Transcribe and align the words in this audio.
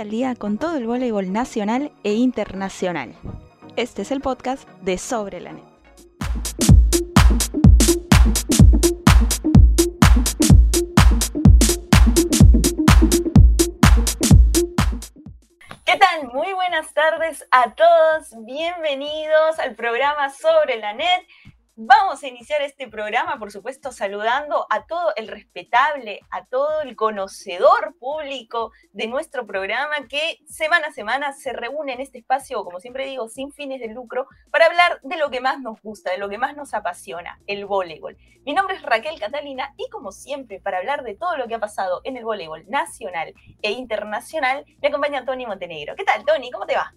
Al 0.00 0.10
día 0.10 0.34
con 0.34 0.58
todo 0.58 0.76
el 0.76 0.88
voleibol 0.88 1.32
nacional 1.32 1.92
e 2.02 2.14
internacional. 2.14 3.14
Este 3.76 4.02
es 4.02 4.10
el 4.10 4.20
podcast 4.20 4.68
de 4.82 4.98
Sobre 4.98 5.40
la 5.40 5.52
Net. 5.52 5.62
¿Qué 15.84 15.96
tal? 15.96 16.26
Muy 16.32 16.52
buenas 16.54 16.92
tardes 16.92 17.46
a 17.52 17.72
todos. 17.74 18.44
Bienvenidos 18.44 19.60
al 19.60 19.76
programa 19.76 20.28
Sobre 20.30 20.76
la 20.78 20.92
Net. 20.92 21.22
Vamos 21.76 22.22
a 22.22 22.28
iniciar 22.28 22.62
este 22.62 22.86
programa, 22.86 23.36
por 23.36 23.50
supuesto, 23.50 23.90
saludando 23.90 24.64
a 24.70 24.86
todo 24.86 25.12
el 25.16 25.26
respetable, 25.26 26.20
a 26.30 26.46
todo 26.46 26.82
el 26.82 26.94
conocedor 26.94 27.96
público 27.98 28.70
de 28.92 29.08
nuestro 29.08 29.44
programa 29.44 30.06
que 30.08 30.38
semana 30.46 30.86
a 30.86 30.92
semana 30.92 31.32
se 31.32 31.52
reúne 31.52 31.94
en 31.94 32.00
este 32.00 32.18
espacio, 32.18 32.62
como 32.62 32.78
siempre 32.78 33.06
digo, 33.06 33.28
sin 33.28 33.50
fines 33.50 33.80
de 33.80 33.88
lucro, 33.88 34.28
para 34.52 34.66
hablar 34.66 35.00
de 35.02 35.16
lo 35.16 35.32
que 35.32 35.40
más 35.40 35.60
nos 35.60 35.82
gusta, 35.82 36.12
de 36.12 36.18
lo 36.18 36.28
que 36.28 36.38
más 36.38 36.56
nos 36.56 36.74
apasiona, 36.74 37.40
el 37.48 37.66
voleibol. 37.66 38.16
Mi 38.46 38.54
nombre 38.54 38.76
es 38.76 38.82
Raquel 38.82 39.18
Catalina 39.18 39.74
y 39.76 39.90
como 39.90 40.12
siempre, 40.12 40.60
para 40.60 40.78
hablar 40.78 41.02
de 41.02 41.16
todo 41.16 41.36
lo 41.36 41.48
que 41.48 41.56
ha 41.56 41.60
pasado 41.60 42.02
en 42.04 42.16
el 42.16 42.24
voleibol 42.24 42.64
nacional 42.68 43.34
e 43.62 43.72
internacional, 43.72 44.64
me 44.80 44.90
acompaña 44.90 45.24
Tony 45.24 45.44
Montenegro. 45.44 45.96
¿Qué 45.96 46.04
tal, 46.04 46.24
Tony? 46.24 46.52
¿Cómo 46.52 46.66
te 46.66 46.76
va? 46.76 46.94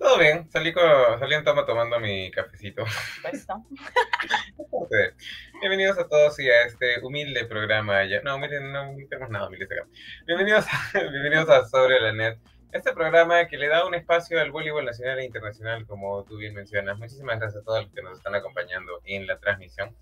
Todo 0.00 0.18
bien, 0.18 0.50
salí, 0.50 0.72
con, 0.72 0.82
salí 1.18 1.34
en 1.34 1.44
toma 1.44 1.66
tomando 1.66 2.00
mi 2.00 2.30
cafecito. 2.30 2.86
Bienvenidos 5.60 5.98
a 5.98 6.08
todos 6.08 6.40
y 6.40 6.48
a 6.48 6.62
este 6.62 7.00
humilde 7.02 7.44
programa. 7.44 8.02
Ya. 8.06 8.22
No, 8.22 8.38
miren, 8.38 8.72
no 8.72 8.96
tenemos 9.10 9.28
nada 9.28 9.46
humilde 9.46 9.66
acá. 9.66 9.86
Bienvenidos, 10.26 10.64
bienvenidos 10.94 11.50
a 11.50 11.66
Sobre 11.66 12.00
la 12.00 12.14
Net. 12.14 12.38
Este 12.72 12.94
programa 12.94 13.46
que 13.46 13.58
le 13.58 13.68
da 13.68 13.86
un 13.86 13.94
espacio 13.94 14.40
al 14.40 14.50
voleibol 14.50 14.86
nacional 14.86 15.18
e 15.18 15.26
internacional, 15.26 15.86
como 15.86 16.24
tú 16.24 16.38
bien 16.38 16.54
mencionas. 16.54 16.98
Muchísimas 16.98 17.38
gracias 17.38 17.60
a 17.60 17.64
todos 17.66 17.84
los 17.84 17.92
que 17.92 18.00
nos 18.00 18.16
están 18.16 18.34
acompañando 18.34 19.02
en 19.04 19.26
la 19.26 19.38
transmisión. 19.38 19.94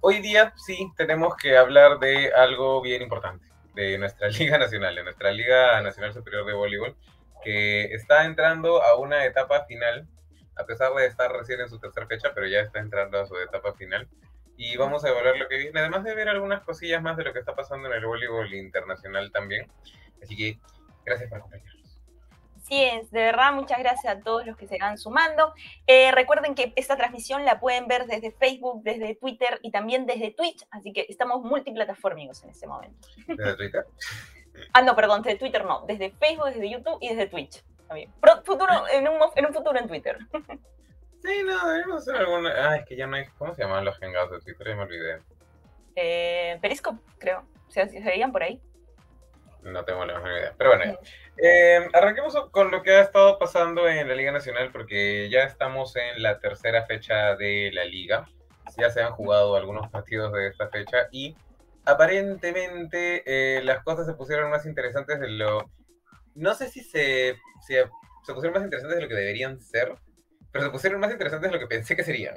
Hoy 0.00 0.18
día 0.18 0.52
sí 0.56 0.90
tenemos 0.96 1.36
que 1.36 1.56
hablar 1.56 2.00
de 2.00 2.32
algo 2.32 2.82
bien 2.82 3.02
importante, 3.02 3.46
de 3.76 3.98
nuestra 3.98 4.26
Liga 4.30 4.58
Nacional, 4.58 4.96
de 4.96 5.04
nuestra 5.04 5.30
Liga 5.30 5.80
Nacional 5.80 6.12
Superior 6.12 6.44
de 6.44 6.54
Voleibol 6.54 6.96
que 7.42 7.84
está 7.94 8.24
entrando 8.24 8.82
a 8.82 8.96
una 8.96 9.24
etapa 9.24 9.64
final, 9.64 10.06
a 10.56 10.64
pesar 10.64 10.92
de 10.94 11.06
estar 11.06 11.32
recién 11.32 11.60
en 11.60 11.68
su 11.68 11.78
tercera 11.78 12.06
fecha, 12.06 12.32
pero 12.34 12.46
ya 12.46 12.60
está 12.60 12.80
entrando 12.80 13.20
a 13.20 13.26
su 13.26 13.36
etapa 13.36 13.72
final. 13.74 14.08
Y 14.56 14.76
vamos 14.76 15.04
a 15.04 15.10
evaluar 15.10 15.36
lo 15.36 15.48
que 15.48 15.56
viene, 15.56 15.78
además 15.78 16.02
de 16.02 16.14
ver 16.14 16.28
algunas 16.28 16.62
cosillas 16.62 17.00
más 17.00 17.16
de 17.16 17.24
lo 17.24 17.32
que 17.32 17.38
está 17.38 17.54
pasando 17.54 17.88
en 17.88 17.94
el 17.94 18.04
voleibol 18.04 18.52
internacional 18.52 19.30
también. 19.30 19.70
Así 20.20 20.36
que 20.36 20.58
gracias 21.04 21.28
por 21.28 21.38
acompañarnos. 21.38 21.78
Sí, 22.68 22.84
es, 22.84 23.10
de 23.10 23.20
verdad, 23.20 23.54
muchas 23.54 23.78
gracias 23.78 24.14
a 24.14 24.20
todos 24.20 24.44
los 24.44 24.56
que 24.56 24.68
se 24.68 24.76
van 24.78 24.98
sumando. 24.98 25.54
Eh, 25.86 26.12
recuerden 26.12 26.54
que 26.54 26.74
esta 26.76 26.96
transmisión 26.96 27.46
la 27.46 27.60
pueden 27.60 27.86
ver 27.86 28.04
desde 28.04 28.30
Facebook, 28.30 28.82
desde 28.82 29.14
Twitter 29.14 29.58
y 29.62 29.70
también 29.70 30.04
desde 30.04 30.32
Twitch, 30.32 30.66
así 30.70 30.92
que 30.92 31.06
estamos 31.08 31.40
multiplataformicos 31.42 32.44
en 32.44 32.50
este 32.50 32.66
momento. 32.66 33.08
¿Desde 33.26 33.56
Twitter? 33.56 33.86
Ah, 34.72 34.82
no, 34.82 34.94
perdón, 34.96 35.22
desde 35.22 35.38
Twitter 35.38 35.64
no. 35.64 35.84
Desde 35.86 36.10
Facebook, 36.10 36.46
desde 36.46 36.70
YouTube 36.70 36.98
y 37.00 37.08
desde 37.08 37.26
Twitch. 37.26 37.62
También. 37.86 38.12
futuro, 38.44 38.72
en, 38.92 39.08
un, 39.08 39.18
en 39.34 39.46
un 39.46 39.54
futuro 39.54 39.78
en 39.78 39.88
Twitter. 39.88 40.18
Sí, 41.20 41.42
no, 41.44 41.68
debemos 41.68 42.02
hacer 42.02 42.14
alguna. 42.14 42.52
Ah, 42.56 42.76
es 42.76 42.86
que 42.86 42.96
ya 42.96 43.06
no 43.06 43.16
hay. 43.16 43.26
¿Cómo 43.38 43.52
se 43.54 43.62
llaman 43.62 43.84
los 43.84 43.98
hangouts 43.98 44.30
de 44.30 44.40
Twitter? 44.40 44.68
Ya 44.68 44.76
me 44.76 44.82
olvidé. 44.82 45.18
Eh, 45.96 46.58
Periscope, 46.62 47.00
creo. 47.18 47.44
Si 47.68 47.80
se 47.80 48.00
veían 48.00 48.30
por 48.32 48.42
ahí. 48.42 48.60
No 49.62 49.84
tengo 49.84 50.04
la 50.04 50.18
menor 50.18 50.38
idea. 50.38 50.54
Pero 50.56 50.70
bueno, 50.70 50.98
eh, 51.36 51.88
arranquemos 51.92 52.34
con 52.50 52.70
lo 52.70 52.82
que 52.82 52.92
ha 52.92 53.00
estado 53.00 53.38
pasando 53.38 53.88
en 53.88 54.08
la 54.08 54.14
Liga 54.14 54.30
Nacional, 54.30 54.70
porque 54.70 55.28
ya 55.28 55.42
estamos 55.42 55.96
en 55.96 56.22
la 56.22 56.38
tercera 56.38 56.86
fecha 56.86 57.34
de 57.34 57.70
la 57.72 57.84
Liga. 57.84 58.28
Ya 58.76 58.90
se 58.90 59.02
han 59.02 59.12
jugado 59.12 59.56
algunos 59.56 59.90
partidos 59.90 60.32
de 60.32 60.48
esta 60.48 60.68
fecha 60.68 61.08
y 61.10 61.36
aparentemente 61.88 63.22
eh, 63.26 63.62
las 63.62 63.82
cosas 63.82 64.06
se 64.06 64.12
pusieron 64.12 64.50
más 64.50 64.66
interesantes 64.66 65.18
de 65.20 65.28
lo... 65.28 65.70
No 66.34 66.54
sé 66.54 66.68
si 66.68 66.84
se, 66.84 67.36
se, 67.66 67.88
pusieron 68.26 68.52
más 68.52 68.62
interesantes 68.62 68.96
de 68.96 69.02
lo 69.02 69.08
que 69.08 69.14
deberían 69.14 69.60
ser, 69.60 69.96
pero 70.52 70.64
se 70.66 70.70
pusieron 70.70 71.00
más 71.00 71.10
interesantes 71.10 71.50
de 71.50 71.56
lo 71.56 71.60
que 71.60 71.74
pensé 71.74 71.96
que 71.96 72.04
serían. 72.04 72.36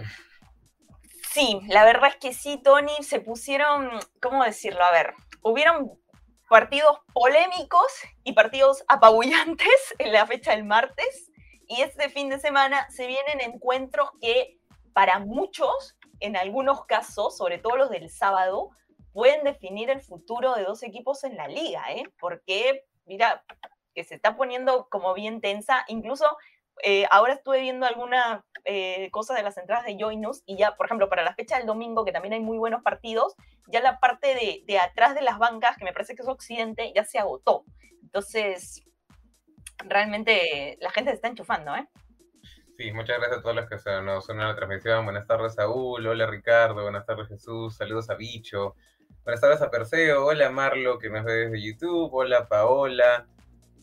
Sí, 1.31 1.59
la 1.67 1.85
verdad 1.85 2.09
es 2.09 2.15
que 2.15 2.33
sí, 2.33 2.61
Tony, 2.63 2.95
se 3.01 3.19
pusieron, 3.19 3.89
¿cómo 4.21 4.43
decirlo? 4.43 4.83
A 4.83 4.91
ver, 4.91 5.13
hubieron 5.43 5.91
partidos 6.49 6.99
polémicos 7.13 7.87
y 8.23 8.33
partidos 8.33 8.83
apabullantes 8.87 9.67
en 9.99 10.13
la 10.13 10.25
fecha 10.25 10.51
del 10.51 10.63
martes, 10.63 11.29
y 11.67 11.81
este 11.81 12.09
fin 12.09 12.29
de 12.29 12.39
semana 12.39 12.89
se 12.89 13.07
vienen 13.07 13.39
encuentros 13.41 14.09
que 14.19 14.59
para 14.93 15.19
muchos, 15.19 15.97
en 16.19 16.35
algunos 16.35 16.85
casos, 16.85 17.37
sobre 17.37 17.59
todo 17.59 17.77
los 17.77 17.89
del 17.89 18.09
sábado, 18.09 18.71
pueden 19.13 19.43
definir 19.43 19.89
el 19.89 20.01
futuro 20.01 20.55
de 20.55 20.63
dos 20.63 20.83
equipos 20.83 21.23
en 21.23 21.37
la 21.37 21.47
liga, 21.47 21.83
¿eh? 21.91 22.03
Porque, 22.19 22.85
mira, 23.05 23.43
que 23.93 24.03
se 24.03 24.15
está 24.15 24.35
poniendo 24.35 24.87
como 24.89 25.13
bien 25.13 25.41
tensa, 25.41 25.83
incluso 25.87 26.37
eh, 26.83 27.05
ahora 27.11 27.33
estuve 27.33 27.61
viendo 27.61 27.85
algunas 27.85 28.43
eh, 28.65 29.09
cosas 29.11 29.37
de 29.37 29.43
las 29.43 29.57
entradas 29.57 29.85
de 29.85 29.97
Joinus 29.99 30.43
y 30.45 30.57
ya, 30.57 30.75
por 30.75 30.85
ejemplo, 30.85 31.09
para 31.09 31.23
la 31.23 31.35
fecha 31.35 31.57
del 31.57 31.67
domingo, 31.67 32.05
que 32.05 32.11
también 32.11 32.33
hay 32.33 32.39
muy 32.39 32.57
buenos 32.57 32.81
partidos, 32.81 33.35
ya 33.67 33.81
la 33.81 33.99
parte 33.99 34.63
de, 34.65 34.79
atrás 34.79 35.15
de 35.15 35.21
las 35.21 35.37
bancas, 35.37 35.77
que 35.77 35.85
me 35.85 35.93
parece 35.93 36.15
que 36.15 36.21
es 36.21 36.27
Occidente, 36.27 36.91
ya 36.95 37.03
se 37.03 37.19
agotó. 37.19 37.65
Entonces, 38.01 38.83
realmente 39.77 40.77
la 40.81 40.91
gente 40.91 41.11
se 41.11 41.15
está 41.15 41.27
enchufando, 41.27 41.75
¿eh? 41.75 41.87
Sí, 42.77 42.91
muchas 42.93 43.19
gracias 43.19 43.39
a 43.39 43.41
todos 43.43 43.55
los 43.55 43.69
que 43.69 43.75
nos 44.01 44.27
unen 44.29 44.43
a 44.43 44.47
la 44.49 44.55
transmisión. 44.55 45.05
Buenas 45.05 45.27
tardes, 45.27 45.53
Saúl. 45.53 46.07
Hola, 46.07 46.25
Ricardo. 46.25 46.81
Buenas 46.81 47.05
tardes, 47.05 47.27
Jesús. 47.27 47.75
Saludos 47.75 48.09
a 48.09 48.15
Bicho. 48.15 48.75
Buenas 49.23 49.41
tardes 49.41 49.61
a 49.61 49.69
Perseo, 49.69 50.25
hola 50.25 50.49
Marlo 50.49 50.97
que 50.97 51.09
nos 51.09 51.23
ve 51.23 51.33
desde 51.33 51.61
YouTube, 51.61 52.09
hola 52.11 52.47
Paola, 52.47 53.27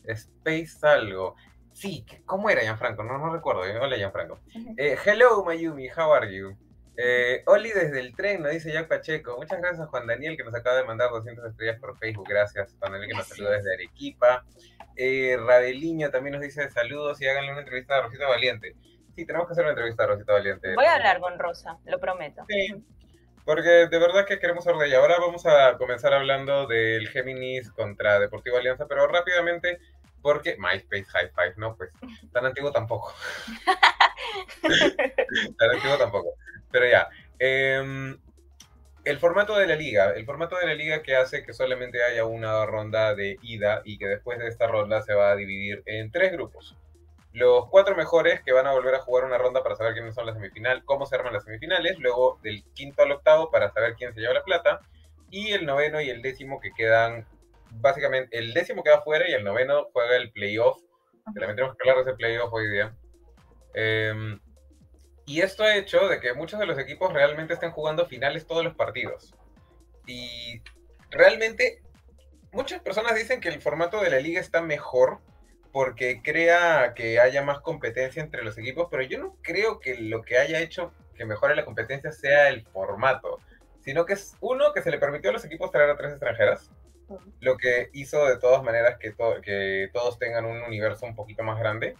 Space 0.03 0.85
algo. 0.85 1.35
Sí, 1.73 2.05
¿cómo 2.25 2.49
era 2.49 2.61
Gianfranco? 2.61 3.03
No, 3.03 3.17
no 3.17 3.33
recuerdo. 3.33 3.65
¿eh? 3.65 3.77
Hola 3.79 3.95
Gianfranco. 3.95 4.39
Eh, 4.77 4.97
hello 5.05 5.43
Mayumi, 5.45 5.87
how 5.89 6.11
are 6.13 6.35
you? 6.35 6.57
Eh, 6.97 7.43
Oli 7.45 7.69
desde 7.69 8.01
el 8.01 8.13
tren, 8.13 8.43
nos 8.43 8.51
dice 8.51 8.73
Jack 8.73 8.89
Pacheco. 8.89 9.37
Muchas 9.37 9.61
gracias 9.61 9.87
Juan 9.87 10.05
Daniel 10.05 10.35
que 10.35 10.43
nos 10.43 10.53
acaba 10.53 10.75
de 10.75 10.83
mandar 10.83 11.09
200 11.11 11.45
estrellas 11.45 11.79
por 11.79 11.97
Facebook. 11.97 12.27
Gracias 12.27 12.75
Juan 12.77 12.91
Daniel 12.91 13.11
que 13.11 13.17
nos 13.17 13.27
saluda 13.27 13.51
desde 13.51 13.73
Arequipa. 13.73 14.45
Eh, 14.97 15.37
Rabeliño 15.39 16.11
también 16.11 16.33
nos 16.33 16.41
dice 16.41 16.69
saludos 16.69 17.21
y 17.21 17.27
háganle 17.27 17.51
una 17.51 17.61
entrevista 17.61 17.95
a 17.95 18.01
Rosita 18.01 18.27
Valiente. 18.27 18.75
Sí, 19.15 19.25
tenemos 19.25 19.47
que 19.47 19.53
hacer 19.53 19.63
una 19.63 19.71
entrevista 19.71 20.03
a 20.03 20.07
Rosita 20.07 20.33
Valiente. 20.33 20.75
Voy 20.75 20.85
a 20.85 20.95
hablar 20.95 21.21
con 21.21 21.39
Rosa, 21.39 21.77
lo 21.85 21.99
prometo. 21.99 22.43
Sí, 22.49 22.83
porque 23.45 23.87
de 23.87 23.99
verdad 23.99 24.25
que 24.25 24.39
queremos 24.39 24.65
hablar 24.67 24.83
de 24.83 24.87
ella. 24.87 24.99
Ahora 24.99 25.17
vamos 25.19 25.45
a 25.45 25.77
comenzar 25.77 26.13
hablando 26.13 26.67
del 26.67 27.07
Géminis 27.09 27.71
contra 27.71 28.19
Deportivo 28.19 28.57
Alianza, 28.57 28.87
pero 28.87 29.07
rápidamente, 29.07 29.79
porque 30.21 30.57
MySpace 30.57 31.05
High 31.05 31.31
Five, 31.35 31.53
no, 31.57 31.75
pues 31.75 31.91
tan 32.31 32.45
antiguo 32.45 32.71
tampoco. 32.71 33.13
tan 35.57 35.69
antiguo 35.71 35.97
tampoco. 35.97 36.35
Pero 36.71 36.87
ya. 36.87 37.09
Em, 37.39 38.19
el 39.05 39.17
formato 39.17 39.57
de 39.57 39.65
la 39.65 39.75
liga, 39.75 40.11
el 40.11 40.25
formato 40.25 40.57
de 40.57 40.67
la 40.67 40.73
liga 40.73 41.01
que 41.01 41.15
hace 41.15 41.43
que 41.43 41.53
solamente 41.53 42.03
haya 42.03 42.25
una 42.25 42.65
ronda 42.65 43.15
de 43.15 43.37
ida 43.41 43.81
y 43.85 43.97
que 43.97 44.07
después 44.07 44.37
de 44.39 44.47
esta 44.47 44.67
ronda 44.67 45.01
se 45.01 45.13
va 45.13 45.31
a 45.31 45.35
dividir 45.35 45.81
en 45.85 46.11
tres 46.11 46.31
grupos 46.33 46.75
los 47.33 47.69
cuatro 47.69 47.95
mejores 47.95 48.41
que 48.41 48.51
van 48.51 48.67
a 48.67 48.73
volver 48.73 48.95
a 48.95 49.01
jugar 49.01 49.25
una 49.25 49.37
ronda 49.37 49.61
para 49.61 49.75
saber 49.75 49.93
quiénes 49.93 50.15
son 50.15 50.25
las 50.25 50.35
semifinales, 50.35 50.83
cómo 50.83 51.05
se 51.05 51.15
arman 51.15 51.33
las 51.33 51.43
semifinales, 51.43 51.99
luego 51.99 52.39
del 52.41 52.63
quinto 52.73 53.03
al 53.03 53.11
octavo 53.11 53.51
para 53.51 53.71
saber 53.71 53.95
quién 53.95 54.13
se 54.13 54.21
lleva 54.21 54.33
la 54.33 54.43
plata, 54.43 54.81
y 55.29 55.51
el 55.51 55.65
noveno 55.65 56.01
y 56.01 56.09
el 56.09 56.21
décimo 56.21 56.59
que 56.59 56.71
quedan, 56.73 57.27
básicamente, 57.71 58.37
el 58.37 58.53
décimo 58.53 58.83
queda 58.83 59.01
fuera 59.01 59.29
y 59.29 59.33
el 59.33 59.43
noveno 59.43 59.89
juega 59.93 60.15
el 60.15 60.31
playoff, 60.31 60.79
que 61.33 61.39
también 61.39 61.55
tenemos 61.55 61.75
que 61.77 61.87
hablar 61.87 62.03
de 62.03 62.11
ese 62.11 62.17
playoff 62.17 62.51
hoy 62.51 62.69
día. 62.69 62.95
Em, 63.75 64.39
y 65.27 65.41
esto 65.41 65.63
ha 65.63 65.75
hecho 65.75 66.07
de 66.07 66.19
que 66.19 66.33
muchos 66.33 66.59
de 66.59 66.65
los 66.65 66.79
equipos 66.79 67.13
realmente 67.13 67.53
estén 67.53 67.71
jugando 67.71 68.07
finales 68.07 68.47
todos 68.47 68.63
los 68.63 68.73
partidos. 68.73 69.35
Y 70.07 70.63
realmente 71.11 71.83
muchas 72.51 72.81
personas 72.81 73.13
dicen 73.13 73.39
que 73.39 73.49
el 73.49 73.61
formato 73.61 74.01
de 74.01 74.09
la 74.09 74.19
liga 74.19 74.41
está 74.41 74.61
mejor 74.61 75.19
porque 75.71 76.21
crea 76.21 76.93
que 76.95 77.19
haya 77.19 77.43
más 77.43 77.61
competencia 77.61 78.21
entre 78.21 78.43
los 78.43 78.57
equipos, 78.57 78.87
pero 78.89 79.03
yo 79.03 79.19
no 79.19 79.35
creo 79.41 79.79
que 79.79 79.95
lo 79.95 80.21
que 80.21 80.37
haya 80.37 80.59
hecho 80.59 80.91
que 81.15 81.25
mejore 81.25 81.55
la 81.55 81.65
competencia 81.65 82.11
sea 82.11 82.49
el 82.49 82.65
formato, 82.67 83.39
sino 83.81 84.05
que 84.05 84.13
es 84.13 84.35
uno 84.39 84.73
que 84.73 84.81
se 84.81 84.91
le 84.91 84.99
permitió 84.99 85.29
a 85.29 85.33
los 85.33 85.45
equipos 85.45 85.71
traer 85.71 85.89
a 85.89 85.97
tres 85.97 86.11
extranjeras, 86.11 86.71
lo 87.39 87.57
que 87.57 87.89
hizo 87.93 88.25
de 88.25 88.37
todas 88.37 88.63
maneras 88.63 88.97
que, 88.99 89.13
que 89.43 89.89
todos 89.93 90.17
tengan 90.17 90.45
un 90.45 90.61
universo 90.61 91.05
un 91.05 91.15
poquito 91.15 91.43
más 91.43 91.59
grande. 91.59 91.95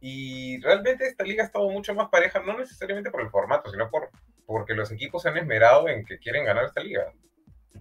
Y 0.00 0.60
realmente 0.60 1.06
esta 1.06 1.24
liga 1.24 1.44
ha 1.44 1.46
estado 1.46 1.68
mucho 1.70 1.94
más 1.94 2.08
pareja, 2.08 2.40
no 2.40 2.58
necesariamente 2.58 3.10
por 3.10 3.20
el 3.20 3.30
formato, 3.30 3.70
sino 3.70 3.88
por 3.88 4.10
porque 4.46 4.74
los 4.74 4.90
equipos 4.90 5.22
se 5.22 5.28
han 5.28 5.38
esmerado 5.38 5.88
en 5.88 6.04
que 6.04 6.18
quieren 6.18 6.44
ganar 6.44 6.64
esta 6.64 6.82
liga. 6.82 7.12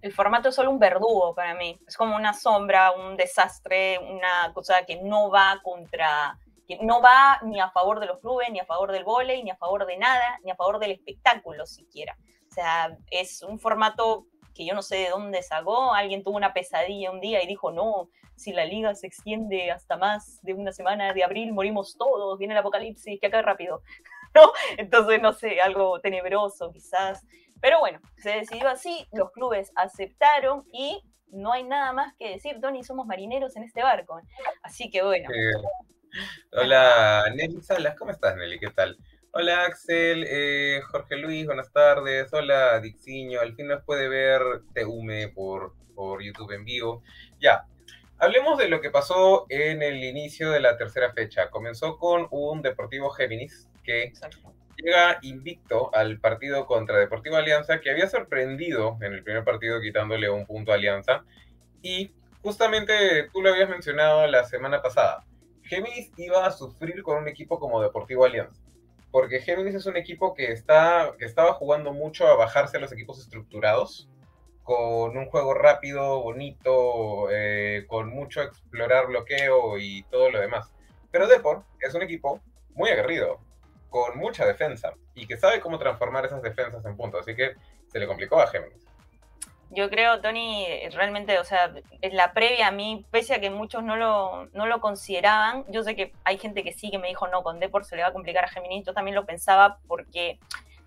El 0.01 0.13
formato 0.13 0.49
es 0.49 0.55
solo 0.55 0.71
un 0.71 0.79
verdugo 0.79 1.33
para 1.35 1.53
mí. 1.55 1.79
Es 1.87 1.95
como 1.95 2.15
una 2.15 2.33
sombra, 2.33 2.91
un 2.91 3.15
desastre, 3.15 3.99
una 3.99 4.51
cosa 4.53 4.85
que 4.85 5.01
no 5.01 5.29
va 5.29 5.59
contra, 5.63 6.37
que 6.67 6.79
no 6.81 7.01
va 7.01 7.39
ni 7.43 7.59
a 7.59 7.69
favor 7.69 7.99
de 7.99 8.07
los 8.07 8.19
clubes, 8.19 8.49
ni 8.51 8.59
a 8.59 8.65
favor 8.65 8.91
del 8.91 9.03
vóley, 9.03 9.43
ni 9.43 9.51
a 9.51 9.57
favor 9.57 9.85
de 9.85 9.97
nada, 9.97 10.39
ni 10.43 10.51
a 10.51 10.55
favor 10.55 10.79
del 10.79 10.91
espectáculo 10.91 11.65
siquiera. 11.65 12.17
O 12.49 12.53
sea, 12.53 12.97
es 13.09 13.43
un 13.43 13.59
formato 13.59 14.25
que 14.53 14.65
yo 14.65 14.73
no 14.73 14.81
sé 14.81 14.97
de 14.97 15.09
dónde 15.09 15.43
sacó. 15.43 15.93
Alguien 15.93 16.23
tuvo 16.23 16.35
una 16.35 16.53
pesadilla 16.53 17.11
un 17.11 17.21
día 17.21 17.41
y 17.43 17.47
dijo, 17.47 17.71
no, 17.71 18.09
si 18.35 18.53
la 18.53 18.65
liga 18.65 18.93
se 18.95 19.07
extiende 19.07 19.71
hasta 19.71 19.97
más 19.97 20.41
de 20.41 20.53
una 20.53 20.71
semana 20.71 21.13
de 21.13 21.23
abril, 21.23 21.53
morimos 21.53 21.95
todos, 21.97 22.37
viene 22.39 22.53
el 22.53 22.59
apocalipsis, 22.59 23.19
que 23.19 23.27
acá 23.27 23.41
rápido. 23.41 23.81
¿No? 24.33 24.51
Entonces, 24.77 25.21
no 25.21 25.33
sé, 25.33 25.61
algo 25.61 25.99
tenebroso 25.99 26.71
quizás. 26.71 27.23
Pero 27.61 27.79
bueno, 27.79 27.99
se 28.17 28.31
decidió 28.31 28.67
así, 28.69 29.07
los 29.13 29.31
clubes 29.31 29.71
aceptaron 29.75 30.65
y 30.73 31.03
no 31.27 31.53
hay 31.53 31.63
nada 31.63 31.93
más 31.93 32.13
que 32.17 32.29
decir, 32.29 32.59
Tony, 32.59 32.83
somos 32.83 33.05
marineros 33.05 33.55
en 33.55 33.63
este 33.63 33.83
barco. 33.83 34.19
Así 34.63 34.89
que 34.89 35.03
bueno. 35.03 35.29
hola, 36.51 37.25
Nelly 37.35 37.61
Salas, 37.61 37.95
¿cómo 37.97 38.11
estás, 38.11 38.35
Nelly? 38.35 38.59
¿Qué 38.59 38.71
tal? 38.71 38.97
Hola, 39.33 39.63
Axel, 39.65 40.25
eh, 40.27 40.81
Jorge 40.91 41.15
Luis, 41.17 41.45
buenas 41.45 41.71
tardes. 41.71 42.33
Hola, 42.33 42.79
Dixiño, 42.81 43.39
al 43.39 43.55
fin 43.55 43.67
nos 43.67 43.83
puede 43.83 44.09
ver 44.09 44.41
Teume 44.73 45.29
por, 45.29 45.73
por 45.95 46.21
YouTube 46.21 46.51
en 46.51 46.65
vivo. 46.65 47.01
Ya, 47.39 47.65
hablemos 48.17 48.57
de 48.57 48.67
lo 48.67 48.81
que 48.81 48.89
pasó 48.89 49.45
en 49.49 49.83
el 49.83 50.03
inicio 50.03 50.51
de 50.51 50.59
la 50.59 50.77
tercera 50.77 51.13
fecha. 51.13 51.49
Comenzó 51.49 51.97
con 51.97 52.27
un 52.31 52.61
Deportivo 52.61 53.09
Géminis 53.11 53.69
que 53.83 54.11
llega 54.81 55.19
invicto 55.21 55.93
al 55.93 56.19
partido 56.19 56.65
contra 56.65 56.97
Deportivo 56.97 57.35
Alianza, 57.35 57.79
que 57.79 57.91
había 57.91 58.07
sorprendido 58.07 58.97
en 59.01 59.13
el 59.13 59.23
primer 59.23 59.43
partido 59.43 59.81
quitándole 59.81 60.29
un 60.29 60.45
punto 60.45 60.71
a 60.71 60.75
Alianza. 60.75 61.23
Y 61.81 62.11
justamente 62.41 63.29
tú 63.31 63.41
lo 63.41 63.49
habías 63.49 63.69
mencionado 63.69 64.27
la 64.27 64.43
semana 64.45 64.81
pasada. 64.81 65.25
Géminis 65.63 66.11
iba 66.17 66.45
a 66.45 66.51
sufrir 66.51 67.03
con 67.03 67.17
un 67.17 67.27
equipo 67.27 67.59
como 67.59 67.81
Deportivo 67.81 68.25
Alianza. 68.25 68.61
Porque 69.11 69.41
Géminis 69.41 69.75
es 69.75 69.85
un 69.85 69.97
equipo 69.97 70.33
que, 70.33 70.51
está, 70.51 71.13
que 71.17 71.25
estaba 71.25 71.53
jugando 71.53 71.93
mucho 71.93 72.27
a 72.27 72.35
bajarse 72.35 72.77
a 72.77 72.79
los 72.79 72.91
equipos 72.91 73.19
estructurados, 73.19 74.09
con 74.63 75.17
un 75.17 75.25
juego 75.25 75.53
rápido, 75.53 76.21
bonito, 76.21 77.27
eh, 77.31 77.85
con 77.87 78.09
mucho 78.09 78.41
explorar 78.41 79.07
bloqueo 79.07 79.77
y 79.77 80.03
todo 80.03 80.29
lo 80.29 80.39
demás. 80.39 80.71
Pero 81.11 81.27
Depor 81.27 81.63
es 81.81 81.93
un 81.93 82.03
equipo 82.03 82.39
muy 82.73 82.89
aguerrido, 82.89 83.39
con 83.91 84.17
mucha 84.17 84.45
defensa 84.45 84.93
y 85.13 85.27
que 85.27 85.37
sabe 85.37 85.59
cómo 85.59 85.77
transformar 85.77 86.25
esas 86.25 86.41
defensas 86.41 86.83
en 86.85 86.95
puntos. 86.95 87.21
Así 87.21 87.35
que 87.35 87.55
se 87.89 87.99
le 87.99 88.07
complicó 88.07 88.39
a 88.39 88.47
Géminis. 88.47 88.87
Yo 89.69 89.89
creo, 89.89 90.21
Tony, 90.21 90.65
realmente, 90.91 91.37
o 91.39 91.43
sea, 91.43 91.73
en 92.01 92.15
la 92.15 92.33
previa 92.33 92.67
a 92.67 92.71
mí, 92.71 93.05
pese 93.11 93.35
a 93.35 93.41
que 93.41 93.49
muchos 93.49 93.83
no 93.83 93.95
lo, 93.97 94.47
no 94.53 94.65
lo 94.65 94.81
consideraban, 94.81 95.65
yo 95.69 95.83
sé 95.83 95.95
que 95.95 96.13
hay 96.23 96.37
gente 96.37 96.63
que 96.63 96.73
sí 96.73 96.89
que 96.89 96.99
me 96.99 97.07
dijo, 97.07 97.27
no, 97.27 97.43
con 97.43 97.59
Depor 97.59 97.85
se 97.85 97.95
le 97.95 98.01
va 98.01 98.09
a 98.09 98.13
complicar 98.13 98.45
a 98.45 98.49
Géminis, 98.49 98.85
yo 98.85 98.93
también 98.93 99.15
lo 99.15 99.25
pensaba 99.25 99.79
porque, 99.87 100.39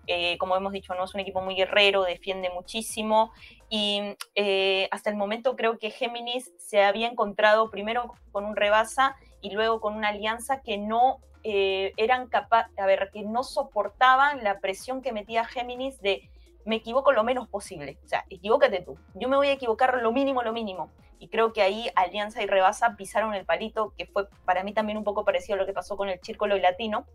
eh, 0.05 0.37
como 0.37 0.55
hemos 0.55 0.71
dicho, 0.71 0.93
no 0.93 1.03
es 1.05 1.15
un 1.15 1.21
equipo 1.21 1.41
muy 1.41 1.55
guerrero, 1.55 2.03
defiende 2.03 2.51
muchísimo 2.51 3.31
y 3.69 4.15
eh, 4.35 4.87
hasta 4.91 5.09
el 5.09 5.15
momento 5.15 5.55
creo 5.55 5.79
que 5.79 5.89
Géminis 5.89 6.51
se 6.59 6.83
había 6.83 7.07
encontrado 7.07 7.71
primero 7.71 8.13
con 8.31 8.45
un 8.45 8.55
rebasa 8.55 9.15
y 9.41 9.51
luego 9.51 9.79
con 9.79 9.95
una 9.95 10.09
alianza 10.09 10.61
que 10.61 10.77
no 10.77 11.21
eh, 11.47 11.93
eran 11.95 12.27
capaces, 12.27 12.75
a 12.79 12.87
ver, 12.87 13.11
que 13.13 13.21
no 13.21 13.43
soportaban 13.43 14.43
la 14.43 14.59
presión 14.59 15.03
que 15.03 15.13
metía 15.13 15.45
Géminis 15.45 16.01
de 16.01 16.27
me 16.65 16.77
equivoco 16.77 17.11
lo 17.11 17.23
menos 17.23 17.47
posible. 17.47 17.99
O 18.03 18.07
sea, 18.07 18.25
equivócate 18.31 18.81
tú. 18.81 18.97
Yo 19.13 19.29
me 19.29 19.37
voy 19.37 19.49
a 19.49 19.51
equivocar 19.51 20.01
lo 20.01 20.11
mínimo, 20.11 20.41
lo 20.41 20.53
mínimo. 20.53 20.89
Y 21.19 21.27
creo 21.27 21.53
que 21.53 21.61
ahí 21.61 21.87
Alianza 21.95 22.41
y 22.41 22.47
Rebasa 22.47 22.95
pisaron 22.97 23.35
el 23.35 23.45
palito, 23.45 23.93
que 23.95 24.07
fue 24.07 24.27
para 24.43 24.63
mí 24.63 24.73
también 24.73 24.97
un 24.97 25.03
poco 25.03 25.23
parecido 25.23 25.53
a 25.53 25.59
lo 25.59 25.67
que 25.67 25.73
pasó 25.73 25.95
con 25.95 26.09
el 26.09 26.19
Círculo 26.21 26.57
Latino. 26.57 27.05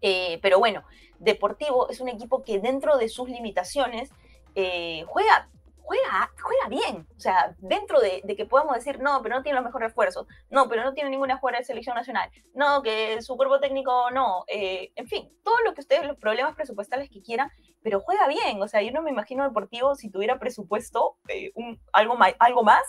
Eh, 0.00 0.40
pero 0.42 0.58
bueno, 0.58 0.82
Deportivo 1.20 1.88
es 1.88 2.00
un 2.00 2.08
equipo 2.08 2.42
que 2.42 2.58
dentro 2.58 2.98
de 2.98 3.08
sus 3.08 3.28
limitaciones 3.28 4.10
eh, 4.56 5.04
juega 5.06 5.48
juega, 5.82 6.30
juega 6.40 6.68
bien. 6.68 7.06
O 7.16 7.20
sea, 7.20 7.54
dentro 7.58 8.00
de, 8.00 8.22
que 8.36 8.46
podamos 8.46 8.74
decir, 8.76 9.00
no, 9.00 9.20
pero 9.22 9.36
no 9.36 9.42
tiene 9.42 9.56
los 9.56 9.64
mejores 9.64 9.88
esfuerzos, 9.88 10.26
no, 10.50 10.68
pero 10.68 10.84
no 10.84 10.94
tiene 10.94 11.10
ninguna 11.10 11.36
jugadora 11.36 11.58
de 11.58 11.64
selección 11.64 11.96
nacional, 11.96 12.30
no, 12.54 12.82
que 12.82 13.20
su 13.22 13.36
cuerpo 13.36 13.60
técnico 13.60 14.10
no, 14.10 14.44
eh, 14.46 14.92
en 14.96 15.06
fin, 15.06 15.30
todo 15.44 15.56
lo 15.64 15.74
que 15.74 15.80
ustedes, 15.80 16.06
los 16.06 16.16
problemas 16.16 16.54
presupuestales 16.54 17.10
que 17.10 17.22
quieran, 17.22 17.50
pero 17.82 18.00
juega 18.00 18.28
bien. 18.28 18.62
O 18.62 18.68
sea, 18.68 18.82
yo 18.82 18.92
no 18.92 19.02
me 19.02 19.10
imagino 19.10 19.44
Deportivo 19.44 19.94
si 19.94 20.10
tuviera 20.10 20.38
presupuesto, 20.38 21.16
eh, 21.28 21.52
algo, 21.92 22.16
algo 22.38 22.62
más, 22.62 22.82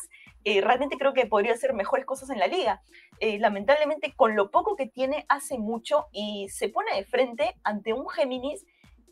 eh, 0.44 0.62
realmente 0.62 0.98
creo 0.98 1.13
que 1.13 1.25
podría 1.25 1.54
hacer 1.54 1.74
mejores 1.74 2.06
cosas 2.06 2.30
en 2.30 2.40
la 2.40 2.48
liga. 2.48 2.81
lamentablemente, 3.19 4.13
con 4.16 4.36
lo 4.36 4.51
poco 4.51 4.75
que 4.75 4.88
tiene, 4.88 5.25
hace 5.30 5.57
mucho 5.57 6.07
y 6.12 6.50
se 6.50 6.68
pone 6.69 6.94
de 6.95 7.06
frente 7.06 7.56
ante 7.63 7.94
un 7.94 8.07
Géminis 8.10 8.66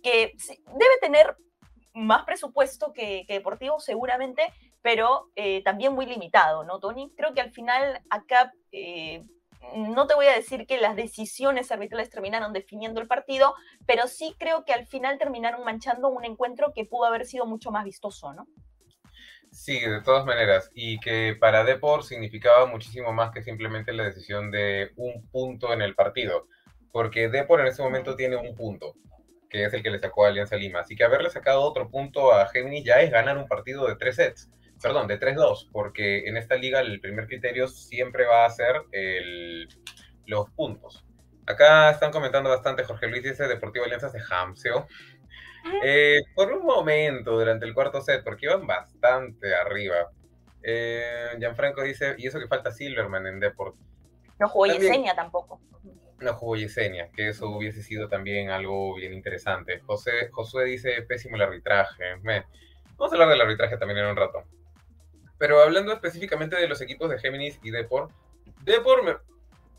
que 0.03 0.33
debe 0.67 0.97
tener 0.99 1.37
más 1.93 2.23
presupuesto 2.23 2.93
que, 2.93 3.25
Deportivo 3.27 3.79
seguramente, 3.79 4.43
pero 4.81 5.29
eh, 5.35 5.63
también 5.63 5.93
muy 5.93 6.05
limitado, 6.05 6.63
¿no, 6.63 6.79
Tony? 6.79 7.11
Creo 7.15 7.33
que 7.33 7.41
al 7.41 7.51
final 7.51 8.01
acá 8.09 8.53
eh, 8.71 9.23
no 9.75 10.07
te 10.07 10.15
voy 10.15 10.25
a 10.25 10.35
decir 10.35 10.65
que 10.65 10.79
las 10.79 10.95
decisiones 10.95 11.71
arbitrales 11.71 12.09
terminaron 12.09 12.53
definiendo 12.53 12.99
el 12.99 13.07
partido, 13.07 13.53
pero 13.85 14.07
sí 14.07 14.35
creo 14.37 14.65
que 14.65 14.73
al 14.73 14.87
final 14.87 15.17
terminaron 15.17 15.63
manchando 15.63 16.09
un 16.09 16.25
encuentro 16.25 16.73
que 16.73 16.85
pudo 16.85 17.05
haber 17.05 17.25
sido 17.25 17.45
mucho 17.45 17.71
más 17.71 17.85
vistoso, 17.85 18.33
¿no? 18.33 18.47
Sí, 19.51 19.79
de 19.81 20.01
todas 20.01 20.25
maneras, 20.25 20.71
y 20.73 20.97
que 20.99 21.35
para 21.39 21.65
Depor 21.65 22.03
significaba 22.05 22.65
muchísimo 22.67 23.11
más 23.11 23.31
que 23.31 23.43
simplemente 23.43 23.91
la 23.91 24.05
decisión 24.05 24.49
de 24.49 24.91
un 24.95 25.27
punto 25.29 25.73
en 25.73 25.81
el 25.81 25.93
partido, 25.93 26.47
porque 26.93 27.27
Depor 27.27 27.59
en 27.59 27.67
ese 27.67 27.83
momento 27.83 28.15
tiene 28.15 28.37
un 28.37 28.55
punto 28.55 28.95
que 29.51 29.65
es 29.65 29.73
el 29.73 29.83
que 29.83 29.89
le 29.89 29.99
sacó 29.99 30.25
a 30.25 30.29
Alianza 30.29 30.55
Lima. 30.55 30.79
Así 30.79 30.95
que 30.95 31.03
haberle 31.03 31.29
sacado 31.29 31.61
otro 31.61 31.89
punto 31.89 32.33
a 32.33 32.47
Gemini 32.47 32.83
ya 32.83 33.01
es 33.01 33.11
ganar 33.11 33.37
un 33.37 33.47
partido 33.47 33.85
de 33.85 33.97
tres 33.97 34.15
sets, 34.15 34.49
perdón, 34.81 35.07
de 35.07 35.19
3-2, 35.19 35.69
porque 35.71 36.27
en 36.27 36.37
esta 36.37 36.55
liga 36.55 36.79
el 36.79 37.01
primer 37.01 37.27
criterio 37.27 37.67
siempre 37.67 38.25
va 38.25 38.45
a 38.45 38.49
ser 38.49 38.81
el, 38.93 39.67
los 40.25 40.49
puntos. 40.51 41.05
Acá 41.45 41.91
están 41.91 42.11
comentando 42.11 42.49
bastante, 42.49 42.85
Jorge 42.85 43.07
Luis 43.07 43.23
dice 43.23 43.47
Deportivo 43.47 43.83
Alianza 43.83 44.09
se 44.09 44.19
hamseo. 44.29 44.87
Eh, 45.83 46.21
por 46.33 46.51
un 46.51 46.65
momento 46.65 47.31
durante 47.31 47.65
el 47.65 47.73
cuarto 47.73 48.01
set, 48.01 48.23
porque 48.23 48.45
iban 48.45 48.65
bastante 48.65 49.53
arriba. 49.53 50.09
Eh, 50.63 51.35
Gianfranco 51.37 51.83
dice, 51.83 52.15
y 52.17 52.25
eso 52.25 52.39
que 52.39 52.47
falta 52.47 52.71
Silverman 52.71 53.27
en 53.27 53.39
Deport. 53.39 53.75
No 54.39 54.47
jugó 54.47 54.65
Yesenia 54.67 55.13
tampoco 55.13 55.59
no 56.21 56.33
jugó 56.33 56.55
Yesenia, 56.55 57.09
que 57.11 57.29
eso 57.29 57.49
hubiese 57.49 57.83
sido 57.83 58.07
también 58.07 58.49
algo 58.49 58.95
bien 58.95 59.13
interesante. 59.13 59.79
José, 59.79 60.29
Josué 60.31 60.65
dice, 60.65 61.01
pésimo 61.03 61.35
el 61.35 61.41
arbitraje. 61.41 62.15
Vamos 62.97 63.11
a 63.11 63.15
hablar 63.15 63.29
del 63.29 63.41
arbitraje 63.41 63.77
también 63.77 63.99
en 63.99 64.05
un 64.07 64.15
rato. 64.15 64.43
Pero 65.37 65.61
hablando 65.61 65.91
específicamente 65.91 66.55
de 66.55 66.67
los 66.67 66.81
equipos 66.81 67.09
de 67.09 67.19
Géminis 67.19 67.59
y 67.63 67.71
Depor, 67.71 68.09
Depor 68.63 69.03
me... 69.03 69.15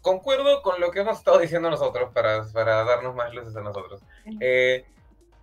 concuerdo 0.00 0.62
con 0.62 0.80
lo 0.80 0.90
que 0.90 1.00
hemos 1.00 1.18
estado 1.18 1.38
diciendo 1.38 1.70
nosotros 1.70 2.10
para, 2.12 2.44
para 2.52 2.84
darnos 2.84 3.14
más 3.14 3.32
luces 3.32 3.54
a 3.56 3.60
nosotros. 3.60 4.02
Eh, 4.40 4.84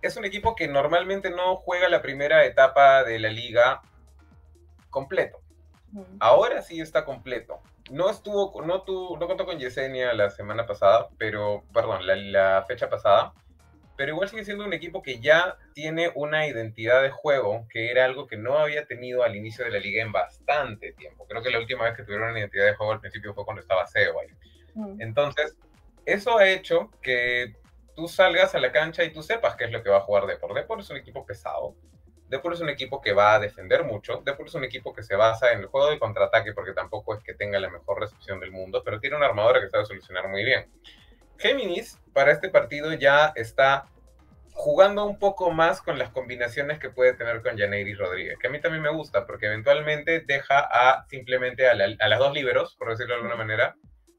es 0.02 0.16
un 0.16 0.24
equipo 0.24 0.54
que 0.54 0.68
normalmente 0.68 1.30
no 1.30 1.56
juega 1.56 1.88
la 1.88 2.02
primera 2.02 2.44
etapa 2.44 3.04
de 3.04 3.18
la 3.18 3.30
liga 3.30 3.80
completo. 4.90 5.40
Ahora 6.20 6.62
sí 6.62 6.80
está 6.80 7.04
completo 7.04 7.60
no 7.90 8.08
estuvo, 8.08 8.62
no, 8.64 8.82
tu, 8.82 9.16
no 9.18 9.26
contó 9.26 9.44
con 9.44 9.58
Yesenia 9.58 10.14
la 10.14 10.30
semana 10.30 10.66
pasada, 10.66 11.08
pero, 11.18 11.64
perdón, 11.74 12.06
la, 12.06 12.64
fecha 12.66 12.88
pasada, 12.88 13.32
pero 13.96 14.12
igual 14.12 14.28
sigue 14.28 14.44
siendo 14.44 14.64
un 14.64 14.72
equipo 14.72 15.02
que 15.02 15.20
ya 15.20 15.58
tiene 15.74 16.10
una 16.14 16.46
identidad 16.46 17.02
de 17.02 17.10
juego, 17.10 17.66
que 17.68 17.90
era 17.90 18.04
algo 18.04 18.26
que 18.26 18.36
no 18.36 18.56
había 18.56 18.86
tenido 18.86 19.22
al 19.24 19.36
inicio 19.36 19.64
de 19.64 19.72
la 19.72 19.78
liga 19.78 20.02
en 20.02 20.12
bastante 20.12 20.92
tiempo. 20.92 21.26
Creo 21.28 21.42
que 21.42 21.50
la 21.50 21.58
última 21.58 21.84
vez 21.84 21.96
que 21.96 22.04
tuvieron 22.04 22.30
una 22.30 22.38
identidad 22.38 22.64
de 22.64 22.74
juego 22.74 22.92
al 22.92 23.00
principio 23.00 23.34
fue 23.34 23.44
cuando 23.44 23.60
estaba 23.60 23.86
Seo 23.86 24.18
ahí. 24.20 24.28
Mm. 24.74 25.02
Entonces, 25.02 25.56
eso 26.06 26.38
ha 26.38 26.48
hecho 26.48 26.90
que 27.02 27.56
tú 27.94 28.08
salgas 28.08 28.54
a 28.54 28.60
la 28.60 28.72
cancha 28.72 29.04
y 29.04 29.12
tú 29.12 29.22
sepas 29.22 29.56
qué 29.56 29.64
es 29.64 29.72
lo 29.72 29.82
que 29.82 29.90
va 29.90 29.98
a 29.98 30.02
jugar 30.02 30.26
Depor. 30.26 30.54
Depor 30.54 30.80
es 30.80 30.88
un 30.88 30.96
equipo 30.96 31.26
pesado, 31.26 31.74
Depor 32.30 32.52
es 32.52 32.60
un 32.60 32.68
equipo 32.68 33.00
que 33.00 33.12
va 33.12 33.34
a 33.34 33.40
defender 33.40 33.82
mucho. 33.82 34.22
Depor 34.24 34.46
es 34.46 34.54
un 34.54 34.62
equipo 34.62 34.94
que 34.94 35.02
se 35.02 35.16
basa 35.16 35.52
en 35.52 35.60
el 35.60 35.66
juego 35.66 35.90
de 35.90 35.98
contraataque 35.98 36.52
porque 36.52 36.72
tampoco 36.72 37.16
es 37.16 37.24
que 37.24 37.34
tenga 37.34 37.58
la 37.58 37.68
mejor 37.68 37.98
recepción 37.98 38.38
del 38.38 38.52
mundo, 38.52 38.82
pero 38.84 39.00
tiene 39.00 39.16
una 39.16 39.26
armadura 39.26 39.60
que 39.60 39.68
sabe 39.68 39.84
solucionar 39.84 40.28
muy 40.28 40.44
bien. 40.44 40.70
Géminis 41.38 41.98
para 42.12 42.30
este 42.30 42.48
partido 42.48 42.92
ya 42.92 43.32
está 43.34 43.86
jugando 44.52 45.06
un 45.06 45.18
poco 45.18 45.50
más 45.50 45.82
con 45.82 45.98
las 45.98 46.10
combinaciones 46.10 46.78
que 46.78 46.90
puede 46.90 47.14
tener 47.14 47.42
con 47.42 47.58
Janeiri 47.58 47.94
Rodríguez, 47.94 48.38
que 48.38 48.46
a 48.46 48.50
mí 48.50 48.60
también 48.60 48.82
me 48.82 48.92
gusta 48.92 49.26
porque 49.26 49.46
eventualmente 49.46 50.20
deja 50.20 50.60
a 50.60 51.06
simplemente 51.08 51.66
a, 51.66 51.74
las 51.74 52.18
dos 52.20 52.32
liberos, 52.32 52.76
por 52.76 52.90
decirlo 52.90 53.14
de 53.14 53.22
alguna 53.22 53.36
manera, 53.36 53.74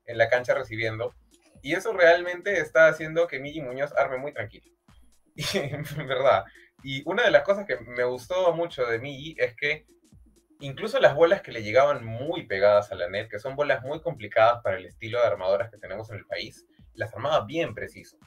en 0.06 0.18
la 0.18 0.28
cancha 0.28 0.54
recibiendo. 0.54 1.16
Y 1.62 1.76
eso 1.76 1.94
realmente 1.94 2.60
está 2.60 2.88
haciendo 2.88 3.28
que 3.28 3.40
Migi 3.40 3.62
Muñoz 3.62 3.94
arme 3.96 4.18
muy 4.18 4.34
tranquilo. 4.34 4.70
Y 5.36 5.58
en 5.58 5.86
verdad, 6.08 6.44
Y 6.84 7.04
una 7.06 7.24
de 7.24 7.32
las 7.32 7.44
cosas 7.44 7.66
que 7.66 7.78
me 7.78 8.04
gustó 8.04 8.54
mucho 8.54 8.86
de 8.86 9.00
Migi 9.00 9.36
es 9.38 9.56
que 9.56 9.86
incluso 10.60 11.00
las 11.00 11.16
bolas 11.16 11.42
que 11.42 11.52
le 11.52 11.64
llegaban 11.64 12.06
muy 12.06 12.46
pegadas 12.46 12.92
a 12.92 12.96
la 12.96 13.10
net, 13.10 13.30
que 13.30 13.40
son 13.40 13.56
bolas 13.56 13.84
muy 13.84 14.02
complicadas 14.02 14.62
para 14.64 14.78
el 14.78 14.86
estilo 14.86 15.20
de 15.20 15.28
armadoras 15.28 15.70
que 15.70 15.78
tenemos 15.78 16.10
en 16.12 16.18
el 16.18 16.26
país, 16.26 16.66
las 16.94 17.14
armaba 17.14 17.46
bien 17.46 17.74
preciso. 17.74 18.18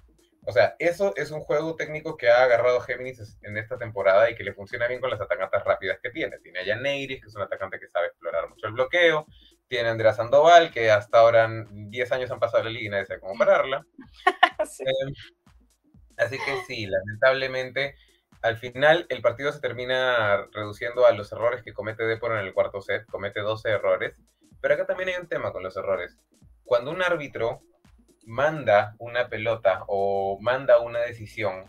O 0.47 0.53
sea, 0.53 0.77
eso 0.79 1.15
es 1.17 1.31
un 1.31 1.41
juego 1.41 1.75
técnico 1.75 2.17
que 2.17 2.29
ha 2.29 2.43
agarrado 2.43 2.81
Géminis 2.81 3.39
en 3.43 3.57
esta 3.57 3.79
temporada 3.79 4.31
y 4.31 4.35
que 4.35 4.45
le 4.45 4.53
funciona 4.53 4.87
bien 4.87 5.01
con 5.01 5.09
las 5.09 5.21
atacantes 5.21 5.65
rápidas 5.65 5.99
que 6.03 6.11
tiene. 6.11 6.39
Tiene 6.39 6.71
a 6.71 6.77
Neiris, 6.77 7.23
que 7.23 7.29
es 7.29 7.35
un 7.35 7.43
atacante 7.43 7.81
que 7.81 7.89
sabe 7.89 8.09
explorar 8.09 8.49
mucho 8.51 8.67
el 8.67 8.75
bloqueo. 8.75 9.27
Tiene 9.69 9.89
a 9.89 9.93
Andrea 9.93 10.13
Sandoval, 10.13 10.71
que 10.71 10.91
hasta 10.91 11.19
ahora 11.19 11.49
10 11.71 12.13
años 12.13 12.31
han 12.31 12.41
pasado 12.41 12.65
la 12.65 12.71
liga 12.71 12.87
y 12.87 12.89
nadie 12.91 13.07
sabe 13.07 13.21
cómo 13.21 13.39
pararla. 13.39 13.87
Em, 14.79 15.15
así 16.17 16.39
que 16.39 16.63
sí, 16.67 16.87
lamentablemente, 16.87 17.97
al 18.45 18.59
final 18.59 19.07
el 19.09 19.23
partido 19.23 19.51
se 19.53 19.61
termina 19.61 20.47
reduciendo 20.53 21.07
a 21.07 21.13
los 21.13 21.33
errores 21.33 21.63
que 21.63 21.73
comete 21.73 22.05
Depor 22.05 22.33
en 22.33 22.45
el 22.45 22.53
cuarto 22.53 22.83
set. 22.83 23.07
Comete 23.07 23.41
12 23.41 23.71
errores. 23.71 24.15
Pero 24.61 24.75
acá 24.75 24.85
también 24.85 25.09
hay 25.09 25.15
un 25.15 25.29
tema 25.29 25.51
con 25.51 25.63
los 25.63 25.75
errores. 25.79 26.19
Cuando 26.63 26.91
un 26.91 27.01
árbitro 27.01 27.63
manda 28.27 28.97
una 28.99 29.31
pelota 29.31 29.85
o 29.87 30.39
manda 30.43 30.79
una 30.79 30.99
decisión 30.99 31.65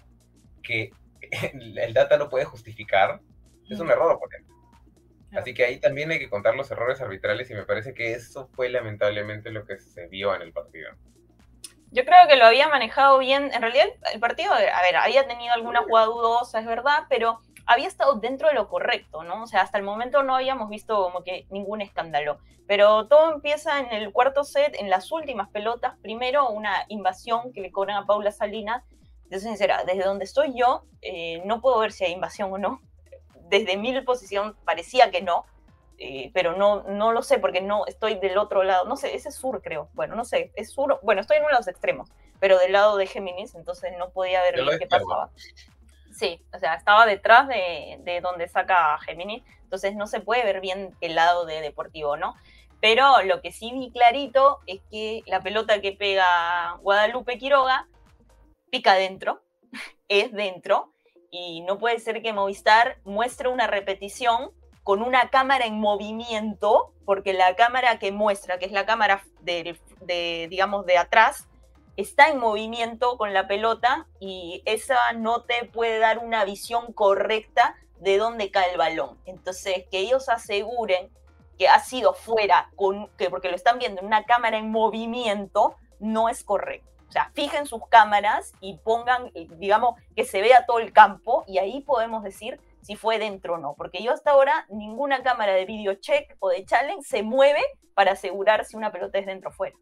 que 0.62 0.92
el 1.54 1.94
data 1.94 2.18
no 2.18 2.28
puede 2.28 2.44
justificar, 2.44 3.22
es 3.70 3.80
un 3.80 3.90
error 3.90 4.12
oponente. 4.12 4.52
Así 5.32 5.54
que 5.54 5.64
ahí 5.64 5.80
también 5.80 6.12
hay 6.12 6.20
que 6.20 6.30
contar 6.30 6.58
los 6.58 6.70
errores 6.72 7.00
arbitrales 7.00 7.50
y 7.50 7.54
me 7.54 7.64
parece 7.64 7.94
que 7.94 8.12
eso 8.12 8.50
fue 8.54 8.68
lamentablemente 8.68 9.50
lo 9.50 9.66
que 9.66 9.80
se 9.80 10.08
vio 10.08 10.36
en 10.36 10.42
el 10.42 10.52
partido. 10.52 10.90
Yo 11.96 12.04
creo 12.04 12.28
que 12.28 12.36
lo 12.36 12.46
había 12.46 12.68
manejado 12.68 13.20
bien. 13.20 13.52
En 13.54 13.62
realidad, 13.62 13.86
el 14.14 14.20
partido, 14.20 14.52
a 14.52 14.82
ver, 14.82 14.98
había 14.98 15.26
tenido 15.28 15.54
alguna 15.54 15.82
jugada 15.82 16.08
dudosa, 16.08 16.60
es 16.60 16.66
verdad, 16.66 17.06
pero 17.08 17.40
había 17.66 17.88
estado 17.88 18.16
dentro 18.16 18.50
de 18.50 18.54
lo 18.54 18.68
correcto, 18.68 19.24
¿no? 19.24 19.44
O 19.44 19.48
sea, 19.48 19.62
hasta 19.62 19.78
el 19.78 19.86
momento 19.86 20.22
no 20.22 20.36
habíamos 20.36 20.70
visto 20.70 21.02
como 21.02 21.24
que 21.24 21.48
ningún 21.52 21.82
escándalo. 21.82 22.40
Pero 22.68 23.08
todo 23.08 23.34
empieza 23.34 23.80
en 23.80 23.94
el 23.94 24.12
cuarto 24.12 24.44
set, 24.44 24.76
en 24.78 24.90
las 24.90 25.10
últimas 25.10 25.50
pelotas. 25.52 25.98
Primero, 26.02 26.50
una 26.50 26.84
invasión 26.90 27.54
que 27.54 27.62
le 27.62 27.72
cobran 27.72 27.96
a 27.96 28.06
Paula 28.06 28.34
Salinas. 28.34 28.84
De 29.30 29.40
sincera, 29.40 29.86
desde 29.86 30.04
donde 30.04 30.26
estoy 30.26 30.54
yo, 30.54 30.84
eh, 31.02 31.42
no 31.46 31.62
puedo 31.62 31.80
ver 31.80 31.94
si 31.94 32.04
hay 32.04 32.12
invasión 32.12 32.52
o 32.52 32.58
no. 32.58 32.82
Desde 33.48 33.78
mi 33.78 34.00
posición 34.02 34.58
parecía 34.66 35.12
que 35.12 35.22
no, 35.22 35.46
eh, 35.98 36.32
pero 36.34 36.56
no, 36.56 36.84
no 36.84 37.12
lo 37.12 37.24
sé 37.24 37.40
porque 37.40 37.62
no 37.62 37.86
estoy 37.86 38.16
del 38.16 38.38
otro 38.38 38.64
lado. 38.64 38.86
No 38.86 38.98
sé, 38.98 39.16
ese 39.16 39.30
es 39.30 39.36
sur, 39.36 39.62
creo. 39.62 39.90
Bueno, 39.94 40.16
no 40.16 40.26
sé, 40.26 40.52
es 40.56 40.72
sur. 40.72 41.00
Bueno, 41.04 41.22
estoy 41.22 41.38
en 41.38 41.44
uno 41.44 41.52
de 41.52 41.60
los 41.60 41.68
extremos, 41.68 42.10
pero 42.40 42.58
del 42.58 42.74
lado 42.74 42.98
de 42.98 43.08
Géminis, 43.08 43.56
entonces 43.56 43.94
no 43.98 44.10
podía 44.10 44.42
ver 44.42 44.62
bien 44.62 44.80
qué 44.80 44.88
pasaba. 44.88 45.30
Sí, 46.12 46.42
o 46.54 46.60
sea, 46.60 46.76
estaba 46.76 47.06
detrás 47.06 47.48
de, 47.48 48.00
de 48.04 48.22
donde 48.22 48.48
saca 48.48 48.98
Géminis, 49.00 49.44
entonces 49.64 49.96
no 49.96 50.08
se 50.08 50.22
puede 50.22 50.44
ver 50.44 50.62
bien 50.62 50.96
el 51.02 51.16
lado 51.16 51.46
de 51.46 51.62
Deportivo, 51.62 52.16
¿no? 52.16 52.36
Pero 52.82 53.24
lo 53.24 53.42
que 53.42 53.52
sí 53.52 53.72
vi 53.74 53.92
clarito 53.92 54.60
es 54.68 54.80
que 54.92 55.24
la 55.26 55.42
pelota 55.42 55.82
que 55.82 55.94
pega 55.94 56.78
Guadalupe 56.82 57.38
Quiroga 57.38 57.88
pica 58.70 58.94
dentro, 58.96 59.42
es 60.08 60.32
dentro, 60.32 60.94
y 61.32 61.62
no 61.62 61.78
puede 61.78 62.00
ser 62.00 62.22
que 62.22 62.32
Movistar 62.32 62.98
muestre 63.04 63.50
una 63.50 63.68
repetición 63.68 64.52
con 64.86 65.02
una 65.02 65.32
cámara 65.32 65.66
en 65.66 65.80
movimiento, 65.80 66.94
porque 67.06 67.34
la 67.34 67.56
cámara 67.56 67.98
que 67.98 68.12
muestra, 68.12 68.60
que 68.60 68.66
es 68.66 68.72
la 68.72 68.86
cámara 68.86 69.24
de, 69.42 70.48
digamos, 70.48 70.86
de 70.86 71.00
atrás, 71.00 71.48
está 71.98 72.30
en 72.30 72.38
movimiento 72.38 73.18
con 73.18 73.34
la 73.34 73.48
pelota 73.48 74.06
y 74.20 74.62
esa 74.66 75.14
no 75.14 75.42
te 75.42 75.66
puede 75.66 75.98
dar 75.98 76.20
una 76.20 76.46
visión 76.46 76.94
correcta 76.94 77.76
de 78.00 78.20
dónde 78.20 78.52
cae 78.52 78.74
el 78.74 78.78
balón. 78.78 79.18
Entonces, 79.26 79.86
que 79.90 79.98
ellos 79.98 80.30
aseguren 80.30 81.10
que 81.58 81.68
ha 81.68 81.80
sido 81.80 82.14
fuera, 82.14 82.70
con, 82.76 83.08
que 83.18 83.32
porque 83.32 83.50
lo 83.50 83.56
están 83.56 83.80
viendo 83.80 84.02
en 84.02 84.06
una 84.06 84.26
cámara 84.26 84.60
en 84.60 84.70
movimiento, 84.70 85.78
no 86.00 86.30
es 86.30 86.44
correcto. 86.44 86.92
O 87.10 87.12
sea, 87.12 87.32
fijen 87.34 87.66
sus 87.66 87.82
cámaras 87.90 88.54
y 88.62 88.78
pongan, 88.78 89.32
eh, 89.34 89.48
digamos, 89.58 90.00
que 90.16 90.26
se 90.26 90.42
vea 90.42 90.68
todo 90.68 90.78
el 90.78 90.94
campo 90.94 91.44
y 91.48 91.58
ahí 91.58 91.82
podemos 91.82 92.22
decir 92.22 92.60
si 92.86 92.96
fue 92.96 93.18
dentro 93.18 93.56
o 93.56 93.58
no. 93.58 93.74
Porque 93.76 94.04
yo 94.04 94.12
hasta 94.12 94.32
ahora, 94.32 94.66
ninguna 94.70 95.24
cámara 95.24 95.54
de 95.54 95.66
video 95.66 95.96
check 95.96 96.36
o 96.40 96.50
de 96.50 96.66
challenge 96.66 97.08
se 97.08 97.24
mueve 97.24 97.62
para 97.96 98.12
asegurar 98.12 98.64
si 98.66 98.78
una 98.78 98.92
pelota 98.92 99.18
es 99.18 99.26
dentro 99.26 99.50
o 99.50 99.54
fuera. 99.54 99.76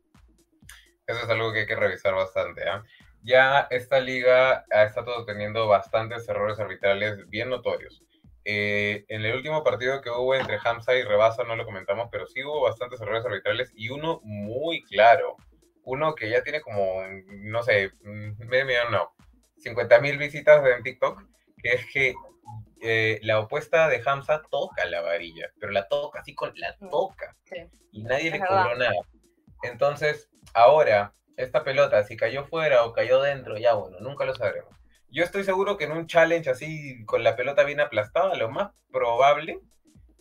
Eso 1.06 1.20
es 1.20 1.30
algo 1.30 1.52
que 1.52 1.62
hay 1.62 1.66
que 1.66 1.76
revisar 1.76 2.14
bastante. 2.16 2.68
¿ah? 2.68 2.82
Ya 3.22 3.68
esta 3.72 4.00
liga 4.00 4.64
ha 4.72 4.84
estado 4.84 5.26
teniendo 5.26 5.68
bastantes 5.68 6.28
errores 6.30 6.60
arbitrales 6.60 7.30
bien 7.30 7.50
notorios. 7.50 8.02
Eh, 8.46 9.06
en 9.10 9.24
el 9.26 9.36
último 9.36 9.64
partido 9.64 10.02
que 10.02 10.10
hubo 10.10 10.36
entre 10.36 10.60
Hamza 10.64 10.96
y 10.96 11.04
Rebasa 11.04 11.44
no 11.44 11.58
lo 11.58 11.66
comentamos, 11.66 12.08
pero 12.10 12.26
sí 12.26 12.44
hubo 12.44 12.62
bastantes 12.62 13.02
errores 13.02 13.26
arbitrales 13.26 13.74
y 13.76 13.90
uno 13.90 14.22
muy 14.24 14.84
claro. 14.84 15.36
Uno 15.84 16.16
que 16.16 16.30
ya 16.30 16.42
tiene 16.42 16.62
como, 16.62 17.02
no 17.28 17.64
sé, 17.64 17.92
medio 18.02 18.66
millón, 18.66 18.92
no, 18.92 19.14
50 19.58 20.00
mil 20.00 20.18
visitas 20.18 20.66
en 20.66 20.84
TikTok, 20.84 21.22
que 21.62 21.70
es 21.70 21.86
que 21.92 22.14
eh, 22.86 23.20
la 23.24 23.40
opuesta 23.40 23.88
de 23.88 24.02
Hamza 24.06 24.42
toca 24.52 24.84
la 24.86 25.00
varilla, 25.00 25.50
pero 25.58 25.72
la 25.72 25.88
toca, 25.88 26.20
así 26.20 26.36
con 26.36 26.52
la 26.58 26.76
toca. 26.78 27.34
Y 27.94 28.04
nadie 28.04 28.30
le 28.30 28.40
cobró 28.40 28.76
nada. 28.76 28.92
Entonces, 29.64 30.30
ahora, 30.54 31.14
esta 31.38 31.64
pelota, 31.64 32.04
si 32.04 32.18
cayó 32.18 32.44
fuera 32.44 32.84
o 32.84 32.92
cayó 32.92 33.22
dentro, 33.22 33.58
ya 33.58 33.74
bueno, 33.74 34.00
nunca 34.02 34.26
lo 34.26 34.36
sabremos. 34.36 34.76
Yo 35.10 35.24
estoy 35.24 35.46
seguro 35.46 35.78
que 35.78 35.86
en 35.86 35.94
un 35.94 36.08
challenge 36.08 36.50
así, 36.50 37.06
con 37.06 37.24
la 37.24 37.38
pelota 37.38 37.64
bien 37.64 37.80
aplastada, 37.80 38.36
lo 38.36 38.50
más 38.50 38.72
probable 38.92 39.60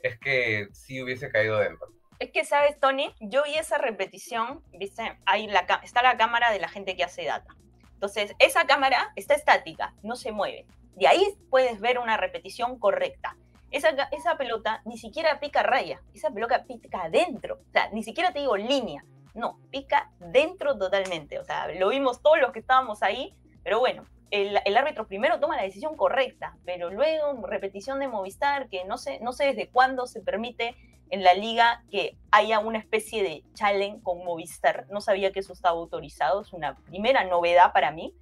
es 0.05 0.17
que 0.21 0.69
sí 0.73 1.03
hubiese 1.03 1.31
caído 1.31 1.59
dentro. 1.59 1.89
Es 2.21 2.31
que, 2.31 2.45
¿sabes, 2.45 2.79
Tony? 2.79 3.13
Yo 3.19 3.43
vi 3.43 3.57
esa 3.57 3.79
repetición, 3.79 4.63
¿viste? 4.79 5.19
Ahí 5.27 5.49
la, 5.49 5.67
está 5.83 6.03
la 6.03 6.17
cámara 6.17 6.53
de 6.53 6.61
la 6.61 6.69
gente 6.69 6.95
que 6.95 7.03
hace 7.03 7.25
data. 7.25 7.57
Entonces, 7.95 8.35
esa 8.39 8.67
cámara 8.67 9.13
está 9.17 9.35
estática, 9.35 9.95
no 10.05 10.15
se 10.15 10.31
mueve. 10.31 10.67
De 10.97 11.07
ahí 11.07 11.37
puedes 11.51 11.81
ver 11.81 11.99
una 11.99 12.17
repetición 12.17 12.79
correcta. 12.79 13.37
Esa, 13.71 13.91
esa 14.11 14.37
pelota 14.37 14.83
ni 14.85 14.99
siquiera 14.99 15.41
pica 15.41 15.63
raya, 15.63 16.03
esa 16.15 16.31
pelota 16.31 16.65
pica 16.65 17.05
adentro. 17.05 17.61
O 17.69 17.73
sea, 17.73 17.89
ni 17.91 18.03
siquiera 18.03 18.33
te 18.33 18.41
digo 18.41 18.57
línea, 18.57 19.05
no, 19.35 19.59
pica 19.71 20.11
dentro 20.19 20.77
totalmente. 20.77 21.39
O 21.39 21.45
sea, 21.45 21.69
lo 21.69 21.89
vimos 21.89 22.23
todos 22.23 22.39
los 22.41 22.53
que 22.53 22.59
estábamos 22.59 23.03
ahí, 23.03 23.35
pero 23.63 23.81
bueno, 23.81 24.05
el, 24.33 24.77
árbitro 24.77 25.07
primero 25.07 25.39
toma 25.41 25.57
la 25.57 25.63
decisión 25.63 25.97
correcta, 25.97 26.57
pero 26.65 26.91
luego 26.91 27.47
repetición 27.47 28.01
de 28.01 28.09
Movistar, 28.09 28.69
que 28.69 28.85
no 28.85 28.97
sé, 28.97 29.21
no 29.21 29.33
sé 29.33 29.45
desde 29.47 29.69
cuándo 29.69 30.07
se 30.07 30.21
permite 30.21 30.75
en 31.11 31.23
la 31.23 31.35
liga 31.35 31.85
que 31.91 32.17
haya 32.31 32.59
una 32.59 32.79
especie 32.79 33.23
de 33.23 33.45
challenge 33.53 34.03
con 34.03 34.25
Movistar. 34.25 34.87
No 34.91 35.03
sabía 35.03 35.33
que 35.33 35.41
eso 35.41 35.53
estaba 35.53 35.79
autorizado, 35.79 36.41
es 36.41 36.53
una 36.55 36.77
primera 36.77 37.25
novedad 37.25 37.73
para 37.73 37.91
mí. 37.91 38.15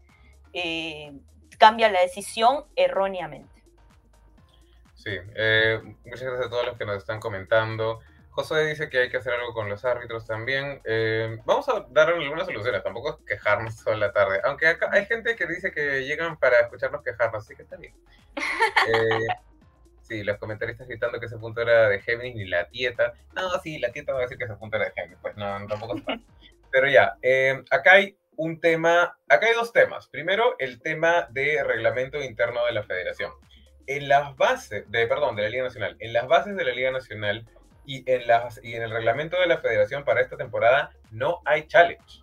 Eh, 0.53 1.13
cambia 1.61 1.91
la 1.91 2.01
decisión 2.01 2.65
erróneamente. 2.75 3.63
Sí, 4.95 5.11
eh, 5.35 5.79
muchas 6.05 6.23
gracias 6.23 6.47
a 6.47 6.51
todos 6.51 6.67
los 6.67 6.79
que 6.79 6.87
nos 6.87 6.97
están 6.97 7.21
comentando. 7.21 8.01
José 8.31 8.65
dice 8.65 8.89
que 8.89 8.99
hay 8.99 9.11
que 9.11 9.19
hacer 9.19 9.35
algo 9.35 9.53
con 9.53 9.69
los 9.69 9.85
árbitros 9.85 10.27
también. 10.27 10.81
Eh, 10.85 11.39
vamos 11.45 11.69
a 11.69 11.87
dar 11.91 12.09
algunas 12.09 12.47
soluciones, 12.47 12.83
tampoco 12.83 13.11
es 13.11 13.27
quejarnos 13.27 13.85
toda 13.85 13.97
la 13.97 14.13
tarde. 14.13 14.41
Aunque 14.45 14.69
acá 14.69 14.89
hay 14.91 15.05
gente 15.05 15.37
que 15.37 15.47
dice 15.47 15.71
que 15.71 16.05
llegan 16.05 16.39
para 16.39 16.61
escucharnos 16.61 17.03
quejarnos, 17.03 17.45
así 17.45 17.55
que 17.55 17.63
está 17.63 17.77
bien. 17.77 17.95
Eh, 18.89 19.27
sí, 20.01 20.25
los 20.25 20.39
comentaristas 20.39 20.89
gritando 20.89 21.21
que 21.21 21.27
ese 21.27 21.37
punto 21.37 21.61
era 21.61 21.89
de 21.89 22.01
Géminis 22.01 22.37
ni 22.37 22.47
la 22.47 22.69
tieta. 22.69 23.13
No, 23.35 23.59
sí, 23.61 23.79
la 23.79 23.93
tieta 23.93 24.13
va 24.13 24.21
a 24.21 24.23
decir 24.23 24.39
que 24.39 24.45
ese 24.45 24.55
punto 24.55 24.77
era 24.77 24.87
de 24.87 24.93
Géminis, 24.93 25.19
pues 25.21 25.37
no, 25.37 25.67
tampoco 25.67 25.97
está. 25.99 26.19
Pero 26.71 26.89
ya, 26.89 27.17
eh, 27.21 27.63
acá 27.71 27.95
hay 27.95 28.17
un 28.41 28.59
tema, 28.59 29.19
acá 29.29 29.49
hay 29.49 29.55
dos 29.55 29.71
temas. 29.71 30.09
Primero, 30.09 30.57
el 30.59 30.81
tema 30.81 31.29
de 31.31 31.63
reglamento 31.63 32.23
interno 32.23 32.65
de 32.65 32.73
la 32.73 32.83
federación. 32.83 33.31
En 33.87 34.09
las 34.09 34.35
bases, 34.35 34.91
de, 34.91 35.07
perdón, 35.07 35.37
de 35.37 35.43
la 35.43 35.51
Liga 35.51 35.65
Nacional, 35.65 35.97
en 35.99 36.15
las 36.15 36.27
bases 36.27 36.57
de 36.57 36.65
la 36.65 36.73
Liga 36.73 36.91
Nacional 36.91 37.47
y 37.85 38.03
en, 38.11 38.27
las, 38.27 38.59
y 38.65 38.77
en 38.77 38.83
el 38.83 38.93
reglamento 38.93 39.39
de 39.39 39.47
la 39.47 39.59
federación 39.59 40.05
para 40.05 40.23
esta 40.23 40.39
temporada 40.39 40.91
no 41.11 41.43
hay 41.45 41.67
challenge. 41.67 42.23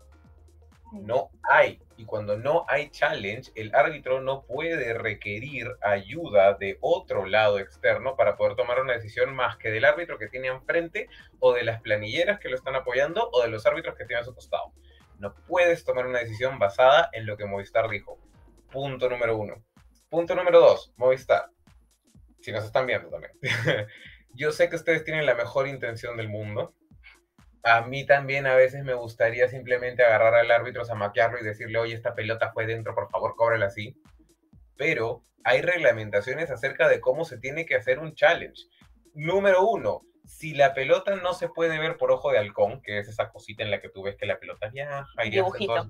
No 0.92 1.30
hay. 1.44 1.80
Y 1.98 2.06
cuando 2.06 2.36
no 2.36 2.66
hay 2.68 2.90
challenge, 2.90 3.52
el 3.54 3.76
árbitro 3.76 4.20
no 4.20 4.42
puede 4.42 4.96
requerir 4.96 5.68
ayuda 5.82 6.56
de 6.56 6.80
otro 6.82 7.28
lado 7.28 7.60
externo 7.60 8.16
para 8.16 8.38
poder 8.38 8.56
tomar 8.56 8.82
una 8.82 8.94
decisión 8.94 9.36
más 9.36 9.58
que 9.58 9.70
del 9.70 9.86
árbitro 9.86 10.18
que 10.18 10.30
tiene 10.30 10.48
enfrente 10.48 11.10
o 11.40 11.54
de 11.54 11.64
las 11.64 11.80
planilleras 11.80 12.40
que 12.40 12.50
lo 12.50 12.56
están 12.56 12.76
apoyando 12.76 13.30
o 13.32 13.44
de 13.44 13.50
los 13.50 13.68
árbitros 13.68 13.96
que 13.96 14.06
tienen 14.06 14.24
a 14.24 14.26
su 14.26 14.34
costado. 14.34 14.74
No 15.20 15.34
puedes 15.48 15.84
tomar 15.84 16.06
una 16.06 16.20
decisión 16.20 16.60
basada 16.60 17.10
en 17.14 17.26
lo 17.26 17.38
que 17.38 17.46
Movistar 17.46 17.90
dijo. 17.90 18.20
Punto 18.72 19.10
número 19.10 19.38
uno. 19.38 19.64
Punto 20.10 20.36
número 20.36 20.60
dos, 20.60 20.94
Movistar. 20.98 21.50
Si 22.42 22.52
nos 22.52 22.66
están 22.66 22.86
viendo 22.86 23.10
también. 23.10 23.34
yo 24.34 24.52
sé 24.52 24.70
que 24.70 24.76
ustedes 24.76 25.04
tienen 25.04 25.26
la 25.26 25.36
mejor 25.36 25.68
intención 25.68 26.18
del 26.18 26.30
mundo. 26.30 26.76
A 27.64 27.82
mí 27.82 28.06
también 28.06 28.48
a 28.48 28.56
veces 28.56 28.84
me 28.84 28.94
gustaría 28.94 29.50
simplemente 29.50 30.04
agarrar 30.04 30.36
al 30.36 30.52
árbitro, 30.52 30.86
zamaquearlo 30.86 31.40
y 31.40 31.44
decirle, 31.44 31.80
oye, 31.80 31.96
esta 31.96 32.16
pelota 32.16 32.52
fue 32.54 32.66
dentro, 32.66 32.96
por 32.96 33.10
favor, 33.10 33.36
cóbrala 33.36 33.66
así. 33.66 34.00
pero 34.78 35.24
hay 35.44 35.62
reglamentaciones 35.62 36.52
acerca 36.52 36.90
de 36.90 37.00
cómo 37.00 37.24
se 37.24 37.38
tiene 37.38 37.66
que 37.66 37.76
hacer 37.76 38.00
un 38.00 38.14
challenge. 38.14 38.64
Número 39.14 39.66
uno, 39.66 40.02
si 40.28 40.54
la 40.54 40.74
pelota 40.74 41.16
no 41.16 41.34
se 41.34 41.48
puede 41.48 41.80
ver 41.80 41.98
por 41.98 42.12
ojo 42.12 42.32
de 42.32 42.38
halcón, 42.38 42.82
que 42.82 43.00
es 43.00 43.08
esa 43.08 43.30
cosita 43.30 43.64
en 43.64 43.72
la 43.72 43.80
que 43.80 43.90
tú 43.90 44.04
ves 44.04 44.16
que 44.18 44.26
la 44.26 44.40
pelota 44.40 44.70
viaja, 44.70 45.08
ahí 45.16 45.30
dibujito. 45.30 45.90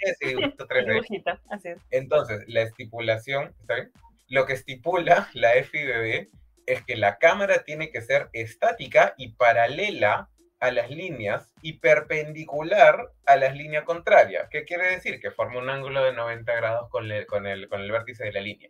Ese 0.00 0.26
dibujito 0.26 0.66
3D. 0.66 1.40
así 1.50 1.68
es. 1.68 1.78
Entonces, 1.90 2.44
la 2.48 2.62
estipulación, 2.62 3.54
¿está 3.60 3.76
bien? 3.76 3.92
Lo 4.28 4.44
que 4.44 4.54
estipula 4.54 5.28
la 5.34 5.52
FIBB 5.52 6.28
es 6.66 6.84
que 6.84 6.96
la 6.96 7.18
cámara 7.18 7.62
tiene 7.64 7.90
que 7.90 8.00
ser 8.00 8.28
estática 8.32 9.14
y 9.16 9.32
paralela 9.32 10.28
a 10.60 10.70
las 10.70 10.90
líneas 10.90 11.54
y 11.62 11.74
perpendicular 11.74 13.12
a 13.26 13.36
las 13.36 13.56
líneas 13.56 13.84
contrarias. 13.84 14.48
¿Qué 14.50 14.64
quiere 14.64 14.88
decir? 14.88 15.20
Que 15.20 15.30
forma 15.30 15.58
un 15.58 15.70
ángulo 15.70 16.04
de 16.04 16.12
90 16.12 16.54
grados 16.54 16.90
con 16.90 17.10
el, 17.10 17.26
con 17.26 17.46
el, 17.46 17.68
con 17.68 17.80
el 17.80 17.90
vértice 17.90 18.24
de 18.24 18.32
la 18.32 18.40
línea. 18.40 18.68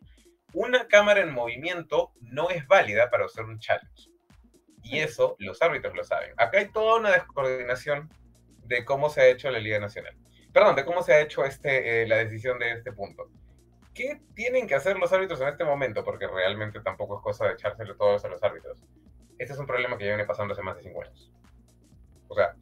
Una 0.52 0.86
cámara 0.88 1.20
en 1.20 1.32
movimiento 1.32 2.12
no 2.20 2.50
es 2.50 2.66
válida 2.66 3.10
para 3.10 3.24
hacer 3.24 3.44
un 3.44 3.58
challenge. 3.58 4.10
Y 4.82 4.98
eso 4.98 5.36
los 5.38 5.60
árbitros 5.62 5.94
lo 5.94 6.04
saben. 6.04 6.32
Acá 6.36 6.58
hay 6.58 6.68
toda 6.68 6.98
una 6.98 7.10
descoordinación 7.10 8.10
de 8.64 8.84
cómo 8.84 9.10
se 9.10 9.20
ha 9.20 9.26
hecho 9.28 9.50
la 9.50 9.58
Liga 9.58 9.78
Nacional. 9.78 10.16
Perdón, 10.52 10.76
de 10.76 10.84
cómo 10.84 11.02
se 11.02 11.12
ha 11.12 11.20
hecho 11.20 11.44
este, 11.44 12.02
eh, 12.02 12.06
la 12.06 12.16
decisión 12.16 12.58
de 12.58 12.72
este 12.72 12.92
punto. 12.92 13.28
¿Qué 13.94 14.20
tienen 14.34 14.66
que 14.66 14.74
hacer 14.74 14.98
los 14.98 15.12
árbitros 15.12 15.40
en 15.40 15.48
este 15.48 15.64
momento? 15.64 16.04
Porque 16.04 16.26
realmente 16.26 16.80
tampoco 16.80 17.18
es 17.18 17.22
cosa 17.22 17.46
de 17.46 17.54
echárselo 17.54 17.96
todos 17.96 18.24
a 18.24 18.28
los 18.28 18.42
árbitros. 18.42 18.78
Este 19.38 19.52
es 19.52 19.58
un 19.58 19.66
problema 19.66 19.96
que 19.96 20.04
ya 20.04 20.10
viene 20.10 20.26
pasando 20.26 20.52
hace 20.52 20.62
más 20.62 20.76
de 20.76 20.82
cinco 20.82 21.02
años. 21.02 21.32
O 22.28 22.34
sea, 22.34 22.54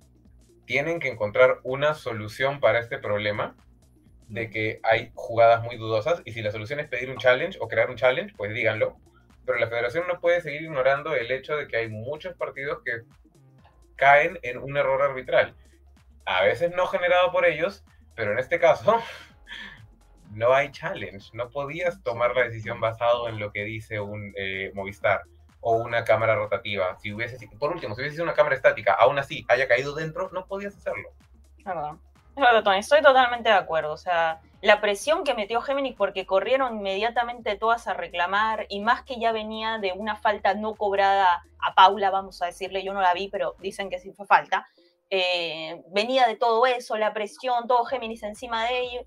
tienen 0.64 1.00
que 1.00 1.08
encontrar 1.08 1.60
una 1.62 1.94
solución 1.94 2.60
para 2.60 2.78
este 2.78 2.98
problema 2.98 3.56
de 4.28 4.50
que 4.50 4.80
hay 4.82 5.10
jugadas 5.14 5.62
muy 5.62 5.76
dudosas 5.76 6.20
y 6.24 6.32
si 6.32 6.42
la 6.42 6.50
solución 6.50 6.80
es 6.80 6.88
pedir 6.88 7.10
un 7.10 7.16
challenge 7.16 7.58
o 7.60 7.68
crear 7.68 7.90
un 7.90 7.96
challenge, 7.96 8.34
pues 8.36 8.52
díganlo. 8.52 8.96
Pero 9.48 9.60
la 9.60 9.68
federación 9.68 10.06
no 10.06 10.20
puede 10.20 10.42
seguir 10.42 10.60
ignorando 10.60 11.14
el 11.14 11.30
hecho 11.30 11.56
de 11.56 11.66
que 11.68 11.78
hay 11.78 11.88
muchos 11.88 12.34
partidos 12.34 12.82
que 12.84 13.00
caen 13.96 14.38
en 14.42 14.58
un 14.58 14.76
error 14.76 15.00
arbitral. 15.00 15.56
A 16.26 16.42
veces 16.42 16.70
no 16.76 16.86
generado 16.86 17.32
por 17.32 17.46
ellos, 17.46 17.82
pero 18.14 18.32
en 18.32 18.38
este 18.40 18.60
caso 18.60 19.00
no 20.32 20.52
hay 20.52 20.70
challenge. 20.70 21.30
No 21.32 21.48
podías 21.48 22.02
tomar 22.02 22.36
la 22.36 22.42
decisión 22.42 22.78
basado 22.78 23.26
en 23.26 23.38
lo 23.38 23.50
que 23.50 23.64
dice 23.64 24.00
un 24.00 24.34
eh, 24.36 24.70
Movistar 24.74 25.22
o 25.60 25.76
una 25.76 26.04
cámara 26.04 26.34
rotativa. 26.34 26.98
Si 26.98 27.14
hubiese, 27.14 27.38
por 27.58 27.72
último, 27.72 27.94
si 27.94 28.02
hubiese 28.02 28.16
sido 28.16 28.24
una 28.24 28.34
cámara 28.34 28.54
estática, 28.54 28.92
aún 28.92 29.18
así 29.18 29.46
haya 29.48 29.66
caído 29.66 29.94
dentro, 29.94 30.28
no 30.30 30.44
podías 30.46 30.76
hacerlo. 30.76 31.08
Verdad. 31.64 31.94
Tony, 32.64 32.78
estoy 32.78 33.02
totalmente 33.02 33.48
de 33.48 33.54
acuerdo. 33.54 33.92
O 33.92 33.96
sea, 33.96 34.40
la 34.60 34.80
presión 34.80 35.24
que 35.24 35.34
metió 35.34 35.60
Géminis 35.60 35.94
porque 35.96 36.26
corrieron 36.26 36.76
inmediatamente 36.76 37.56
todas 37.56 37.86
a 37.86 37.94
reclamar 37.94 38.66
y 38.68 38.80
más 38.80 39.02
que 39.02 39.18
ya 39.18 39.32
venía 39.32 39.78
de 39.78 39.92
una 39.92 40.16
falta 40.16 40.54
no 40.54 40.74
cobrada 40.74 41.44
a 41.60 41.74
Paula, 41.74 42.10
vamos 42.10 42.40
a 42.42 42.46
decirle, 42.46 42.82
yo 42.82 42.92
no 42.92 43.00
la 43.00 43.14
vi, 43.14 43.28
pero 43.28 43.54
dicen 43.60 43.90
que 43.90 43.98
sí 43.98 44.12
fue 44.12 44.26
falta. 44.26 44.66
Eh, 45.10 45.82
venía 45.90 46.26
de 46.26 46.36
todo 46.36 46.66
eso, 46.66 46.96
la 46.96 47.12
presión, 47.12 47.66
todo 47.66 47.84
Géminis 47.84 48.22
encima 48.22 48.64
de 48.66 48.80
ellos. 48.80 49.04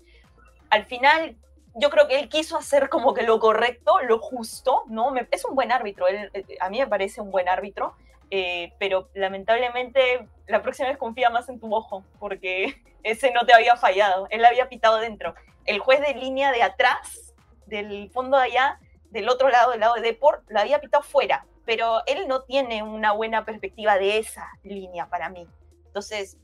Al 0.70 0.84
final 0.86 1.36
yo 1.74 1.90
creo 1.90 2.08
que 2.08 2.18
él 2.18 2.28
quiso 2.28 2.56
hacer 2.56 2.88
como 2.88 3.14
que 3.14 3.22
lo 3.22 3.38
correcto, 3.38 4.00
lo 4.02 4.18
justo, 4.18 4.82
¿no? 4.88 5.14
es 5.30 5.44
un 5.44 5.54
buen 5.54 5.72
árbitro, 5.72 6.06
él, 6.06 6.30
eh, 6.34 6.44
a 6.60 6.68
mí 6.68 6.78
me 6.78 6.86
parece 6.86 7.20
un 7.20 7.30
buen 7.30 7.48
árbitro, 7.48 7.94
eh, 8.30 8.72
pero 8.78 9.08
lamentablemente 9.14 10.26
la 10.46 10.62
próxima 10.62 10.88
vez 10.88 10.98
confía 10.98 11.30
más 11.30 11.48
en 11.48 11.60
tu 11.60 11.74
ojo, 11.74 12.04
porque 12.18 12.74
ese 13.02 13.32
no 13.32 13.46
te 13.46 13.54
había 13.54 13.76
fallado, 13.76 14.26
él 14.30 14.44
había 14.44 14.68
pitado 14.68 14.98
dentro. 14.98 15.34
El 15.64 15.78
juez 15.78 16.00
de 16.00 16.14
línea 16.14 16.52
de 16.52 16.62
atrás, 16.62 17.34
del 17.66 18.10
fondo 18.10 18.36
de 18.38 18.44
allá, 18.44 18.80
del 19.10 19.28
otro 19.28 19.48
lado, 19.48 19.72
del 19.72 19.80
lado 19.80 19.94
de 19.94 20.02
Deport, 20.02 20.44
lo 20.48 20.60
había 20.60 20.80
pitado 20.80 21.02
fuera, 21.02 21.46
pero 21.64 22.02
él 22.06 22.26
no 22.28 22.42
tiene 22.42 22.82
una 22.82 23.12
buena 23.12 23.44
perspectiva 23.44 23.98
de 23.98 24.18
esa 24.18 24.48
línea 24.62 25.08
para 25.08 25.28
mí. 25.28 25.46
Entonces, 25.86 26.38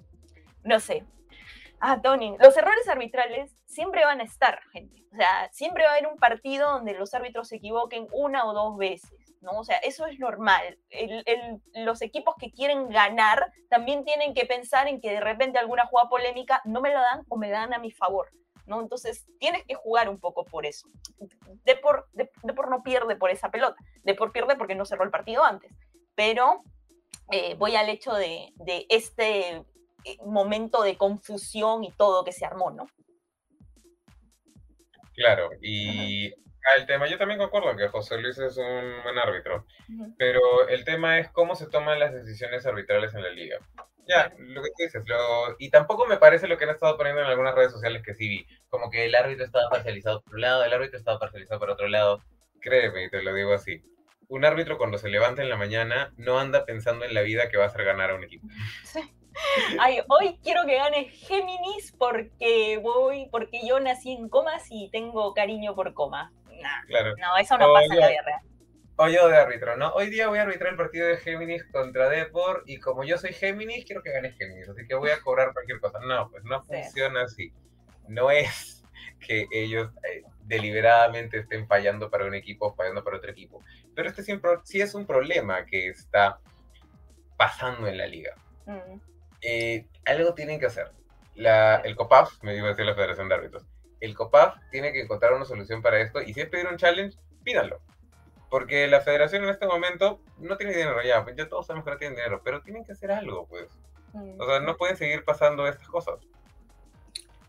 no 0.63 0.79
sé, 0.81 1.05
Ah, 1.81 2.01
Tony, 2.03 2.37
los 2.41 2.57
errores 2.57 2.89
arbitrales 2.89 3.57
siempre 3.65 4.05
van 4.05 4.21
a 4.21 4.25
estar, 4.25 4.61
gente. 4.73 5.05
O 5.13 5.17
sea, 5.17 5.49
siempre 5.53 5.85
va 5.85 5.91
a 5.91 5.93
haber 5.93 6.09
un 6.09 6.19
partido 6.19 6.73
donde 6.73 6.95
los 6.95 7.15
árbitros 7.15 7.49
se 7.49 7.57
equivoquen 7.57 8.09
una 8.13 8.45
o 8.47 8.53
dos 8.53 8.77
veces, 8.77 9.11
¿no? 9.41 9.53
O 9.53 9.65
sea, 9.65 9.79
eso 9.79 10.07
es 10.07 10.19
normal. 10.19 10.79
los 11.75 12.03
equipos 12.03 12.35
que 12.39 12.51
quieren 12.51 12.89
ganar 12.89 13.53
también 13.69 14.05
tienen 14.05 14.35
que 14.35 14.47
pensar 14.47 14.89
en 14.89 15.01
que 15.01 15.11
de 15.11 15.21
repente 15.21 15.59
alguna 15.59 15.87
jugada 15.87 16.09
polémica 16.09 16.61
no 16.65 16.81
me 16.81 16.93
la 16.93 17.01
dan 17.01 17.25
o 17.29 17.37
me 17.37 17.51
la 17.51 17.61
dan 17.61 17.75
a 17.75 17.79
mi 17.79 17.91
favor, 17.91 18.31
¿no? 18.67 18.81
Entonces, 18.81 19.27
tienes 19.39 19.65
que 19.65 19.75
jugar 19.75 20.09
un 20.09 20.19
poco 20.19 20.45
por 20.45 20.67
eso. 20.67 20.89
Depor, 21.65 22.09
por 22.55 22.71
no 22.71 22.83
pierde 22.83 23.17
por 23.17 23.31
esa 23.31 23.51
pelota. 23.51 23.77
Depor 24.03 24.33
pierde 24.33 24.57
porque 24.57 24.75
no 24.75 24.85
cerró 24.85 25.05
el 25.05 25.11
partido 25.11 25.45
antes. 25.45 25.73
Pero 26.15 26.63
eh, 27.31 27.55
voy 27.55 27.77
al 27.77 27.89
hecho 27.89 28.15
de, 28.15 28.53
de 28.57 28.87
este 28.89 29.65
eh, 30.05 30.17
momento 30.25 30.83
de 30.83 30.97
confusión 30.97 31.85
y 31.85 31.93
todo 31.93 32.25
que 32.25 32.33
se 32.33 32.45
armó, 32.45 32.71
¿no? 32.71 32.87
Claro, 35.15 35.51
y 35.61 36.33
el 36.77 36.87
tema, 36.87 37.07
yo 37.09 37.19
también 37.19 37.39
concuerdo 37.39 37.77
que 37.77 37.89
José 37.89 38.19
Luis 38.19 38.39
es 38.39 38.57
un 38.57 39.03
buen 39.03 39.19
árbitro, 39.19 39.67
pero 40.19 40.69
el 40.69 40.85
tema 40.85 41.19
es 41.19 41.31
cómo 41.31 41.55
se 41.55 41.69
toman 41.69 41.99
las 41.99 42.13
decisiones 42.13 42.67
arbitrales 42.67 43.15
en 43.15 43.23
la 43.23 43.31
liga. 43.31 43.59
Ya, 44.07 44.33
lo 44.39 44.63
que 44.63 44.71
tú 44.71 44.83
dices, 44.85 45.03
y 45.59 45.71
tampoco 45.71 46.07
me 46.07 46.17
parece 46.17 46.49
lo 46.49 46.57
que 46.57 46.65
han 46.65 46.71
estado 46.71 46.97
poniendo 46.97 47.21
en 47.21 47.29
algunas 47.29 47.55
redes 47.55 47.73
sociales 47.73 48.03
que 48.03 48.15
sí 48.15 48.29
vi, 48.29 48.47
como 48.69 48.91
que 48.91 49.05
el 49.05 49.15
árbitro 49.15 49.45
estaba 49.45 49.69
parcializado 49.69 50.23
por 50.23 50.35
un 50.35 50.41
lado, 50.41 50.65
el 50.65 50.73
árbitro 50.73 50.99
estaba 50.99 51.19
parcializado 51.19 51.61
por 51.61 51.71
otro 51.71 51.89
lado. 51.89 52.23
Créeme, 52.61 53.05
y 53.05 53.11
te 53.11 53.23
lo 53.23 53.35
digo 53.35 53.53
así. 53.53 53.83
Un 54.29 54.45
árbitro 54.45 54.79
cuando 54.79 54.99
se 54.99 55.11
levanta 55.11 55.43
en 55.43 55.51
la 55.51 55.57
mañana 55.57 56.13
no 56.17 56.39
anda 56.39 56.65
pensando 56.65 57.05
en 57.05 57.15
la 57.15 57.23
vida 57.23 57.49
que 57.51 57.59
va 57.59 57.65
a 57.65 57.69
hacer 57.69 57.85
ganar 57.85 58.11
a 58.11 58.15
un 58.15 58.25
equipo. 58.25 58.47
Sí. 58.85 59.01
Ay, 59.79 60.01
hoy 60.09 60.39
quiero 60.43 60.65
que 60.67 60.75
gane 60.75 61.05
Géminis 61.11 61.95
porque 61.99 62.79
voy, 62.83 63.29
porque 63.31 63.61
yo 63.67 63.79
nací 63.79 64.13
en 64.13 64.29
comas 64.29 64.67
y 64.71 64.91
tengo 64.91 65.33
cariño 65.35 65.75
por 65.75 65.95
coma. 65.95 66.33
No, 67.19 67.37
eso 67.39 67.59
no 67.59 67.73
pasa 67.73 67.95
en 67.95 68.01
la 68.01 68.09
vida 68.09 68.23
real. 68.25 68.41
O 69.01 69.09
yo 69.09 69.29
de 69.29 69.37
árbitro, 69.37 69.77
¿no? 69.77 69.91
Hoy 69.91 70.11
día 70.11 70.27
voy 70.27 70.41
a 70.41 70.43
arbitrar 70.43 70.73
el 70.73 70.77
partido 70.77 71.07
de 71.07 71.19
Géminis 71.19 71.65
contra 71.71 72.09
Depor 72.09 72.65
y 72.67 72.81
como 72.81 73.05
yo 73.05 73.17
soy 73.17 73.33
Géminis, 73.33 73.85
quiero 73.85 74.03
que 74.03 74.11
gane 74.11 74.33
Géminis, 74.33 74.69
así 74.69 74.89
que 74.89 74.95
voy 74.97 75.11
a 75.11 75.21
cobrar 75.23 75.53
cualquier 75.53 75.79
cosa. 75.81 76.01
No, 76.01 76.29
pues 76.31 76.43
no 76.45 76.65
funciona 76.65 77.23
así. 77.23 77.53
No 78.09 78.31
es 78.31 78.83
que 79.21 79.47
ellos 79.53 79.91
eh, 80.03 80.25
deliberadamente 80.41 81.39
estén 81.39 81.69
fallando 81.69 82.11
para 82.11 82.25
un 82.25 82.35
equipo 82.35 82.67
o 82.67 82.75
fallando 82.75 83.05
para 83.05 83.19
otro 83.19 83.31
equipo. 83.31 83.63
Pero 83.95 84.09
este 84.09 84.23
siempre, 84.23 84.51
sí 84.65 84.81
es 84.81 84.95
un 84.95 85.07
problema 85.07 85.65
que 85.65 85.89
está 85.89 86.41
pasando 87.37 87.87
en 87.87 87.99
la 87.99 88.07
liga. 88.07 88.35
Mm. 88.67 89.01
Eh, 89.43 89.87
algo 90.07 90.35
tienen 90.35 90.59
que 90.59 90.67
hacer. 90.67 90.91
La, 91.35 91.77
el 91.77 91.95
COPAF, 91.95 92.43
me 92.43 92.57
iba 92.57 92.67
a 92.67 92.71
decir 92.71 92.85
la 92.85 92.97
Federación 92.97 93.29
de 93.29 93.35
Árbitros, 93.37 93.65
el 94.01 94.15
COPAF 94.15 94.57
tiene 94.71 94.93
que 94.93 95.01
encontrar 95.01 95.33
una 95.33 95.45
solución 95.45 95.83
para 95.83 96.01
esto 96.01 96.21
y 96.21 96.33
si 96.35 96.41
es 96.41 96.49
pedir 96.49 96.67
un 96.67 96.77
challenge, 96.77 97.17
pídanlo. 97.45 97.81
Porque 98.51 98.87
la 98.87 99.01
federación 99.01 99.45
en 99.45 99.51
este 99.51 99.67
momento 99.67 100.21
no 100.39 100.57
tiene 100.57 100.73
dinero 100.73 101.03
ya, 101.03 101.25
ya 101.37 101.49
todos 101.49 101.67
sabemos 101.67 101.85
que 101.85 101.91
no 101.91 101.99
tienen 101.99 102.17
dinero, 102.17 102.41
pero 102.43 102.63
tienen 102.63 102.85
que 102.85 102.93
hacer 102.93 103.13
algo, 103.13 103.47
pues. 103.47 103.69
O 104.39 104.47
sea, 104.47 104.61
no 104.61 104.77
pueden 104.77 104.97
seguir 104.97 105.25
pasando 105.25 105.67
estas 105.67 105.87
cosas. 105.89 106.15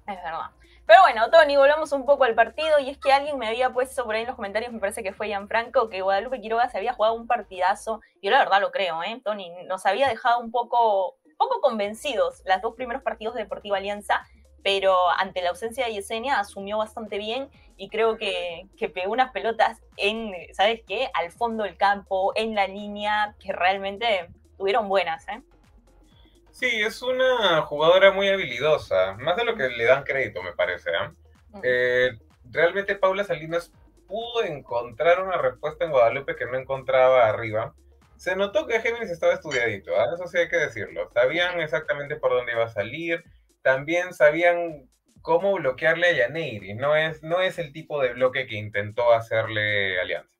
Es 0.08 0.16
verdad. 0.24 0.52
Pero 0.86 1.02
bueno, 1.02 1.30
Tony, 1.30 1.56
volvamos 1.56 1.92
un 1.92 2.06
poco 2.06 2.24
al 2.24 2.36
partido 2.36 2.80
y 2.80 2.90
es 2.90 2.98
que 2.98 3.14
alguien 3.14 3.38
me 3.38 3.48
había 3.48 3.70
puesto 3.70 4.04
por 4.04 4.16
ahí 4.16 4.22
en 4.22 4.28
los 4.28 4.36
comentarios, 4.36 4.74
me 4.74 4.80
parece 4.80 5.04
que 5.04 5.14
fue 5.14 5.32
Franco 5.48 5.88
que 5.88 6.02
Guadalupe 6.02 6.42
Quiroga 6.42 6.68
se 6.70 6.80
había 6.80 6.94
jugado 6.94 7.14
un 7.14 7.28
partidazo. 7.28 8.02
Yo 8.22 8.32
la 8.32 8.40
verdad 8.40 8.60
lo 8.60 8.72
creo, 8.72 9.02
¿eh? 9.04 9.22
Tony, 9.24 9.52
nos 9.68 9.86
había 9.86 10.10
dejado 10.10 10.40
un 10.40 10.52
poco 10.52 11.20
poco 11.40 11.62
convencidos 11.62 12.42
las 12.46 12.62
dos 12.62 12.76
primeros 12.76 13.02
partidos 13.02 13.34
de 13.34 13.44
Deportiva 13.44 13.78
Alianza, 13.78 14.28
pero 14.64 14.96
ante 15.18 15.42
la 15.42 15.50
ausencia 15.50 15.86
de 15.86 15.94
Yesenia 15.94 16.40
asumió 16.40 16.78
bastante 16.78 17.18
bien 17.18 17.50
y 17.78 17.90
creo 17.90 18.18
que, 18.18 18.68
que, 18.78 18.90
pegó 18.90 19.12
unas 19.12 19.32
pelotas 19.32 19.80
en, 19.98 20.34
¿sabes 20.54 20.82
qué? 20.88 21.10
Al 21.14 21.32
fondo 21.32 21.64
del 21.64 21.78
campo, 21.78 22.34
en 22.36 22.56
la 22.56 22.68
línea, 22.68 23.36
que 23.40 23.54
realmente 23.54 24.30
tuvieron 24.58 24.90
buenas, 24.90 25.28
¿eh? 25.30 25.42
Sí, 26.52 26.68
es 26.82 27.02
una 27.02 27.62
jugadora 27.62 28.12
muy 28.12 28.28
habilidosa, 28.28 29.14
más 29.14 29.38
de 29.38 29.46
lo 29.46 29.56
que 29.56 29.70
le 29.70 29.86
dan 29.86 30.04
crédito, 30.04 30.44
me 30.44 30.54
parece. 30.54 30.90
¿eh? 30.90 31.62
eh 31.64 32.12
realmente 32.52 32.96
Paula 32.96 33.24
Salinas 33.24 33.72
pudo 34.08 34.44
encontrar 34.44 35.22
una 35.24 35.38
respuesta 35.38 35.86
en 35.86 35.92
Guadalupe 35.92 36.36
que 36.36 36.46
no 36.46 36.58
encontraba 36.58 37.28
arriba 37.28 37.74
se 38.20 38.36
notó 38.36 38.68
que 38.68 38.82
Géminis 38.82 39.10
estaba 39.10 39.34
estudiadito, 39.34 39.98
¿ah? 39.98 40.10
eso 40.14 40.28
sí 40.28 40.38
hay 40.38 40.50
que 40.50 40.58
decirlo. 40.58 41.10
Sabían 41.14 41.62
exactamente 41.62 42.18
por 42.18 42.32
dónde 42.32 42.52
iba 42.52 42.66
a 42.66 42.70
salir, 42.70 43.24
también 43.62 44.14
sabían 44.14 44.90
cómo 45.22 45.56
bloquearle 45.56 46.08
a 46.08 46.14
Yaneiri. 46.14 46.74
No 46.76 46.96
es, 46.96 47.24
no 47.24 47.42
es 47.42 47.60
el 47.60 47.72
tipo 47.74 48.02
de 48.02 48.14
bloque 48.14 48.48
que 48.48 48.56
intentó 48.56 49.14
hacerle 49.14 50.00
Alianza. 50.00 50.40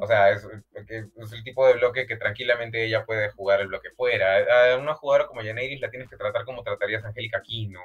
O 0.00 0.06
sea, 0.06 0.30
es, 0.30 0.46
el 0.74 1.44
tipo 1.44 1.66
de 1.66 1.74
bloque 1.74 2.06
que 2.06 2.16
tranquilamente 2.16 2.84
ella 2.84 3.04
puede 3.04 3.30
jugar 3.30 3.60
el 3.60 3.68
bloque 3.68 3.90
fuera. 3.96 4.72
A 4.72 4.76
una 4.76 4.94
jugadora 4.94 5.26
como 5.26 5.42
Yaneiris 5.42 5.80
la 5.80 5.90
tienes 5.90 6.08
que 6.08 6.16
tratar 6.16 6.44
como 6.44 6.62
tratarías 6.62 7.04
a 7.04 7.08
Angélica 7.08 7.42
Quino. 7.42 7.80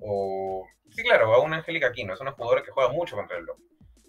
O. 0.00 0.66
Sí, 0.90 1.02
claro, 1.02 1.32
a 1.32 1.40
una 1.40 1.58
Angélica 1.58 1.92
Quino. 1.92 2.12
Es 2.12 2.20
una 2.20 2.32
jugadora 2.32 2.62
que 2.62 2.72
juega 2.72 2.92
mucho 2.92 3.14
contra 3.14 3.36
el 3.36 3.44
bloque. 3.44 3.62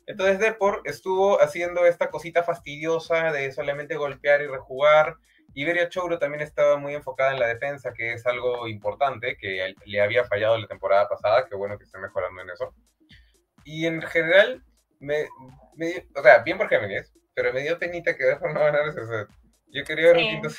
Entonces 0.07 0.39
Depor 0.39 0.81
estuvo 0.85 1.41
haciendo 1.41 1.85
esta 1.85 2.09
cosita 2.09 2.43
fastidiosa 2.43 3.31
de 3.31 3.51
solamente 3.51 3.95
golpear 3.95 4.41
y 4.41 4.47
rejugar. 4.47 5.17
Iberia 5.55 5.87
Chouro 5.87 6.19
también 6.19 6.41
estaba 6.41 6.77
muy 6.77 6.93
enfocada 6.93 7.31
en 7.31 7.39
la 7.39 7.47
defensa, 7.47 7.93
que 7.93 8.13
es 8.13 8.27
algo 8.27 8.67
importante, 8.67 9.37
que 9.37 9.73
le 9.85 10.01
había 10.01 10.25
fallado 10.25 10.57
la 10.57 10.67
temporada 10.67 11.07
pasada, 11.07 11.45
que 11.47 11.55
bueno 11.55 11.77
que 11.77 11.85
esté 11.85 11.97
mejorando 11.97 12.41
en 12.41 12.49
eso. 12.49 12.73
Y 13.63 13.85
en 13.85 14.01
general, 14.01 14.61
me, 14.99 15.23
o 16.13 16.21
sea, 16.21 16.39
bien 16.39 16.57
por 16.57 16.67
Géminis, 16.67 17.13
pero 17.33 17.53
me 17.53 17.61
dio 17.61 17.79
penita 17.79 18.17
que 18.17 18.25
Depor 18.25 18.53
no 18.53 18.59
ganara 18.59 18.89
ese 18.89 19.05
set. 19.07 19.29
Yo 19.67 19.83
quería 19.85 20.07
ver 20.07 20.17
un 20.17 20.23
quinto 20.23 20.49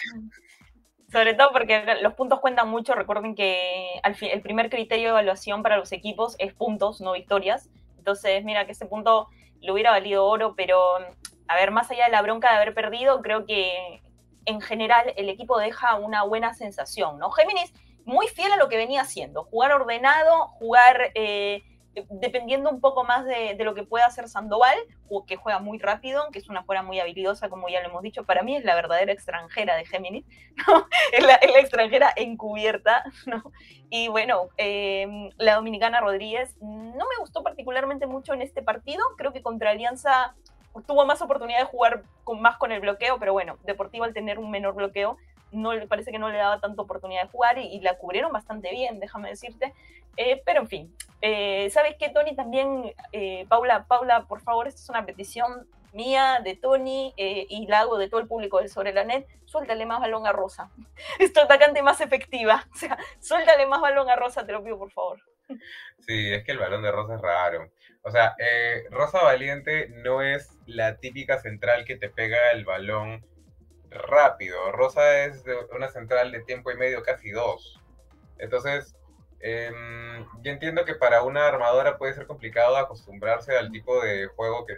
Sobre 1.13 1.35
todo 1.35 1.53
porque 1.53 1.85
los 2.01 2.15
puntos 2.15 2.41
cuentan 2.41 2.69
mucho. 2.71 2.95
Recuerden 2.95 3.35
que 3.35 4.01
al 4.03 4.17
el 4.21 4.41
primer 4.41 4.71
criterio 4.71 5.05
de 5.05 5.11
evaluación 5.11 5.63
para 5.63 5.77
los 5.77 5.93
equipos 5.93 6.37
es 6.39 6.55
puntos, 6.55 7.03
no 7.03 7.13
victorias. 7.13 7.69
Entonces, 7.99 8.45
mira 8.45 8.65
que 8.65 8.73
ese 8.73 8.87
punto 8.87 9.29
le 9.61 9.73
hubiera 9.73 9.91
valido 9.91 10.25
oro, 10.25 10.55
pero 10.57 10.81
a 11.49 11.55
ver, 11.55 11.71
más 11.71 11.91
allá 11.91 12.07
de 12.07 12.13
la 12.13 12.23
bronca 12.23 12.51
de 12.51 12.57
haber 12.57 12.75
perdido, 12.75 13.21
creo 13.21 13.45
que 13.45 14.01
en 14.47 14.61
general 14.61 15.13
el 15.17 15.29
equipo 15.29 15.59
deja 15.59 15.97
una 15.97 16.23
buena 16.23 16.55
sensación, 16.55 17.19
¿no? 17.19 17.31
Géminis 17.31 17.73
muy 18.05 18.29
fiel 18.29 18.53
a 18.53 18.57
lo 18.57 18.69
que 18.69 18.77
venía 18.77 19.03
haciendo, 19.03 19.45
jugar 19.45 19.73
ordenado, 19.73 20.49
jugar 20.49 21.11
eh, 21.15 21.63
dependiendo 22.11 22.71
un 22.71 22.81
poco 22.81 23.05
más 23.05 23.25
de, 23.25 23.57
lo 23.61 23.75
que 23.75 23.83
pueda 23.83 24.07
hacer 24.07 24.29
Sandoval, 24.29 24.79
que 25.27 25.37
juega 25.37 25.59
muy 25.59 25.79
rápido, 25.79 26.29
que 26.31 26.39
es 26.39 26.49
una 26.49 26.63
fuera 26.63 26.83
muy 26.83 27.01
habilidosa, 27.01 27.49
como 27.49 27.69
ya 27.69 27.81
lo 27.81 27.89
hemos 27.89 28.03
dicho, 28.03 28.25
para 28.25 28.43
mí 28.43 28.57
es 28.57 28.65
la 28.65 28.75
verdadera 28.75 29.13
extranjera 29.13 29.77
de 29.77 29.87
Géminis, 29.87 30.25
¿no? 30.69 30.87
es, 31.13 31.25
la, 31.25 31.35
extranjera 31.59 32.13
encubierta, 32.17 33.05
¿no? 33.27 33.53
Y 33.89 34.09
bueno, 34.09 34.49
em, 34.57 35.31
la 35.39 35.55
dominicana 35.55 36.01
Rodríguez 36.01 36.57
no 36.61 37.05
me 37.05 37.17
gustó 37.21 37.43
particularmente 37.43 38.07
mucho 38.07 38.35
en 38.35 38.43
este 38.43 38.63
partido, 38.63 39.03
creo 39.17 39.33
que 39.33 39.43
contra 39.43 39.71
Alianza 39.71 40.35
tuvo 40.87 41.07
más 41.07 41.23
oportunidad 41.23 41.61
de 41.61 41.67
jugar 41.67 42.03
con, 42.25 42.41
más 42.41 42.57
con 42.57 42.73
el 42.73 42.81
bloqueo, 42.81 43.19
pero 43.19 43.33
bueno, 43.33 43.59
Deportivo 43.65 44.05
al 44.05 44.15
tener 44.15 44.39
un 44.39 44.51
menor 44.51 44.75
bloqueo, 44.75 45.17
no 45.53 45.71
parece 45.89 46.11
que 46.11 46.19
no 46.19 46.29
le 46.29 46.39
daba 46.39 46.61
tanta 46.61 46.83
oportunidad 46.83 47.23
de 47.23 47.29
jugar 47.29 47.59
y, 47.59 47.81
la 47.81 47.97
cubrieron 47.97 48.33
bastante 48.33 48.71
bien, 48.71 49.01
déjame 49.01 49.31
decirte. 49.31 49.73
Eh, 50.17 50.43
pero 50.45 50.63
en 50.63 50.69
fin, 50.69 50.97
eh, 51.21 51.69
¿sabes 51.71 51.97
qué, 51.99 52.09
Tony? 52.09 52.35
También, 52.35 52.93
eh, 53.13 53.47
Paula, 53.49 53.85
Paula, 53.87 54.25
por 54.25 54.41
favor, 54.41 54.67
esta 54.67 54.81
es 54.81 54.89
una 54.89 55.05
petición 55.05 55.69
mía, 55.93 56.41
de 56.45 56.57
Tony, 56.57 57.15
y 57.17 57.67
la 57.69 57.81
hago 57.81 57.97
de 57.97 58.11
todo 58.11 58.21
el 58.21 58.27
público 58.27 58.59
del 58.59 58.69
Sobre 58.69 58.93
la 58.93 59.05
Net, 59.05 59.27
suéltale 59.47 59.87
más 59.87 60.01
balón 60.01 60.27
a 60.27 60.33
Rosa. 60.33 60.71
Es 61.19 61.33
tu 61.33 61.41
atacante 61.41 61.83
más 61.83 62.01
efectiva. 62.03 62.67
Suéltale 63.21 63.67
más 63.67 63.81
balón 63.81 64.11
a 64.11 64.17
Rosa, 64.17 64.45
te 64.45 64.53
lo 64.53 64.63
pido, 64.63 64.79
por 64.79 64.91
favor. 64.91 65.21
Sí, 66.01 66.33
es 66.33 66.45
que 66.45 66.53
el 66.53 66.59
balón 66.59 66.83
de 66.83 66.93
Rosa 66.93 67.15
es 67.15 67.21
raro. 67.21 67.71
O 68.03 68.11
sea, 68.11 68.37
eh, 68.39 68.85
Rosa 68.91 69.23
Valiente 69.23 69.89
no 69.89 70.23
es 70.23 70.56
la 70.67 70.97
típica 70.97 71.39
central 71.39 71.85
que 71.85 71.97
te 71.97 72.09
pega 72.09 72.51
el 72.53 72.65
balón 72.65 73.25
rápido. 73.91 74.73
Rosa 74.73 75.25
es 75.25 75.45
una 75.75 75.89
central 75.89 76.33
de 76.33 76.41
tiempo 76.41 76.71
y 76.71 76.77
medio, 76.77 77.03
casi 77.03 77.31
dos. 77.31 77.81
Entonces, 78.39 78.97
em, 79.41 80.27
yo 80.43 80.53
entiendo 80.53 80.85
que 80.85 80.95
para 80.95 81.23
una 81.23 81.47
armadora 81.47 81.97
puede 81.99 82.15
ser 82.15 82.27
complicado 82.27 82.77
acostumbrarse 82.77 83.57
al 83.57 83.71
tipo 83.71 84.01
de 84.03 84.27
juego, 84.27 84.67
que, 84.67 84.75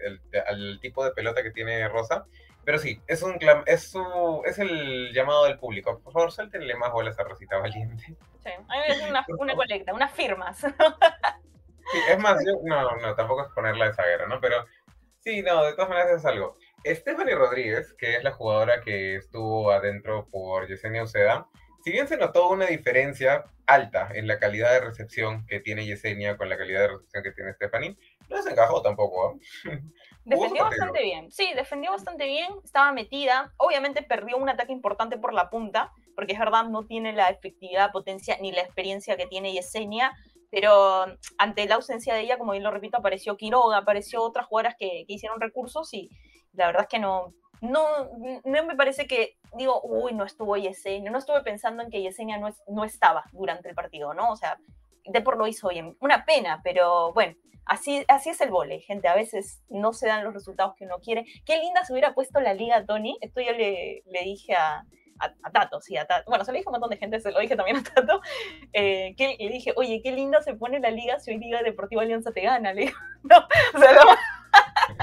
al 0.47 0.79
tipo 0.81 1.05
de 1.05 1.13
pelota 1.13 1.43
que 1.43 1.51
tiene 1.51 1.89
Rosa. 1.89 2.27
Pero 2.65 2.79
sí, 2.79 3.01
es 3.07 3.23
un 3.23 3.39
es 3.65 3.91
su, 3.91 4.43
es 4.45 4.59
el 4.59 5.13
llamado 5.15 5.47
del 5.47 5.59
público. 5.59 6.01
Por 6.01 6.13
favor, 6.13 6.31
suéltenle 6.31 6.75
más 6.75 6.93
bolas 6.93 7.19
a 7.19 7.25
Rosita 7.25 7.57
Valiente. 7.57 8.05
Sí, 8.45 8.51
a 8.51 8.59
mí 8.59 9.01
me 9.01 9.09
una, 9.09 9.25
una 9.39 9.55
colecta, 9.55 9.95
unas 9.95 10.13
firmas. 10.13 10.59
Sí, 11.91 11.99
es 12.11 12.19
más, 12.19 12.45
yo, 12.45 12.53
no, 12.65 12.97
no, 12.99 13.15
tampoco 13.15 13.47
es 13.47 13.49
ponerla 13.55 13.87
de 13.87 13.95
zaguera, 13.95 14.27
¿no? 14.27 14.41
Pero 14.43 14.67
sí, 15.29 15.43
no, 15.43 15.63
de 15.63 15.75
todas 15.75 15.91
maneras 15.91 16.21
es 16.21 16.25
algo. 16.25 16.57
Stephanie 16.87 17.35
Rodríguez, 17.35 17.93
que 17.99 18.17
es 18.17 18.25
la 18.25 18.33
jugadora 18.33 18.81
que 18.81 19.17
estuvo 19.17 19.71
adentro 19.71 20.27
por 20.31 20.67
Yesenia 20.67 21.03
Uceda, 21.03 21.47
si 21.85 21.93
bien 21.93 22.09
se 22.09 22.17
notó 22.17 22.49
una 22.49 22.65
diferencia 22.65 23.45
alta 23.67 24.09
en 24.15 24.27
la 24.27 24.39
calidad 24.39 24.73
de 24.73 24.81
recepción 24.81 25.45
que 25.47 25.61
tiene 25.61 25.85
Yesenia 25.85 26.39
con 26.39 26.49
la 26.49 26.57
calidad 26.57 26.81
de 26.81 26.89
recepción 26.89 27.23
que 27.23 27.33
tiene 27.33 27.53
Stephanie, 27.53 27.99
no 28.31 28.43
se 28.43 28.53
encajó 28.53 28.81
tampoco. 28.81 29.39
¿eh? 29.67 29.81
Defendió 30.25 30.65
bastante 30.65 31.03
bien, 31.03 31.31
sí, 31.31 31.53
defendió 31.55 31.91
bastante 31.91 32.27
bien, 32.27 32.53
estaba 32.63 32.93
metida, 32.93 33.55
obviamente 33.57 34.03
perdió 34.03 34.37
un 34.37 34.51
ataque 34.51 34.73
importante 34.73 35.17
por 35.17 35.33
la 35.33 35.49
punta, 35.49 35.93
porque 36.15 36.35
es 36.35 36.39
verdad, 36.39 36.65
no 36.65 36.85
tiene 36.85 37.15
la 37.15 37.29
efectividad, 37.29 37.93
potencia 37.93 38.37
ni 38.39 38.53
la 38.53 38.61
experiencia 38.61 39.17
que 39.17 39.27
tiene 39.27 39.55
Yesenia, 39.55 40.13
pero 40.51 41.07
ante 41.39 41.67
la 41.67 41.77
ausencia 41.77 42.15
de 42.15 42.21
ella, 42.21 42.39
como 42.39 42.53
bien 42.53 42.65
lo 42.65 42.71
repito, 42.71 42.99
apareció 42.99 43.37
Quiroga, 43.37 43.79
apareció 43.79 44.23
otras 44.23 44.47
jugadoras 44.47 44.77
que, 44.79 45.05
hicieron 45.07 45.41
recursos 45.41 45.93
y 45.93 46.11
la 46.53 46.67
verdad 46.67 46.83
es 46.83 46.89
que 46.89 46.99
no, 46.99 47.35
no, 47.61 47.83
no 48.45 48.65
me 48.65 48.77
parece 48.77 49.07
que, 49.07 49.37
digo, 49.57 49.81
uy, 49.83 50.15
no 50.15 50.25
estuvo 50.25 50.57
Yesenia, 50.57 51.11
no 51.11 51.19
estuve 51.19 51.43
pensando 51.43 51.83
en 51.83 51.91
que 51.91 52.03
Yesenia 52.03 52.39
no, 52.39 52.49
no 52.67 52.85
estaba 52.85 53.25
durante 53.33 53.69
el 53.69 53.75
partido, 53.75 54.15
¿no? 54.15 54.31
O 54.31 54.37
sea, 54.37 54.59
Depor 55.05 55.39
lo 55.39 55.47
hizo 55.47 55.69
bien. 55.69 55.97
Una 56.01 56.25
pena, 56.25 56.61
pero 56.63 57.13
bueno, 57.13 57.35
así, 57.65 58.05
así 58.09 58.31
es 58.31 58.41
el 58.41 58.51
vole, 58.51 58.81
gente. 58.81 59.09
A 59.09 59.15
veces 59.15 59.63
no 59.69 59.93
se 59.93 60.07
dan 60.07 60.25
los 60.25 60.35
resultados 60.35 60.75
que 60.77 60.85
uno 60.85 60.99
quiere. 60.99 61.25
Qué 61.47 61.59
linda 61.59 61.85
se 61.85 61.93
hubiera 61.93 62.15
puesto 62.15 62.41
la 62.41 62.55
liga, 62.55 62.85
Tony. 62.85 63.17
Esto 63.21 63.41
yo 63.41 63.53
le, 63.53 64.03
le 64.07 64.23
dije 64.25 64.55
a, 64.55 64.85
a, 65.19 65.51
Tato, 65.51 65.81
sí, 65.81 65.97
a 65.97 66.07
Tato. 66.07 66.31
Bueno, 66.31 66.45
se 66.45 66.53
lo 66.53 66.57
dije 66.57 66.69
a 66.69 66.71
un 66.71 66.73
montón 66.73 66.91
de 66.91 66.97
gente, 66.97 67.21
se 67.21 67.33
lo 67.33 67.41
dije 67.41 67.57
también 67.57 67.79
a 67.79 67.83
Tato. 67.83 68.21
Eh, 68.75 69.15
que 69.17 69.37
le 69.39 69.49
dije, 69.49 69.73
oye, 69.77 70.01
qué 70.03 70.13
lindo 70.13 70.41
se 70.43 70.55
pone 70.55 70.79
la 70.79 70.91
liga 70.91 71.19
si 71.19 71.31
hoy 71.31 71.39
Liga 71.39 71.63
Deportiva 71.63 72.03
Alianza 72.03 72.33
te 72.33 72.43
gana. 72.43 72.73
Le 72.73 72.83
digo, 72.83 72.99
no, 73.23 73.37
o 73.75 73.79
sea, 73.79 73.93
no. 73.93 74.01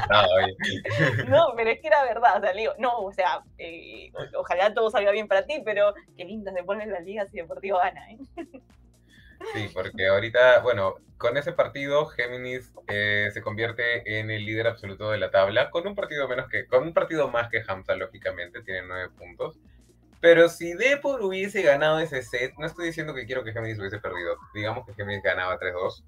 Ah, 0.10 0.26
no, 1.28 1.54
pero 1.56 1.72
es 1.72 1.82
que 1.82 1.88
era 1.88 2.04
verdad, 2.04 2.38
o 2.38 2.42
sea, 2.42 2.54
le 2.54 2.62
digo, 2.62 2.74
no, 2.78 3.00
o 3.00 3.12
sea, 3.12 3.44
eh, 3.58 4.12
ojalá 4.38 4.74
todo 4.74 4.90
salga 4.90 5.12
bien 5.12 5.28
para 5.28 5.46
ti, 5.46 5.62
pero 5.66 5.94
qué 6.16 6.26
linda 6.26 6.54
se 6.54 6.64
pone 6.64 6.86
la 6.86 7.00
liga 7.00 7.28
si 7.28 7.38
Deportivo 7.38 7.78
gana, 7.78 8.12
¿eh? 8.12 8.18
Sí, 9.54 9.70
porque 9.74 10.08
ahorita, 10.08 10.60
bueno, 10.62 10.96
con 11.18 11.38
ese 11.38 11.54
partido 11.54 12.06
Géminis 12.08 12.74
eh, 12.88 13.30
se 13.34 13.42
convierte 13.42 14.20
en 14.20 14.32
el 14.32 14.46
líder 14.46 14.68
absoluto 14.68 15.12
de 15.12 15.18
la 15.18 15.32
tabla, 15.32 15.70
con 15.70 15.88
un 15.88 15.96
partido 15.96 16.28
menos 16.28 16.50
que, 16.50 16.66
con 16.66 16.84
un 16.84 16.94
partido 16.94 17.30
más 17.30 17.50
que 17.50 17.64
Hamza, 17.68 17.96
lógicamente, 17.96 18.62
tiene 18.64 18.84
nueve 18.88 19.10
puntos. 19.18 19.60
Pero 20.26 20.50
si 20.50 20.74
Depor 20.74 21.22
hubiese 21.22 21.62
ganado 21.62 22.00
ese 22.00 22.24
set, 22.24 22.56
no 22.58 22.66
estoy 22.66 22.88
diciendo 22.88 23.14
que 23.14 23.28
quiero 23.28 23.44
que 23.44 23.54
Géminis 23.54 23.78
hubiese 23.78 24.00
perdido, 24.00 24.38
digamos 24.56 24.84
que 24.84 24.96
Géminis 24.96 25.22
ganaba 25.22 25.60
3-2. 25.60 26.04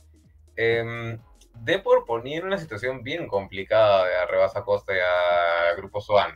Eh, 0.55 1.19
Depor 1.53 2.03
ponía 2.03 2.39
en 2.39 2.47
una 2.47 2.57
situación 2.57 3.03
bien 3.03 3.27
complicada 3.27 4.07
de 4.07 4.15
a 4.15 4.25
Rebasa 4.25 4.63
Costa 4.63 4.95
y 4.95 4.97
a 4.97 5.75
Grupo 5.75 6.01
Swan, 6.01 6.35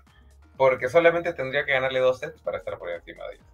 porque 0.57 0.89
solamente 0.89 1.33
tendría 1.33 1.65
que 1.65 1.71
ganarle 1.71 2.01
dos 2.01 2.19
sets 2.19 2.39
para 2.41 2.59
estar 2.59 2.77
por 2.77 2.87
encima 2.91 3.25
de 3.29 3.33
ellos. 3.37 3.47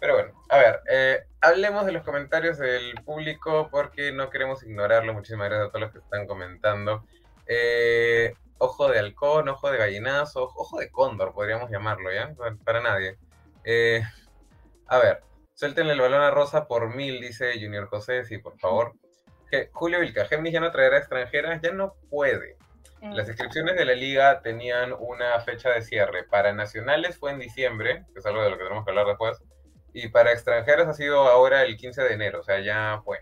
Pero 0.00 0.14
bueno, 0.14 0.32
a 0.48 0.56
ver, 0.56 0.80
eh, 0.90 1.26
hablemos 1.42 1.84
de 1.84 1.92
los 1.92 2.04
comentarios 2.04 2.56
del 2.56 2.94
público 3.04 3.68
porque 3.70 4.12
no 4.12 4.30
queremos 4.30 4.62
ignorarlo. 4.62 5.12
Muchísimas 5.12 5.50
gracias 5.50 5.68
a 5.68 5.72
todos 5.72 5.82
los 5.82 5.92
que 5.92 5.98
están 5.98 6.26
comentando. 6.26 7.04
Eh, 7.46 8.32
ojo 8.56 8.88
de 8.88 8.98
halcón, 8.98 9.50
ojo 9.50 9.70
de 9.70 9.76
gallinazo, 9.76 10.44
ojo 10.56 10.78
de 10.78 10.90
cóndor, 10.90 11.34
podríamos 11.34 11.70
llamarlo, 11.70 12.10
¿ya? 12.10 12.34
Para 12.64 12.80
nadie. 12.80 13.18
Eh, 13.70 14.00
a 14.86 14.96
ver, 14.96 15.20
suéltenle 15.52 15.92
el 15.92 16.00
balón 16.00 16.22
a 16.22 16.30
Rosa 16.30 16.66
por 16.66 16.96
mil, 16.96 17.20
dice 17.20 17.52
Junior 17.60 17.86
José, 17.86 18.24
sí, 18.24 18.38
por 18.38 18.58
favor. 18.58 18.94
Que 19.50 19.68
Julio 19.72 20.00
Vilca, 20.00 20.24
Géminis 20.24 20.54
ya 20.54 20.60
no 20.60 20.72
traerá 20.72 20.96
extranjeras, 20.96 21.60
ya 21.60 21.72
no 21.72 21.94
puede. 22.08 22.56
Las 23.02 23.28
inscripciones 23.28 23.76
de 23.76 23.84
la 23.84 23.92
liga 23.92 24.40
tenían 24.40 24.94
una 24.98 25.38
fecha 25.40 25.68
de 25.68 25.82
cierre. 25.82 26.24
Para 26.24 26.54
nacionales 26.54 27.18
fue 27.18 27.30
en 27.30 27.40
diciembre, 27.40 28.06
que 28.14 28.20
es 28.20 28.26
algo 28.26 28.42
de 28.42 28.48
lo 28.48 28.56
que 28.56 28.64
tenemos 28.64 28.86
que 28.86 28.90
hablar 28.90 29.06
después. 29.06 29.38
Y 29.92 30.08
para 30.08 30.32
extranjeros 30.32 30.88
ha 30.88 30.94
sido 30.94 31.28
ahora 31.28 31.62
el 31.62 31.76
15 31.76 32.02
de 32.02 32.14
enero, 32.14 32.40
o 32.40 32.44
sea, 32.44 32.60
ya 32.60 33.02
fue. 33.04 33.20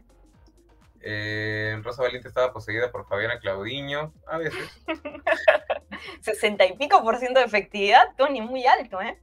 Eh, 1.00 1.76
Rosa 1.82 2.02
Valiente 2.02 2.28
estaba 2.28 2.52
poseída 2.52 2.92
por 2.92 3.08
Fabiana 3.08 3.40
Claudiño, 3.40 4.14
a 4.28 4.38
veces. 4.38 4.80
60 6.20 6.66
y 6.66 6.76
pico 6.76 7.02
por 7.02 7.18
ciento 7.18 7.40
de 7.40 7.46
efectividad, 7.46 8.14
Tony, 8.16 8.40
muy 8.40 8.64
alto, 8.64 9.02
¿eh? 9.02 9.18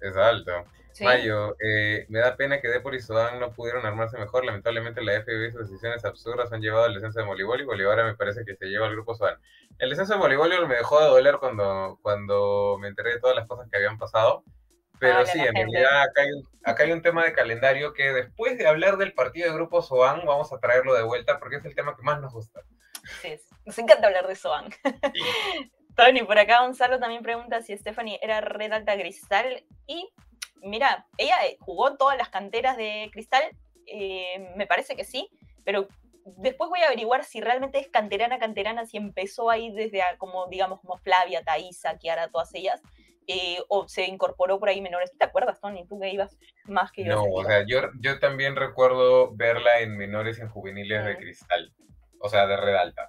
Es 0.00 0.16
alto. 0.16 0.64
Mayo, 1.00 1.56
eh, 1.60 2.06
me 2.08 2.18
da 2.18 2.36
pena 2.36 2.60
que 2.60 2.68
Depor 2.68 2.94
y 2.94 3.00
Sudán 3.00 3.38
no 3.38 3.52
pudieron 3.52 3.86
armarse 3.86 4.18
mejor. 4.18 4.44
Lamentablemente 4.44 5.02
la 5.02 5.20
FB 5.20 5.48
y 5.48 5.52
sus 5.52 5.68
decisiones 5.68 6.04
absurdas 6.04 6.52
han 6.52 6.60
llevado 6.60 6.84
al 6.84 6.94
descenso 6.94 7.20
de 7.20 7.26
Bolívar 7.26 7.60
y 7.60 7.84
ahora 7.84 8.04
me 8.04 8.16
parece 8.16 8.44
que 8.44 8.56
se 8.56 8.66
lleva 8.66 8.86
al 8.86 8.92
grupo 8.92 9.14
Sudán. 9.14 9.38
El 9.78 9.90
descenso 9.90 10.14
de 10.14 10.18
Bolívar 10.18 10.66
me 10.66 10.76
dejó 10.76 11.00
de 11.00 11.06
doler 11.06 11.36
cuando, 11.38 11.98
cuando 12.02 12.78
me 12.80 12.88
enteré 12.88 13.14
de 13.14 13.20
todas 13.20 13.36
las 13.36 13.46
cosas 13.46 13.68
que 13.70 13.76
habían 13.76 13.98
pasado. 13.98 14.44
Pero 14.98 15.24
sí, 15.26 15.38
en 15.38 15.54
realidad 15.54 16.02
acá 16.02 16.22
hay, 16.22 16.32
un, 16.32 16.48
acá 16.64 16.82
hay 16.82 16.92
un 16.92 17.02
tema 17.02 17.22
de 17.22 17.32
calendario 17.32 17.92
que 17.94 18.12
después 18.12 18.58
de 18.58 18.66
hablar 18.66 18.96
del 18.96 19.12
partido 19.12 19.48
de 19.48 19.54
Grupo 19.54 19.80
Soan, 19.80 20.26
vamos 20.26 20.52
a 20.52 20.58
traerlo 20.58 20.94
de 20.94 21.04
vuelta 21.04 21.38
porque 21.38 21.56
es 21.56 21.64
el 21.64 21.76
tema 21.76 21.96
que 21.96 22.02
más 22.02 22.20
nos 22.20 22.32
gusta. 22.32 22.62
Sí, 23.22 23.40
nos 23.64 23.78
encanta 23.78 24.08
hablar 24.08 24.26
de 24.26 24.34
Soan. 24.34 24.64
Tony, 25.98 26.22
por 26.22 26.38
acá 26.38 26.60
Gonzalo 26.60 27.00
también 27.00 27.24
pregunta 27.24 27.60
si 27.60 27.76
Stephanie 27.76 28.20
era 28.22 28.40
red 28.40 28.70
alta 28.70 28.96
cristal. 28.96 29.64
Y 29.88 30.08
mira, 30.62 31.08
ella 31.16 31.36
jugó 31.58 31.96
todas 31.96 32.16
las 32.16 32.28
canteras 32.28 32.76
de 32.76 33.10
cristal, 33.12 33.42
eh, 33.86 34.52
me 34.56 34.68
parece 34.68 34.94
que 34.94 35.02
sí, 35.02 35.28
pero 35.64 35.88
después 36.24 36.70
voy 36.70 36.82
a 36.82 36.86
averiguar 36.86 37.24
si 37.24 37.40
realmente 37.40 37.80
es 37.80 37.88
canterana, 37.88 38.38
canterana, 38.38 38.86
si 38.86 38.96
empezó 38.96 39.50
ahí 39.50 39.72
desde 39.72 40.00
como, 40.18 40.46
digamos, 40.46 40.80
como 40.80 40.98
Flavia, 40.98 41.42
Thaisa, 41.42 41.98
Kiara, 41.98 42.28
todas 42.28 42.54
ellas, 42.54 42.80
eh, 43.26 43.58
o 43.68 43.88
se 43.88 44.04
incorporó 44.04 44.60
por 44.60 44.68
ahí 44.68 44.80
menores. 44.80 45.10
¿Te 45.18 45.24
acuerdas, 45.24 45.60
Tony? 45.60 45.84
Tú 45.88 45.98
que 45.98 46.10
ibas 46.10 46.38
más 46.66 46.92
que 46.92 47.06
yo. 47.06 47.16
No, 47.16 47.24
o 47.24 47.44
sea, 47.44 47.64
yo, 47.66 47.80
yo 48.00 48.20
también 48.20 48.54
recuerdo 48.54 49.34
verla 49.34 49.80
en 49.80 49.96
menores 49.96 50.38
y 50.38 50.42
en 50.42 50.48
juveniles 50.48 51.04
de 51.04 51.16
cristal, 51.16 51.74
o 52.20 52.28
sea, 52.28 52.46
de 52.46 52.56
red 52.56 52.76
alta, 52.76 53.08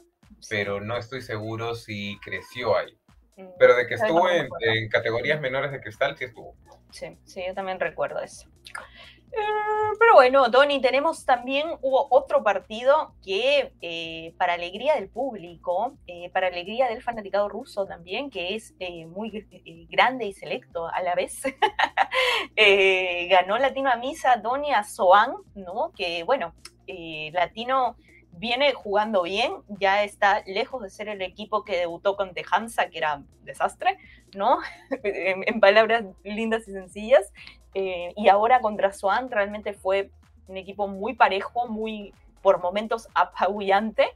pero 0.49 0.79
no 0.81 0.97
estoy 0.97 1.21
seguro 1.21 1.75
si 1.75 2.19
creció 2.23 2.77
ahí. 2.77 2.97
Mm, 3.37 3.47
pero 3.57 3.75
de 3.75 3.87
que 3.87 3.95
estuvo 3.95 4.29
en, 4.29 4.47
en, 4.61 4.89
categorías 4.89 5.41
menores 5.41 5.71
de 5.71 5.81
cristal, 5.81 6.17
sí 6.17 6.25
estuvo. 6.25 6.55
Sí, 6.91 7.17
sí, 7.25 7.43
yo 7.47 7.53
también 7.53 7.79
recuerdo 7.79 8.19
eso. 8.19 8.49
Eh, 9.31 9.95
pero 9.99 10.13
bueno, 10.15 10.49
Tony, 10.49 10.81
tenemos 10.81 11.25
también, 11.25 11.67
hubo 11.81 12.07
otro 12.09 12.43
partido 12.43 13.13
que 13.23 13.73
eh, 13.81 14.33
para 14.37 14.53
alegría 14.53 14.95
del 14.95 15.09
público, 15.09 15.97
eh, 16.07 16.31
para 16.31 16.47
alegría 16.47 16.87
del 16.87 17.03
fanaticado 17.03 17.47
ruso 17.47 17.85
también, 17.85 18.31
que 18.31 18.55
es 18.55 18.73
muy 19.07 19.45
grande 19.89 20.25
y 20.25 20.33
selecto 20.33 20.87
a 20.87 21.01
la 21.03 21.13
vez, 21.13 21.41
ganó 23.29 23.57
Latino 23.57 23.91
a 23.91 23.97
Misa 23.97 24.41
Tony 24.41 24.73
a 24.73 24.83
Soan, 24.83 25.33
¿no? 25.53 25.91
Que 25.95 26.23
bueno, 26.23 26.55
Latino 27.31 27.97
viene 28.39 28.73
jugando 28.73 29.23
bien, 29.23 29.51
ya 29.67 30.03
está 30.03 30.43
lejos 30.45 30.81
de 30.81 30.89
ser 30.89 31.09
el 31.09 31.21
equipo 31.21 31.65
que 31.65 31.77
debutó 31.77 32.15
con 32.15 32.33
Tejanza, 32.33 32.89
que 32.89 32.97
era 32.97 33.15
un 33.15 33.27
desastre, 33.43 33.97
¿no? 34.33 34.59
en, 35.03 35.59
palabras 35.59 36.05
lindas 36.23 36.67
y 36.67 36.71
sencillas. 36.71 37.33
Eh, 37.73 38.13
y 38.15 38.29
ahora 38.29 38.61
contra 38.61 38.93
Swan 38.93 39.29
realmente 39.29 39.73
fue 39.73 40.09
un 40.47 40.55
equipo 40.55 40.87
muy 40.87 41.15
parejo, 41.15 41.67
muy 41.67 42.13
por 42.41 42.61
momentos 42.61 43.09
apabullante. 43.13 44.07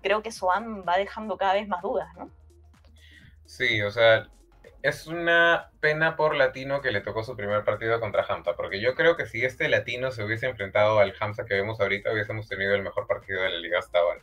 Creo 0.00 0.22
que 0.22 0.32
Swan 0.32 0.84
va 0.88 0.96
dejando 0.96 1.36
cada 1.36 1.52
vez 1.52 1.68
más 1.68 1.82
dudas, 1.82 2.08
¿no? 2.16 2.30
Sí, 3.44 3.82
o 3.82 3.90
sea, 3.90 4.26
es 4.82 5.06
una 5.06 5.70
pena 5.80 6.16
por 6.16 6.36
Latino 6.36 6.80
que 6.80 6.92
le 6.92 7.00
tocó 7.00 7.24
su 7.24 7.36
primer 7.36 7.64
partido 7.64 7.98
contra 8.00 8.24
Hamza, 8.24 8.54
porque 8.54 8.80
yo 8.80 8.94
creo 8.94 9.16
que 9.16 9.26
si 9.26 9.44
este 9.44 9.68
Latino 9.68 10.10
se 10.10 10.22
hubiese 10.22 10.46
enfrentado 10.46 11.00
al 11.00 11.14
Hamza 11.18 11.44
que 11.44 11.54
vemos 11.54 11.80
ahorita, 11.80 12.12
hubiésemos 12.12 12.48
tenido 12.48 12.74
el 12.74 12.82
mejor 12.82 13.06
partido 13.06 13.42
de 13.42 13.50
la 13.50 13.58
liga 13.58 13.78
hasta 13.80 13.98
ahora. 13.98 14.22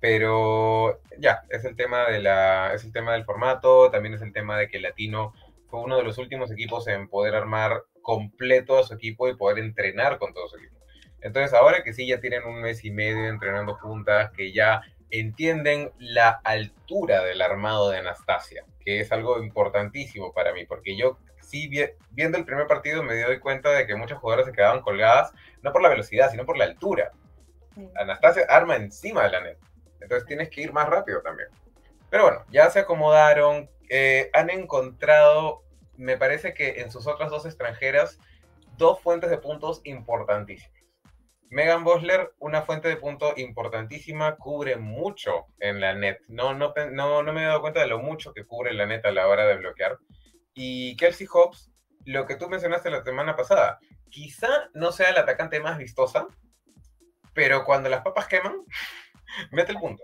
Pero 0.00 1.00
ya, 1.18 1.42
es 1.50 1.64
el 1.64 1.76
tema 1.76 2.06
de 2.06 2.20
la, 2.20 2.72
es 2.74 2.84
el 2.84 2.92
tema 2.92 3.12
del 3.12 3.24
formato, 3.24 3.90
también 3.90 4.14
es 4.14 4.22
el 4.22 4.32
tema 4.32 4.58
de 4.58 4.68
que 4.68 4.80
Latino 4.80 5.34
fue 5.68 5.80
uno 5.80 5.96
de 5.96 6.04
los 6.04 6.18
últimos 6.18 6.50
equipos 6.50 6.86
en 6.88 7.08
poder 7.08 7.34
armar 7.34 7.84
completo 8.02 8.78
a 8.78 8.84
su 8.84 8.94
equipo 8.94 9.28
y 9.28 9.36
poder 9.36 9.58
entrenar 9.58 10.18
con 10.18 10.32
todo 10.32 10.48
su 10.48 10.56
equipo. 10.56 10.76
Entonces, 11.20 11.52
ahora 11.54 11.82
que 11.82 11.92
sí 11.92 12.06
ya 12.06 12.20
tienen 12.20 12.44
un 12.44 12.60
mes 12.60 12.84
y 12.84 12.90
medio 12.90 13.26
entrenando 13.26 13.74
juntas, 13.74 14.30
que 14.30 14.52
ya 14.52 14.82
entienden 15.10 15.90
la 15.98 16.40
altura 16.44 17.22
del 17.24 17.42
armado 17.42 17.90
de 17.90 17.98
Anastasia, 17.98 18.64
que 18.86 19.00
es 19.00 19.10
algo 19.10 19.42
importantísimo 19.42 20.32
para 20.32 20.54
mí, 20.54 20.64
porque 20.64 20.96
yo 20.96 21.18
sí 21.42 21.68
viendo 22.10 22.38
el 22.38 22.44
primer 22.44 22.68
partido 22.68 23.02
me 23.02 23.20
doy 23.20 23.40
cuenta 23.40 23.70
de 23.70 23.84
que 23.84 23.96
muchas 23.96 24.18
jugadoras 24.18 24.46
se 24.46 24.52
quedaban 24.52 24.80
colgadas, 24.80 25.32
no 25.62 25.72
por 25.72 25.82
la 25.82 25.88
velocidad, 25.88 26.30
sino 26.30 26.46
por 26.46 26.56
la 26.56 26.66
altura. 26.66 27.10
Anastasia 27.96 28.46
arma 28.48 28.76
encima 28.76 29.24
de 29.24 29.30
la 29.30 29.40
net, 29.40 29.58
entonces 30.00 30.24
tienes 30.26 30.48
que 30.50 30.62
ir 30.62 30.72
más 30.72 30.88
rápido 30.88 31.20
también. 31.20 31.48
Pero 32.10 32.22
bueno, 32.22 32.44
ya 32.50 32.70
se 32.70 32.78
acomodaron, 32.78 33.68
eh, 33.90 34.30
han 34.32 34.50
encontrado, 34.50 35.64
me 35.96 36.16
parece 36.16 36.54
que 36.54 36.80
en 36.80 36.92
sus 36.92 37.08
otras 37.08 37.28
dos 37.28 37.44
extranjeras, 37.44 38.20
dos 38.76 39.00
fuentes 39.00 39.30
de 39.30 39.38
puntos 39.38 39.80
importantísimas. 39.82 40.75
Megan 41.50 41.84
Bosler, 41.84 42.32
una 42.38 42.62
fuente 42.62 42.88
de 42.88 42.96
punto 42.96 43.34
importantísima, 43.36 44.36
cubre 44.36 44.76
mucho 44.76 45.46
en 45.60 45.80
la 45.80 45.94
net. 45.94 46.18
No, 46.28 46.54
no, 46.54 46.74
no, 46.92 47.22
no 47.22 47.32
me 47.32 47.42
he 47.42 47.46
dado 47.46 47.60
cuenta 47.60 47.80
de 47.80 47.86
lo 47.86 47.98
mucho 47.98 48.32
que 48.32 48.44
cubre 48.44 48.72
la 48.72 48.86
net 48.86 49.04
a 49.04 49.12
la 49.12 49.28
hora 49.28 49.46
de 49.46 49.56
bloquear. 49.56 49.98
Y 50.54 50.96
Kelsey 50.96 51.26
Hobbs, 51.32 51.70
lo 52.04 52.26
que 52.26 52.36
tú 52.36 52.48
mencionaste 52.48 52.90
la 52.90 53.04
semana 53.04 53.36
pasada, 53.36 53.78
quizá 54.08 54.48
no 54.74 54.90
sea 54.90 55.10
el 55.10 55.18
atacante 55.18 55.60
más 55.60 55.78
vistosa, 55.78 56.26
pero 57.32 57.64
cuando 57.64 57.88
las 57.88 58.02
papas 58.02 58.26
queman, 58.26 58.56
mete 59.52 59.72
el 59.72 59.78
punto. 59.78 60.02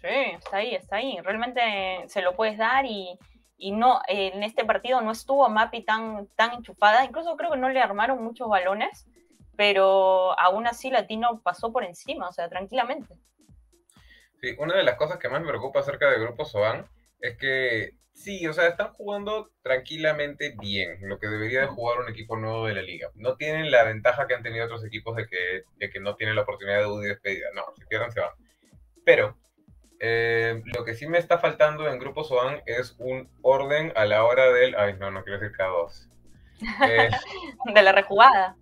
Sí, 0.00 0.08
está 0.08 0.58
ahí, 0.58 0.74
está 0.74 0.96
ahí. 0.96 1.18
Realmente 1.22 2.04
se 2.08 2.20
lo 2.20 2.36
puedes 2.36 2.58
dar 2.58 2.84
y, 2.84 3.18
y 3.56 3.72
no, 3.72 4.00
en 4.08 4.42
este 4.42 4.64
partido 4.64 5.00
no 5.00 5.12
estuvo 5.12 5.48
Mapi 5.48 5.84
tan, 5.84 6.28
tan 6.36 6.52
enchufada. 6.52 7.04
Incluso 7.04 7.36
creo 7.36 7.52
que 7.52 7.58
no 7.58 7.70
le 7.70 7.80
armaron 7.80 8.22
muchos 8.22 8.48
balones 8.48 9.06
pero 9.56 10.38
aún 10.38 10.66
así 10.66 10.90
Latino 10.90 11.40
pasó 11.42 11.72
por 11.72 11.84
encima, 11.84 12.28
o 12.28 12.32
sea, 12.32 12.48
tranquilamente. 12.48 13.14
Sí, 14.40 14.54
una 14.58 14.76
de 14.76 14.84
las 14.84 14.96
cosas 14.96 15.18
que 15.18 15.28
más 15.28 15.40
me 15.40 15.48
preocupa 15.48 15.80
acerca 15.80 16.10
de 16.10 16.20
Grupo 16.20 16.44
Soban 16.44 16.86
es 17.20 17.36
que 17.38 17.94
sí, 18.12 18.46
o 18.46 18.52
sea, 18.52 18.68
están 18.68 18.92
jugando 18.92 19.50
tranquilamente 19.62 20.54
bien, 20.58 20.98
lo 21.02 21.18
que 21.18 21.28
debería 21.28 21.62
de 21.62 21.66
jugar 21.66 22.00
un 22.00 22.08
equipo 22.08 22.36
nuevo 22.36 22.66
de 22.66 22.74
la 22.74 22.82
liga. 22.82 23.10
No 23.14 23.36
tienen 23.36 23.70
la 23.70 23.84
ventaja 23.84 24.26
que 24.26 24.34
han 24.34 24.42
tenido 24.42 24.66
otros 24.66 24.84
equipos 24.84 25.16
de 25.16 25.26
que, 25.26 25.62
de 25.76 25.90
que 25.90 26.00
no 26.00 26.16
tienen 26.16 26.36
la 26.36 26.42
oportunidad 26.42 26.80
de 26.80 26.86
UDI 26.86 27.08
despedida. 27.08 27.48
No, 27.54 27.62
si 27.76 27.84
pierden 27.86 28.12
se 28.12 28.20
van. 28.20 28.30
Pero 29.04 29.36
eh, 30.00 30.62
lo 30.66 30.84
que 30.84 30.94
sí 30.94 31.06
me 31.06 31.18
está 31.18 31.38
faltando 31.38 31.88
en 31.88 31.98
Grupo 31.98 32.24
Soban 32.24 32.62
es 32.66 32.94
un 32.98 33.30
orden 33.42 33.92
a 33.96 34.04
la 34.04 34.24
hora 34.24 34.52
del... 34.52 34.76
Ay, 34.76 34.94
no, 34.98 35.10
no 35.10 35.24
quiero 35.24 35.40
decir 35.40 35.56
cada 35.56 35.70
dos. 35.70 36.08
Eh, 36.88 37.10
de 37.74 37.82
la 37.82 37.92
rejugada 37.92 38.56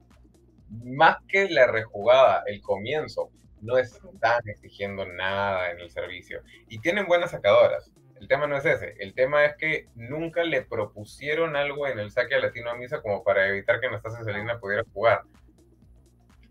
más 0.82 1.18
que 1.28 1.48
la 1.48 1.66
rejugada, 1.66 2.42
el 2.46 2.60
comienzo, 2.60 3.30
no 3.60 3.78
están 3.78 4.48
exigiendo 4.48 5.06
nada 5.06 5.70
en 5.70 5.80
el 5.80 5.90
servicio. 5.90 6.42
Y 6.68 6.80
tienen 6.80 7.06
buenas 7.06 7.30
sacadoras. 7.30 7.90
El 8.20 8.28
tema 8.28 8.46
no 8.46 8.56
es 8.56 8.64
ese. 8.64 8.94
El 8.98 9.14
tema 9.14 9.44
es 9.44 9.56
que 9.56 9.88
nunca 9.94 10.44
le 10.44 10.62
propusieron 10.62 11.56
algo 11.56 11.87
en 11.87 11.98
el 11.98 12.10
saque 12.10 12.34
a 12.34 12.38
Latino 12.38 12.70
a 12.70 12.74
Misa 12.74 13.02
como 13.02 13.22
para 13.22 13.48
evitar 13.48 13.80
que 13.80 13.87
Anastasia 13.87 14.24
Salina 14.24 14.58
pudiera 14.58 14.84
jugar. 14.92 15.22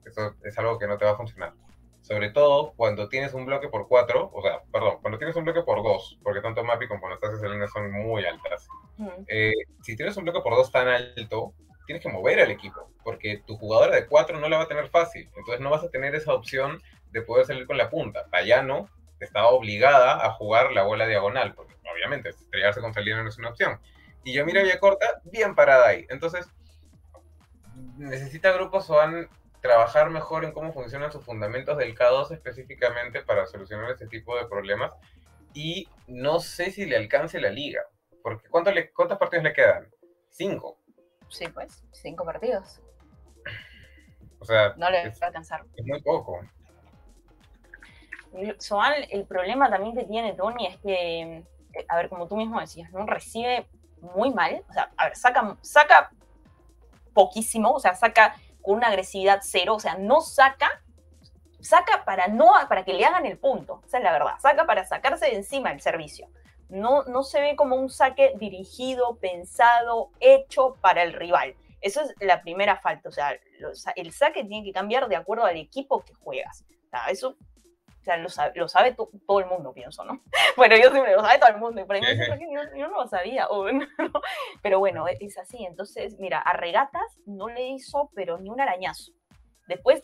Eso 0.05 0.35
es 0.43 0.57
algo 0.57 0.77
que 0.77 0.87
no 0.87 0.97
te 0.97 1.05
va 1.05 1.11
a 1.11 1.17
funcionar. 1.17 1.53
Sobre 2.01 2.31
todo 2.31 2.73
cuando 2.75 3.07
tienes 3.07 3.33
un 3.33 3.45
bloque 3.45 3.69
por 3.69 3.87
cuatro, 3.87 4.29
o 4.33 4.41
sea, 4.41 4.61
perdón, 4.71 4.97
cuando 5.01 5.17
tienes 5.17 5.37
un 5.37 5.45
bloque 5.45 5.63
por 5.63 5.81
dos, 5.81 6.19
porque 6.21 6.41
tanto 6.41 6.63
Mapi 6.63 6.87
como 6.87 7.07
Anastasia 7.07 7.37
Salina 7.37 7.65
son 7.67 7.89
muy 7.91 8.25
altas. 8.25 8.67
Eh, 9.27 9.53
si 9.81 9.95
tienes 9.95 10.17
un 10.17 10.25
bloque 10.25 10.41
por 10.41 10.55
dos 10.55 10.69
tan 10.69 10.89
alto, 10.89 11.53
tienes 11.85 12.03
que 12.03 12.09
mover 12.09 12.39
al 12.39 12.51
equipo, 12.51 12.89
porque 13.03 13.41
tu 13.45 13.57
jugadora 13.57 13.95
de 13.95 14.07
4 14.07 14.39
no 14.39 14.49
la 14.49 14.57
va 14.57 14.63
a 14.63 14.67
tener 14.67 14.89
fácil, 14.89 15.29
entonces 15.35 15.59
no 15.59 15.69
vas 15.69 15.83
a 15.83 15.89
tener 15.89 16.15
esa 16.15 16.33
opción 16.33 16.81
de 17.11 17.21
poder 17.21 17.45
salir 17.45 17.65
con 17.65 17.77
la 17.77 17.89
punta. 17.89 18.25
Tayano 18.31 18.89
estaba 19.19 19.49
obligada 19.49 20.25
a 20.25 20.31
jugar 20.31 20.71
la 20.71 20.83
bola 20.83 21.07
diagonal, 21.07 21.53
porque 21.53 21.75
obviamente 21.91 22.29
estrellarse 22.29 22.81
con 22.81 22.93
Salina 22.93 23.23
no 23.23 23.29
es 23.29 23.37
una 23.37 23.49
opción. 23.49 23.79
Y 24.23 24.33
yo 24.33 24.45
mira 24.45 24.63
Corta, 24.79 25.21
bien 25.25 25.55
parada 25.55 25.87
ahí. 25.87 26.05
Entonces, 26.09 26.47
necesita 27.97 28.51
grupos 28.51 28.89
o 28.89 28.95
van 28.95 29.29
trabajar 29.63 30.09
mejor 30.09 30.43
en 30.43 30.51
cómo 30.51 30.73
funcionan 30.73 31.11
sus 31.11 31.23
fundamentos 31.23 31.77
del 31.77 31.95
K2 31.95 32.31
específicamente 32.33 33.21
para 33.21 33.47
solucionar 33.47 33.91
este 33.91 34.07
tipo 34.07 34.37
de 34.37 34.45
problemas. 34.45 34.91
Y 35.53 35.87
no 36.07 36.39
sé 36.39 36.71
si 36.71 36.85
le 36.85 36.97
alcance 36.97 37.39
la 37.39 37.49
liga, 37.49 37.81
porque 38.21 38.49
le, 38.73 38.91
¿cuántos 38.91 39.17
partidos 39.17 39.45
le 39.45 39.53
quedan? 39.53 39.89
Cinco. 40.29 40.79
Sí, 41.33 41.47
pues, 41.47 41.83
cinco 41.91 42.23
partidos. 42.23 42.79
O 44.39 44.45
sea, 44.45 44.73
no 44.77 44.89
le 44.89 45.09
va 45.09 45.15
a 45.21 45.25
alcanzar. 45.25 45.65
Es 45.75 45.85
muy 45.85 46.01
poco. 46.01 46.39
Soal, 48.59 49.07
el 49.09 49.25
problema 49.25 49.69
también 49.69 49.95
que 49.95 50.05
tiene 50.05 50.33
Tony 50.33 50.67
es 50.67 50.77
que, 50.77 51.21
eh, 51.73 51.85
a 51.87 51.97
ver, 51.97 52.09
como 52.09 52.27
tú 52.27 52.35
mismo 52.35 52.59
decías, 52.59 52.91
¿no? 52.91 53.05
Recibe 53.05 53.67
muy 54.15 54.31
mal. 54.31 54.63
O 54.69 54.73
sea, 54.73 54.91
a 54.95 55.05
ver, 55.05 55.15
saca, 55.15 55.57
saca 55.61 56.11
poquísimo, 57.13 57.71
o 57.71 57.79
sea, 57.79 57.95
saca 57.95 58.35
con 58.61 58.77
una 58.77 58.87
agresividad 58.87 59.39
cero, 59.41 59.75
o 59.75 59.79
sea, 59.79 59.95
no 59.95 60.21
saca, 60.21 60.83
saca 61.59 62.05
para 62.05 62.27
no, 62.27 62.51
para 62.69 62.85
que 62.85 62.93
le 62.93 63.05
hagan 63.05 63.25
el 63.25 63.37
punto, 63.37 63.81
esa 63.85 63.97
es 63.97 64.03
la 64.03 64.11
verdad, 64.11 64.33
saca 64.39 64.65
para 64.65 64.85
sacarse 64.85 65.25
de 65.25 65.35
encima 65.35 65.71
el 65.71 65.81
servicio 65.81 66.27
no, 66.73 67.03
no 67.03 67.23
se 67.23 67.39
ve 67.39 67.55
como 67.55 67.75
un 67.75 67.89
saque 67.89 68.33
dirigido, 68.37 69.17
pensado, 69.17 70.09
hecho 70.19 70.75
para 70.81 71.03
el 71.03 71.13
rival. 71.13 71.55
Eso 71.81 72.01
es 72.01 72.13
la 72.19 72.41
primera 72.41 72.77
falta. 72.77 73.09
O 73.09 73.11
sea, 73.11 73.37
el 73.95 74.11
saque 74.11 74.43
tiene 74.43 74.65
que 74.65 74.73
cambiar 74.73 75.07
de 75.07 75.15
acuerdo 75.15 75.45
al 75.45 75.57
equipo 75.57 76.03
que 76.03 76.13
juegas. 76.15 76.65
O 76.87 76.89
sea, 76.89 77.07
eso 77.09 77.37
lo 78.55 78.67
sabe, 78.67 78.95
todo 79.27 79.39
el 79.39 79.45
mundo, 79.45 79.71
pienso, 79.73 80.03
¿no? 80.03 80.21
Bueno, 80.57 80.75
yo 80.75 80.91
siempre 80.91 81.13
lo 81.15 81.21
sabe 81.21 81.39
todo 81.39 81.49
el 81.49 81.57
mundo, 81.57 81.81
y 81.81 81.85
por 81.85 81.95
ahí 81.95 82.01
yo, 82.75 82.87
no 82.89 83.01
lo 83.01 83.07
sabía. 83.07 83.47
Pero 84.61 84.79
bueno, 84.79 85.05
es 85.07 85.37
así. 85.37 85.65
Entonces, 85.65 86.19
mira, 86.19 86.39
a 86.39 86.53
Regatas 86.53 87.19
no 87.25 87.49
le 87.49 87.69
hizo, 87.69 88.09
pero 88.13 88.37
ni 88.39 88.49
un 88.49 88.59
arañazo. 88.59 89.11
Después 89.67 90.03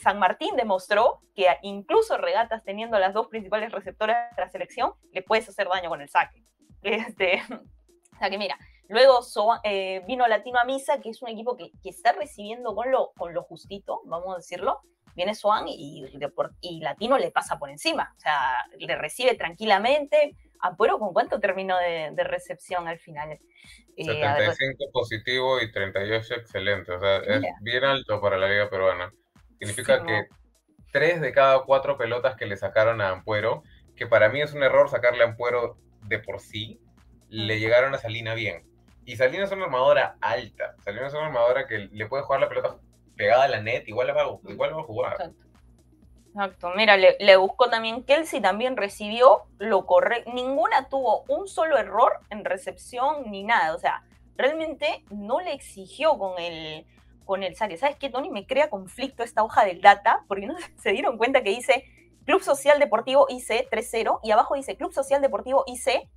San 0.00 0.18
Martín 0.18 0.56
demostró 0.56 1.20
que 1.34 1.46
incluso 1.62 2.18
regatas 2.18 2.62
teniendo 2.64 2.98
las 2.98 3.14
dos 3.14 3.28
principales 3.28 3.72
receptoras 3.72 4.34
de 4.36 4.42
la 4.42 4.50
selección, 4.50 4.92
le 5.12 5.22
puedes 5.22 5.48
hacer 5.48 5.68
daño 5.68 5.88
con 5.88 6.00
el 6.00 6.08
saque. 6.08 6.42
Este, 6.82 7.40
o 7.48 8.18
sea 8.18 8.28
que 8.28 8.38
mira, 8.38 8.58
luego 8.88 9.20
eh, 9.62 10.02
vino 10.04 10.26
Latino 10.26 10.58
a 10.58 10.64
Misa, 10.64 11.00
que 11.00 11.10
es 11.10 11.22
un 11.22 11.28
equipo 11.28 11.56
que, 11.56 11.70
está 11.84 12.10
recibiendo 12.10 12.74
con 12.74 12.90
lo, 12.90 13.12
con 13.16 13.32
lo 13.32 13.44
justito, 13.44 14.00
vamos 14.04 14.34
a 14.34 14.38
decirlo, 14.38 14.80
viene 15.14 15.36
Swan 15.36 15.68
y, 15.68 16.04
y 16.60 16.80
Latino 16.80 17.18
le 17.18 17.30
pasa 17.30 17.60
por 17.60 17.70
encima, 17.70 18.12
o 18.16 18.20
sea, 18.20 18.66
le 18.76 18.96
recibe 18.96 19.36
tranquilamente. 19.36 20.36
Ampuero, 20.62 20.98
¿con 21.00 21.12
cuánto 21.12 21.40
terminó 21.40 21.76
de, 21.76 22.24
recepción 22.24 22.86
al 22.86 22.98
final? 22.98 23.38
75 23.96 24.84
eh, 24.84 24.88
positivo 24.92 25.60
y 25.60 25.72
38 25.72 26.34
excelente, 26.34 26.92
o 26.92 27.00
sea, 27.00 27.16
es 27.16 27.42
bien 27.60 27.84
alto 27.84 28.20
para 28.20 28.38
la 28.38 28.48
liga 28.48 28.70
peruana. 28.70 29.12
Significa 29.58 30.04
que 30.04 30.28
tres 30.92 31.20
de 31.20 31.32
cada 31.32 31.64
cuatro 31.64 31.98
pelotas 31.98 32.36
que 32.36 32.46
le 32.46 32.56
sacaron 32.56 33.00
a 33.00 33.10
Ampuero, 33.10 33.64
que 33.96 34.06
para 34.06 34.28
mí 34.28 34.40
es 34.40 34.54
un 34.54 34.62
error 34.62 34.88
sacarle 34.88 35.24
a 35.24 35.28
Ampuero 35.28 35.76
de 36.02 36.20
por 36.20 36.40
sí, 36.40 36.80
le 37.28 37.58
llegaron 37.58 37.94
a 37.94 37.98
Salina 37.98 38.34
bien. 38.34 38.64
Y 39.04 39.16
Salina 39.16 39.44
es 39.44 39.52
una 39.52 39.64
armadora 39.64 40.16
alta. 40.20 40.76
Salina 40.84 41.08
es 41.08 41.12
una 41.14 41.26
armadora 41.26 41.66
que 41.66 41.88
le 41.90 42.06
puede 42.06 42.22
jugar 42.22 42.40
la 42.40 42.48
pelota 42.48 42.76
pegada 43.16 43.44
a 43.44 43.48
la 43.48 43.60
net, 43.60 43.88
igual 43.88 44.06
la 44.06 44.14
va, 44.14 44.38
igual 44.48 44.76
va 44.76 44.80
a 44.80 44.84
jugar. 44.84 45.12
Exacto. 45.14 45.51
Mira, 46.76 46.96
le, 46.96 47.36
buscó 47.36 47.68
también 47.68 48.04
Kelsey, 48.04 48.40
también 48.40 48.76
recibió 48.76 49.42
lo 49.58 49.86
correcto. 49.86 50.30
Ninguna 50.32 50.88
tuvo 50.88 51.24
un 51.28 51.46
solo 51.46 51.76
error 51.76 52.20
en 52.30 52.44
recepción 52.44 53.30
ni 53.30 53.44
nada. 53.44 53.74
O 53.74 53.78
sea, 53.78 54.02
realmente 54.36 55.04
no 55.10 55.40
le 55.40 55.52
exigió 55.52 56.18
con 56.18 56.38
el, 56.38 56.86
con 57.24 57.42
el 57.42 57.54
saque. 57.56 57.76
¿Sabes 57.76 57.96
qué, 57.96 58.08
Tony? 58.08 58.30
Me 58.30 58.46
crea 58.46 58.70
conflicto 58.70 59.22
esta 59.22 59.42
hoja 59.42 59.64
del 59.64 59.80
data, 59.80 60.24
porque 60.26 60.46
no 60.46 60.54
se 60.82 60.92
dieron 60.92 61.18
cuenta 61.18 61.42
que 61.42 61.50
dice 61.50 61.84
Club 62.24 62.42
Social 62.42 62.78
Deportivo 62.78 63.26
IC 63.28 63.70
3-0 63.70 64.20
y 64.22 64.30
abajo 64.30 64.54
dice 64.54 64.76
Club 64.76 64.92
Social 64.92 65.20
Deportivo 65.20 65.64
IC 65.66 66.08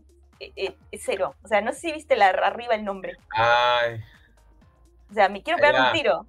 0. 0.91 1.35
O 1.43 1.47
sea, 1.47 1.61
no 1.61 1.73
sé 1.73 1.79
si 1.79 1.91
viste 1.91 2.15
la, 2.15 2.27
arriba 2.27 2.75
el 2.75 2.85
nombre. 2.85 3.17
Ay. 3.31 4.01
O 5.09 5.13
sea, 5.13 5.29
me 5.29 5.43
quiero 5.43 5.57
pegar 5.57 5.87
un 5.87 5.91
tiro. 5.93 6.25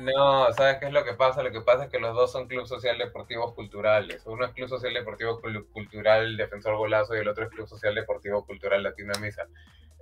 No, 0.00 0.52
¿sabes 0.52 0.78
qué 0.78 0.86
es 0.86 0.92
lo 0.92 1.04
que 1.04 1.14
pasa? 1.14 1.42
Lo 1.42 1.50
que 1.50 1.60
pasa 1.60 1.84
es 1.84 1.90
que 1.90 1.98
los 1.98 2.14
dos 2.14 2.32
son 2.32 2.48
Club 2.48 2.66
Social 2.66 2.98
Deportivos 2.98 3.54
Culturales. 3.54 4.22
Uno 4.26 4.46
es 4.46 4.52
Club 4.52 4.68
Social 4.68 4.94
Deportivo 4.94 5.40
Cultural 5.72 6.36
Defensor 6.36 6.76
Golazo 6.76 7.14
y 7.14 7.18
el 7.18 7.28
otro 7.28 7.44
es 7.44 7.50
Club 7.50 7.68
Social 7.68 7.94
Deportivo 7.94 8.46
Cultural 8.46 8.82
Latino 8.82 9.12
Misa. 9.20 9.46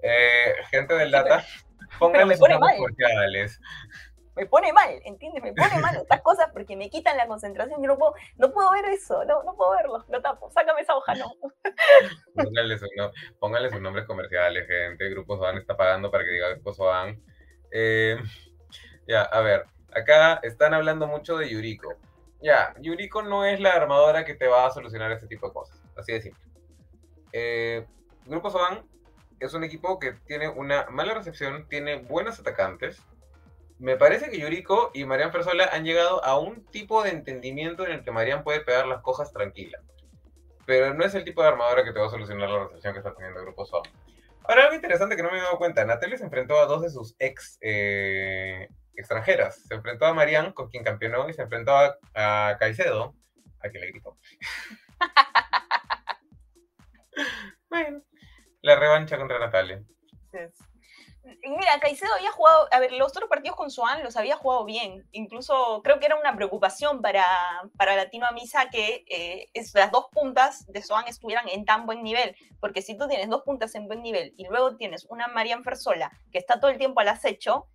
Eh, 0.03 0.55
gente 0.71 0.95
del 0.95 1.11
Data, 1.11 1.45
pónganle 1.99 2.37
sus 2.37 2.49
nombres 2.49 2.77
comerciales 2.77 3.61
me 4.39 4.47
pone 4.47 4.73
mal, 4.73 4.91
¿entiendes? 5.05 5.43
Me 5.43 5.53
pone 5.53 5.81
mal 5.81 5.97
estas 5.97 6.21
cosas 6.21 6.49
porque 6.53 6.77
me 6.77 6.89
quitan 6.89 7.17
la 7.17 7.27
concentración. 7.27 7.83
Yo 7.83 7.89
no 7.89 7.99
puedo, 7.99 8.15
no 8.37 8.53
puedo 8.53 8.71
ver 8.71 8.85
eso, 8.87 9.25
no, 9.25 9.43
no 9.43 9.57
puedo 9.57 9.73
verlo, 9.73 10.05
lo 10.09 10.23
tapo, 10.23 10.51
sácame 10.51 10.83
esa 10.83 10.97
hoja, 10.97 11.15
no. 11.17 11.33
Pónganle, 13.41 13.71
sus 13.71 13.81
nombres 13.81 14.07
comerciales, 14.07 14.67
gente. 14.69 15.11
Grupo 15.11 15.37
Soban 15.37 15.59
está 15.59 15.77
pagando 15.77 16.11
para 16.11 16.25
que 16.25 16.31
diga 16.31 16.51
Grupo 16.51 16.73
Soban. 16.73 17.21
Eh, 17.73 18.17
ya, 19.09 19.23
a 19.23 19.41
ver, 19.41 19.67
acá 19.95 20.41
están 20.43 20.75
hablando 20.75 21.07
mucho 21.07 21.37
de 21.37 21.49
Yuriko. 21.49 21.95
Ya, 22.41 22.75
Yuriko 22.81 23.23
no 23.23 23.45
es 23.45 23.61
la 23.61 23.73
armadora 23.73 24.25
que 24.25 24.35
te 24.35 24.47
va 24.47 24.67
a 24.67 24.71
solucionar 24.71 25.11
este 25.13 25.27
tipo 25.27 25.49
de 25.49 25.53
cosas, 25.53 25.83
así 25.97 26.13
de 26.13 26.23
simple. 26.23 26.43
Eh, 27.33 27.87
Grupo 28.27 28.51
Soban 28.51 28.85
es 29.41 29.55
un 29.55 29.65
equipo 29.65 29.99
que 29.99 30.13
tiene 30.27 30.49
una 30.49 30.87
mala 30.91 31.15
recepción, 31.15 31.67
tiene 31.69 31.97
buenos 31.97 32.39
atacantes, 32.39 33.03
me 33.79 33.97
parece 33.97 34.29
que 34.29 34.41
Yuriko 34.41 34.91
y 34.93 35.05
Marian 35.05 35.31
Fersola 35.31 35.71
han 35.73 35.85
llegado 35.85 36.25
a 36.25 36.39
un 36.39 36.65
tipo 36.67 37.05
de 37.05 37.11
entendimiento 37.11 37.87
en 37.87 37.93
el 37.93 38.03
que 38.03 38.11
Marian 38.11 38.43
puede 38.43 38.61
pegar 38.61 38.87
las 38.87 39.03
cojas 39.03 39.33
tranquila. 39.33 39.79
Pero 40.67 40.95
no 40.95 41.05
es 41.05 41.15
el 41.15 41.25
tipo 41.25 41.43
de 41.43 41.49
armadora 41.49 41.85
que 41.85 41.93
te 41.93 42.01
va 42.01 42.07
a 42.07 42.11
solucionar 42.11 42.51
la 42.51 42.65
recepción 42.65 42.93
que 42.93 42.99
está 42.99 43.15
teniendo 43.15 43.41
grupo 43.41 43.65
SOA. 43.65 43.83
Ahora, 44.45 44.65
algo 44.65 44.75
interesante 44.75 45.15
que 45.15 45.23
no 45.23 45.31
me 45.31 45.39
he 45.39 45.43
dado 45.43 45.59
cuenta, 45.59 45.85
Natalia 45.85 46.19
se 46.19 46.25
enfrentó 46.25 46.59
a 46.59 46.67
dos 46.67 46.83
de 46.83 46.91
sus 46.91 47.15
ex 47.19 47.59
eh, 47.61 48.69
extranjeras. 49.01 49.63
Se 49.67 49.75
enfrentó 49.75 50.07
a 50.07 50.15
Marian, 50.15 50.53
con 50.53 50.69
quien 50.69 50.85
campeonó, 50.85 51.29
y 51.29 51.35
se 51.35 51.43
enfrentó 51.43 51.73
a, 52.15 52.57
Caicedo, 52.59 53.15
a 53.61 53.69
quien 53.69 53.83
le 53.83 53.91
gritó. 53.91 54.17
bueno, 57.71 58.03
la 58.63 58.77
revancha 58.77 59.17
contra 59.17 59.39
Natalia. 59.39 59.83
Mira, 61.43 61.79
Caicedo 61.81 62.13
había 62.15 62.33
jugado, 62.33 62.69
a 62.73 62.81
ver, 62.81 62.93
los 62.93 63.09
otros 63.09 63.29
partidos 63.29 63.57
con 63.57 63.71
Suan 63.71 64.03
los 64.03 64.17
había 64.17 64.37
jugado 64.37 64.65
bien. 64.65 65.07
Incluso 65.13 65.83
creo 65.85 65.99
que 65.99 66.07
era 66.07 66.17
una 66.17 66.35
preocupación 66.35 67.03
para, 67.03 67.25
para 67.77 67.97
Latino 67.97 68.27
Amisa 68.27 68.71
que 68.71 69.05
eh, 69.09 69.51
las 69.75 69.93
dos 69.93 70.07
puntas 70.11 70.67
de 70.67 70.83
Suan 70.83 71.07
estuvieran 71.07 71.49
en 71.49 71.65
tan 71.65 71.87
buen 71.87 72.03
nivel. 72.03 72.35
Porque 72.61 72.83
si 72.83 72.97
tú 72.97 73.09
tienes 73.09 73.29
dos 73.29 73.43
puntas 73.43 73.75
en 73.75 73.87
buen 73.87 74.03
nivel 74.03 74.33
y 74.37 74.47
luego 74.47 74.77
tienes 74.77 75.07
una 75.11 75.29
Marian 75.29 75.65
Fersola 75.65 76.11
que 76.33 76.39
está 76.39 76.61
todo 76.61 76.71
el 76.71 76.79
tiempo 76.79 77.01
al 77.01 77.09
acecho, 77.09 77.69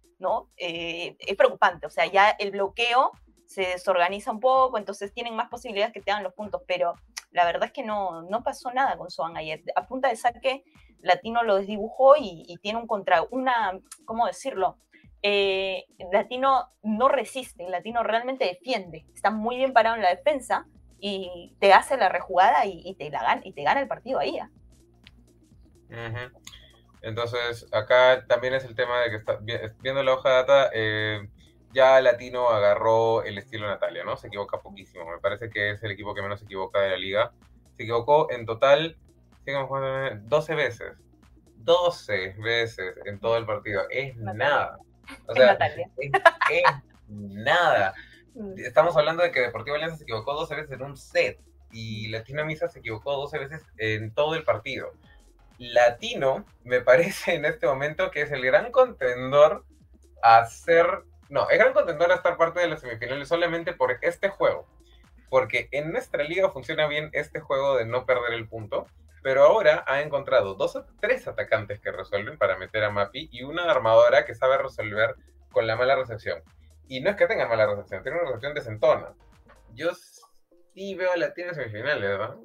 Eh, 0.58 1.16
es 1.20 1.36
preocupante. 1.36 1.86
O 1.88 1.90
sea, 1.90 2.06
ya 2.06 2.30
el 2.32 2.52
bloqueo 2.52 3.12
se 3.46 3.62
desorganiza 3.62 4.32
un 4.32 4.40
poco, 4.40 4.78
entonces 4.78 5.14
tienen 5.14 5.36
más 5.36 5.50
posibilidades 5.50 5.94
que 5.94 6.02
te 6.02 6.12
hagan 6.12 6.24
los 6.24 6.34
puntos. 6.34 6.62
Pero 6.68 6.96
la 7.32 7.46
verdad 7.46 7.66
es 7.66 7.72
que 7.72 7.84
no, 7.84 8.24
no 8.24 8.44
pasó 8.44 8.72
nada 8.72 8.98
con 8.98 9.10
Suan 9.10 9.38
ayer. 9.38 9.62
A 9.76 9.88
punta 9.88 10.10
de 10.10 10.16
saque 10.16 10.64
Latino 11.04 11.44
lo 11.44 11.58
desdibujó 11.58 12.16
y, 12.18 12.58
tiene 12.62 12.80
un 12.80 12.88
contra, 12.88 13.24
una, 13.30 13.78
¿cómo 14.06 14.26
decirlo? 14.26 14.78
Eh, 15.22 15.86
Latino 16.12 16.70
no 16.82 17.10
resiste, 17.10 17.70
Latino 17.70 18.04
realmente 18.04 18.46
defiende, 18.46 19.06
está 19.14 19.30
muy 19.30 19.58
bien 19.58 19.74
parado 19.74 19.96
en 19.96 20.02
la 20.02 20.10
defensa 20.10 20.66
y 21.00 21.56
te 21.60 21.74
hace 21.74 21.98
la 21.98 22.10
rejugada 22.10 22.66
y, 22.66 22.96
te, 22.96 23.10
la 23.10 23.22
gana, 23.22 23.42
y 23.44 23.54
te 23.54 23.64
gana 23.64 23.82
el 23.82 23.88
partido 23.88 24.20
ahí. 24.20 24.40
¿ah? 24.40 24.50
Entonces, 27.04 27.68
acá 27.74 28.26
también 28.28 28.54
es 28.54 28.64
el 28.64 28.76
tema 28.76 29.02
de 29.02 29.10
que 29.10 29.16
está, 29.18 29.38
viendo 29.82 30.02
la 30.04 30.14
hoja 30.14 30.30
de 30.30 30.36
data, 30.36 30.70
eh, 30.74 31.28
ya 31.74 32.00
Latino 32.02 32.50
agarró 32.50 33.24
el 33.24 33.38
estilo 33.38 33.68
Natalia, 33.68 34.06
¿no? 34.06 34.16
Se 34.16 34.28
equivoca 34.28 34.62
poquísimo. 34.62 35.10
Me 35.10 35.20
parece 35.20 35.50
que 35.50 35.72
es 35.72 35.84
el 35.84 35.92
equipo 35.92 36.16
que 36.16 36.22
menos 36.22 36.40
se 36.40 36.46
equivoca 36.46 36.80
de 36.80 36.92
la 36.92 36.98
liga. 36.98 37.34
Se 37.76 37.84
equivocó 37.84 38.32
en 38.32 38.46
total 38.46 38.98
12 39.46 40.56
veces. 40.56 40.94
12 41.58 42.36
veces 42.40 42.96
en 43.06 43.20
todo 43.20 43.38
el 43.38 43.46
partido. 43.46 43.84
Es 43.90 44.16
nada. 44.16 44.78
O 45.28 45.34
sea, 45.34 45.58
es, 46.50 46.64
nada. 47.08 47.94
Mm. 48.34 48.60
Estamos 48.60 48.96
hablando 48.96 49.24
de 49.24 49.32
que 49.32 49.42
Deportivo 49.42 49.76
Alianza 49.76 49.98
se 49.98 50.04
equivocó 50.04 50.34
12 50.34 50.56
veces 50.56 50.72
en 50.72 50.84
un 50.84 50.96
set 50.96 51.40
y 51.72 52.08
Latino 52.10 52.46
Misa 52.46 52.70
se 52.70 52.80
equivocó 52.80 53.14
12 53.14 53.40
veces 53.40 53.62
en 53.78 54.14
todo 54.14 54.36
el 54.36 54.44
partido. 54.44 54.94
Latino 55.58 56.46
me 56.64 56.82
parece 56.82 57.36
en 57.36 57.46
este 57.46 57.68
momento 57.68 58.12
que 58.12 58.22
es 58.22 58.32
el 58.32 58.44
gran 58.46 58.72
contendor 58.72 59.66
a 60.22 60.46
ser, 60.46 61.04
no, 61.30 61.50
es 61.50 61.58
gran 61.58 61.74
contendor 61.74 62.12
a 62.12 62.16
estar 62.16 62.38
parte 62.38 62.60
de 62.60 62.68
las 62.68 62.82
semifinales 62.82 63.28
solamente 63.28 63.74
por 63.74 63.98
este 64.02 64.30
juego. 64.30 64.68
Porque 65.30 65.68
en 65.72 65.92
nuestra 65.92 66.24
liga 66.24 66.52
funciona 66.52 66.88
bien 66.88 67.10
este 67.14 67.40
juego 67.40 67.78
de 67.78 67.86
no 67.86 68.06
perder 68.06 68.34
el 68.34 68.48
punto 68.48 68.88
pero 69.24 69.44
ahora 69.44 69.84
ha 69.88 70.02
encontrado 70.02 70.54
dos 70.54 70.76
o 70.76 70.86
tres 71.00 71.28
atacantes 71.28 71.80
que 71.80 71.92
resuelven 71.92 72.38
para 72.38 72.58
meter 72.58 72.84
a 72.84 72.92
Mapi 72.92 73.30
y 73.32 73.44
una 73.44 73.64
armadora 73.64 74.26
que 74.26 74.36
sabe 74.36 74.58
resolver 74.58 75.16
con 75.50 75.66
la 75.66 75.78
mala 75.78 75.96
recepción. 75.96 76.44
Y 76.90 77.00
no 77.00 77.10
es 77.10 77.16
que 77.16 77.26
tenga 77.26 77.48
mala 77.48 77.66
recepción, 77.66 78.04
tiene 78.04 78.18
una 78.18 78.28
recepción 78.28 78.54
desentona. 78.54 79.14
Yo 79.74 79.92
sí 79.96 80.94
veo 80.96 81.14
a 81.14 81.18
la 81.18 81.34
tiene 81.34 81.54
semifinales, 81.54 82.02
¿verdad? 82.02 82.36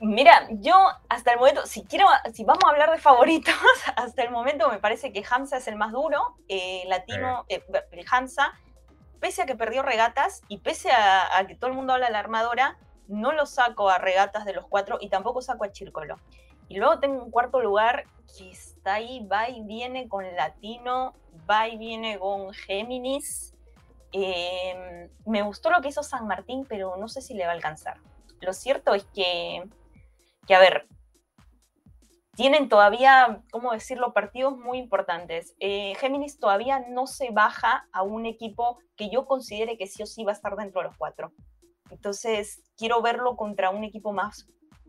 Mira, 0.00 0.48
yo 0.50 0.74
hasta 1.08 1.32
el 1.32 1.38
momento, 1.38 1.66
si 1.66 1.84
quiero, 1.84 2.06
si 2.32 2.44
vamos 2.44 2.64
a 2.64 2.70
hablar 2.70 2.90
de 2.90 2.98
favoritos, 2.98 3.54
hasta 3.96 4.22
el 4.22 4.30
momento 4.30 4.70
me 4.70 4.78
parece 4.78 5.12
que 5.12 5.24
Hamza 5.28 5.56
es 5.56 5.68
el 5.68 5.76
más 5.76 5.92
duro, 5.92 6.36
eh, 6.48 6.84
latino, 6.86 7.44
eh, 7.48 7.64
el 7.90 8.04
Hamza, 8.10 8.52
pese 9.20 9.42
a 9.42 9.46
que 9.46 9.56
perdió 9.56 9.82
regatas 9.82 10.42
y 10.48 10.58
pese 10.58 10.90
a, 10.90 11.36
a, 11.38 11.46
que 11.46 11.54
todo 11.54 11.70
el 11.70 11.76
mundo 11.76 11.92
habla 11.92 12.06
de 12.06 12.12
la 12.12 12.18
armadora, 12.18 12.78
no 13.08 13.32
lo 13.32 13.46
saco 13.46 13.90
a 13.90 13.98
regatas 13.98 14.44
de 14.44 14.54
los 14.54 14.66
cuatro 14.66 14.98
y 15.00 15.08
tampoco 15.08 15.42
saco 15.42 15.64
a 15.64 15.72
Chírcolo. 15.72 16.16
Y 16.68 16.78
luego 16.78 17.00
tengo 17.00 17.24
un 17.24 17.30
cuarto 17.32 17.60
lugar 17.60 18.04
que 18.38 18.50
está 18.50 18.94
ahí, 18.94 19.26
va 19.26 19.48
y 19.48 19.60
viene 19.62 20.08
con 20.08 20.24
Latino, 20.36 21.14
va 21.50 21.68
y 21.68 21.76
viene 21.76 22.18
con 22.18 22.52
Géminis. 22.52 23.54
Em, 24.12 25.08
me 25.26 25.42
gustó 25.42 25.70
lo 25.70 25.80
que 25.80 25.88
hizo 25.88 26.04
San 26.04 26.28
Martín, 26.28 26.64
pero 26.68 26.96
no 26.96 27.08
sé 27.08 27.22
si 27.22 27.34
le 27.34 27.44
va 27.44 27.50
a 27.50 27.54
alcanzar. 27.54 27.98
Lo 28.40 28.52
cierto 28.52 28.94
es 28.94 29.04
que, 29.14 29.68
que 30.50 30.56
a 30.56 30.58
ver, 30.58 30.88
tienen 32.34 32.68
todavía, 32.68 33.44
¿cómo 33.52 33.70
decirlo?, 33.70 34.12
partidos 34.12 34.58
muy 34.58 34.78
importantes. 34.78 35.54
Eh, 35.60 35.94
Géminis 36.00 36.40
todavía 36.40 36.84
no 36.88 37.06
se 37.06 37.30
baja 37.30 37.86
a 37.92 38.02
un 38.02 38.26
equipo 38.26 38.80
que 38.96 39.10
yo 39.10 39.26
considere 39.26 39.78
que 39.78 39.86
sí 39.86 40.02
o 40.02 40.06
sí 40.06 40.24
va 40.24 40.32
a 40.32 40.34
estar 40.34 40.56
dentro 40.56 40.80
de 40.80 40.88
los 40.88 40.96
cuatro. 40.96 41.32
Entonces, 41.88 42.64
quiero 42.76 43.00
verlo 43.00 43.36
contra 43.36 43.70
un 43.70 43.84
equipo 43.84 44.12
más 44.12 44.48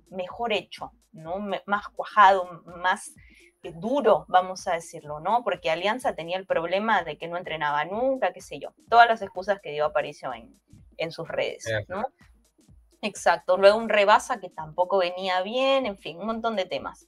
mejor 0.10 0.52
hecho, 0.52 0.94
¿no? 1.12 1.38
más 1.68 1.90
cuajado, 1.90 2.64
más 2.78 3.14
eh, 3.62 3.72
duro, 3.76 4.26
vamos 4.30 4.68
a 4.68 4.74
decirlo, 4.74 5.20
¿no? 5.20 5.44
Porque 5.44 5.70
Alianza 5.70 6.16
tenía 6.16 6.40
el 6.40 6.48
problema 6.48 7.04
de 7.04 7.20
que 7.20 7.28
no 7.28 7.38
entrenaba 7.38 7.86
nunca, 7.86 8.34
qué 8.34 8.42
sé 8.42 8.58
yo. 8.58 8.74
Todas 8.90 9.08
las 9.08 9.22
excusas 9.22 9.60
que 9.62 9.74
dio 9.74 9.86
Aparicio 9.86 10.34
en, 10.34 10.60
en 10.98 11.12
sus 11.12 11.28
redes, 11.28 11.66
¿no? 11.88 12.08
Exacto. 13.02 13.58
Luego 13.58 13.78
un 13.78 13.90
rebasa 13.90 14.40
que 14.40 14.50
tampoco 14.50 15.00
venía 15.00 15.42
bien, 15.42 15.86
en 15.86 15.98
fin, 15.98 16.18
un 16.20 16.28
montón 16.28 16.56
de 16.56 16.66
temas. 16.66 17.08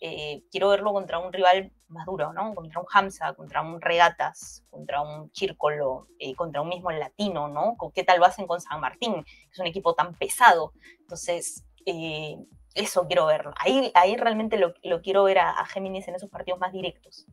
Eh, 0.00 0.42
quiero 0.50 0.68
verlo 0.68 0.92
contra 0.92 1.18
un 1.18 1.32
rival 1.32 1.70
más 1.88 2.06
duro, 2.06 2.32
¿no? 2.32 2.54
Contra 2.54 2.80
un 2.80 2.86
Hamza, 2.92 3.34
contra 3.34 3.62
un 3.62 3.80
Regatas, 3.80 4.64
contra 4.68 5.00
un 5.00 5.30
Círculo, 5.32 6.08
eh, 6.18 6.34
contra 6.34 6.60
un 6.60 6.68
mismo 6.68 6.90
Latino, 6.90 7.48
¿no? 7.48 7.76
¿Qué 7.94 8.02
tal 8.02 8.18
lo 8.18 8.24
hacen 8.24 8.46
con 8.46 8.60
San 8.60 8.80
Martín? 8.80 9.24
Es 9.52 9.58
un 9.60 9.66
equipo 9.66 9.94
tan 9.94 10.14
pesado. 10.14 10.72
Entonces, 11.00 11.64
eh, 11.86 12.36
eso 12.74 13.06
quiero 13.06 13.26
verlo. 13.26 13.52
Ahí, 13.60 13.92
ahí 13.94 14.16
realmente 14.16 14.58
lo, 14.58 14.74
quiero 15.02 15.24
ver 15.24 15.38
a, 15.38 15.50
a, 15.50 15.66
Géminis 15.66 16.08
en 16.08 16.16
esos 16.16 16.30
partidos 16.30 16.58
más 16.58 16.72
directos. 16.72 17.26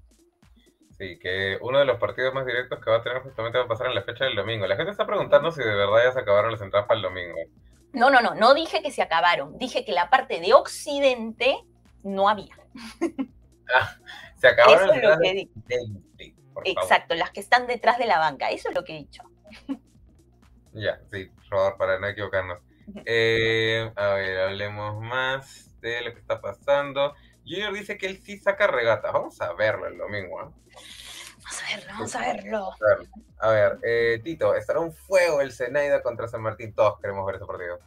Sí, 0.92 1.18
que 1.18 1.58
uno 1.62 1.80
de 1.80 1.86
los 1.86 1.98
partidos 1.98 2.34
más 2.34 2.46
directos 2.46 2.80
que 2.84 2.92
va 2.92 2.98
a 2.98 3.04
tener 3.04 3.24
justamente 3.24 3.58
va 3.58 3.64
a 3.64 3.68
pasar 3.68 3.88
en 3.88 3.96
la 3.96 4.04
fecha 4.04 4.26
del 4.26 4.36
domingo. 4.36 4.68
La 4.68 4.76
gente 4.76 4.92
está 4.92 5.08
preguntando 5.08 5.52
si 5.52 5.62
de 5.62 5.74
verdad 5.74 6.04
ya 6.04 6.12
se 6.12 6.20
acabaron 6.20 6.52
las 6.52 6.62
entradas 6.62 6.88
para 6.88 6.98
el 6.98 7.04
domingo. 7.04 7.40
No, 7.94 8.10
no, 8.10 8.22
no, 8.22 8.36
no 8.36 8.54
dije 8.54 8.82
que 8.82 8.92
se 8.92 9.02
acabaron. 9.02 9.58
Dije 9.58 9.84
que 9.84 9.92
la 9.92 10.10
parte 10.10 10.40
de 10.40 10.54
Occidente 10.54 11.64
no 12.04 12.30
había. 12.30 12.56
Ah, 13.72 13.96
se 14.36 14.48
acabaron 14.48 14.90
Eso 14.90 14.94
es 14.94 15.04
lo 15.04 15.20
que 15.20 16.32
Exacto, 16.66 17.14
las 17.14 17.30
que 17.30 17.40
están 17.40 17.68
detrás 17.68 18.00
de 18.00 18.08
la 18.08 18.18
banca. 18.18 18.50
Eso 18.50 18.70
es 18.70 18.74
lo 18.74 18.84
que 18.84 18.96
he 18.96 18.98
dicho. 18.98 19.22
Ya, 20.74 21.00
sí, 21.12 21.30
Rodor, 21.52 21.78
para 21.78 22.00
no 22.00 22.08
equivocarnos. 22.08 22.58
Eh, 23.06 23.92
a 23.96 24.14
ver, 24.14 24.40
hablemos 24.40 25.00
más 25.02 25.80
de 25.82 26.02
lo 26.02 26.14
que 26.14 26.20
está 26.20 26.42
pasando. 26.42 27.14
Junior 27.46 27.74
dice 27.74 27.98
que 27.98 28.08
él 28.08 28.20
sí 28.24 28.38
saca 28.38 28.66
regatas. 28.66 29.14
Vamos 29.14 29.40
a 29.42 29.54
verlo 29.54 29.88
el 29.88 29.98
domingo. 29.98 30.42
¿eh? 30.42 30.76
Vamos 31.50 31.64
a 31.64 31.76
verlo, 31.76 31.94
vamos 31.94 32.16
a 32.16 32.20
verlo. 32.20 32.72
A 33.40 33.50
ver, 33.50 33.80
eh, 33.84 34.22
Tito, 34.24 34.54
estará 34.54 34.80
un 34.80 34.94
fuego 34.94 35.42
el 35.42 35.52
Zenaida 35.52 36.04
contra 36.04 36.28
San 36.28 36.42
Martín. 36.42 36.76
Todos 36.76 37.00
queremos 37.00 37.26
ver 37.26 37.36
ese 37.36 37.46
partido. 37.46 37.80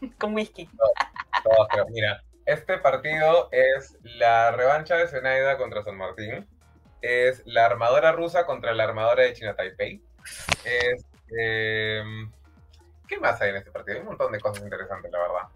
Con 0.18 0.34
whisky. 0.34 0.68
Todos, 1.42 1.68
Mira, 1.90 2.22
este 2.44 2.78
partido 2.78 3.48
es 3.52 3.96
la 4.02 4.50
revancha 4.50 4.96
de 4.96 5.08
Zenaida 5.08 5.56
contra 5.56 5.82
San 5.82 5.96
Martín. 5.96 6.46
Es 7.00 7.42
la 7.46 7.64
armadora 7.64 8.12
rusa 8.12 8.44
contra 8.44 8.74
la 8.74 8.84
armadora 8.84 9.22
de 9.22 9.32
China 9.32 9.54
Taipei. 9.54 10.02
Es. 10.64 11.06
Em, 11.38 12.30
¿Qué 13.06 13.18
más 13.18 13.40
hay 13.40 13.50
en 13.50 13.56
este 13.56 13.70
partido? 13.70 13.96
Hay 13.96 14.02
un 14.02 14.08
montón 14.08 14.32
de 14.32 14.40
cosas 14.40 14.62
interesantes, 14.62 15.10
la 15.10 15.18
verdad. 15.18 15.48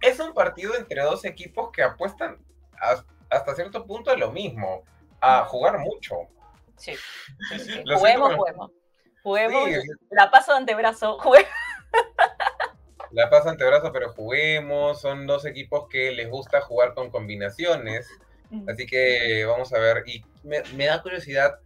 Es 0.00 0.18
un 0.18 0.34
partido 0.34 0.74
entre 0.74 1.02
dos 1.02 1.24
equipos 1.24 1.70
que 1.70 1.82
apuestan 1.82 2.38
hasta 3.28 3.54
cierto 3.54 3.86
punto 3.86 4.10
a 4.10 4.16
lo 4.16 4.32
mismo, 4.32 4.84
a 5.20 5.44
jugar 5.44 5.78
mucho. 5.78 6.16
Sí, 6.76 6.92
juguemos, 7.94 8.34
juguemos. 8.34 8.70
Juguemos, 9.22 9.68
la 10.10 10.30
paso 10.30 10.52
de 10.52 10.58
antebrazo, 10.58 11.18
juguemos. 11.20 11.50
La 13.10 13.28
paso 13.28 13.44
de 13.44 13.50
antebrazo, 13.50 13.92
pero 13.92 14.12
juguemos. 14.12 15.00
Son 15.00 15.26
dos 15.26 15.44
equipos 15.44 15.88
que 15.88 16.12
les 16.12 16.30
gusta 16.30 16.60
jugar 16.60 16.94
con 16.94 17.10
combinaciones. 17.10 18.08
Así 18.66 18.86
que 18.86 19.44
vamos 19.46 19.72
a 19.72 19.78
ver. 19.78 20.04
Y 20.06 20.24
me, 20.42 20.62
me 20.74 20.86
da 20.86 21.02
curiosidad, 21.02 21.58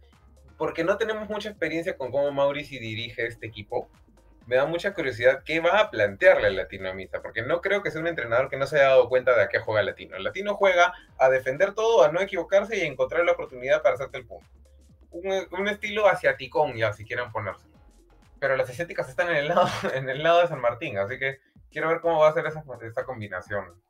porque 0.57 0.83
no 0.83 0.97
tenemos 0.97 1.29
mucha 1.29 1.49
experiencia 1.49 1.97
con 1.97 2.11
cómo 2.11 2.31
Mauricio 2.31 2.79
dirige 2.79 3.25
este 3.25 3.47
equipo 3.47 3.89
me 4.45 4.55
da 4.55 4.65
mucha 4.65 4.93
curiosidad 4.93 5.43
qué 5.43 5.59
va 5.59 5.79
a 5.79 5.89
plantearle 5.89 6.47
al 6.47 6.55
latino 6.55 6.91
porque 7.21 7.41
no 7.41 7.61
creo 7.61 7.81
que 7.81 7.91
sea 7.91 8.01
un 8.01 8.07
entrenador 8.07 8.49
que 8.49 8.57
no 8.57 8.67
se 8.67 8.77
haya 8.77 8.89
dado 8.89 9.09
cuenta 9.09 9.35
de 9.35 9.43
a 9.43 9.49
qué 9.49 9.59
juega 9.59 9.79
el 9.79 9.87
latino. 9.87 10.15
El 10.15 10.23
latino 10.23 10.55
juega 10.55 10.93
a 11.17 11.29
defender 11.29 11.73
todo, 11.73 12.03
a 12.03 12.11
no 12.11 12.21
equivocarse 12.21 12.77
y 12.77 12.81
a 12.81 12.85
encontrar 12.85 13.25
la 13.25 13.31
oportunidad 13.31 13.81
para 13.81 13.95
hacerte 13.95 14.17
el 14.17 14.27
punto. 14.27 14.47
Un, 15.11 15.67
estilo 15.67 16.07
asiaticón, 16.07 16.75
ya, 16.75 16.93
si 16.93 17.05
quieren 17.05 17.31
ponerse. 17.31 17.67
Pero 18.39 18.57
las 18.57 18.69
asiáticas 18.69 19.09
están 19.09 19.29
en 19.29 19.37
el 19.37 19.47
lado, 19.47 19.67
en 19.93 20.09
el 20.09 20.21
lado 20.21 20.41
de 20.41 20.47
San 20.47 20.61
Martín, 20.61 20.97
así 20.97 21.17
que 21.17 21.39
quiero 21.71 21.87
ver 21.87 22.01
cómo 22.01 22.19
va 22.19 22.29
a 22.29 22.33
ser 22.33 22.45
esa, 22.45 22.63
esa 22.81 23.05
combinación. 23.05 23.81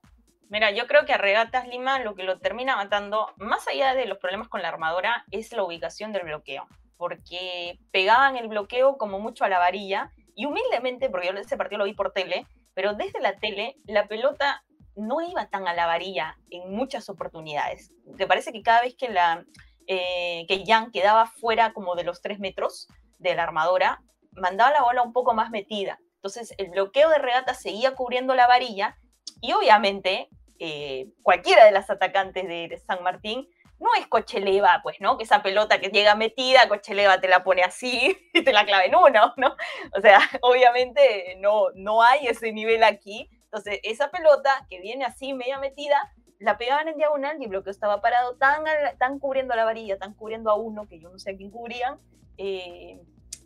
Mira, 0.49 0.71
yo 0.71 0.85
creo 0.87 1.05
que 1.05 1.13
a 1.13 1.17
Regatas 1.17 1.67
Lima 1.67 1.99
lo 1.99 2.15
que 2.15 2.23
lo 2.23 2.39
termina 2.39 2.75
matando, 2.75 3.33
más 3.37 3.67
allá 3.67 3.95
de 3.95 4.05
los 4.05 4.19
problemas 4.19 4.47
con 4.47 4.61
la 4.61 4.69
armadora, 4.69 5.25
es 5.31 5.51
la 5.51 5.63
ubicación 5.63 6.13
del 6.13 6.23
bloqueo. 6.23 6.67
Porque 6.97 7.79
pegaban 7.91 8.37
el 8.37 8.47
bloqueo 8.47 8.97
como 8.97 9.19
mucho 9.19 9.43
a 9.43 9.49
la 9.49 9.59
varilla 9.59 10.11
y 10.36 10.45
humildemente, 10.45 11.09
porque 11.09 11.27
yo 11.27 11.33
ese 11.33 11.57
partido 11.57 11.79
lo 11.79 11.86
vi 11.86 11.93
por 11.93 12.11
tele, 12.11 12.45
pero 12.73 12.93
desde 12.93 13.21
la 13.21 13.38
tele 13.38 13.77
la 13.86 14.07
pelota 14.07 14.63
no 14.95 15.21
iba 15.21 15.47
tan 15.49 15.67
a 15.67 15.73
la 15.73 15.88
varilla 15.88 16.38
en 16.49 16.71
muchas 16.71 17.09
oportunidades. 17.09 17.91
¿Te 18.17 18.27
parece 18.27 18.51
que 18.51 18.61
cada 18.61 18.81
vez 18.81 18.95
que, 18.95 19.09
la, 19.09 19.45
eh, 19.88 20.45
que 20.47 20.63
Jan 20.65 20.91
quedaba 20.91 21.25
fuera 21.25 21.73
como 21.73 21.95
de 21.95 22.03
los 22.03 22.21
tres 22.21 22.39
metros 22.39 22.88
de 23.17 23.36
la 23.36 23.43
armadora, 23.43 24.01
mandaba 24.33 24.71
la 24.71 24.83
bola 24.83 25.01
un 25.01 25.13
poco 25.13 25.33
más 25.33 25.49
metida? 25.49 25.99
Entonces 26.15 26.53
el 26.57 26.69
bloqueo 26.69 27.09
de 27.09 27.17
regata 27.17 27.53
seguía 27.53 27.95
cubriendo 27.95 28.36
la 28.36 28.47
varilla 28.47 28.97
y 29.41 29.53
obviamente 29.53 30.29
eh, 30.59 31.11
cualquiera 31.21 31.65
de 31.65 31.71
las 31.71 31.89
atacantes 31.89 32.47
de 32.47 32.81
San 32.86 33.03
Martín 33.03 33.47
no 33.80 33.89
es 33.99 34.07
Cocheleva, 34.07 34.80
pues, 34.84 34.97
¿no? 34.99 35.17
Que 35.17 35.23
esa 35.23 35.43
pelota 35.43 35.80
que 35.80 35.89
llega 35.89 36.15
metida, 36.15 36.67
Cocheleva 36.67 37.19
te 37.19 37.28
la 37.28 37.43
pone 37.43 37.63
así 37.63 38.17
y 38.34 38.43
te 38.43 38.53
la 38.53 38.65
clava 38.65 38.86
en 38.86 38.95
uno, 38.95 39.34
¿no? 39.38 39.55
O 39.97 40.01
sea, 40.01 40.19
obviamente 40.41 41.38
no, 41.39 41.69
no 41.76 42.01
hay 42.01 42.28
ese 42.28 42.51
nivel 42.51 42.84
aquí. 42.84 43.30
Entonces, 43.45 43.80
esa 43.84 44.11
pelota 44.11 44.65
que 44.69 44.82
viene 44.82 45.05
así, 45.05 45.34
media 45.34 45.59
metida, 45.59 46.11
la 46.39 46.57
pegaban 46.57 46.88
en 46.88 46.97
diagonal 46.97 47.38
y 47.39 47.45
el 47.45 47.49
bloqueo 47.49 47.71
estaba 47.71 48.01
parado 48.01 48.36
tan, 48.36 48.63
tan 48.97 49.19
cubriendo 49.19 49.55
la 49.55 49.65
varilla, 49.65 49.97
tan 49.97 50.13
cubriendo 50.13 50.49
a 50.49 50.55
uno, 50.55 50.88
que 50.88 50.99
yo 50.99 51.09
no 51.09 51.19
sé 51.19 51.32
a 51.32 51.38
quién 51.38 51.51
cubrían, 51.51 51.99
eh, 52.38 52.99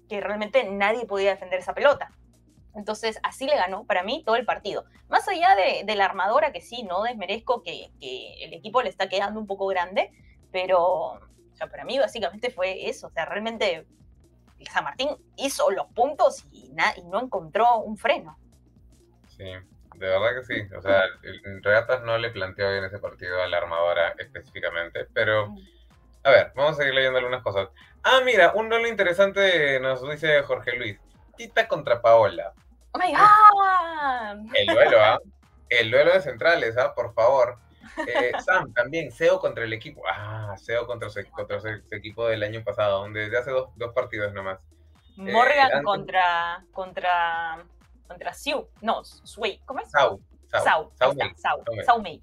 que 0.08 0.22
realmente 0.22 0.64
nadie 0.64 1.06
podía 1.06 1.32
defender 1.32 1.60
esa 1.60 1.74
pelota. 1.74 2.12
Entonces, 2.76 3.20
así 3.24 3.46
le 3.46 3.56
ganó 3.56 3.86
para 3.86 4.04
mí 4.04 4.24
todo 4.26 4.36
el 4.36 4.46
partido. 4.46 4.86
Más 5.10 5.28
allá 5.28 5.56
de, 5.56 5.96
la 5.96 6.06
armadora, 6.06 6.52
que 6.52 6.62
sí, 6.62 6.84
no 6.84 7.04
desmerezco 7.04 7.64
que, 7.64 7.92
el 8.00 8.54
equipo 8.54 8.82
le 8.82 8.90
está 8.90 9.10
quedando 9.10 9.40
un 9.40 9.48
poco 9.48 9.68
grande, 9.68 10.12
pero 10.52 11.20
para 11.60 11.84
mí 11.84 12.00
básicamente 12.00 12.52
fue 12.52 12.90
eso. 12.90 13.08
O 13.08 13.12
sea, 13.12 13.26
realmente 13.26 13.86
San 14.72 14.84
Martín 14.84 15.10
hizo 15.36 15.72
los 15.72 15.88
puntos 15.88 16.46
y, 16.52 16.72
no 17.06 17.22
encontró 17.22 17.80
un 17.80 17.98
freno. 17.98 18.38
Sí, 19.28 19.46
de 19.46 20.08
verdad 20.08 20.30
que 20.36 20.46
sí. 20.46 20.76
O 20.76 20.82
sea, 20.82 21.04
regatas 21.62 22.04
no 22.04 22.18
le 22.18 22.30
planteó 22.30 22.72
bien 22.72 22.84
ese 22.84 23.00
partido 23.00 23.42
a 23.42 23.48
la 23.48 23.58
armadora 23.58 24.16
específicamente, 24.18 25.08
pero... 25.14 25.50
Mm. 25.50 25.58
A 26.22 26.32
ver, 26.32 26.52
vamos 26.54 26.74
a 26.74 26.76
seguir 26.80 26.94
leyendo 26.94 27.18
algunas 27.18 27.42
cosas. 27.42 27.70
Ah, 28.04 28.20
mira, 28.26 28.52
un 28.54 28.70
rol 28.70 28.86
interesante 28.88 29.80
nos 29.80 30.08
dice 30.10 30.42
Jorge 30.44 30.76
Luis. 30.76 31.00
Tita 31.40 31.70
contra 31.70 32.02
Paola. 32.02 32.54
¡Oh, 32.92 33.00
my 33.00 33.14
God! 33.14 34.54
El 34.54 34.68
duelo, 34.68 35.02
¿ah? 35.02 35.18
El 35.70 35.90
duelo 35.90 36.12
de 36.12 36.22
centrales, 36.22 36.78
¿ah? 36.78 36.94
Por 36.94 37.14
favor. 37.14 37.58
Eh, 38.06 38.34
Sam, 38.46 38.74
también, 38.74 39.10
SEO 39.10 39.40
contra 39.40 39.64
el 39.64 39.72
equipo. 39.72 40.04
Ah, 40.06 40.54
SEO 40.58 40.86
contra 40.86 41.10
su, 41.10 41.22
contra 41.32 41.62
su, 41.62 41.70
equipo 41.92 42.28
del 42.28 42.44
año 42.44 42.62
pasado, 42.62 43.00
donde 43.00 43.22
desde 43.22 43.38
hace 43.38 43.52
dos, 43.52 43.70
dos 43.78 43.94
partidos 43.94 44.34
nomás. 44.34 44.60
Morgan 45.16 45.80
eh, 45.80 45.82
contra, 45.82 46.66
contra, 46.74 47.64
contra 48.06 48.34
Siu. 48.34 48.68
No, 48.82 49.06
Sui. 49.06 49.62
¿Cómo 49.66 49.80
es? 49.80 49.90
Sau. 49.90 50.20
Sau. 50.52 50.92
Sau. 51.00 51.14
Sau. 51.38 51.64
Sau 51.86 52.02
Mei. 52.02 52.22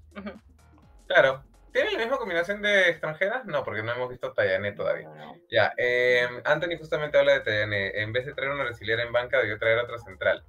Claro. 1.07 1.43
¿Tiene 1.77 1.91
la 1.91 1.99
misma 1.99 2.17
combinación 2.17 2.59
de 2.63 2.89
extranjeras? 2.89 3.45
No, 3.45 3.63
porque 3.63 3.83
no 3.83 3.91
hemos 3.91 4.09
visto 4.09 4.33
Tayané 4.33 4.71
todavía. 4.71 5.11
Ya, 5.47 5.73
eh, 5.77 6.27
Anthony 6.43 6.75
justamente 6.79 7.19
habla 7.19 7.33
de 7.33 7.41
Tayané. 7.41 8.01
En 8.01 8.11
vez 8.11 8.25
de 8.25 8.33
traer 8.33 8.49
una 8.49 8.63
brasileña 8.63 9.03
en 9.03 9.13
banca, 9.13 9.37
debió 9.37 9.59
traer 9.59 9.77
otra 9.77 9.99
central. 9.99 10.43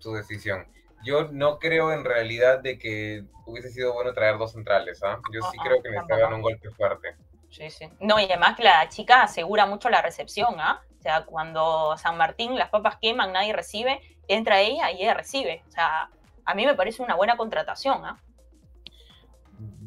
Su 0.00 0.12
decisión. 0.12 0.70
Yo 1.06 1.28
no 1.32 1.58
creo 1.58 1.90
en 1.90 2.04
realidad 2.04 2.58
de 2.58 2.78
que 2.78 3.24
hubiese 3.46 3.70
sido 3.70 3.94
bueno 3.94 4.12
traer 4.12 4.36
dos 4.36 4.52
centrales, 4.52 5.02
¿ah? 5.02 5.18
Yo 5.32 5.40
sí 5.50 5.56
creo 5.64 5.82
que 5.82 5.88
necesitaban 5.88 6.34
un 6.34 6.42
golpe 6.42 6.68
fuerte. 6.68 7.16
Sí, 7.48 7.70
sí. 7.70 7.88
No, 7.98 8.20
y 8.20 8.24
además 8.24 8.58
la 8.58 8.86
chica 8.90 9.22
asegura 9.22 9.64
mucho 9.64 9.88
la 9.88 10.02
recepción, 10.02 10.56
¿ah? 10.58 10.82
O 10.98 11.00
sea, 11.00 11.24
cuando 11.24 11.96
San 11.96 12.18
Martín 12.18 12.58
las 12.58 12.68
papas 12.68 12.98
queman, 13.00 13.32
nadie 13.32 13.54
recibe, 13.54 14.02
entra 14.28 14.60
ella 14.60 14.90
y 14.90 15.00
ella 15.00 15.14
recibe. 15.14 15.62
O 15.66 15.70
sea, 15.70 16.10
a 16.44 16.54
mí 16.54 16.66
me 16.66 16.74
parece 16.74 17.02
una 17.02 17.14
buena 17.14 17.38
contratación, 17.38 18.04
¿ah? 18.04 18.20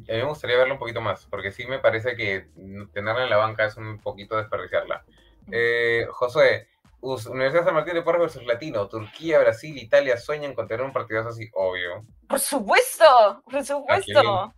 A 0.10 0.14
mí 0.14 0.20
me 0.20 0.30
gustaría 0.30 0.58
verla 0.58 0.74
un 0.74 0.80
poquito 0.80 1.02
más, 1.02 1.26
porque 1.26 1.52
sí 1.52 1.66
me 1.66 1.80
parece 1.80 2.16
que 2.16 2.48
tenerla 2.94 3.24
en 3.24 3.30
la 3.30 3.38
banca 3.38 3.66
es 3.66 3.76
un 3.78 4.00
poquito 4.00 4.38
desperdiciarla. 4.38 5.04
Eh, 5.52 6.06
José, 6.12 6.68
Universidad 7.02 7.66
San 7.66 7.74
Martín 7.74 7.94
de 7.94 8.02
Porres 8.02 8.22
versus 8.22 8.46
Latino, 8.46 8.88
Turquía, 8.88 9.40
Brasil, 9.40 9.78
Italia 9.78 10.18
sueñan 10.18 10.54
con 10.54 10.68
tener 10.68 10.86
un 10.86 10.94
partidazo 10.94 11.30
así, 11.30 11.50
obvio. 11.54 12.06
Por 12.28 12.40
supuesto, 12.40 13.44
por 13.50 13.64
supuesto. 13.64 14.54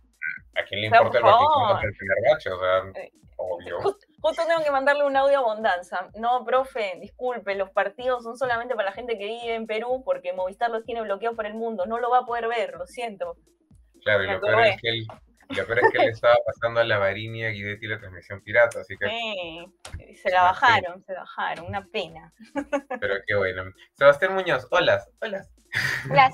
¿A 0.56 0.64
quién 0.68 0.80
le, 0.80 0.86
importa 0.86 1.18
el 1.18 1.24
contra 1.24 1.88
el 1.88 1.96
primer 1.96 2.16
bache? 2.30 2.50
O 2.50 2.58
sea, 2.58 3.02
eh, 3.02 3.12
obvio. 3.36 3.80
Justo, 3.80 4.42
tengo 4.46 4.64
que 4.64 4.70
mandarle 4.70 5.04
un 5.04 5.16
audio 5.16 5.38
a 5.38 5.42
Bondanza. 5.42 6.08
No, 6.14 6.44
profe, 6.44 6.98
disculpe, 7.00 7.54
los 7.54 7.70
partidos 7.70 8.22
son 8.22 8.36
solamente 8.36 8.74
para 8.74 8.90
la 8.90 8.94
gente 8.94 9.18
que 9.18 9.26
vive 9.26 9.54
en 9.54 9.66
Perú 9.66 10.02
porque 10.04 10.32
Movistar 10.32 10.70
los 10.70 10.84
tiene 10.84 11.02
bloqueados 11.02 11.36
por 11.36 11.46
el 11.46 11.54
mundo. 11.54 11.86
No 11.86 11.98
lo 11.98 12.10
va 12.10 12.18
a 12.18 12.26
poder 12.26 12.48
ver, 12.48 12.74
lo 12.74 12.86
siento. 12.86 13.36
Claro, 14.02 14.24
y 14.24 14.30
lo 14.30 14.40
peor 14.40 14.60
es 14.66 14.80
que 14.80 14.88
él 14.88 15.06
lo 15.50 15.66
peor 15.66 15.80
es 15.80 15.92
que 15.92 15.98
le 15.98 16.08
estaba 16.08 16.36
pasando 16.46 16.80
a 16.80 16.84
la 16.84 16.98
Varinia 16.98 17.50
Guidetti 17.50 17.86
la 17.86 17.98
transmisión 17.98 18.40
pirata, 18.42 18.80
así 18.80 18.96
que. 18.96 19.06
Sí, 19.06 20.16
se 20.16 20.30
la 20.30 20.42
bajaron, 20.42 21.04
se 21.04 21.14
bajaron, 21.14 21.66
una 21.66 21.84
pena. 21.86 22.32
Pero 23.00 23.14
qué 23.26 23.34
bueno. 23.34 23.64
Sebastián 23.94 24.34
Muñoz, 24.34 24.66
hola, 24.70 25.04
hola. 25.20 25.44
Hola, 26.08 26.30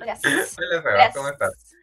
hola. 0.00 0.18
Hola, 0.24 0.82
Sebastián, 0.82 1.10
¿cómo 1.14 1.28
estás? 1.28 1.74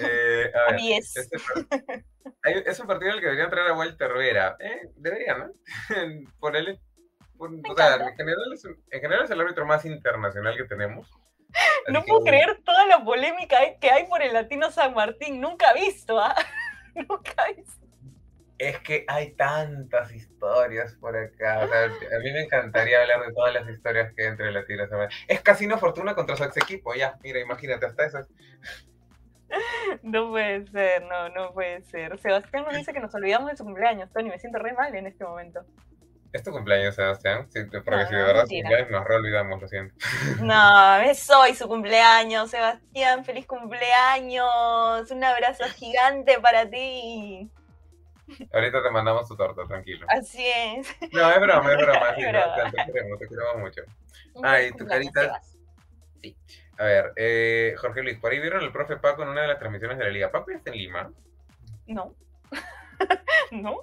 Eh, 0.00 0.50
a 0.54 0.72
ver, 0.72 0.80
este 1.02 2.70
es 2.70 2.80
un 2.80 2.86
partido 2.86 3.10
en 3.10 3.16
el 3.16 3.20
que 3.20 3.26
deberían 3.26 3.50
traer 3.50 3.70
a 3.70 3.76
Walter 3.76 4.12
Vera. 4.14 4.56
Eh, 4.58 4.90
deberían, 4.96 5.38
¿no? 5.38 5.52
por 6.40 6.56
él. 6.56 6.80
o 7.38 7.76
sea, 7.76 7.96
en 7.96 8.16
general, 8.16 8.52
es, 8.52 8.64
en 8.64 9.00
general 9.00 9.24
es 9.24 9.30
el 9.30 9.40
árbitro 9.40 9.66
más 9.66 9.84
internacional 9.84 10.56
que 10.56 10.64
tenemos. 10.64 11.10
no 11.88 12.02
puedo 12.02 12.24
creer 12.24 12.60
toda 12.64 12.86
la 12.86 13.04
polémica 13.04 13.58
que 13.80 13.90
hay 13.90 14.06
por 14.06 14.22
el 14.22 14.32
Latino 14.32 14.70
San 14.70 14.94
Martín. 14.94 15.40
Nunca 15.40 15.72
visto, 15.72 16.18
¿ah? 16.18 16.34
Nunca 16.94 17.46
visto. 17.56 17.84
Es 18.56 18.78
que 18.80 19.04
hay 19.08 19.32
tantas 19.32 20.12
historias 20.12 20.94
por 20.94 21.16
acá. 21.16 21.60
O 21.64 21.68
sea, 21.68 21.84
a 21.84 22.18
mí 22.20 22.32
me 22.32 22.42
encantaría 22.42 23.02
hablar 23.02 23.26
de 23.26 23.32
todas 23.32 23.52
las 23.52 23.68
historias 23.68 24.12
que 24.14 24.22
hay 24.22 24.28
entre 24.28 24.52
Latino 24.52 24.86
San 24.86 24.98
Martín. 24.98 25.18
Es 25.26 25.40
Casino 25.40 25.76
Fortuna 25.76 26.14
contra 26.14 26.36
su 26.36 26.44
ex 26.44 26.56
equipo, 26.56 26.94
ya. 26.94 27.18
Mira, 27.22 27.40
imagínate, 27.40 27.86
hasta 27.86 28.06
esas. 28.06 28.28
No 30.02 30.30
puede 30.30 30.66
ser, 30.66 31.02
no, 31.04 31.28
no 31.28 31.52
puede 31.52 31.82
ser. 31.82 32.18
Sebastián 32.18 32.64
nos 32.64 32.74
dice 32.74 32.92
que 32.92 32.98
nos 32.98 33.14
olvidamos 33.14 33.50
de 33.50 33.56
su 33.56 33.64
cumpleaños, 33.64 34.10
Tony. 34.12 34.28
Me 34.28 34.38
siento 34.38 34.58
re 34.58 34.72
mal 34.72 34.92
en 34.94 35.06
este 35.06 35.24
momento. 35.24 35.64
¿Es 36.34 36.42
tu 36.42 36.50
cumpleaños, 36.50 36.96
Sebastián? 36.96 37.46
Sí, 37.48 37.60
porque 37.84 38.06
si 38.06 38.14
de 38.16 38.22
verdad 38.24 38.42
su 38.42 38.56
cumpleaños 38.56 38.90
nos 38.90 39.04
reolvidamos, 39.04 39.62
lo 39.62 39.68
siento. 39.68 39.94
No, 40.42 40.96
es 40.96 41.30
hoy 41.30 41.54
su 41.54 41.68
cumpleaños, 41.68 42.50
Sebastián. 42.50 43.24
¡Feliz 43.24 43.46
cumpleaños! 43.46 45.12
Un 45.12 45.22
abrazo 45.22 45.62
gigante 45.76 46.40
para 46.40 46.68
ti. 46.68 47.48
Ahorita 48.52 48.82
te 48.82 48.90
mandamos 48.90 49.28
tu 49.28 49.36
torta, 49.36 49.62
tranquilo. 49.68 50.08
Así 50.08 50.44
es. 50.44 50.88
No, 51.12 51.30
es 51.30 51.40
broma, 51.40 51.72
es 51.72 51.76
broma. 51.78 52.14
Sí, 52.16 52.22
te, 52.24 52.92
queremos, 52.92 53.18
te 53.20 53.28
queremos 53.28 53.56
mucho. 53.58 53.82
Ay, 54.42 54.72
tu 54.72 54.84
carita. 54.86 55.40
Sí. 56.20 56.36
A 56.78 56.84
ver, 56.84 57.12
eh, 57.14 57.76
Jorge 57.78 58.02
Luis, 58.02 58.18
por 58.18 58.32
ahí 58.32 58.40
vieron 58.40 58.64
el 58.64 58.72
profe 58.72 58.96
Paco 58.96 59.22
en 59.22 59.28
una 59.28 59.42
de 59.42 59.48
las 59.48 59.60
transmisiones 59.60 59.98
de 59.98 60.04
la 60.04 60.10
Liga. 60.10 60.32
¿Paco 60.32 60.50
está 60.50 60.72
en 60.72 60.78
Lima? 60.78 61.12
No. 61.86 62.16
no, 63.50 63.82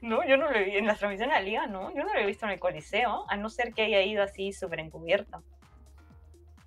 no, 0.00 0.26
yo 0.26 0.36
no 0.36 0.50
lo 0.50 0.58
vi 0.58 0.76
en 0.76 0.86
las 0.86 0.98
transmisiones 0.98 1.34
de 1.34 1.40
la 1.40 1.46
Liga, 1.46 1.66
no. 1.66 1.94
Yo 1.94 2.04
no 2.04 2.12
lo 2.12 2.20
he 2.20 2.26
visto 2.26 2.46
en 2.46 2.52
el 2.52 2.60
Coliseo, 2.60 3.26
a 3.28 3.36
no 3.36 3.48
ser 3.48 3.72
que 3.72 3.82
haya 3.82 4.02
ido 4.02 4.22
así 4.22 4.52
súper 4.52 4.80
encubierto. 4.80 5.42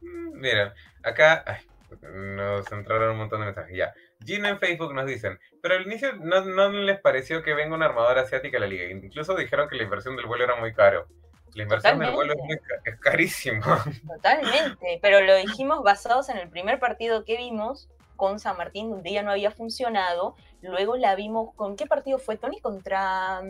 Mm, 0.01 0.39
mira, 0.39 0.73
acá 1.03 1.43
ay, 1.45 1.57
nos 2.01 2.71
entraron 2.71 3.11
un 3.11 3.17
montón 3.17 3.39
de 3.41 3.47
mensajes. 3.47 3.75
Ya, 3.75 3.93
Gina 4.25 4.49
en 4.49 4.59
Facebook 4.59 4.93
nos 4.93 5.05
dicen, 5.05 5.39
pero 5.61 5.75
al 5.75 5.85
inicio 5.85 6.13
no, 6.13 6.41
no 6.41 6.69
les 6.69 6.99
pareció 6.99 7.43
que 7.43 7.53
venga 7.53 7.75
una 7.75 7.85
armadora 7.85 8.21
asiática 8.21 8.57
a 8.57 8.61
la 8.61 8.67
Liga. 8.67 8.85
Incluso 8.85 9.35
dijeron 9.35 9.69
que 9.69 9.75
la 9.75 9.83
inversión 9.83 10.15
del 10.15 10.25
vuelo 10.25 10.43
era 10.43 10.55
muy 10.55 10.73
caro. 10.73 11.07
La 11.53 11.63
inversión 11.63 11.99
del 11.99 12.11
vuelo 12.11 12.33
es, 12.49 12.59
es 12.85 12.99
carísimo. 12.99 13.63
Totalmente, 14.07 14.99
pero 15.01 15.21
lo 15.21 15.35
dijimos 15.35 15.83
basados 15.83 16.29
en 16.29 16.37
el 16.37 16.49
primer 16.49 16.79
partido 16.79 17.25
que 17.25 17.37
vimos 17.37 17.89
con 18.15 18.39
San 18.39 18.57
Martín, 18.57 18.89
donde 18.89 19.11
ya 19.11 19.23
no 19.23 19.31
había 19.31 19.51
funcionado. 19.51 20.35
Luego 20.61 20.95
la 20.95 21.15
vimos 21.15 21.53
con 21.55 21.75
qué 21.75 21.85
partido 21.85 22.17
fue 22.19 22.37
Tony 22.37 22.59
contra, 22.59 23.41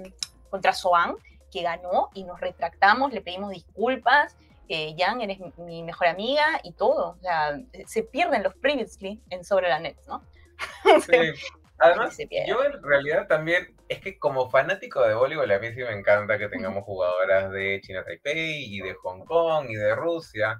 contra 0.49 0.73
Soan, 0.73 1.15
que 1.51 1.61
ganó 1.61 2.09
y 2.13 2.23
nos 2.23 2.39
retractamos, 2.39 3.13
le 3.13 3.21
pedimos 3.21 3.51
disculpas. 3.51 4.35
Eh, 4.69 4.95
Jan, 4.97 5.21
eres 5.21 5.39
mi 5.57 5.83
mejor 5.83 6.07
amiga 6.07 6.59
y 6.63 6.71
todo. 6.71 7.11
O 7.11 7.17
sea, 7.21 7.59
se 7.85 8.03
pierden 8.03 8.43
los 8.43 8.55
previously 8.55 9.21
en 9.29 9.43
sobre 9.43 9.69
la 9.69 9.79
net, 9.79 9.97
¿no? 10.07 10.23
Sí. 11.05 11.33
Además, 11.79 12.17
yo 12.47 12.63
en 12.63 12.81
realidad 12.81 13.27
también, 13.27 13.75
es 13.89 13.99
que 13.99 14.17
como 14.17 14.49
fanático 14.49 15.05
de 15.05 15.15
voleibol, 15.15 15.51
a 15.51 15.59
mí 15.59 15.67
sí 15.73 15.81
me 15.81 15.91
encanta 15.91 16.37
que 16.37 16.47
tengamos 16.47 16.85
jugadoras 16.85 17.51
de 17.51 17.81
China 17.83 18.05
Taipei 18.05 18.73
y 18.73 18.79
de 18.79 18.93
Hong 18.93 19.25
Kong 19.25 19.65
y 19.69 19.75
de 19.75 19.93
Rusia, 19.93 20.59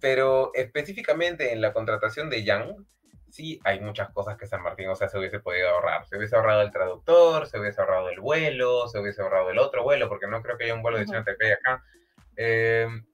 pero 0.00 0.52
específicamente 0.54 1.52
en 1.52 1.60
la 1.60 1.72
contratación 1.72 2.30
de 2.30 2.44
Yang, 2.44 2.86
sí 3.36 3.60
hay 3.64 3.80
muchas 3.80 4.10
cosas 4.10 4.36
que 4.38 4.46
San 4.46 4.62
Martín, 4.62 4.88
o 4.88 4.96
sea, 4.96 5.08
se 5.08 5.18
hubiese 5.18 5.40
podido 5.40 5.68
ahorrar. 5.68 6.06
Se 6.06 6.16
hubiese 6.16 6.34
ahorrado 6.36 6.62
el 6.62 6.70
traductor, 6.70 7.46
se 7.46 7.60
hubiese 7.60 7.80
ahorrado 7.80 8.08
el 8.08 8.18
vuelo, 8.20 8.88
se 8.88 8.98
hubiese 8.98 9.20
ahorrado 9.20 9.50
el 9.50 9.58
otro 9.58 9.82
vuelo, 9.82 10.08
porque 10.08 10.26
no 10.26 10.42
creo 10.42 10.56
que 10.56 10.64
haya 10.64 10.74
un 10.74 10.82
vuelo 10.82 10.98
de 10.98 11.04
China 11.04 11.22
Taipei 11.22 11.52
acá. 11.52 11.84
Em, 12.34 13.04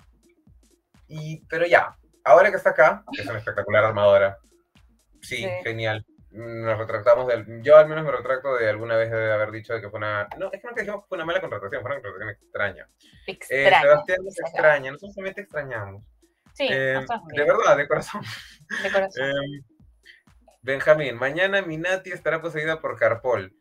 y, 1.09 1.45
pero 1.47 1.67
ya, 1.67 1.97
ahora 2.25 2.51
que 2.51 2.57
está 2.57 2.71
acá, 2.71 3.05
es 3.19 3.27
una 3.27 3.39
espectacular 3.39 3.85
armadora. 3.85 4.39
sí. 5.21 5.47
genial 5.65 6.05
nos 6.33 6.79
retractamos 6.79 7.27
del. 7.29 7.63
Yo 7.63 7.77
al 7.77 7.89
menos 7.89 8.05
me 8.05 8.11
retracto 8.11 8.57
de 8.57 8.69
alguna 8.71 8.97
vez 8.97 9.11
de 9.11 9.33
haber 9.33 9.51
dicho 9.51 9.79
que 9.81 9.91
fue 9.91 9.99
una. 9.99 10.27
No, 10.39 10.51
es 10.51 10.63
que 10.63 10.67
no 10.67 10.75
dijimos 10.75 11.03
que 11.03 11.09
fue 11.09 11.19
una 11.19 11.27
mala 11.27 11.41
contratación, 11.41 11.83
fue 11.83 11.91
una 11.91 12.01
contratación 12.01 12.31
extraña. 12.31 12.89
Extraña. 13.27 13.69
Eh, 13.69 13.81
Sebastián 13.83 14.19
nos 14.25 14.41
extraña, 14.41 14.93
nosotros 14.93 15.15
también 15.15 15.35
te 15.35 15.41
extrañamos. 15.43 16.03
Sí, 16.55 16.69
eh, 16.71 17.05
de 17.35 17.45
verdad, 17.45 17.77
de 17.77 17.87
corazón. 17.87 18.23
De 18.83 18.91
corazón. 18.91 19.33
Benjamín, 20.63 21.17
mañana 21.17 21.63
Minati 21.63 22.13
estará 22.13 22.41
poseída 22.41 22.81
por 22.81 22.97
Carpol. 22.97 23.53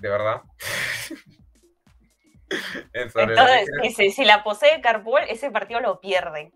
¿De 0.00 0.08
verdad? 0.08 0.42
Entonces, 2.92 3.68
si, 3.96 4.10
si, 4.10 4.24
la 4.24 4.42
posee 4.42 4.80
Carpol, 4.80 5.20
ese 5.28 5.52
partido 5.52 5.78
lo 5.80 6.00
pierde. 6.00 6.52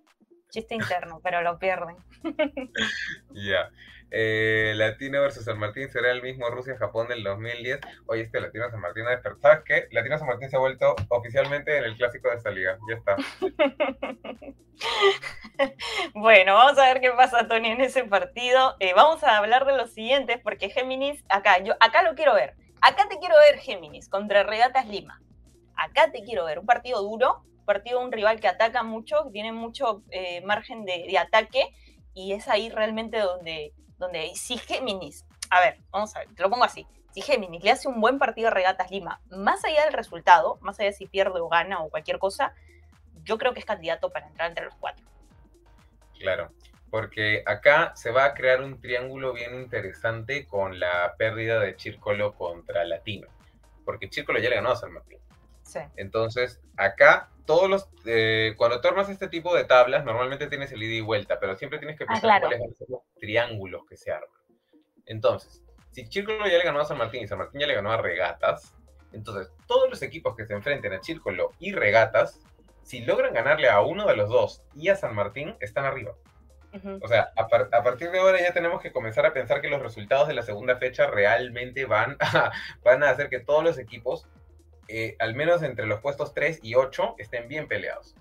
Chiste 0.51 0.75
interno, 0.75 1.21
pero 1.23 1.43
lo 1.43 1.59
pierden. 1.59 1.97
Ya. 3.31 3.71
Eh, 4.17 4.75
Latino 4.77 5.23
versus 5.23 5.45
San 5.45 5.59
Martín 5.59 5.91
será 5.91 6.13
el 6.13 6.23
mismo 6.23 6.49
Rusia-Japón 6.49 7.09
del 7.09 7.25
2010. 7.25 7.81
Oye, 8.07 8.23
este 8.23 8.41
Latino 8.41 8.71
San 8.71 8.81
Martín 8.81 9.03
ha 9.09 9.21
¿Sabes 9.43 9.65
qué? 9.65 9.89
Latino 9.91 10.19
San 10.19 10.29
Martín 10.29 10.49
se 10.49 10.55
ha 10.55 10.61
vuelto 10.61 10.95
oficialmente 11.09 11.77
en 11.77 11.83
el 11.83 11.97
clásico 11.97 12.31
de 12.31 12.37
esta 12.37 12.53
liga. 12.53 12.79
Ya 12.89 12.95
está. 12.95 13.17
bueno, 16.15 16.55
vamos 16.55 16.79
a 16.79 16.93
ver 16.93 17.01
qué 17.01 17.11
pasa, 17.11 17.49
Tony, 17.49 17.71
en 17.71 17.81
ese 17.81 18.05
partido. 18.05 18.77
Eh, 18.79 18.93
vamos 18.95 19.25
a 19.25 19.37
hablar 19.37 19.67
de 19.67 19.77
los 19.77 19.93
siguientes, 19.93 20.39
porque 20.45 20.71
Géminis, 20.71 21.25
acá, 21.29 21.61
yo 21.65 21.75
acá 21.81 22.05
lo 22.05 22.15
quiero 22.15 22.35
ver. 22.35 22.55
Acá 22.83 23.09
te 23.09 23.19
quiero 23.19 23.35
ver, 23.51 23.59
Géminis, 23.59 24.09
contra 24.09 24.45
Regatas 24.45 24.87
Lima. 24.87 25.21
Acá 25.75 26.13
te 26.13 26.23
quiero 26.23 26.45
ver. 26.45 26.61
Un 26.61 26.67
partido 26.67 27.03
duro, 27.03 27.43
un 27.59 27.65
partido 27.65 28.01
un 28.01 28.13
rival 28.13 28.39
que 28.39 28.47
ataca 28.47 28.85
mucho, 28.85 29.29
tiene 29.33 29.51
mucho 29.51 30.05
eh, 30.13 30.41
margen 30.43 30.85
de 30.85 31.19
ataque, 31.19 31.71
y 32.15 32.33
es 32.33 32.47
ahí 32.47 32.71
realmente 32.71 33.19
donde 33.19 33.73
donde 34.05 34.33
si 34.35 34.59
Géminis, 34.59 35.25
a 35.51 35.61
ver, 35.61 35.79
vamos 35.91 36.15
a 36.15 36.21
ver, 36.21 36.29
te 36.35 36.43
lo 36.43 36.51
pongo 36.51 36.65
así, 36.65 36.87
si 37.13 37.23
Géminis 37.23 37.63
le 37.63 37.71
hace 37.71 37.89
un 37.89 38.01
buen 38.01 38.19
partido 38.19 38.49
a 38.49 38.51
Regatas 38.51 38.91
Lima, 38.91 39.21
más 39.31 39.65
allá 39.65 39.85
del 39.85 39.93
resultado, 39.93 40.59
más 40.61 40.79
allá 40.81 40.91
de 40.91 40.97
si 40.97 41.07
pierde 41.07 41.41
o 41.41 41.49
gana 41.49 41.81
o 41.81 41.91
cualquier 41.91 42.19
cosa, 42.19 42.55
yo 43.23 43.39
creo 43.39 43.53
que 43.53 43.61
es 43.61 43.67
candidato 43.67 44.11
para 44.11 44.27
entrar 44.27 44.49
entre 44.49 44.65
los 44.65 44.75
cuatro. 44.75 45.05
Claro, 46.19 46.51
porque 46.91 47.43
acá 47.47 47.93
se 47.95 48.11
va 48.11 48.25
a 48.25 48.35
crear 48.35 48.63
un 48.63 48.81
triángulo 48.81 49.33
bien 49.33 49.55
interesante 49.55 50.47
con 50.47 50.81
la 50.81 51.15
pérdida 51.17 51.61
de 51.61 51.77
Chírcolo 51.77 52.35
contra 52.35 52.85
Latino, 52.85 53.29
porque 53.85 54.11
Chírcolo 54.11 54.39
ya 54.41 54.49
le 54.51 54.57
ganó 54.57 54.73
a 54.73 54.77
San 54.77 54.93
Martín. 54.93 55.19
Sí. 55.63 55.81
Entonces, 55.97 56.61
acá 56.77 57.31
todos 57.47 57.69
los, 57.69 57.89
eh, 58.07 58.55
cuando 58.57 58.81
tú 58.81 58.89
armas 58.89 59.09
este 59.09 59.29
tipo 59.29 59.55
de 59.55 59.65
tablas, 59.65 60.05
normalmente 60.05 60.47
tienes 60.47 60.73
el 60.73 60.83
ida 60.83 60.95
y 60.95 61.01
vuelta, 61.01 61.39
pero 61.39 61.57
siempre 61.57 61.79
tienes 61.79 61.99
que 61.99 62.05
ah, 62.05 62.13
pensar 62.13 62.41
cuáles 62.41 62.61
van 62.61 62.71
a 62.71 62.75
ser 62.75 62.89
los 62.89 63.01
triángulos 63.21 63.83
que 63.87 63.97
se 63.97 64.11
arman. 64.11 64.41
Entonces, 65.07 65.63
si 65.91 66.07
Círculo 66.07 66.47
ya 66.47 66.59
le 66.59 66.65
ganó 66.65 66.81
a 66.81 66.85
San 66.85 66.99
Martín 66.99 67.23
y 67.23 67.29
San 67.29 67.39
Martín 67.39 67.61
ya 67.61 67.67
le 67.67 67.75
ganó 67.75 67.93
a 67.93 67.99
Regatas, 67.99 68.75
entonces 69.13 69.53
todos 69.67 69.89
los 69.89 70.03
equipos 70.03 70.35
que 70.35 70.47
se 70.47 70.55
enfrenten 70.55 70.93
a 70.93 71.03
Círculo 71.03 71.53
y 71.59 71.73
Regatas, 71.73 72.41
si 72.83 73.01
logran 73.01 73.35
ganarle 73.35 73.69
a 73.69 73.81
uno 73.81 74.07
de 74.07 74.17
los 74.17 74.29
dos 74.29 74.63
y 74.75 74.89
a 74.89 74.97
San 74.97 75.15
Martín, 75.15 75.57
están 75.61 75.85
arriba. 75.85 76.15
O 77.01 77.07
sea, 77.07 77.33
a, 77.37 77.43
a, 77.43 77.83
partir 77.85 78.11
de 78.11 78.19
ahora 78.19 78.41
ya 78.41 78.53
tenemos 78.53 78.83
que 78.83 78.91
comenzar 78.91 79.25
a 79.25 79.33
pensar 79.33 79.61
que 79.61 79.69
los 79.69 79.81
resultados 79.81 80.27
de 80.27 80.35
la 80.35 80.43
segunda 80.43 80.77
fecha 80.77 81.07
realmente 81.07 81.85
van 81.85 82.17
a, 82.21 82.51
van 82.83 83.05
a 83.05 83.11
hacer 83.11 83.29
que 83.29 83.39
todos 83.39 83.63
los 83.63 83.79
equipos 83.79 84.27
eh, 84.89 85.17
al 85.19 85.35
menos 85.35 85.63
entre 85.63 85.87
los 85.87 86.01
puestos 86.01 86.35
3 86.35 86.61
y 86.63 86.75
8, 86.75 87.17
estén 87.19 87.49
bien 87.49 87.69
peleados. 87.69 88.15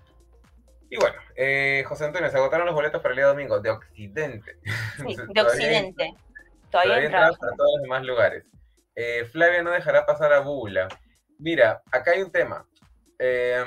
Y 0.90 0.96
bueno, 0.96 1.16
eh, 1.34 1.82
José 1.86 2.04
Antonio, 2.04 2.30
se 2.30 2.36
agotaron 2.36 2.66
los 2.66 2.74
boletos 2.74 3.02
para 3.02 3.12
el 3.12 3.16
día 3.16 3.26
domingo 3.26 3.60
de 3.60 3.70
Occidente. 3.70 4.58
Sí, 4.96 5.16
de 5.34 5.40
Occidente. 5.40 6.14
Todavía, 6.70 7.10
todavía 7.10 7.10
para 7.10 7.56
todos 7.56 7.72
los 7.74 7.82
demás 7.82 8.04
lugares. 8.04 8.44
Eh, 8.94 9.24
Flavia 9.24 9.62
no 9.62 9.70
dejará 9.70 10.06
pasar 10.06 10.32
a 10.32 10.40
Bula. 10.40 10.88
Mira, 11.38 11.82
acá 11.90 12.12
hay 12.12 12.22
un 12.22 12.30
tema. 12.30 12.66
Eh, 13.18 13.64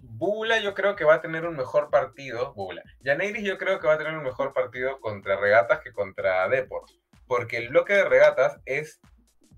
Bula 0.00 0.58
yo 0.58 0.74
creo 0.74 0.94
que 0.94 1.04
va 1.04 1.14
a 1.14 1.20
tener 1.22 1.46
un 1.46 1.56
mejor 1.56 1.90
partido. 1.90 2.52
Bula. 2.54 2.82
Yaneiris 3.00 3.44
yo 3.44 3.58
creo 3.58 3.80
que 3.80 3.86
va 3.86 3.94
a 3.94 3.98
tener 3.98 4.16
un 4.16 4.24
mejor 4.24 4.52
partido 4.52 5.00
contra 5.00 5.36
Regatas 5.36 5.80
que 5.80 5.92
contra 5.92 6.48
Deport. 6.48 6.90
Porque 7.26 7.58
el 7.58 7.70
bloque 7.70 7.94
de 7.94 8.04
Regatas 8.04 8.60
es 8.64 9.00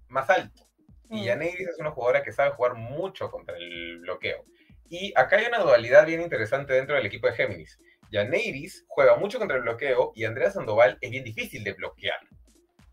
más 0.09 0.31
alto. 0.31 0.70
Y 1.11 1.25
Yaneiris 1.25 1.69
es 1.69 1.79
una 1.79 1.91
jugadora 1.91 2.23
que 2.23 2.33
sabe 2.33 2.53
jugar 2.53 2.75
mucho 2.75 3.31
contra 3.31 3.57
el 3.57 3.99
bloqueo. 3.99 4.45
Y 4.89 5.13
acá 5.17 5.37
hay 5.37 5.47
una 5.47 5.59
dualidad 5.59 6.07
bien 6.07 6.21
interesante 6.21 6.73
dentro 6.73 6.95
del 6.95 7.07
equipo 7.07 7.27
de 7.27 7.35
Géminis. 7.35 7.79
Yaneiris 8.11 8.85
juega 8.89 9.17
mucho 9.17 9.39
contra 9.39 9.57
el 9.57 9.63
bloqueo 9.63 10.13
y 10.15 10.25
Andrea 10.25 10.51
Sandoval 10.51 10.99
es 11.01 11.11
bien 11.11 11.25
difícil 11.25 11.65
de 11.65 11.73
bloquear. 11.73 12.21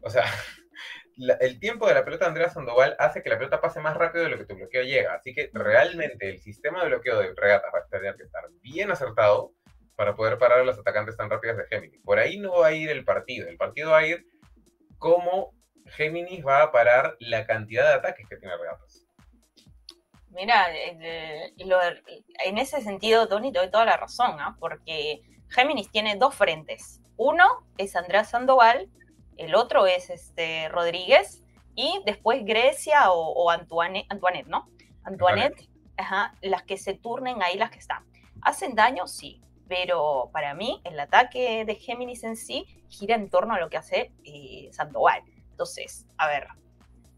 O 0.01 0.09
sea, 0.09 0.23
el 1.39 1.59
tiempo 1.59 1.87
de 1.87 1.93
la 1.93 2.05
pelota 2.05 2.25
de 2.25 2.29
Andrea 2.29 2.49
Sandoval 2.49 2.95
hace 2.99 3.21
que 3.21 3.29
la 3.29 3.37
pelota 3.37 3.61
pase 3.61 3.79
más 3.79 3.95
rápido 3.95 4.23
de 4.23 4.31
lo 4.31 4.37
que 4.37 4.45
tu 4.45 4.55
bloqueo 4.55 4.83
llega. 4.83 5.13
Así 5.13 5.33
que 5.33 5.49
realmente 5.53 6.29
el 6.29 6.39
sistema 6.39 6.81
de 6.81 6.89
bloqueo 6.89 7.19
de 7.19 7.33
regata 7.35 7.69
va 7.73 7.79
a 7.79 7.87
tener 7.87 8.15
que 8.15 8.23
estar 8.23 8.43
bien 8.61 8.91
acertado 8.91 9.53
para 9.95 10.15
poder 10.15 10.37
parar 10.37 10.59
a 10.59 10.63
los 10.63 10.77
atacantes 10.77 11.17
tan 11.17 11.29
rápidos 11.29 11.57
de 11.57 11.65
Géminis. 11.65 12.01
Por 12.03 12.19
ahí 12.19 12.37
no 12.37 12.59
va 12.59 12.67
a 12.67 12.73
ir 12.73 12.89
el 12.89 13.03
partido. 13.03 13.47
El 13.47 13.57
partido 13.57 13.91
va 13.91 13.99
a 13.99 14.07
ir 14.07 14.27
cómo 14.99 15.56
Géminis 15.95 16.45
va 16.45 16.63
a 16.63 16.71
parar 16.71 17.15
la 17.19 17.45
cantidad 17.45 17.87
de 17.87 17.93
ataques 17.95 18.27
que 18.27 18.37
tiene 18.37 18.55
Regatas. 18.57 19.05
Mira, 20.29 20.67
en 22.45 22.57
ese 22.57 22.81
sentido, 22.81 23.27
Tony, 23.27 23.51
te 23.51 23.59
doy 23.59 23.71
toda 23.71 23.85
la 23.85 23.97
razón, 23.97 24.37
¿ah? 24.39 24.55
porque 24.59 25.21
Géminis 25.49 25.89
tiene 25.89 26.15
dos 26.15 26.35
frentes. 26.35 27.01
Uno 27.15 27.45
es 27.77 27.95
Andrés 27.95 28.29
Sandoval, 28.29 28.89
el 29.37 29.55
otro 29.55 29.87
es 29.87 30.09
este 30.09 30.69
Rodríguez, 30.69 31.41
y 31.75 32.01
después 32.05 32.43
Grecia 32.43 33.11
o, 33.11 33.49
Antoinette, 33.49 34.47
¿no? 34.47 34.69
Antoinette, 35.03 35.69
Ajá, 35.97 36.35
las 36.41 36.63
que 36.63 36.77
se 36.77 36.93
turnen 36.93 37.41
ahí, 37.41 37.57
las 37.57 37.71
que 37.71 37.79
están. 37.79 38.05
¿Hacen 38.41 38.75
daño? 38.75 39.07
Sí, 39.07 39.41
pero 39.67 40.29
para 40.31 40.53
mí 40.53 40.79
el 40.83 40.99
ataque 40.99 41.65
de 41.65 41.75
Géminis 41.75 42.23
en 42.23 42.35
sí 42.35 42.65
gira 42.87 43.15
en 43.15 43.29
torno 43.29 43.55
a 43.55 43.59
lo 43.59 43.69
que 43.69 43.77
hace 43.77 44.11
eh, 44.23 44.69
Sandoval. 44.71 45.23
Entonces, 45.57 46.05
a 46.19 46.27
ver, 46.27 46.49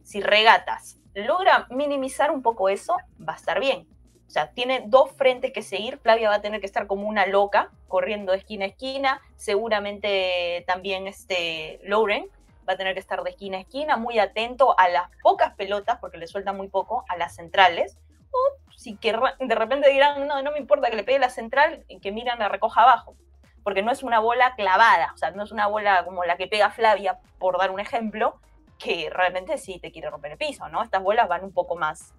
si 0.02 0.22
regatas 0.22 0.98
logra 1.14 1.68
minimizar 1.72 2.32
un 2.32 2.42
poco 2.42 2.70
eso, 2.70 2.96
va 3.20 3.34
a 3.34 3.36
estar 3.36 3.60
bien. 3.60 3.86
O 4.28 4.30
sea, 4.30 4.54
tiene 4.54 4.86
dos 4.86 5.12
frentes 5.12 5.52
que 5.52 5.62
seguir. 5.62 5.98
Flavia 5.98 6.30
va 6.30 6.36
a 6.36 6.42
tener 6.42 6.62
que 6.62 6.66
estar 6.66 6.88
como 6.88 7.06
una 7.06 7.26
loca, 7.26 7.70
corriendo 7.90 8.32
de 8.32 8.38
esquina 8.38 8.64
a 8.64 8.68
esquina. 8.70 9.22
Seguramente 9.36 10.64
también 10.68 11.06
este 11.06 11.82
Lauren 11.84 12.30
va 12.66 12.74
a 12.74 12.78
tener 12.78 12.94
que 12.94 13.02
estar 13.02 13.24
de 13.24 13.32
esquina 13.32 13.58
a 13.58 13.62
esquina, 13.62 13.98
muy 13.98 14.20
atento 14.20 14.74
a 14.80 14.88
las 14.88 15.10
pocas 15.22 15.54
pelotas, 15.56 15.98
porque 16.00 16.18
le 16.18 16.28
suelta 16.28 16.54
muy 16.54 16.70
poco, 16.70 17.04
a 17.10 17.18
las 17.18 17.36
centrales. 17.36 17.98
O 18.32 18.72
si 18.78 18.98
de 19.02 19.56
repente 19.56 19.90
dirán, 19.90 20.26
no, 20.26 20.42
no 20.42 20.54
me 20.54 20.60
importa 20.60 20.90
que 20.90 20.96
le 20.96 21.04
pegue 21.04 21.20
la 21.20 21.30
central, 21.30 21.84
que 22.02 22.12
miran 22.14 22.40
la 22.40 22.48
recoja 22.48 22.84
abajo. 22.84 23.18
Porque 23.64 23.82
no 23.82 23.92
es 23.92 24.04
una 24.04 24.20
bola 24.20 24.56
clavada, 24.56 25.12
o 25.14 25.18
sea, 25.18 25.32
no 25.32 25.44
es 25.44 25.52
una 25.52 25.68
bola 25.68 26.06
como 26.06 26.24
la 26.24 26.38
que 26.38 26.48
pega 26.48 26.72
Flavia, 26.72 27.20
por 27.38 27.58
dar 27.58 27.72
un 27.72 27.80
ejemplo, 27.80 28.40
que 28.78 29.10
realmente 29.12 29.58
sí 29.58 29.80
te 29.80 29.92
quiere 29.92 30.10
romper 30.10 30.32
el 30.32 30.38
piso, 30.38 30.68
¿no? 30.70 30.82
Estas 30.82 31.04
bolas 31.04 31.28
van 31.28 31.44
un 31.44 31.54
poco 31.54 31.76
más 31.76 32.14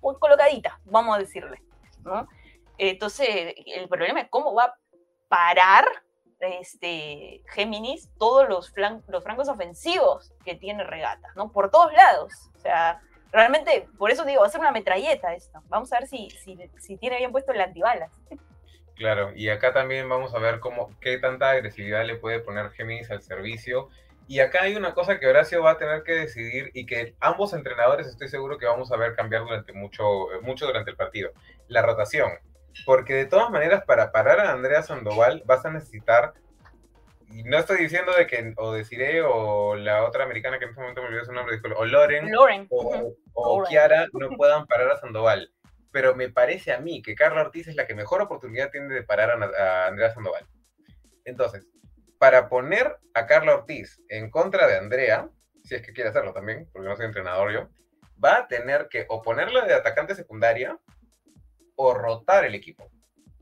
colocaditas, 0.00 0.74
vamos 0.84 1.16
a 1.16 1.18
decirle, 1.18 1.62
¿no? 2.02 2.28
Entonces, 2.78 3.54
el 3.66 3.88
problema 3.88 4.20
es 4.20 4.28
cómo 4.28 4.54
va 4.54 4.64
a 4.64 4.74
parar 5.28 5.86
este, 6.40 7.42
Géminis 7.48 8.10
todos 8.18 8.48
los, 8.48 8.72
los 9.08 9.24
francos 9.24 9.48
ofensivos 9.48 10.32
que 10.44 10.54
tiene 10.54 10.84
Regata, 10.84 11.28
¿no? 11.34 11.50
Por 11.50 11.70
todos 11.70 11.92
lados. 11.92 12.32
O 12.54 12.58
sea, 12.58 13.00
realmente, 13.32 13.88
por 13.98 14.10
eso 14.10 14.24
digo, 14.24 14.42
va 14.42 14.46
a 14.46 14.50
ser 14.50 14.60
una 14.60 14.72
metralleta 14.72 15.34
esto. 15.34 15.62
Vamos 15.68 15.92
a 15.92 16.00
ver 16.00 16.08
si, 16.08 16.30
si, 16.30 16.58
si 16.78 16.96
tiene 16.96 17.18
bien 17.18 17.32
puesto 17.32 17.52
el 17.52 17.60
antibalas. 17.60 18.12
Claro, 18.96 19.32
y 19.34 19.50
acá 19.50 19.72
también 19.72 20.08
vamos 20.08 20.34
a 20.34 20.38
ver 20.38 20.58
cómo, 20.58 20.96
qué 21.00 21.18
tanta 21.18 21.50
agresividad 21.50 22.04
le 22.04 22.16
puede 22.16 22.40
poner 22.40 22.70
Géminis 22.70 23.10
al 23.10 23.22
servicio 23.22 23.90
y 24.28 24.40
acá 24.40 24.62
hay 24.62 24.74
una 24.74 24.92
cosa 24.92 25.20
que 25.20 25.28
Horacio 25.28 25.62
va 25.62 25.72
a 25.72 25.78
tener 25.78 26.02
que 26.02 26.12
decidir 26.12 26.70
y 26.74 26.84
que 26.84 27.14
ambos 27.20 27.52
entrenadores 27.52 28.08
estoy 28.08 28.28
seguro 28.28 28.58
que 28.58 28.66
vamos 28.66 28.90
a 28.90 28.96
ver 28.96 29.14
cambiar 29.14 29.42
durante 29.42 29.72
mucho, 29.72 30.04
mucho 30.42 30.66
durante 30.66 30.90
el 30.90 30.96
partido. 30.96 31.30
La 31.68 31.82
rotación. 31.82 32.32
Porque 32.84 33.14
de 33.14 33.26
todas 33.26 33.50
maneras, 33.50 33.84
para 33.84 34.10
parar 34.10 34.40
a 34.40 34.50
Andrea 34.50 34.82
Sandoval 34.82 35.42
vas 35.46 35.64
a 35.64 35.70
necesitar, 35.70 36.34
y 37.28 37.44
no 37.44 37.56
estoy 37.58 37.78
diciendo 37.78 38.12
de 38.14 38.26
que 38.26 38.52
o 38.56 38.72
Desiree 38.72 39.22
o 39.22 39.76
la 39.76 40.04
otra 40.04 40.24
americana 40.24 40.58
que 40.58 40.64
en 40.64 40.70
este 40.70 40.80
momento 40.80 41.02
me 41.02 41.08
olvidó 41.08 41.24
su 41.24 41.32
nombre, 41.32 41.60
o 41.76 41.84
Loren, 41.84 42.30
o, 42.68 43.64
Kiara 43.68 44.06
no 44.12 44.30
puedan 44.36 44.66
parar 44.66 44.90
a 44.90 44.98
Sandoval. 44.98 45.50
Pero 45.92 46.14
me 46.14 46.28
parece 46.30 46.72
a 46.72 46.80
mí 46.80 47.02
que 47.02 47.14
Carla 47.14 47.42
Ortiz 47.42 47.68
es 47.68 47.76
la 47.76 47.86
que 47.86 47.94
mejor 47.94 48.20
oportunidad 48.22 48.70
tiene 48.70 48.92
de 48.92 49.02
parar 49.02 49.30
a, 49.30 49.86
Andrea 49.86 50.12
Sandoval. 50.12 50.46
Entonces, 51.24 51.66
para 52.18 52.48
poner 52.48 52.96
a 53.14 53.26
Carla 53.26 53.54
Ortiz 53.54 54.00
en 54.08 54.30
contra 54.30 54.66
de 54.66 54.76
Andrea, 54.76 55.28
si 55.64 55.74
es 55.74 55.82
que 55.82 55.92
quiere 55.92 56.10
hacerlo 56.10 56.32
también, 56.32 56.68
porque 56.72 56.88
no 56.88 56.96
soy 56.96 57.06
entrenador 57.06 57.52
yo, 57.52 57.68
va 58.22 58.38
a 58.38 58.48
tener 58.48 58.88
que 58.88 59.06
o 59.08 59.22
ponerla 59.22 59.64
de 59.64 59.74
atacante 59.74 60.14
secundaria 60.14 60.78
o 61.76 61.94
rotar 61.94 62.44
el 62.44 62.54
equipo. 62.54 62.90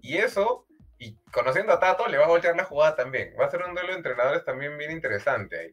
Y 0.01 0.18
eso, 0.18 0.66
y 0.99 1.16
conociendo 1.32 1.72
a 1.72 1.80
Tato, 1.80 2.07
le 2.09 2.18
va 2.18 2.24
a 2.24 2.28
voltear 2.28 2.57
la 2.57 2.64
jugada 2.64 2.97
también. 2.97 3.34
Va 3.40 3.47
a 3.47 3.51
ser 3.51 3.62
un 3.62 3.74
duelo 3.74 3.90
de 3.90 3.97
entrenadores 3.97 4.45
también 4.45 4.76
bien 4.76 4.90
interesante 4.90 5.59
ahí. 5.59 5.72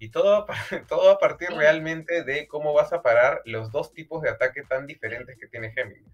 Y 0.00 0.10
todo, 0.10 0.46
todo 0.88 1.10
a 1.10 1.18
partir 1.18 1.50
realmente 1.50 2.24
de 2.24 2.48
cómo 2.48 2.72
vas 2.72 2.92
a 2.92 3.02
parar 3.02 3.42
los 3.44 3.70
dos 3.70 3.92
tipos 3.92 4.22
de 4.22 4.30
ataque 4.30 4.64
tan 4.64 4.86
diferentes 4.86 5.38
que 5.38 5.46
tiene 5.46 5.70
Géminis 5.70 6.10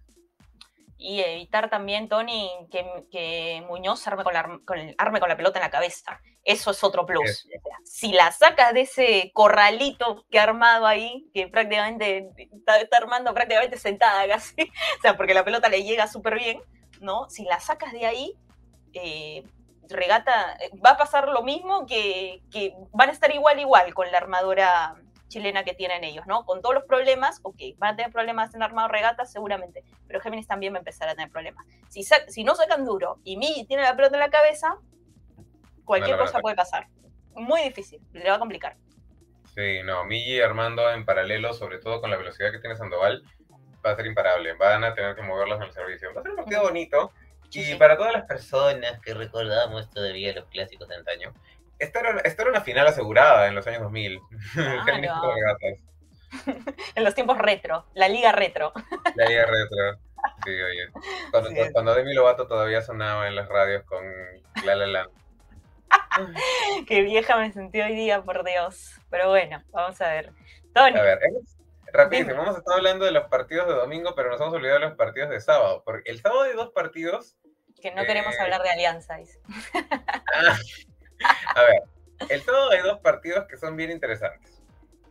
y 0.99 1.21
evitar 1.21 1.69
también, 1.69 2.09
Tony, 2.09 2.51
que, 2.71 3.63
Muñoz 3.69 4.07
arme 4.07 4.25
con, 4.25 4.33
la, 4.33 4.61
con, 4.65 4.79
arme 4.99 5.21
con 5.21 5.29
la 5.29 5.37
pelota 5.37 5.59
en 5.59 5.65
la 5.65 5.71
cabeza. 5.71 6.21
Eso 6.43 6.71
es 6.71 6.83
otro 6.85 7.05
plus. 7.05 7.49
si 7.85 8.13
la 8.13 8.33
sacas 8.33 8.73
de 8.73 8.83
ese 8.83 9.31
corralito 9.35 10.25
que 10.31 10.39
ha 10.39 10.45
armado 10.45 10.87
ahí, 10.87 11.29
que 11.35 11.49
prácticamente 11.49 12.31
está, 12.53 12.97
armando 12.97 13.35
prácticamente 13.35 13.79
sentada 13.79 14.27
casi, 14.27 14.55
o 14.99 15.03
sea, 15.03 15.17
porque 15.17 15.35
la 15.35 15.45
pelota 15.45 15.69
le 15.69 15.83
llega 15.83 16.07
súper 16.07 16.37
bien, 16.37 16.63
¿no? 17.01 17.29
Si 17.29 17.45
la 17.45 17.61
sacas 17.61 17.93
de 17.93 18.07
ahí, 18.07 18.35
eh, 18.93 19.45
regata, 19.89 20.57
eh, 20.61 20.71
va 20.85 20.91
a 20.91 20.97
pasar 20.97 21.29
lo 21.29 21.43
mismo 21.43 21.87
que, 21.87 22.43
que 22.51 22.75
van 22.93 23.09
a 23.09 23.13
estar 23.13 23.35
igual 23.35 23.61
igual 23.61 23.95
con 23.95 24.11
la 24.11 24.19
armadora 24.19 24.97
chilena 25.29 25.65
que 25.65 25.75
tienen 25.75 26.05
ellos, 26.05 26.27
¿no? 26.27 26.45
Con 26.45 26.63
todos 26.63 26.75
los 26.75 26.85
problemas, 26.85 27.41
ok, 27.43 27.57
van 27.79 27.95
a 27.95 27.97
tener 27.97 28.13
problemas 28.13 28.55
en 28.55 28.63
armado 28.63 28.89
regata 28.89 29.25
seguramente, 29.25 29.83
pero 30.07 30.21
Géminis 30.21 30.47
también 30.47 30.73
va 30.73 30.79
a 30.79 30.81
empezar 30.81 31.09
a 31.09 31.15
tener 31.15 31.31
problemas. 31.31 31.67
Si, 31.89 32.05
si 32.29 32.45
no 32.45 32.55
sacan 32.55 32.85
duro 32.85 33.19
y 33.25 33.37
Mi 33.37 33.67
tiene 33.67 33.83
la 33.83 33.97
pelota 33.97 34.17
en 34.17 34.21
la 34.21 34.31
cabeza, 34.31 34.77
cualquier 35.85 36.17
cosa 36.17 36.41
puede 36.41 36.57
pasar. 36.57 36.87
Muy 37.35 37.63
difícil, 37.63 38.01
le 38.13 38.29
va 38.29 38.37
a 38.37 38.39
complicar. 38.39 38.77
Sí, 39.55 39.83
no, 39.85 40.05
Migi 40.05 40.41
armando 40.41 40.91
en 40.91 41.05
paralelo, 41.05 41.55
sobre 41.55 41.79
todo 41.79 42.01
con 42.01 42.11
la 42.11 42.17
velocidad 42.17 42.53
que 42.53 42.59
tiene 42.59 42.77
Sandoval, 42.77 43.23
va 43.85 43.93
a 43.93 43.97
ser 43.97 44.07
imparable. 44.07 44.53
Van 44.55 44.85
a 44.85 44.95
tener 44.95 45.15
que 45.15 45.23
moverlos 45.23 45.59
en 45.59 45.65
el 45.65 45.73
servicio. 45.73 46.13
Va 46.15 46.21
a 46.21 46.23
ser 46.23 46.33
un 46.33 46.37
partido 46.37 46.63
bonito. 46.63 47.13
Y 47.53 47.75
para 47.77 47.97
todas 47.97 48.13
las 48.13 48.25
personas 48.25 49.01
que 49.01 49.15
recordamos 49.15 49.91
todavía 49.91 50.35
los 50.35 50.47
clásicos 50.47 50.89
de 50.89 50.97
antaño, 50.97 51.33
esta 51.79 52.01
era, 52.01 52.51
una 52.51 52.61
final 52.61 52.87
asegurada 52.87 53.49
en 53.49 53.55
los 53.55 53.67
años 53.67 53.83
2000. 53.83 54.21
en 56.95 57.05
los 57.05 57.15
tiempos 57.15 57.39
retro, 57.39 57.87
la 57.95 58.09
liga 58.09 58.33
retro. 58.33 58.73
La 59.15 59.27
liga 59.27 59.47
retro. 59.47 60.01
Sí, 60.45 60.51
oye. 60.51 60.89
Cuando, 61.31 61.51
cuando 61.73 61.95
Demi 61.95 62.13
Lovato 62.15 62.47
todavía 62.47 62.83
sonaba 62.83 63.29
en 63.29 63.37
las 63.37 63.49
radios 63.49 63.85
con 63.85 64.05
La 64.65 64.75
La 64.75 64.87
La. 64.87 65.09
Qué 66.87 67.03
vieja 67.03 67.37
me 67.37 67.53
sentí 67.53 67.81
hoy 67.81 67.95
día, 67.95 68.23
por 68.23 68.45
Dios. 68.45 69.01
Pero 69.11 69.29
bueno, 69.31 69.63
vamos 69.71 70.01
a 70.01 70.09
ver. 70.09 70.33
Tony. 70.75 70.99
A 70.99 71.03
ver, 71.03 71.21
rapidísimo, 71.97 72.37
vamos 72.37 72.57
a 72.57 72.59
estar 72.59 72.77
hablando 72.77 73.05
de 73.05 73.13
los 73.13 73.29
partidos 73.29 73.67
de 73.69 73.75
domingo, 73.75 74.15
pero 74.15 74.31
nos 74.31 74.41
hemos 74.41 74.55
olvidado 74.55 74.81
de 74.81 74.87
los 74.87 74.97
partidos 74.97 75.31
de 75.31 75.41
sábado. 75.41 75.83
Porque 75.85 76.11
el 76.11 76.21
sábado 76.21 76.43
hay 76.43 76.55
dos 76.55 76.71
partidos. 76.73 77.37
Que 77.81 77.95
no 77.95 78.05
queremos 78.05 78.35
eh, 78.35 78.41
hablar 78.41 78.63
de 78.63 78.71
alianza, 78.71 79.17
dice. 79.17 79.41
Ah, 80.35 80.59
a 81.55 81.63
ver, 81.63 81.83
el 82.29 82.45
todo 82.45 82.71
hay 82.71 82.81
dos 82.81 83.01
partidos 83.01 83.47
que 83.47 83.57
son 83.57 83.77
bien 83.77 83.91
interesantes. 83.91 84.63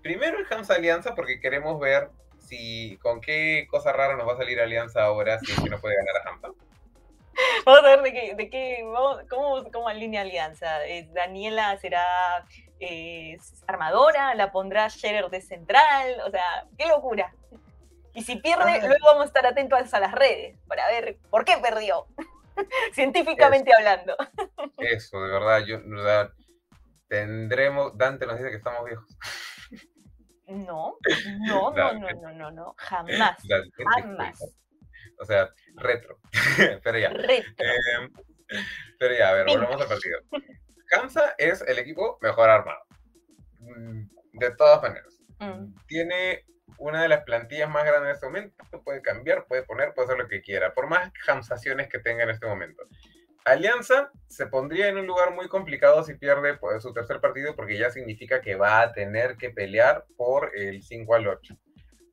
Primero 0.02 0.40
el 0.40 0.46
Hamza 0.50 0.76
Alianza, 0.76 1.16
porque 1.16 1.40
queremos 1.40 1.80
ver 1.80 2.10
si 2.40 2.98
con 3.02 3.22
qué 3.22 3.68
cosa 3.70 3.92
rara 3.92 4.16
nos 4.16 4.28
va 4.28 4.34
a 4.34 4.38
salir 4.38 4.60
Alianza 4.60 5.04
ahora 5.04 5.40
si 5.40 5.52
es 5.52 5.60
que 5.60 5.70
no 5.70 5.80
puede 5.80 5.96
ganar 5.96 6.16
a 6.18 6.30
Hamza. 6.30 6.48
Vamos 7.66 7.84
a 7.84 7.88
ver 7.96 8.02
de 8.02 8.14
qué, 8.14 8.36
de 8.36 8.50
qué 8.50 8.84
cómo, 9.30 9.64
cómo 9.72 9.88
alinea 9.88 10.22
Alianza. 10.22 10.86
Eh, 10.86 11.10
Daniela 11.12 11.78
será 11.78 12.46
eh, 12.80 13.38
armadora, 13.68 14.36
la 14.36 14.52
pondrá 14.52 14.90
Scherer 14.90 15.30
de 15.30 15.42
central, 15.42 16.22
o 16.26 16.32
sea, 16.32 16.66
qué 16.78 16.88
locura. 16.88 17.34
Y 18.14 18.24
si 18.24 18.38
pierde, 18.38 18.80
ah. 18.82 18.88
luego 18.88 19.06
vamos 19.06 19.24
a 19.24 19.28
estar 19.28 19.46
atentos 19.46 19.94
a 19.94 20.00
las 20.00 20.14
redes 20.14 20.58
para 20.68 20.88
ver 20.88 21.18
por 21.30 21.44
qué 21.46 21.58
perdió. 21.62 22.08
científicamente 22.94 23.72
hablando. 23.78 24.16
Eso, 24.78 25.22
de 25.22 25.32
verdad, 25.32 25.60
yo, 25.66 25.80
tendremos, 27.08 27.98
Dante 27.98 28.26
nos 28.26 28.38
dice 28.38 28.50
que 28.50 28.58
estamos 28.58 28.86
viejos. 28.86 29.18
No, 30.48 30.98
no, 31.48 31.72
no, 31.72 31.94
no, 31.94 32.10
no, 32.10 32.32
no, 32.34 32.52
no, 32.52 32.76
jamás, 32.78 33.38
jamás. 33.96 34.40
O 35.20 35.26
sea, 35.26 35.50
retro, 35.76 36.20
pero 36.84 37.00
ya. 37.00 37.10
Retro. 37.10 37.54
Em, 37.58 38.12
pero 39.00 39.16
ya, 39.16 39.30
a 39.30 39.34
ver, 39.34 39.48
volvemos 39.48 39.82
al 39.82 39.88
partido. 39.88 40.20
Kamsa 40.88 41.36
es 41.38 41.62
el 41.68 41.80
equipo 41.80 42.18
mejor 42.22 42.50
armado, 42.50 42.84
mm, 43.60 44.04
de 44.34 44.52
todas 44.52 44.82
maneras. 44.82 45.20
Mm. 45.40 45.76
Tiene 45.88 46.46
una 46.78 47.02
de 47.02 47.10
las 47.10 47.24
plantillas 47.24 47.70
más 47.70 47.86
grandes 47.86 48.10
en 48.10 48.16
este 48.16 48.26
momento, 48.26 48.84
puede 48.84 49.02
cambiar, 49.02 49.46
puede 49.48 49.64
poner, 49.64 49.94
puede 49.94 50.08
hacer 50.08 50.18
lo 50.18 50.28
que 50.28 50.42
quiera, 50.42 50.74
por 50.74 50.88
más 50.88 51.12
hamsaciones 51.28 51.88
que 51.88 52.00
tenga 52.00 52.24
en 52.24 52.30
este 52.30 52.48
momento. 52.48 52.84
Alianza 53.46 54.12
se 54.28 54.48
pondría 54.48 54.88
en 54.88 54.98
un 54.98 55.06
lugar 55.06 55.34
muy 55.34 55.48
complicado 55.48 56.04
si 56.04 56.16
pierde 56.16 56.58
pues, 56.58 56.82
su 56.82 56.94
tercer 56.94 57.22
partido 57.22 57.56
porque 57.56 57.78
ya 57.78 57.92
significa 57.92 58.42
que 58.42 58.56
va 58.56 58.82
a 58.82 58.92
tener 58.92 59.38
que 59.38 59.52
pelear 59.52 60.04
por 60.18 60.52
el 60.58 60.82
5 60.82 61.14
al 61.14 61.28
8. 61.28 61.56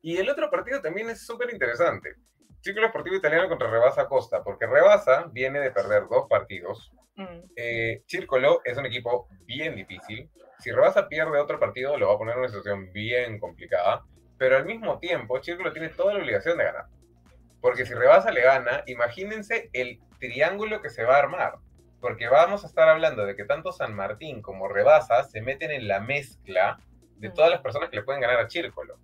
Y 0.03 0.17
el 0.17 0.29
otro 0.29 0.51
partido 0.51 0.79
también 0.81 1.09
es 1.09 1.25
súper 1.25 1.51
interesante. 1.51 2.15
Ciclo 2.63 2.85
Esportivo 2.85 3.17
Italiano 3.17 3.49
contra 3.49 3.69
Rebasa 3.69 4.07
Costa, 4.07 4.43
porque 4.43 4.65
Rebasa 4.65 5.27
viene 5.31 5.59
de 5.59 5.69
perder 5.69 6.07
dos 6.09 6.27
partidos 6.27 6.91
Mm. 7.15 7.39
Eh, 7.55 8.03
Círculo 8.07 8.61
es 8.63 8.77
un 8.77 8.85
equipo 8.85 9.27
bien 9.45 9.75
difícil. 9.75 10.29
Si 10.59 10.71
Rebasa 10.71 11.07
pierde 11.07 11.39
otro 11.39 11.59
partido, 11.59 11.97
lo 11.97 12.07
va 12.07 12.15
a 12.15 12.17
poner 12.17 12.33
en 12.33 12.39
una 12.39 12.47
situación 12.47 12.91
bien 12.91 13.39
complicada. 13.39 14.03
Pero 14.37 14.57
al 14.57 14.65
mismo 14.65 14.99
tiempo, 14.99 15.41
Círculo 15.41 15.71
tiene 15.73 15.89
toda 15.89 16.13
la 16.13 16.19
obligación 16.19 16.57
de 16.57 16.63
ganar. 16.63 16.85
Porque 17.61 17.85
si 17.85 17.93
Rebasa 17.93 18.31
le 18.31 18.41
gana, 18.41 18.83
imagínense 18.87 19.69
el 19.73 19.99
triángulo 20.19 20.81
que 20.81 20.89
se 20.89 21.03
va 21.03 21.15
a 21.15 21.19
armar. 21.19 21.55
Porque 22.01 22.27
vamos 22.27 22.63
a 22.63 22.67
estar 22.67 22.89
hablando 22.89 23.25
de 23.25 23.35
que 23.35 23.45
tanto 23.45 23.71
San 23.71 23.95
Martín 23.95 24.41
como 24.41 24.67
Rebasa 24.67 25.23
se 25.23 25.41
meten 25.41 25.71
en 25.71 25.87
la 25.87 25.99
mezcla 25.99 26.79
de 27.17 27.29
mm. 27.29 27.33
todas 27.33 27.51
las 27.51 27.61
personas 27.61 27.89
que 27.89 27.97
le 27.97 28.03
pueden 28.03 28.21
ganar 28.21 28.39
a 28.39 28.49
Círculo. 28.49 28.97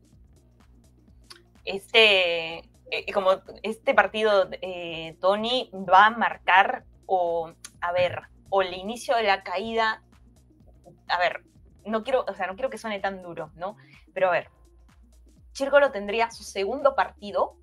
Este, 1.64 2.64
eh, 2.92 3.12
como 3.14 3.32
este 3.64 3.94
partido, 3.94 4.50
eh, 4.62 5.18
Tony, 5.22 5.70
va 5.74 6.08
a 6.08 6.10
marcar 6.12 6.86
o, 7.06 7.52
a 7.82 7.92
ver, 7.92 8.22
o 8.50 8.62
el 8.62 8.74
inicio 8.74 9.16
de 9.16 9.24
la 9.24 9.44
caída, 9.44 10.04
a 11.08 11.20
ver, 11.20 11.44
no 11.86 12.04
quiero, 12.04 12.26
o 12.28 12.34
sea, 12.34 12.48
no 12.48 12.56
quiero 12.56 12.70
que 12.70 12.78
suene 12.78 13.00
tan 13.00 13.22
duro, 13.22 13.52
¿no? 13.56 13.78
Pero 14.14 14.30
a 14.30 14.32
ver, 14.32 14.50
Chírcolo 15.54 15.92
tendría 15.92 16.32
su 16.32 16.44
segundo 16.44 16.96
partido 16.96 17.56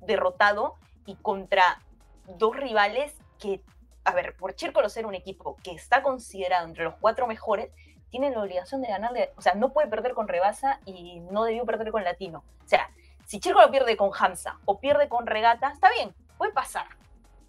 derrotado 0.00 0.74
y 1.04 1.16
contra 1.16 1.80
dos 2.26 2.56
rivales 2.56 3.14
que, 3.38 3.62
a 4.04 4.12
ver, 4.12 4.36
por 4.36 4.54
Chírcolo 4.54 4.88
ser 4.88 5.06
un 5.06 5.14
equipo 5.14 5.56
que 5.62 5.72
está 5.72 6.02
considerado 6.02 6.66
entre 6.66 6.84
los 6.84 6.94
cuatro 6.96 7.26
mejores, 7.26 7.70
tiene 8.10 8.30
la 8.30 8.42
obligación 8.42 8.82
de 8.82 8.88
ganarle, 8.88 9.32
o 9.36 9.42
sea, 9.42 9.54
no 9.54 9.72
puede 9.72 9.88
perder 9.88 10.14
con 10.14 10.28
Rebasa 10.28 10.80
y 10.84 11.20
no 11.20 11.44
debió 11.44 11.64
perder 11.64 11.90
con 11.90 12.04
Latino. 12.04 12.44
O 12.64 12.68
sea, 12.68 12.90
si 13.26 13.40
Chírcolo 13.40 13.70
pierde 13.70 13.96
con 13.96 14.10
Hamza 14.18 14.58
o 14.64 14.78
pierde 14.78 15.08
con 15.08 15.26
Regata, 15.26 15.70
está 15.70 15.90
bien, 15.90 16.14
puede 16.38 16.52
pasar, 16.52 16.86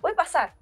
puede 0.01 0.15
pasar, 0.15 0.55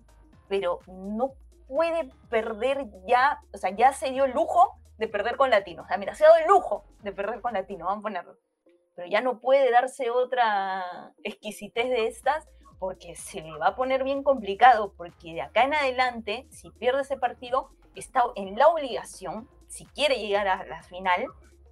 pero 0.49 0.79
no 0.87 1.31
puede 1.67 2.11
perder 2.29 2.85
ya, 3.07 3.41
o 3.53 3.57
sea, 3.57 3.71
ya 3.71 3.93
se 3.93 4.11
dio 4.11 4.25
el 4.25 4.31
lujo 4.31 4.77
de 4.97 5.07
perder 5.07 5.37
con 5.37 5.49
Latino. 5.49 5.83
O 5.83 5.87
sea, 5.87 5.97
mira, 5.97 6.13
se 6.15 6.25
ha 6.25 6.27
dado 6.27 6.39
el 6.41 6.47
lujo 6.47 6.83
de 7.01 7.13
perder 7.13 7.41
con 7.41 7.53
Latino, 7.53 7.85
vamos 7.85 8.01
a 8.01 8.03
ponerlo. 8.03 8.35
Pero 8.93 9.07
ya 9.07 9.21
no 9.21 9.39
puede 9.39 9.71
darse 9.71 10.09
otra 10.09 11.13
exquisitez 11.23 11.89
de 11.89 12.07
estas 12.07 12.47
porque 12.77 13.15
se 13.15 13.41
le 13.41 13.57
va 13.57 13.67
a 13.67 13.75
poner 13.75 14.03
bien 14.03 14.21
complicado, 14.21 14.93
porque 14.97 15.33
de 15.33 15.41
acá 15.41 15.63
en 15.63 15.73
adelante, 15.73 16.45
si 16.51 16.71
pierde 16.71 17.01
ese 17.01 17.17
partido, 17.17 17.69
está 17.95 18.23
en 18.35 18.57
la 18.57 18.67
obligación, 18.67 19.49
si 19.67 19.85
quiere 19.85 20.19
llegar 20.19 20.47
a 20.47 20.65
la 20.65 20.83
final, 20.83 21.25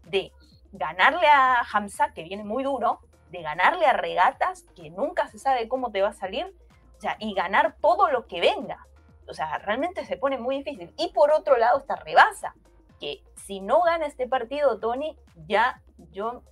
de 0.06 0.32
ganarle 0.72 1.28
a 1.28 1.62
Hamza, 1.72 2.14
que 2.14 2.24
viene 2.24 2.44
muy 2.44 2.64
duro, 2.64 3.00
de 3.34 3.42
ganarle 3.42 3.88
a 3.88 3.94
Regatas, 3.94 4.64
que 4.76 4.92
nunca 4.92 5.28
se 5.28 5.40
sabe 5.40 5.68
cómo 5.68 5.92
te 5.92 6.04
va 6.04 6.10
a 6.10 6.14
salir, 6.14 6.56
sea, 7.04 7.18
y 7.20 7.34
ganar 7.34 7.76
todo 7.82 8.10
lo 8.12 8.28
que 8.28 8.40
venga. 8.40 8.88
O 9.28 9.34
sea, 9.34 9.58
realmente 9.58 10.06
se 10.06 10.18
pone 10.18 10.38
muy 10.38 10.58
difícil. 10.58 10.94
Y 10.98 11.12
por 11.14 11.32
otro 11.32 11.58
lado 11.58 11.80
está 11.80 11.96
Rebasa, 11.96 12.54
que 13.00 13.24
si 13.36 13.60
no 13.60 13.82
gana 13.82 14.06
este 14.06 14.28
partido, 14.28 14.80
Tony, 14.80 15.18
ya 15.48 15.82
yo, 16.12 16.44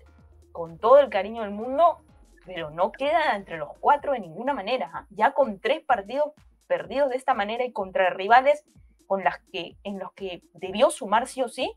con 0.52 0.80
todo 0.80 1.00
el 1.00 1.10
cariño 1.10 1.44
del 1.44 1.52
mundo, 1.52 2.02
pero 2.46 2.72
no 2.72 2.92
queda 2.92 3.36
entre 3.36 3.58
los 3.58 3.70
cuatro 3.80 4.14
de 4.14 4.20
ninguna 4.20 4.54
manera. 4.54 4.90
¿ah? 4.92 5.06
Ya 5.12 5.34
con 5.34 5.60
tres 5.60 5.84
partidos 5.84 6.34
perdidos 6.68 7.10
de 7.10 7.18
esta 7.18 7.36
manera 7.36 7.64
y 7.64 7.72
contra 7.72 8.10
rivales 8.10 8.66
con 9.06 9.24
las 9.24 9.40
que, 9.52 9.78
en 9.84 10.00
los 10.00 10.14
que 10.14 10.42
debió 10.54 10.90
sumar 10.90 11.28
sí 11.28 11.44
o 11.44 11.48
sí, 11.48 11.72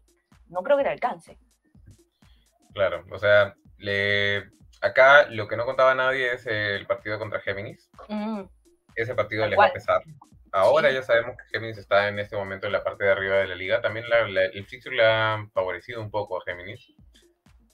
no 0.48 0.62
creo 0.62 0.78
que 0.78 0.84
le 0.84 0.90
alcance. 0.90 1.38
Claro, 2.72 3.04
o 3.12 3.18
sea, 3.18 3.54
le... 3.78 4.54
acá 4.84 5.26
lo 5.30 5.48
que 5.48 5.56
no 5.56 5.64
contaba 5.64 5.94
nadie 5.94 6.32
es 6.32 6.46
el 6.46 6.86
partido 6.86 7.18
contra 7.18 7.40
Géminis. 7.40 7.90
Mm 8.08 8.44
ese 8.94 9.14
partido 9.14 9.46
les 9.46 9.58
va 9.58 9.66
a 9.66 9.72
pesar. 9.72 10.02
Ahora 10.52 10.92
ya 10.92 11.02
sabemos 11.02 11.36
que 11.36 11.44
Géminis 11.50 11.78
está 11.78 12.08
en 12.08 12.18
este 12.18 12.36
momento 12.36 12.66
en 12.66 12.72
la 12.72 12.84
parte 12.84 13.04
de 13.04 13.10
arriba 13.10 13.36
de 13.38 13.48
la 13.48 13.56
liga. 13.56 13.80
También 13.80 14.06
el 14.10 14.66
fixture 14.66 14.94
le 14.94 15.04
ha 15.04 15.46
favorecido 15.52 16.00
un 16.00 16.10
poco 16.10 16.38
a 16.38 16.44
Géminis. 16.44 16.92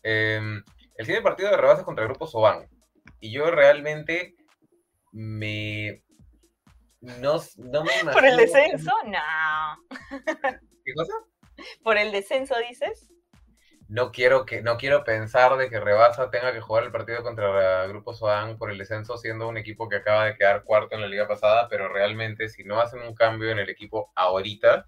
Em, 0.02 0.62
el 0.96 1.06
siguiente 1.06 1.28
partido 1.28 1.50
de 1.50 1.58
rebase 1.58 1.84
contra 1.84 2.04
el 2.04 2.08
grupo 2.11 2.26
Soban. 2.26 2.68
Y 3.20 3.32
yo 3.32 3.50
realmente 3.50 4.34
me. 5.12 6.02
No, 7.00 7.40
no 7.56 7.84
me 7.84 7.92
imagino. 8.00 8.12
¿Por 8.12 8.24
el 8.24 8.36
descenso? 8.36 8.92
No. 9.06 9.98
¿Qué 10.84 10.94
cosa? 10.94 11.12
¿Por 11.82 11.98
el 11.98 12.12
descenso 12.12 12.54
dices? 12.66 13.11
No 13.91 14.12
quiero 14.12 14.47
que 14.47 14.62
no 14.62 14.76
quiero 14.76 15.03
pensar 15.03 15.57
de 15.57 15.68
que 15.68 15.80
Rebasa 15.80 16.30
tenga 16.30 16.53
que 16.53 16.61
jugar 16.61 16.84
el 16.84 16.93
partido 16.93 17.24
contra 17.24 17.82
el 17.84 17.91
Grupo 17.91 18.14
Sodán 18.14 18.57
por 18.57 18.70
el 18.70 18.78
descenso 18.78 19.18
siendo 19.18 19.49
un 19.49 19.57
equipo 19.57 19.88
que 19.88 19.97
acaba 19.97 20.26
de 20.26 20.36
quedar 20.36 20.62
cuarto 20.62 20.95
en 20.95 21.01
la 21.01 21.09
liga 21.09 21.26
pasada, 21.26 21.66
pero 21.68 21.93
realmente 21.93 22.49
si 22.49 22.62
no 22.62 22.80
hacen 22.80 23.01
un 23.01 23.16
cambio 23.16 23.51
en 23.51 23.59
el 23.59 23.68
equipo 23.68 24.12
ahorita 24.14 24.86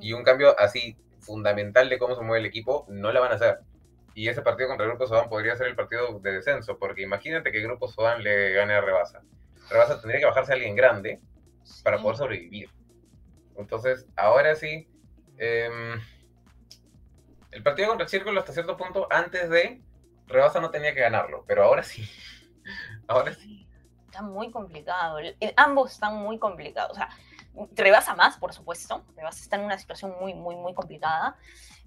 y 0.00 0.12
un 0.12 0.22
cambio 0.22 0.54
así 0.60 0.96
fundamental 1.18 1.88
de 1.88 1.98
cómo 1.98 2.14
se 2.14 2.22
mueve 2.22 2.38
el 2.38 2.46
equipo, 2.46 2.86
no 2.88 3.10
la 3.10 3.18
van 3.18 3.32
a 3.32 3.34
hacer. 3.34 3.58
Y 4.14 4.28
ese 4.28 4.42
partido 4.42 4.68
contra 4.68 4.86
el 4.86 4.92
Grupo 4.92 5.08
Sodán 5.08 5.28
podría 5.28 5.56
ser 5.56 5.66
el 5.66 5.74
partido 5.74 6.20
de 6.20 6.30
descenso, 6.30 6.78
porque 6.78 7.02
imagínate 7.02 7.50
que 7.50 7.58
el 7.58 7.64
Grupo 7.64 7.88
Sodán 7.88 8.22
le 8.22 8.52
gane 8.52 8.74
a 8.74 8.80
Rebasa. 8.80 9.22
Rebasa 9.68 10.00
tendría 10.00 10.20
que 10.20 10.26
bajarse 10.26 10.52
a 10.52 10.54
alguien 10.54 10.76
grande 10.76 11.20
para 11.82 12.00
poder 12.00 12.16
sobrevivir. 12.16 12.70
Entonces, 13.56 14.06
ahora 14.14 14.54
sí, 14.54 14.88
eh, 15.36 15.68
el 17.56 17.62
partido 17.62 17.88
contra 17.88 18.04
el 18.04 18.10
Círculo 18.10 18.38
hasta 18.38 18.52
cierto 18.52 18.76
punto, 18.76 19.08
antes 19.10 19.48
de 19.48 19.82
Rebasa 20.26 20.60
no 20.60 20.70
tenía 20.70 20.92
que 20.92 21.00
ganarlo, 21.00 21.42
pero 21.46 21.64
ahora 21.64 21.82
sí. 21.82 22.06
Ahora 23.08 23.32
sí. 23.32 23.66
Está 24.06 24.22
muy 24.22 24.50
complicado. 24.50 25.18
ambos 25.56 25.92
están 25.92 26.16
muy 26.16 26.38
complicados. 26.38 26.90
O 26.90 26.94
sea, 26.96 27.08
Rebasa 27.72 28.14
más, 28.14 28.36
por 28.36 28.52
supuesto. 28.52 29.04
Rebasa 29.14 29.40
está 29.40 29.56
en 29.56 29.62
una 29.62 29.78
situación 29.78 30.14
muy, 30.20 30.34
muy, 30.34 30.56
muy 30.56 30.74
complicada, 30.74 31.36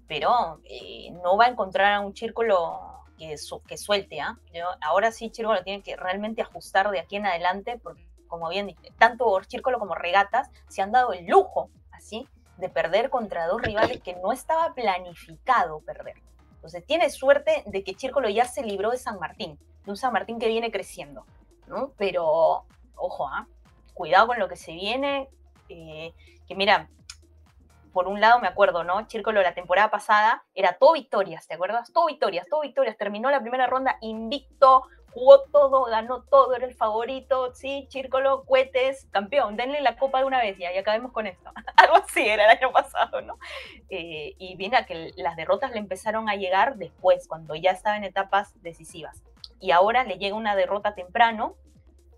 pero 0.08 0.60
eh, 0.64 1.10
no 1.22 1.36
va 1.36 1.44
a 1.44 1.48
encontrar 1.50 1.92
a 1.92 2.00
un 2.00 2.16
Círculo 2.16 3.04
que, 3.18 3.36
que 3.66 3.76
suelte. 3.76 4.20
¿ah? 4.20 4.38
Ahora 4.80 5.12
sí, 5.12 5.30
Círculo 5.32 5.62
tiene 5.62 5.82
que 5.82 5.94
realmente 5.94 6.42
ajustar 6.42 6.90
de 6.90 6.98
aquí 6.98 7.16
en 7.16 7.26
adelante, 7.26 7.78
porque, 7.80 8.08
como 8.26 8.48
bien 8.48 8.66
dije, 8.66 8.92
tanto 8.98 9.40
Círculo 9.46 9.78
como 9.78 9.94
Regatas 9.94 10.50
se 10.68 10.82
han 10.82 10.90
dado 10.90 11.12
el 11.12 11.26
lujo, 11.26 11.70
así, 11.92 12.26
de 12.60 12.68
perder 12.68 13.10
contra 13.10 13.46
dos 13.46 13.60
rivales 13.62 14.00
que 14.02 14.14
no 14.16 14.32
estaba 14.32 14.74
planificado 14.74 15.80
perder. 15.80 16.16
Entonces 16.54 16.84
tiene 16.84 17.08
suerte 17.10 17.62
de 17.66 17.82
que 17.82 17.94
Chírcolo 17.94 18.28
ya 18.28 18.44
se 18.44 18.62
libró 18.62 18.90
de 18.90 18.98
San 18.98 19.18
Martín, 19.18 19.58
de 19.84 19.90
un 19.90 19.96
San 19.96 20.12
Martín 20.12 20.38
que 20.38 20.48
viene 20.48 20.70
creciendo, 20.70 21.24
¿no? 21.66 21.92
Pero, 21.96 22.66
ojo, 22.96 23.28
¿ah? 23.28 23.46
cuidado 23.94 24.26
con 24.26 24.38
lo 24.38 24.48
que 24.48 24.56
se 24.56 24.72
viene, 24.72 25.28
eh, 25.68 26.12
que 26.46 26.54
mira, 26.54 26.88
por 27.92 28.08
un 28.08 28.20
lado 28.20 28.40
me 28.40 28.48
acuerdo, 28.48 28.84
¿no? 28.84 29.06
Chírcolo 29.06 29.42
la 29.42 29.54
temporada 29.54 29.90
pasada 29.90 30.44
era 30.54 30.74
todo 30.78 30.92
victorias, 30.92 31.46
¿te 31.46 31.54
acuerdas? 31.54 31.92
Todo 31.92 32.06
victorias, 32.06 32.46
todo 32.48 32.60
victorias, 32.60 32.96
terminó 32.96 33.30
la 33.30 33.40
primera 33.40 33.66
ronda 33.66 33.96
invicto, 34.00 34.84
jugó 35.12 35.42
todo, 35.44 35.84
ganó 35.84 36.22
todo, 36.22 36.54
era 36.54 36.66
el 36.66 36.74
favorito, 36.74 37.54
sí, 37.54 37.86
Chírcolo, 37.88 38.44
cohetes, 38.44 39.06
campeón, 39.10 39.56
denle 39.56 39.80
la 39.80 39.96
copa 39.96 40.20
de 40.20 40.24
una 40.24 40.40
vez 40.40 40.56
ya, 40.58 40.72
y 40.72 40.78
acabemos 40.78 41.12
con 41.12 41.26
esto. 41.26 41.50
Algo 41.76 41.96
así 41.96 42.26
era 42.28 42.44
el 42.44 42.58
año 42.58 42.72
pasado, 42.72 43.20
¿no? 43.22 43.38
Eh, 43.88 44.34
y 44.38 44.56
viene 44.56 44.84
que 44.86 45.12
las 45.16 45.36
derrotas 45.36 45.72
le 45.72 45.78
empezaron 45.78 46.28
a 46.28 46.36
llegar 46.36 46.76
después, 46.76 47.26
cuando 47.26 47.54
ya 47.54 47.72
estaba 47.72 47.96
en 47.96 48.04
etapas 48.04 48.52
decisivas. 48.62 49.22
Y 49.58 49.72
ahora 49.72 50.04
le 50.04 50.18
llega 50.18 50.36
una 50.36 50.56
derrota 50.56 50.94
temprano 50.94 51.56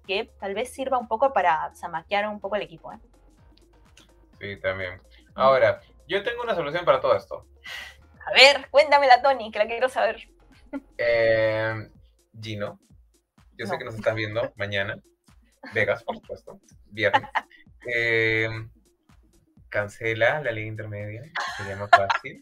que 0.06 0.30
tal 0.40 0.54
vez 0.54 0.72
sirva 0.72 0.98
un 0.98 1.08
poco 1.08 1.32
para 1.32 1.74
zamaquear 1.74 2.28
un 2.28 2.40
poco 2.40 2.56
el 2.56 2.62
equipo. 2.62 2.92
¿eh? 2.92 2.98
Sí, 4.40 4.56
también. 4.60 5.00
Ahora, 5.34 5.80
yo 6.06 6.22
tengo 6.22 6.42
una 6.42 6.54
solución 6.54 6.84
para 6.84 7.00
todo 7.00 7.16
esto. 7.16 7.46
A 8.26 8.32
ver, 8.32 8.68
cuéntamela, 8.70 9.22
Tony, 9.22 9.50
que 9.50 9.58
la 9.58 9.66
quiero 9.66 9.88
saber. 9.88 10.28
Eh, 10.98 11.88
Gino, 12.40 12.80
yo 13.58 13.66
sé 13.66 13.78
que 13.78 13.84
nos 13.84 13.94
estás 13.94 14.14
viendo 14.14 14.52
mañana. 14.56 14.96
Vegas, 15.74 16.02
por 16.04 16.16
supuesto. 16.16 16.60
Viernes. 16.86 17.22
Eh, 17.92 18.48
cancela 19.68 20.40
la 20.40 20.52
liga 20.52 20.68
intermedia. 20.68 21.24
Sería 21.56 21.74
más 21.74 21.90
fácil. 21.90 22.40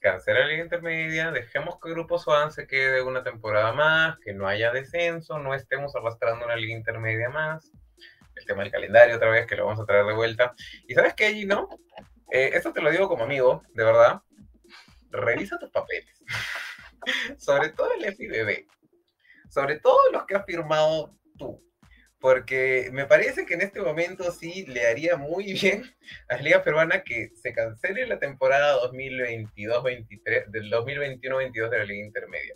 Cancela 0.00 0.40
la 0.40 0.46
liga 0.46 0.62
intermedia. 0.64 1.30
Dejemos 1.30 1.78
que 1.78 1.90
el 1.90 1.94
Grupo 1.94 2.18
Soan 2.18 2.50
se 2.50 2.66
quede 2.66 3.02
una 3.02 3.22
temporada 3.22 3.74
más. 3.74 4.18
Que 4.20 4.32
no 4.32 4.48
haya 4.48 4.72
descenso. 4.72 5.38
No 5.38 5.52
estemos 5.52 5.94
arrastrando 5.94 6.46
una 6.46 6.56
liga 6.56 6.74
intermedia 6.74 7.28
más. 7.28 7.70
El 8.34 8.46
tema 8.46 8.62
del 8.62 8.72
calendario 8.72 9.16
otra 9.16 9.28
vez, 9.28 9.46
que 9.46 9.56
lo 9.56 9.66
vamos 9.66 9.80
a 9.80 9.84
traer 9.84 10.06
de 10.06 10.14
vuelta. 10.14 10.54
Y 10.88 10.94
sabes 10.94 11.12
qué, 11.12 11.34
Gino? 11.34 11.68
Eh, 12.30 12.52
esto 12.54 12.72
te 12.72 12.80
lo 12.80 12.90
digo 12.90 13.10
como 13.10 13.24
amigo, 13.24 13.62
de 13.74 13.84
verdad. 13.84 14.22
Revisa 15.10 15.58
tus 15.58 15.70
papeles. 15.70 16.18
Sobre 17.36 17.68
todo 17.68 17.92
el 17.92 18.16
FIBB 18.16 18.66
sobre 19.48 19.78
todo 19.78 19.98
los 20.12 20.24
que 20.26 20.36
has 20.36 20.44
firmado 20.44 21.14
tú. 21.38 21.62
Porque 22.18 22.88
me 22.92 23.04
parece 23.04 23.44
que 23.44 23.54
en 23.54 23.60
este 23.60 23.80
momento 23.80 24.30
sí 24.32 24.64
le 24.66 24.86
haría 24.86 25.16
muy 25.16 25.52
bien 25.60 25.84
a 26.28 26.36
la 26.36 26.42
Liga 26.42 26.62
Peruana 26.62 27.02
que 27.02 27.30
se 27.34 27.52
cancele 27.52 28.06
la 28.06 28.18
temporada 28.18 28.80
2022-23, 28.90 30.46
del 30.48 30.72
2021-22 30.72 31.70
de 31.70 31.78
la 31.78 31.84
Liga 31.84 32.06
Intermedia. 32.06 32.54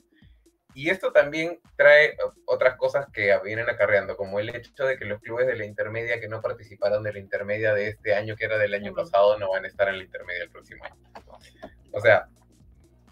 y 0.74 0.88
esto 0.88 1.12
también 1.12 1.60
trae 1.76 2.16
otras 2.46 2.76
cosas 2.76 3.06
que 3.12 3.36
vienen 3.44 3.68
acarreando, 3.68 4.16
como 4.16 4.40
el 4.40 4.54
hecho 4.54 4.84
de 4.84 4.96
que 4.96 5.04
los 5.04 5.20
clubes 5.20 5.46
de 5.46 5.56
la 5.56 5.66
intermedia 5.66 6.20
que 6.20 6.28
no 6.28 6.40
participaron 6.40 7.02
de 7.02 7.12
la 7.12 7.18
intermedia 7.18 7.74
de 7.74 7.88
este 7.88 8.14
año, 8.14 8.36
que 8.36 8.44
era 8.44 8.56
del 8.56 8.74
año 8.74 8.94
pasado, 8.94 9.38
no 9.38 9.50
van 9.50 9.64
a 9.64 9.68
estar 9.68 9.88
en 9.88 9.98
la 9.98 10.04
intermedia 10.04 10.44
el 10.44 10.50
próximo 10.50 10.84
año. 10.84 10.96
O 11.92 12.00
sea, 12.00 12.28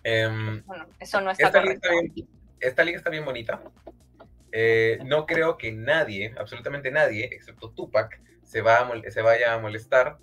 em, 0.05 0.62
eso 1.01 1.20
no 1.20 1.31
está 1.33 1.49
esta, 1.49 1.61
esta 2.61 2.84
liga 2.84 2.98
está 2.98 3.11
bien 3.11 3.24
bonita. 3.24 3.62
Eh, 4.52 4.98
no 5.04 5.26
creo 5.26 5.59
que 5.59 5.72
nadie, 5.72 6.34
absolutamente 6.38 6.90
nadie, 6.90 7.28
excepto 7.32 7.70
Tupac, 7.72 8.20
se, 8.44 8.62
va 8.62 8.90
se 9.09 9.22
vaya 9.22 9.52
a 9.52 9.59
molestar 9.59 10.18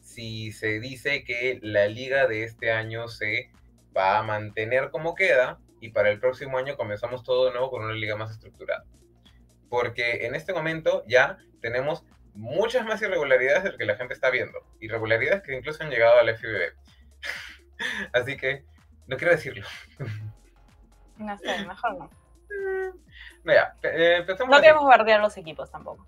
si 0.00 0.52
se 0.52 0.80
dice 0.80 1.22
que 1.22 1.60
la 1.62 1.86
liga 1.86 2.26
de 2.26 2.42
este 2.42 2.72
año 2.72 3.08
se 3.08 3.50
va 3.96 4.18
a 4.18 4.22
mantener 4.22 4.90
como 4.90 5.14
queda 5.14 5.60
y 5.80 5.90
para 5.90 6.10
el 6.10 6.18
próximo 6.18 6.58
año 6.58 6.76
comenzamos 6.76 7.22
todo 7.22 7.46
de 7.46 7.52
nuevo 7.52 7.70
con 7.70 7.84
una 7.84 7.94
liga 7.94 8.16
más 8.16 8.30
estructurada. 8.30 8.84
Porque 9.68 10.26
en 10.26 10.34
este 10.34 10.52
momento 10.52 11.04
ya 11.06 11.38
tenemos 11.60 12.04
muchas 12.34 12.84
más 12.86 13.02
irregularidades 13.02 13.64
de 13.64 13.72
lo 13.72 13.78
que 13.78 13.84
la 13.84 13.96
gente 13.96 14.14
está 14.14 14.30
viendo. 14.30 14.58
Irregularidades 14.80 15.42
que 15.42 15.56
incluso 15.56 15.82
han 15.82 15.90
llegado 15.90 16.18
al 16.18 16.36
FBB. 16.36 16.72
Así 18.12 18.36
que 18.36 18.64
no 19.06 19.16
quiero 19.16 19.32
decirlo. 19.34 19.66
No 21.18 21.38
sé, 21.38 21.66
mejor 21.66 21.98
no. 21.98 22.10
No, 23.44 23.52
ya, 23.52 23.74
eh, 23.82 24.24
no 24.26 24.60
queremos 24.60 24.84
bardear 24.84 25.20
los 25.20 25.36
equipos 25.36 25.70
tampoco. 25.70 26.06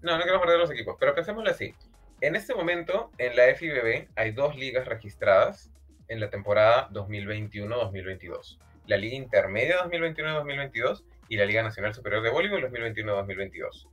No, 0.00 0.12
no 0.12 0.18
queremos 0.18 0.40
bardear 0.40 0.60
los 0.60 0.70
equipos, 0.70 0.96
pero 0.98 1.14
pensémoslo 1.14 1.50
así. 1.50 1.74
En 2.20 2.36
este 2.36 2.54
momento, 2.54 3.10
en 3.18 3.36
la 3.36 3.54
FIBB 3.54 4.08
hay 4.16 4.32
dos 4.32 4.56
ligas 4.56 4.86
registradas 4.86 5.70
en 6.08 6.20
la 6.20 6.30
temporada 6.30 6.88
2021-2022 6.90 8.58
la 8.88 8.96
Liga 8.96 9.16
Intermedia 9.16 9.84
2021-2022 9.84 11.04
y 11.28 11.36
la 11.36 11.44
Liga 11.44 11.62
Nacional 11.62 11.94
Superior 11.94 12.22
de 12.22 12.30
Voleibol 12.30 12.64
2021-2022. 12.72 13.86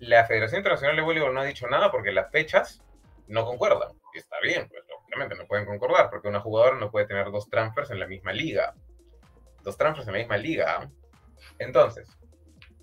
La 0.00 0.26
Federación 0.26 0.58
Internacional 0.58 0.96
de 0.96 1.02
Voleibol 1.02 1.32
no 1.32 1.40
ha 1.40 1.44
dicho 1.44 1.68
nada 1.68 1.90
porque 1.90 2.10
las 2.10 2.30
fechas 2.32 2.82
no 3.28 3.44
concuerdan. 3.44 3.90
Y 4.12 4.18
está 4.18 4.36
bien, 4.42 4.68
pues 4.68 4.82
obviamente 5.06 5.36
no 5.36 5.46
pueden 5.46 5.66
concordar 5.66 6.10
porque 6.10 6.26
una 6.26 6.40
jugadora 6.40 6.76
no 6.78 6.90
puede 6.90 7.06
tener 7.06 7.30
dos 7.30 7.48
transfers 7.48 7.92
en 7.92 8.00
la 8.00 8.08
misma 8.08 8.32
liga. 8.32 8.74
Dos 9.62 9.76
transfers 9.76 10.06
en 10.08 10.14
la 10.14 10.18
misma 10.20 10.36
liga. 10.36 10.90
Entonces, 11.58 12.08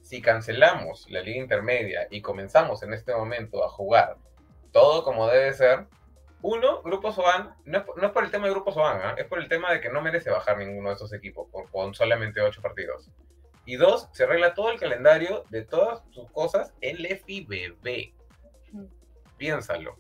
si 0.02 0.22
cancelamos 0.22 1.06
la 1.10 1.22
Liga 1.22 1.42
Intermedia 1.42 2.08
y 2.10 2.22
comenzamos 2.22 2.82
en 2.84 2.94
este 2.94 3.14
momento 3.14 3.64
a 3.64 3.70
jugar 3.70 4.18
todo 4.72 5.04
como 5.04 5.28
debe 5.28 5.54
ser, 5.54 5.88
uno, 6.42 6.82
Grupo 6.84 7.12
Soban, 7.12 7.56
no 7.66 7.80
es, 7.80 8.12
por 8.12 8.24
el 8.24 8.32
tema 8.32 8.46
de 8.46 8.52
Grupo 8.52 8.72
Soban, 8.72 9.02
¿ah? 9.04 9.16
es 9.18 9.26
por 9.26 9.40
el 9.40 9.50
tema 9.50 9.72
de 9.72 9.82
que 9.82 9.90
no 9.90 10.02
merece 10.02 10.30
bajar 10.30 10.58
ninguno 10.58 10.90
de 10.90 10.96
esos 10.96 11.12
equipos 11.14 11.48
con, 11.72 11.96
solamente 11.96 12.42
ocho 12.42 12.62
partidos. 12.62 13.10
Y 13.66 13.76
dos, 13.76 14.08
se 14.14 14.24
arregla 14.24 14.54
todo 14.54 14.72
el 14.72 14.80
calendario 14.80 15.44
de 15.50 15.64
todas 15.64 16.04
sus 16.12 16.32
cosas 16.32 16.74
en 16.80 17.06
el 17.06 17.18
FIBB. 17.18 18.14
Piénsalo. 19.38 19.98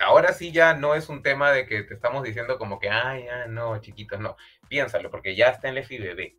ahora 0.00 0.32
sí 0.32 0.52
ya 0.52 0.74
no 0.74 0.94
es 0.94 1.08
un 1.08 1.22
tema 1.22 1.50
de 1.50 1.66
que 1.66 1.82
te 1.82 1.94
estamos 1.94 2.22
diciendo 2.22 2.58
como 2.58 2.78
que, 2.78 2.90
ay, 2.90 3.24
ya, 3.24 3.46
no, 3.46 3.80
chiquitos, 3.80 4.20
no. 4.20 4.36
Piénsalo, 4.68 5.10
porque 5.10 5.34
ya 5.34 5.48
está 5.48 5.68
en 5.68 5.76
el 5.76 5.84
FIBB. 5.84 6.34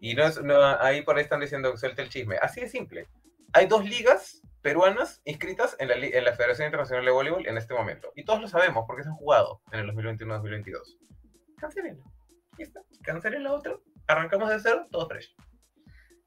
Y 0.00 0.14
no 0.14 0.24
es, 0.24 0.42
no, 0.42 0.62
ahí 0.80 1.02
por 1.02 1.16
ahí 1.16 1.22
están 1.22 1.40
diciendo 1.40 1.70
que 1.70 1.78
suelte 1.78 2.02
el 2.02 2.08
chisme. 2.08 2.36
Así 2.40 2.60
de 2.60 2.68
simple. 2.68 3.08
Hay 3.52 3.66
dos 3.66 3.84
ligas 3.84 4.42
peruanas 4.62 5.20
inscritas 5.24 5.76
en 5.78 5.88
la, 5.88 5.96
la 5.96 6.36
Federación 6.36 6.66
Internacional 6.66 7.04
de 7.04 7.10
Voleibol 7.10 7.46
en 7.46 7.56
este 7.56 7.74
momento. 7.74 8.12
Y 8.14 8.24
todos 8.24 8.40
lo 8.40 8.48
sabemos 8.48 8.84
porque 8.86 9.02
se 9.02 9.08
han 9.08 9.16
jugado 9.16 9.60
en 9.72 9.80
el 9.80 9.90
2021-2022. 9.92 10.98
Cancelen. 11.58 12.02
Ya 12.58 12.64
está. 12.64 12.80
Cancelen 13.02 13.44
la 13.44 13.52
otra. 13.52 13.76
Arrancamos 14.06 14.50
de 14.50 14.60
cero, 14.60 14.84
todo 14.90 15.08
fresh. 15.08 15.34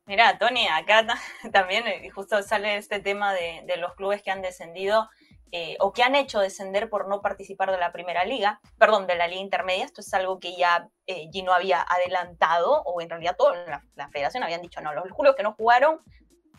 Mira, 0.07 0.37
Tony, 0.37 0.67
acá 0.67 1.05
también 1.51 1.85
eh, 1.85 2.09
justo 2.09 2.41
sale 2.41 2.77
este 2.77 3.01
tema 3.01 3.33
de, 3.33 3.65
los 3.77 3.93
clubes 3.95 4.23
que 4.23 4.31
han 4.31 4.41
descendido 4.41 5.09
eh, 5.51 5.77
o 5.79 5.93
que 5.93 6.03
han 6.03 6.15
hecho 6.15 6.39
descender 6.39 6.89
por 6.89 7.07
no 7.07 7.21
participar 7.21 7.71
de 7.71 7.77
la 7.77 7.91
primera 7.91 8.25
liga, 8.25 8.59
perdón, 8.77 9.07
de 9.07 9.15
la 9.15 9.27
liga 9.27 9.41
intermedia. 9.41 9.85
Esto 9.85 10.01
es 10.01 10.13
algo 10.13 10.39
que 10.39 10.55
ya 10.55 10.89
eh, 11.05 11.29
Gino 11.31 11.53
había 11.53 11.81
adelantado, 11.81 12.81
o 12.83 13.01
en 13.01 13.09
realidad 13.09 13.35
toda 13.37 13.55
la, 13.65 13.83
la, 13.95 14.09
federación 14.09 14.43
habían 14.43 14.61
dicho, 14.61 14.81
no, 14.81 14.93
los 14.93 15.05
clubes 15.05 15.35
que 15.35 15.43
no 15.43 15.53
jugaron 15.53 16.01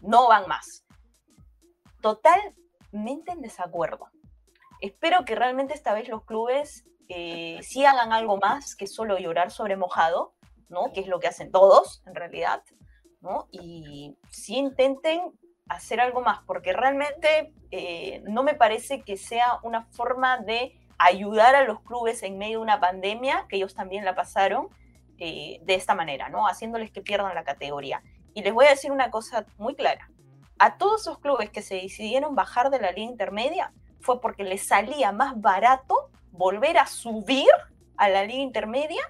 no 0.01 0.28
van 0.28 0.47
más 0.49 0.84
totalmente 2.01 3.32
en 3.32 3.41
desacuerdo. 3.41 4.09
Espero 4.80 5.24
que 5.24 5.34
realmente 5.34 5.74
esta 5.74 5.95
vez 5.95 6.09
los 6.09 6.24
clubes 6.24 6.84
eh, 7.09 7.59
sí 7.62 7.84
hagan 7.84 8.12
algo 8.12 8.36
más 8.36 8.76
que 8.76 8.86
solo 8.86 9.18
llorar 9.18 9.51
sobre 9.51 9.76
mojado, 9.76 10.34
¿no? 10.68 10.93
Que 10.93 11.01
es 11.01 11.09
lo 11.09 11.18
que 11.18 11.28
hacen 11.28 11.51
todos, 11.51 12.03
en 12.07 12.14
realidad, 12.14 12.62
¿no? 13.20 13.49
Y 13.51 14.16
sí 14.30 14.57
intenten 14.57 15.32
hacer 15.68 16.00
algo 16.00 16.20
más, 16.20 16.40
porque 16.46 16.72
realmente 16.72 17.52
eh, 17.70 18.22
no 18.26 18.42
me 18.42 18.54
parece 18.54 19.02
que 19.02 19.16
sea 19.16 19.58
una 19.62 19.84
forma 19.84 20.38
de 20.38 20.78
ayudar 20.98 21.54
a 21.54 21.64
los 21.64 21.80
clubes 21.80 22.22
en 22.22 22.38
medio 22.38 22.58
de 22.58 22.64
una 22.64 22.80
pandemia, 22.80 23.46
que 23.48 23.56
ellos 23.56 23.74
también 23.74 24.04
la 24.04 24.14
pasaron, 24.14 24.68
eh, 25.18 25.60
de 25.62 25.74
esta 25.74 25.94
manera, 25.94 26.28
¿no? 26.28 26.46
Haciéndoles 26.46 26.90
que 26.90 27.00
pierdan 27.00 27.34
la 27.34 27.44
categoría. 27.44 28.02
Y 28.34 28.42
les 28.42 28.54
voy 28.54 28.66
a 28.66 28.70
decir 28.70 28.92
una 28.92 29.10
cosa 29.10 29.46
muy 29.58 29.74
clara 29.74 30.08
a 30.58 30.76
todos 30.76 31.02
esos 31.02 31.18
clubes 31.18 31.50
que 31.50 31.62
se 31.62 31.76
decidieron 31.76 32.34
bajar 32.34 32.70
de 32.70 32.80
la 32.80 32.90
liga 32.90 33.10
intermedia 33.10 33.72
fue 34.00 34.20
porque 34.20 34.44
les 34.44 34.66
salía 34.66 35.12
más 35.12 35.40
barato 35.40 36.10
volver 36.32 36.78
a 36.78 36.86
subir 36.86 37.48
a 37.96 38.08
la 38.08 38.24
liga 38.24 38.40
intermedia 38.40 39.02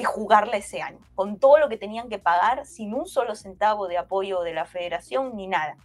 que 0.00 0.06
jugarla 0.06 0.56
ese 0.56 0.80
año, 0.80 0.98
con 1.14 1.38
todo 1.38 1.58
lo 1.58 1.68
que 1.68 1.76
tenían 1.76 2.08
que 2.08 2.18
pagar 2.18 2.64
sin 2.64 2.94
un 2.94 3.06
solo 3.06 3.34
centavo 3.34 3.86
de 3.86 3.98
apoyo 3.98 4.40
de 4.40 4.54
la 4.54 4.64
federación 4.64 5.36
ni 5.36 5.46
nada. 5.46 5.76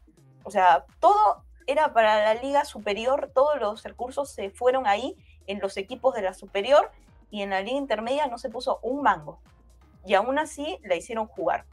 O 0.45 0.51
sea, 0.51 0.85
todo 1.01 1.43
era 1.67 1.91
para 1.93 2.33
la 2.33 2.41
liga 2.41 2.63
superior, 2.63 3.31
todos 3.33 3.59
los 3.59 3.83
recursos 3.83 4.31
se 4.31 4.51
fueron 4.51 4.87
ahí 4.87 5.17
en 5.47 5.59
los 5.59 5.75
equipos 5.75 6.15
de 6.15 6.21
la 6.21 6.33
superior 6.33 6.91
y 7.29 7.41
en 7.41 7.49
la 7.49 7.59
liga 7.59 7.77
intermedia 7.77 8.27
no 8.27 8.37
se 8.37 8.49
puso 8.49 8.79
un 8.83 9.01
mango. 9.01 9.41
Y 10.05 10.13
aún 10.13 10.39
así 10.39 10.79
la 10.83 10.95
hicieron 10.95 11.27
jugar. 11.27 11.65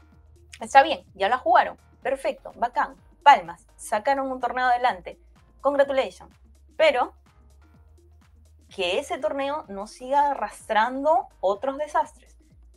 Está 0.59 0.83
bien, 0.83 1.05
ya 1.13 1.29
la 1.29 1.37
jugaron, 1.37 1.77
perfecto, 2.01 2.51
bacán, 2.57 2.97
palmas, 3.23 3.65
sacaron 3.77 4.29
un 4.29 4.41
torneo 4.41 4.65
adelante, 4.65 5.17
congratulations. 5.61 6.29
Pero 6.75 7.13
que 8.75 8.99
ese 8.99 9.17
torneo 9.17 9.63
no 9.69 9.87
siga 9.87 10.31
arrastrando 10.31 11.29
otros 11.39 11.77
desastres. 11.77 12.32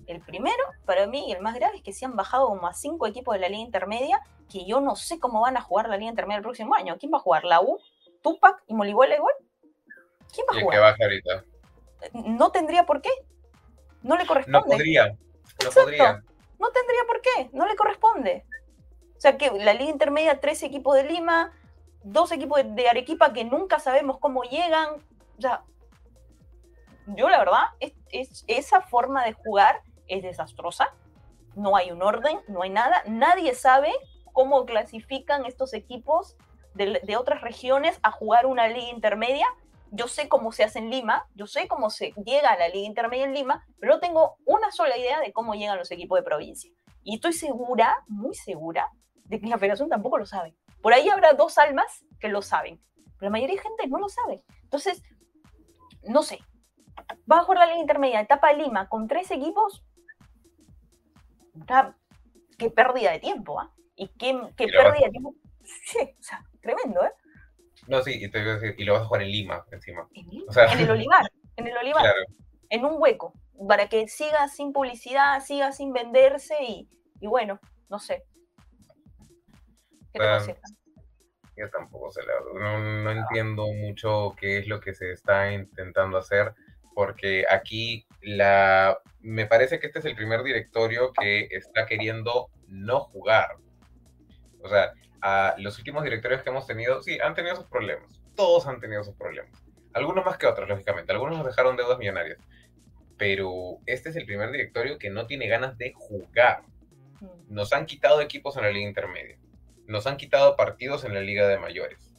El 0.06 0.20
primero, 0.20 0.62
para 0.84 1.06
mí, 1.06 1.28
y 1.28 1.32
el 1.32 1.40
más 1.40 1.54
grave, 1.54 1.76
es 1.76 1.82
que 1.82 1.92
se 1.92 2.04
han 2.04 2.16
bajado 2.16 2.48
como 2.48 2.66
a 2.66 2.72
cinco 2.72 3.06
equipos 3.06 3.34
de 3.34 3.40
la 3.40 3.48
liga 3.48 3.62
intermedia, 3.62 4.20
que 4.50 4.64
yo 4.64 4.80
no 4.80 4.94
sé 4.96 5.18
cómo 5.18 5.40
van 5.40 5.56
a 5.56 5.60
jugar 5.60 5.88
la 5.88 5.96
liga 5.96 6.10
intermedia 6.10 6.38
el 6.38 6.42
próximo 6.42 6.74
año. 6.74 6.96
¿Quién 6.98 7.12
va 7.12 7.18
a 7.18 7.20
jugar? 7.20 7.44
¿La 7.44 7.60
U? 7.60 7.80
¿Tupac 8.22 8.62
y 8.66 8.72
igual 8.72 9.10
¿Quién 10.32 10.46
va 10.52 10.58
a 10.58 10.60
jugar? 10.60 10.96
Que 10.96 11.04
ahorita. 11.04 11.44
No 12.14 12.50
tendría 12.50 12.84
por 12.84 13.00
qué. 13.00 13.10
No 14.02 14.16
le 14.16 14.26
corresponde. 14.26 14.58
No 14.58 14.64
podría. 14.64 15.16
No 15.64 15.70
podría. 15.70 16.22
No 16.58 16.70
tendría 16.70 17.04
por 17.06 17.20
qué. 17.20 17.50
No 17.52 17.66
le 17.66 17.76
corresponde. 17.76 18.44
O 19.16 19.20
sea 19.20 19.36
que 19.36 19.50
la 19.50 19.74
liga 19.74 19.90
intermedia, 19.90 20.40
tres 20.40 20.62
equipos 20.62 20.94
de 20.94 21.04
Lima, 21.04 21.52
dos 22.02 22.30
equipos 22.32 22.60
de 22.64 22.88
Arequipa 22.88 23.32
que 23.32 23.44
nunca 23.44 23.78
sabemos 23.78 24.18
cómo 24.18 24.42
llegan. 24.44 24.90
O 25.38 25.40
sea, 25.40 25.62
yo 27.06 27.28
la 27.28 27.38
verdad, 27.38 27.62
es, 28.10 28.44
esa 28.46 28.80
forma 28.80 29.24
de 29.24 29.32
jugar 29.32 29.82
es 30.08 30.22
desastrosa. 30.22 30.94
No 31.54 31.76
hay 31.76 31.90
un 31.90 32.02
orden, 32.02 32.40
no 32.48 32.62
hay 32.62 32.70
nada. 32.70 33.02
Nadie 33.06 33.54
sabe 33.54 33.92
cómo 34.32 34.66
clasifican 34.66 35.46
estos 35.46 35.72
equipos 35.72 36.36
de, 36.74 37.00
de, 37.02 37.16
otras 37.16 37.40
regiones 37.40 37.98
a 38.02 38.10
jugar 38.10 38.46
una 38.46 38.68
liga 38.68 38.90
intermedia. 38.90 39.46
Yo 39.90 40.08
sé 40.08 40.28
cómo 40.28 40.52
se 40.52 40.64
hace 40.64 40.78
en 40.78 40.90
Lima, 40.90 41.26
yo 41.34 41.46
sé 41.46 41.68
cómo 41.68 41.90
se 41.90 42.12
llega 42.24 42.50
a 42.50 42.58
la 42.58 42.68
liga 42.68 42.86
intermedia 42.86 43.24
en 43.24 43.32
Lima, 43.32 43.64
pero 43.80 43.94
no 43.94 44.00
tengo 44.00 44.36
una 44.44 44.70
sola 44.72 44.98
idea 44.98 45.20
de 45.20 45.32
cómo 45.32 45.54
llegan 45.54 45.78
los 45.78 45.90
equipos 45.90 46.18
de 46.18 46.24
provincia. 46.24 46.70
Y 47.02 47.14
estoy 47.14 47.32
segura, 47.32 47.96
muy 48.08 48.34
segura, 48.34 48.90
de 49.24 49.40
que 49.40 49.46
la 49.46 49.58
federación 49.58 49.88
tampoco 49.88 50.18
lo 50.18 50.26
sabe. 50.26 50.56
Por 50.82 50.92
ahí 50.92 51.08
habrá 51.08 51.32
dos 51.32 51.56
almas 51.56 52.04
que 52.20 52.28
lo 52.28 52.42
saben, 52.42 52.82
pero 53.18 53.28
la 53.28 53.30
mayoría 53.30 53.56
de 53.56 53.62
gente 53.62 53.86
no 53.86 53.98
lo 53.98 54.08
sabe. 54.08 54.44
Entonces, 54.64 55.02
no 56.02 56.22
sé, 56.22 56.40
va 57.30 57.38
a 57.38 57.44
jugar 57.44 57.60
la 57.60 57.66
liga 57.66 57.80
intermedia, 57.80 58.20
etapa 58.20 58.48
de 58.48 58.62
Lima, 58.62 58.88
con 58.88 59.06
tres 59.06 59.30
equipos. 59.30 59.84
Qué 62.58 62.70
pérdida 62.70 63.12
de 63.12 63.18
tiempo, 63.18 63.60
¿ah? 63.60 63.72
Y 63.96 64.08
qué, 64.08 64.34
pérdida 64.56 65.06
de 65.06 65.10
tiempo. 65.10 65.34
Sí, 65.64 65.98
o 66.18 66.22
sea, 66.22 66.44
tremendo, 66.60 67.04
¿eh? 67.04 67.12
No, 67.88 68.02
sí, 68.02 68.24
y, 68.24 68.30
te 68.30 68.40
voy 68.40 68.50
a 68.50 68.54
decir, 68.54 68.74
y 68.78 68.84
lo 68.84 68.94
vas 68.94 69.02
a 69.02 69.06
jugar 69.06 69.22
en 69.22 69.30
Lima 69.30 69.64
encima. 69.70 70.08
¿En, 70.14 70.80
el 70.80 70.90
Olivar, 70.90 71.30
en 71.56 71.66
el 71.66 71.76
Olivar. 71.76 72.14
En 72.70 72.84
un 72.84 72.94
hueco, 72.98 73.32
para 73.68 73.88
que 73.88 74.08
siga 74.08 74.48
sin 74.48 74.72
publicidad, 74.72 75.40
siga 75.42 75.72
sin 75.72 75.92
venderse 75.92 76.54
y, 76.62 76.88
y 77.20 77.26
bueno, 77.26 77.60
no 77.88 77.98
sé. 77.98 78.24
yo 80.14 81.70
tampoco 81.70 82.10
sé, 82.10 82.22
no, 82.54 83.10
entiendo 83.10 83.66
mucho 83.72 84.34
qué 84.38 84.58
es 84.58 84.66
lo 84.66 84.80
que 84.80 84.94
se 84.94 85.12
está 85.12 85.52
intentando 85.52 86.18
hacer. 86.18 86.54
Porque 86.96 87.44
aquí 87.50 88.06
la, 88.22 88.98
me 89.20 89.44
parece 89.44 89.78
que 89.78 89.88
este 89.88 89.98
es 89.98 90.06
el 90.06 90.16
primer 90.16 90.42
directorio 90.42 91.12
que 91.12 91.46
está 91.50 91.84
queriendo 91.84 92.48
no 92.68 93.00
jugar. 93.00 93.50
O 94.62 94.68
sea, 94.70 94.94
a 95.20 95.54
los 95.58 95.76
últimos 95.76 96.04
directorios 96.04 96.42
que 96.42 96.48
hemos 96.48 96.66
tenido, 96.66 97.02
sí, 97.02 97.18
han 97.22 97.34
tenido 97.34 97.54
sus 97.54 97.66
problemas. 97.66 98.22
Todos 98.34 98.66
han 98.66 98.80
tenido 98.80 99.04
sus 99.04 99.14
problemas. 99.14 99.62
Algunos 99.92 100.24
más 100.24 100.38
que 100.38 100.46
otros, 100.46 100.66
lógicamente. 100.70 101.12
Algunos 101.12 101.36
nos 101.36 101.46
dejaron 101.46 101.76
deudas 101.76 101.98
millonarias. 101.98 102.38
Pero 103.18 103.76
este 103.84 104.08
es 104.08 104.16
el 104.16 104.24
primer 104.24 104.50
directorio 104.50 104.98
que 104.98 105.10
no 105.10 105.26
tiene 105.26 105.48
ganas 105.48 105.76
de 105.76 105.92
jugar. 105.92 106.62
Nos 107.50 107.74
han 107.74 107.84
quitado 107.84 108.22
equipos 108.22 108.56
en 108.56 108.62
la 108.62 108.70
liga 108.70 108.88
intermedia. 108.88 109.36
Nos 109.86 110.06
han 110.06 110.16
quitado 110.16 110.56
partidos 110.56 111.04
en 111.04 111.12
la 111.12 111.20
liga 111.20 111.46
de 111.46 111.58
mayores. 111.58 112.14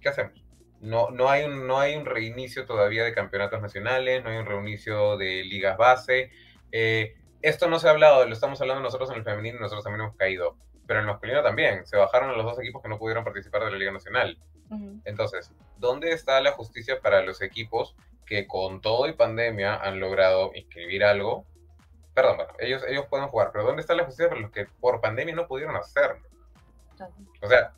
¿Qué 0.00 0.08
hacemos? 0.08 0.47
No, 0.80 1.10
no, 1.10 1.28
hay 1.28 1.44
un, 1.44 1.66
no 1.66 1.78
hay 1.80 1.96
un 1.96 2.06
reinicio 2.06 2.64
todavía 2.64 3.04
de 3.04 3.12
campeonatos 3.12 3.60
nacionales, 3.60 4.22
no 4.22 4.30
hay 4.30 4.36
un 4.38 4.46
reinicio 4.46 5.16
de 5.16 5.44
ligas 5.44 5.76
base. 5.76 6.30
Eh, 6.70 7.16
esto 7.42 7.68
no 7.68 7.78
se 7.78 7.88
ha 7.88 7.90
hablado, 7.90 8.26
lo 8.26 8.32
estamos 8.32 8.60
hablando 8.60 8.82
nosotros 8.82 9.10
en 9.10 9.16
el 9.16 9.24
femenino 9.24 9.58
y 9.58 9.60
nosotros 9.60 9.84
también 9.84 10.02
hemos 10.02 10.16
caído. 10.16 10.56
Pero 10.86 11.00
en 11.00 11.06
el 11.06 11.12
masculino 11.12 11.42
también. 11.42 11.86
Se 11.86 11.96
bajaron 11.96 12.36
los 12.36 12.44
dos 12.44 12.58
equipos 12.60 12.82
que 12.82 12.88
no 12.88 12.98
pudieron 12.98 13.24
participar 13.24 13.64
de 13.64 13.70
la 13.70 13.76
Liga 13.76 13.92
Nacional. 13.92 14.38
Entonces, 15.04 15.52
¿dónde 15.78 16.12
está 16.12 16.40
la 16.40 16.52
justicia 16.52 17.00
para 17.00 17.22
los 17.22 17.40
equipos 17.40 17.96
que 18.26 18.46
con 18.46 18.80
todo 18.80 19.08
y 19.08 19.14
pandemia 19.14 19.76
han 19.76 19.98
logrado 19.98 20.52
inscribir 20.54 21.04
algo? 21.04 21.46
Perdón, 22.14 22.36
bueno, 22.36 22.52
ellos, 22.58 22.82
ellos 22.86 23.06
pueden 23.06 23.28
jugar, 23.28 23.50
pero 23.52 23.64
¿dónde 23.64 23.80
está 23.80 23.94
la 23.94 24.04
justicia 24.04 24.28
para 24.28 24.40
los 24.40 24.50
que 24.50 24.66
por 24.80 25.00
pandemia 25.00 25.34
no 25.34 25.46
pudieron 25.46 25.76
hacerlo? 25.76 26.26
O 27.40 27.48
sea, 27.48 27.72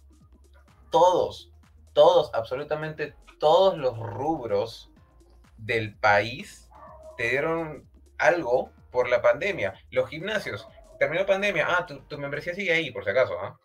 todos, 0.90 1.49
todos, 1.92 2.30
absolutamente 2.34 3.14
todos 3.38 3.76
los 3.76 3.98
rubros 3.98 4.90
del 5.56 5.96
país 5.96 6.68
te 7.16 7.30
dieron 7.30 7.88
algo 8.18 8.70
por 8.90 9.08
la 9.08 9.22
pandemia. 9.22 9.74
Los 9.90 10.08
gimnasios, 10.08 10.68
terminó 10.98 11.26
pandemia, 11.26 11.66
ah, 11.68 11.86
tu, 11.86 12.18
membresía 12.18 12.54
sigue 12.54 12.72
ahí, 12.72 12.90
por 12.90 13.04
si 13.04 13.10
acaso, 13.10 13.38
¿ah? 13.40 13.58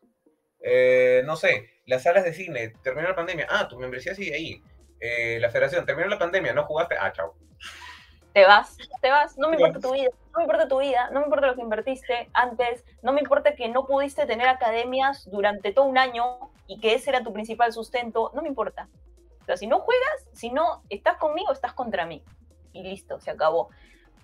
Eh, 0.61 1.21
no 1.25 1.35
sé, 1.35 1.69
las 1.85 2.03
salas 2.03 2.23
de 2.23 2.33
cine, 2.33 2.69
terminó 2.81 3.07
la 3.07 3.15
pandemia, 3.15 3.47
ah, 3.49 3.67
tu 3.67 3.77
membresía 3.77 4.15
sigue 4.15 4.33
ahí. 4.33 4.63
Eh, 4.99 5.37
la 5.39 5.49
federación, 5.49 5.85
terminó 5.85 6.07
la 6.07 6.17
pandemia, 6.17 6.53
no 6.53 6.65
jugaste, 6.65 6.95
ah, 6.99 7.11
chao. 7.11 7.35
Te 8.33 8.45
vas, 8.45 8.77
te 9.01 9.09
vas, 9.09 9.37
no 9.37 9.49
me 9.49 9.55
importa 9.55 9.79
tu 9.79 9.93
vida, 9.93 10.09
no 10.33 10.39
me 10.39 10.43
importa 10.43 10.67
tu 10.67 10.79
vida, 10.79 11.09
no 11.11 11.19
me 11.19 11.25
importa 11.25 11.47
lo 11.47 11.55
que 11.55 11.61
invertiste 11.61 12.29
antes, 12.33 12.83
no 13.01 13.13
me 13.13 13.21
importa 13.21 13.55
que 13.55 13.69
no 13.69 13.85
pudiste 13.85 14.25
tener 14.25 14.47
academias 14.47 15.29
durante 15.31 15.71
todo 15.71 15.85
un 15.85 15.97
año 15.97 16.51
y 16.67 16.79
que 16.79 16.93
ese 16.93 17.09
era 17.09 17.23
tu 17.23 17.33
principal 17.33 17.71
sustento, 17.73 18.31
no 18.33 18.41
me 18.41 18.47
importa. 18.47 18.89
O 19.41 19.45
sea, 19.45 19.57
si 19.57 19.67
no 19.67 19.79
juegas, 19.79 20.27
si 20.33 20.49
no 20.49 20.81
estás 20.89 21.17
conmigo, 21.17 21.51
estás 21.51 21.73
contra 21.73 22.05
mí. 22.05 22.23
Y 22.73 22.83
listo, 22.83 23.19
se 23.19 23.31
acabó. 23.31 23.69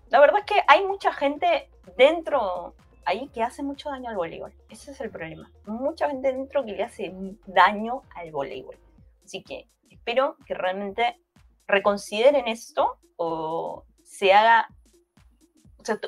La 0.09 0.19
verdad 0.19 0.39
es 0.39 0.45
que 0.45 0.61
hay 0.67 0.85
mucha 0.85 1.13
gente 1.13 1.69
dentro 1.95 2.75
ahí 3.05 3.29
que 3.29 3.43
hace 3.43 3.63
mucho 3.63 3.89
daño 3.89 4.09
al 4.09 4.15
voleibol. 4.15 4.53
Ese 4.69 4.91
es 4.91 5.01
el 5.01 5.09
problema. 5.09 5.51
Mucha 5.65 6.07
gente 6.09 6.31
dentro 6.31 6.65
que 6.65 6.73
le 6.73 6.83
hace 6.83 7.13
daño 7.45 8.01
al 8.15 8.31
voleibol. 8.31 8.77
Así 9.23 9.43
que 9.43 9.67
espero 9.89 10.37
que 10.45 10.53
realmente 10.53 11.19
reconsideren 11.67 12.47
esto 12.47 12.97
o 13.15 13.85
se 14.03 14.33
haga, 14.33 14.67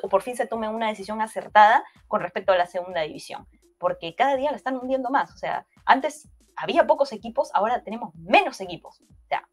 o, 0.02 0.08
por 0.08 0.22
fin 0.22 0.36
se 0.36 0.46
tome 0.46 0.68
una 0.68 0.88
decisión 0.88 1.20
acertada 1.20 1.84
con 2.08 2.20
respecto 2.20 2.52
a 2.52 2.58
la 2.58 2.66
segunda 2.66 3.00
división. 3.02 3.46
Porque 3.84 4.14
cada 4.14 4.34
día 4.34 4.50
la 4.50 4.56
están 4.56 4.78
hundiendo 4.78 5.10
más. 5.10 5.30
O 5.34 5.36
sea, 5.36 5.66
antes 5.84 6.26
había 6.56 6.86
pocos 6.86 7.12
equipos, 7.12 7.50
ahora 7.52 7.84
tenemos 7.84 8.14
menos 8.14 8.58
equipos. 8.62 9.02
O 9.02 9.28
sea, 9.28 9.46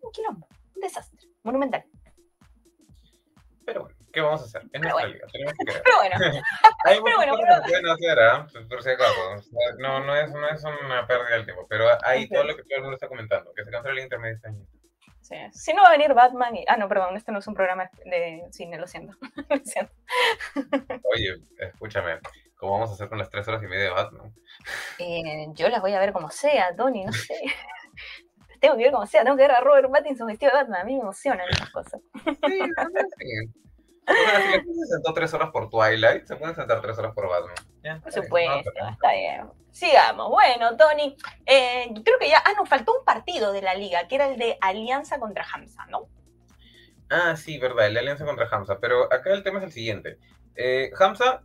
un 0.00 0.12
quilombo, 0.12 0.46
un 0.76 0.80
desastre, 0.80 1.18
monumental. 1.42 1.84
Pero 3.66 3.80
bueno, 3.80 3.96
¿qué 4.12 4.20
vamos 4.20 4.40
a 4.40 4.44
hacer? 4.44 4.62
Liga, 4.72 5.26
tenemos 5.32 5.54
que 5.54 5.64
Pero 5.84 5.96
bueno. 5.96 6.16
Hay 6.84 7.00
muchas 7.00 7.26
cosas 7.26 7.60
que 7.60 7.68
pueden 7.70 7.88
hacer, 7.88 8.18
¿eh? 8.18 8.66
por 8.68 8.82
si 8.84 8.90
acaso. 8.90 9.50
no, 9.78 10.04
no, 10.04 10.14
es, 10.14 10.30
no 10.30 10.48
es 10.48 10.62
una 10.62 11.04
pérdida 11.08 11.30
del 11.30 11.44
tiempo, 11.44 11.66
pero 11.68 11.86
hay 12.04 12.28
todo 12.28 12.44
lo 12.44 12.54
que 12.54 12.62
todo 12.62 12.76
el 12.76 12.82
mundo 12.82 12.94
está 12.94 13.08
comentando, 13.08 13.52
que 13.52 13.64
se 13.64 13.70
cancela 13.72 13.94
el 13.94 14.04
internet 14.04 14.36
este 14.36 14.48
año. 14.48 14.64
Sí. 15.22 15.36
Si 15.50 15.72
no 15.72 15.82
va 15.82 15.88
a 15.88 15.92
venir 15.98 16.14
Batman 16.14 16.54
y... 16.54 16.64
Ah, 16.68 16.76
no, 16.76 16.88
perdón, 16.88 17.16
este 17.16 17.32
no 17.32 17.40
es 17.40 17.48
un 17.48 17.54
programa 17.54 17.90
de 18.04 18.44
cine, 18.52 18.78
lo 18.78 18.86
siento. 18.86 19.16
lo 19.50 19.56
siento. 19.64 19.92
Oye, 21.12 21.42
escúchame, 21.58 22.20
¿cómo 22.62 22.74
vamos 22.74 22.90
a 22.90 22.92
hacer 22.94 23.08
con 23.08 23.18
las 23.18 23.28
tres 23.28 23.46
horas 23.48 23.60
y 23.64 23.66
media 23.66 23.86
de 23.86 23.90
Batman? 23.90 24.32
Eh, 25.00 25.48
yo 25.54 25.68
las 25.68 25.80
voy 25.80 25.94
a 25.94 25.98
ver 25.98 26.12
como 26.12 26.30
sea, 26.30 26.74
Tony, 26.76 27.04
no 27.04 27.12
sé. 27.12 27.34
tengo 28.60 28.76
que 28.76 28.84
ver 28.84 28.92
como 28.92 29.04
sea, 29.04 29.24
tengo 29.24 29.36
que 29.36 29.42
ver 29.42 29.50
a 29.50 29.60
Robert 29.60 29.90
Pattinson 29.90 30.28
vestido 30.28 30.52
de 30.52 30.58
Batman, 30.58 30.82
a 30.82 30.84
mí 30.84 30.94
me 30.94 31.00
emocionan 31.00 31.44
esas 31.50 31.70
cosas. 31.70 32.00
Sí, 32.24 32.60
sí. 33.18 33.52
O 34.06 34.12
sea, 34.12 34.40
si 34.40 34.58
la 34.58 34.62
se 34.62 34.86
sentó 34.92 35.12
tres 35.12 35.34
horas 35.34 35.50
por 35.50 35.70
Twilight, 35.70 36.24
se 36.26 36.36
pueden 36.36 36.54
sentar 36.54 36.80
tres 36.80 36.96
horas 36.98 37.12
por 37.14 37.28
Batman. 37.28 38.00
por 38.00 38.12
supuesto, 38.12 38.70
está 38.90 39.12
bien. 39.12 39.50
Sigamos. 39.72 40.30
Bueno, 40.30 40.76
Tony, 40.76 41.16
eh, 41.46 41.92
creo 42.04 42.18
que 42.20 42.28
ya. 42.28 42.42
Ah, 42.44 42.52
nos 42.56 42.68
faltó 42.68 42.98
un 42.98 43.04
partido 43.04 43.52
de 43.52 43.62
la 43.62 43.74
liga, 43.74 44.06
que 44.06 44.16
era 44.16 44.28
el 44.28 44.38
de 44.38 44.58
Alianza 44.60 45.18
contra 45.18 45.44
Hamza, 45.52 45.86
¿no? 45.86 46.08
Ah, 47.10 47.36
sí, 47.36 47.58
verdad, 47.58 47.86
el 47.86 47.94
de 47.94 48.00
Alianza 48.00 48.24
contra 48.24 48.48
Hamza. 48.50 48.78
Pero 48.80 49.12
acá 49.12 49.32
el 49.32 49.42
tema 49.42 49.58
es 49.58 49.64
el 49.64 49.72
siguiente. 49.72 50.18
Eh, 50.54 50.90
Hamza 50.98 51.42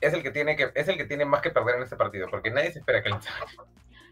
es 0.00 0.12
el 0.12 0.22
que 0.22 0.30
tiene 0.30 0.56
que 0.56 0.70
es 0.74 0.88
el 0.88 0.96
que 0.96 1.04
tiene 1.04 1.24
más 1.24 1.40
que 1.42 1.50
perder 1.50 1.76
en 1.76 1.82
este 1.82 1.96
partido, 1.96 2.28
porque 2.30 2.50
nadie 2.50 2.72
se 2.72 2.80
espera 2.80 3.02
que 3.02 3.08
Alianza. 3.08 3.30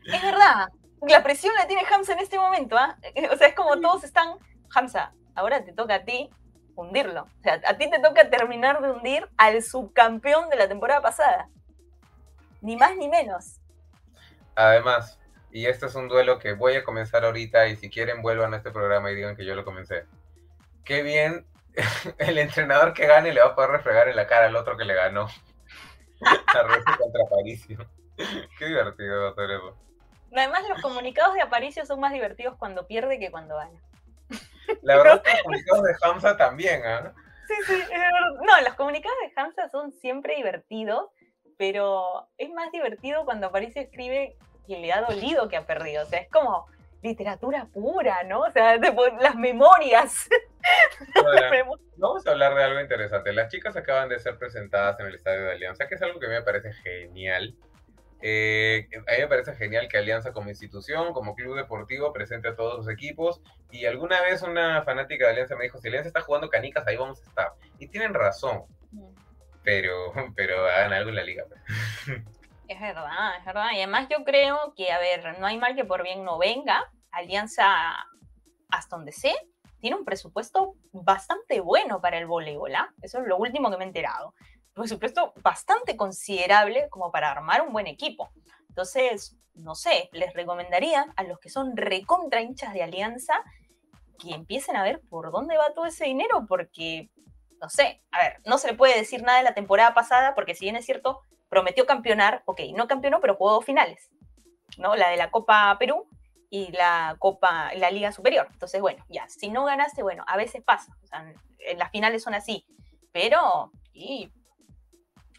Es 0.07 0.23
verdad. 0.23 0.69
La 1.07 1.23
presión 1.23 1.55
la 1.55 1.67
tiene 1.67 1.83
Hamza 1.91 2.13
en 2.13 2.21
este 2.21 2.39
momento, 2.39 2.77
¿ah? 2.77 2.97
O 3.33 3.37
sea, 3.37 3.49
es 3.49 3.55
como 3.55 3.81
todos 3.81 4.05
están. 4.05 4.39
Hamza, 4.75 5.13
ahora 5.35 5.65
te 5.65 5.73
toca 5.73 5.97
a 5.97 6.05
ti 6.05 6.31
hundirlo. 6.75 7.23
O 7.23 7.43
sea, 7.43 7.61
a 7.67 7.77
ti 7.77 7.91
te 7.91 8.01
toca 8.01 8.31
terminar 8.31 8.81
de 8.81 8.91
hundir 8.91 9.29
al 9.37 9.63
subcampeón 9.63 10.49
de 10.49 10.57
la 10.57 10.69
temporada 10.69 11.01
pasada. 11.01 11.49
Ni 12.61 12.77
más 12.77 12.97
ni 12.97 13.09
menos. 13.09 13.61
Además, 14.57 15.19
y 15.53 15.67
este 15.67 15.87
es 15.87 15.95
un 15.95 16.09
duelo 16.09 16.39
que 16.39 16.55
voy 16.55 16.75
a 16.75 16.85
comenzar 16.85 17.25
ahorita 17.25 17.69
y 17.69 17.77
si 17.77 17.91
quieren 17.91 18.23
vuelvan 18.23 18.55
a 18.55 18.57
este 18.57 18.71
programa 18.71 19.11
y 19.11 19.15
digan 19.15 19.37
que 19.37 19.45
yo 19.45 19.55
lo 19.55 19.65
comencé. 19.65 20.05
Qué 20.85 21.03
bien 21.03 21.47
el 22.19 22.39
entrenador 22.39 22.93
que 22.93 23.07
gane 23.07 23.33
le 23.33 23.41
va 23.41 23.49
a 23.49 23.55
poder 23.55 23.71
refregar 23.71 24.09
en 24.09 24.17
la 24.17 24.27
cara 24.27 24.47
al 24.47 24.57
otro 24.57 24.77
que 24.77 24.85
le 24.85 24.95
ganó. 24.95 25.29
La 26.21 26.97
contra 26.97 27.25
Aparicio. 27.25 27.79
Qué 28.59 28.67
divertido 28.67 29.35
ser 29.35 29.51
eso. 29.51 29.77
Además, 30.33 30.63
los 30.69 30.81
comunicados 30.83 31.35
de 31.35 31.43
Aparicio 31.43 31.87
son 31.87 32.01
más 32.01 32.13
divertidos 32.13 32.57
cuando 32.59 32.87
pierde 32.87 33.19
que 33.19 33.31
cuando 33.31 33.57
gana. 33.57 33.81
La 34.83 34.97
verdad 34.97 35.23
que 35.23 35.31
los 35.31 35.43
comunicados 35.43 35.85
de 35.85 35.97
Hamza 36.03 36.37
también, 36.37 36.85
¿ah? 36.85 37.13
Sí, 37.47 37.55
sí, 37.67 37.75
es 37.75 37.89
verdad. 37.89 38.41
No, 38.43 38.61
los 38.63 38.75
comunicados 38.75 39.17
de 39.23 39.41
Hamza 39.41 39.69
son 39.69 39.93
siempre 39.93 40.37
divertidos, 40.37 41.11
pero 41.59 42.29
es 42.39 42.51
más 42.51 42.73
divertido 42.73 43.25
cuando 43.25 43.49
aparece 43.49 43.81
escribe 43.81 44.37
que 44.67 44.79
le 44.79 44.93
ha 44.93 45.03
dolido 45.03 45.49
que 45.49 45.57
ha 45.57 45.67
perdido. 45.67 46.03
O 46.03 46.07
sea, 46.07 46.21
es 46.21 46.31
como 46.31 46.67
literatura 47.05 47.69
pura, 47.73 48.25
¿no? 48.25 48.41
O 48.41 48.51
sea, 48.51 48.79
las 48.79 49.37
memorias. 49.37 50.29
vamos 51.99 52.27
a 52.27 52.31
hablar 52.31 52.55
de 52.55 52.65
algo 52.65 52.81
interesante. 52.81 53.33
Las 53.33 53.53
chicas 53.53 53.77
acaban 53.77 54.09
de 54.09 54.19
ser 54.19 54.39
presentadas 54.39 54.99
en 54.99 55.07
el 55.07 55.15
Estadio 55.15 55.43
de 55.43 55.53
Alianza, 55.53 55.87
que 55.87 55.97
es 55.97 56.03
algo 56.03 56.19
que 56.19 56.27
a 56.27 56.29
mí 56.31 56.35
me 56.35 56.43
parece 56.43 56.73
genial. 56.73 57.55
Eh, 58.23 58.89
a 58.95 59.13
mí 59.13 59.19
me 59.19 59.29
parece 59.29 59.55
genial 59.55 59.87
que 59.87 59.99
Alianza 59.99 60.33
como 60.33 60.49
institución, 60.49 61.13
como 61.13 61.35
club 61.35 61.57
deportivo, 61.57 62.11
presente 62.13 62.49
a 62.49 62.57
todos 62.57 62.79
los 62.79 62.89
equipos. 62.89 63.43
Y 63.71 63.85
alguna 63.85 64.23
vez 64.23 64.41
una 64.41 64.83
fanática 64.83 65.27
de 65.27 65.33
Alianza 65.33 65.57
me 65.57 65.65
dijo, 65.65 65.79
si 65.79 65.89
Alianza 65.89 66.09
está 66.09 66.23
jugando 66.23 66.49
canicas, 66.49 66.87
ahí 66.87 66.97
vamos 66.97 67.21
a 67.23 67.29
estar. 67.29 67.53
Y 67.79 67.89
tienen 67.89 68.15
razón. 68.15 68.65
Pero, 69.63 70.13
pero 70.35 70.67
hagan 70.67 70.95
algo 70.95 71.11
en 71.11 71.17
la 71.17 71.25
liga. 71.25 71.45
Pues. 71.49 72.23
Es 72.67 72.81
verdad, 72.81 73.37
es 73.39 73.45
verdad. 73.45 73.73
Y 73.73 73.77
además 73.77 74.09
yo 74.09 74.25
creo 74.25 74.73
que, 74.75 74.91
a 74.91 74.99
ver, 74.99 75.39
no 75.39 75.47
hay 75.47 75.59
mal 75.59 75.77
que 75.77 75.85
por 75.85 76.03
bien 76.03 76.25
no 76.25 76.39
venga. 76.39 76.91
Alianza, 77.17 77.67
hasta 78.71 78.97
donde 78.97 79.13
sé, 79.13 79.35
tiene 79.81 79.97
un 79.97 80.05
presupuesto 80.05 80.75
bastante 80.93 81.61
bueno 81.61 82.01
para 82.01 82.19
el 82.19 82.27
voleibol. 82.27 82.75
¿ah? 82.75 82.93
Eso 83.03 83.21
es 83.21 83.27
lo 83.27 83.37
último 83.37 83.71
que 83.71 83.77
me 83.77 83.85
he 83.85 83.89
enterado 83.89 84.35
por 84.75 84.89
supuesto, 84.89 85.33
bastante 85.41 85.97
considerable 85.97 86.89
como 86.91 87.11
para 87.13 87.31
armar 87.31 87.63
un 87.63 87.73
buen 87.73 87.87
equipo. 87.87 88.31
Entonces, 88.69 89.37
no 89.55 89.77
sé, 89.77 90.11
les 90.13 90.35
recomendaría 90.35 91.07
a 91.17 91.23
los 91.23 91.39
que 91.39 91.49
son 91.49 91.77
recontra 91.77 92.43
hinchas 92.43 92.75
de 92.75 92.83
Alianza 92.83 93.35
que 94.19 94.35
empiecen 94.35 94.77
a 94.77 94.83
ver 94.83 95.01
por 95.09 95.31
dónde 95.31 95.57
va 95.57 95.75
todo 95.75 95.87
ese 95.87 96.07
dinero, 96.07 96.45
porque, 96.49 97.09
no 97.61 97.69
sé, 97.69 98.03
a 98.11 98.19
ver, 98.19 98.41
no 98.45 98.59
se 98.59 98.69
le 98.69 98.75
puede 98.75 98.97
decir 98.97 99.23
nada 99.23 99.39
de 99.39 99.45
la 99.45 99.55
temporada 99.55 99.95
pasada, 99.95 100.35
porque 100.35 100.55
si 100.55 100.65
bien 100.65 100.77
es 100.77 100.85
cierto, 100.85 101.21
prometió 101.49 101.87
campeonar, 101.87 102.43
ok, 102.47 102.61
no 102.75 102.89
campeonó, 102.89 103.21
pero 103.21 103.37
jugó 103.37 103.53
dos 103.53 103.65
finales, 103.65 104.11
¿no? 104.77 104.97
La 104.97 105.11
de 105.11 105.17
la 105.17 105.31
Copa 105.31 105.77
Perú 105.79 106.09
y 106.55 106.71
la 106.71 107.17
Copa, 107.19 107.75
la 107.75 107.91
Liga 107.91 108.13
Superior. 108.13 108.47
Entonces, 108.53 108.81
bueno, 108.81 109.05
ya, 109.09 109.29
si 109.29 109.49
no 109.49 109.65
ganaste, 109.65 110.05
bueno, 110.05 110.25
a 110.29 110.37
veces 110.37 110.63
pasa, 110.63 110.97
o 111.03 111.07
sea, 111.07 111.33
en 111.59 111.79
las 111.79 111.91
finales 111.91 112.23
son 112.23 112.35
así, 112.35 112.65
pero, 113.13 113.73
y 113.93 114.31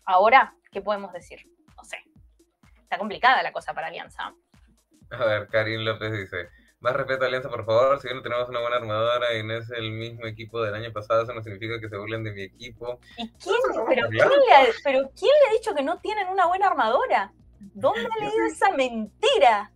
Ahora, 0.05 0.53
¿qué 0.71 0.81
podemos 0.81 1.11
decir? 1.11 1.39
No 1.75 1.83
sé. 1.83 1.97
Está 2.81 2.97
complicada 2.97 3.41
la 3.41 3.51
cosa 3.51 3.73
para 3.73 3.87
Alianza. 3.87 4.33
A 5.09 5.25
ver, 5.25 5.47
Karim 5.47 5.81
López 5.81 6.11
dice, 6.11 6.49
Más 6.79 6.93
respeto 6.93 7.23
a 7.23 7.27
Alianza, 7.27 7.49
por 7.49 7.65
favor. 7.65 7.99
Si 7.99 8.07
no 8.13 8.21
tenemos 8.21 8.47
una 8.47 8.59
buena 8.59 8.77
armadora 8.77 9.33
y 9.35 9.43
no 9.43 9.55
es 9.55 9.69
el 9.71 9.91
mismo 9.91 10.27
equipo 10.27 10.61
del 10.61 10.75
año 10.75 10.93
pasado, 10.93 11.23
eso 11.23 11.33
no 11.33 11.41
significa 11.41 11.79
que 11.79 11.89
se 11.89 11.97
burlen 11.97 12.23
de 12.23 12.33
mi 12.33 12.43
equipo. 12.43 12.99
¿Y 13.17 13.29
quién, 13.31 13.55
pero, 13.87 14.07
¿quién 14.09 14.29
le 14.29 14.55
ha, 14.55 14.65
pero 14.83 15.09
¿quién 15.17 15.31
le 15.41 15.49
ha 15.49 15.53
dicho 15.53 15.73
que 15.73 15.81
no 15.81 15.99
tienen 15.99 16.27
una 16.27 16.45
buena 16.45 16.67
armadora? 16.67 17.33
¿Dónde 17.59 18.01
ha 18.05 18.23
leído 18.23 18.45
esa 18.45 18.69
mentira? 18.71 19.71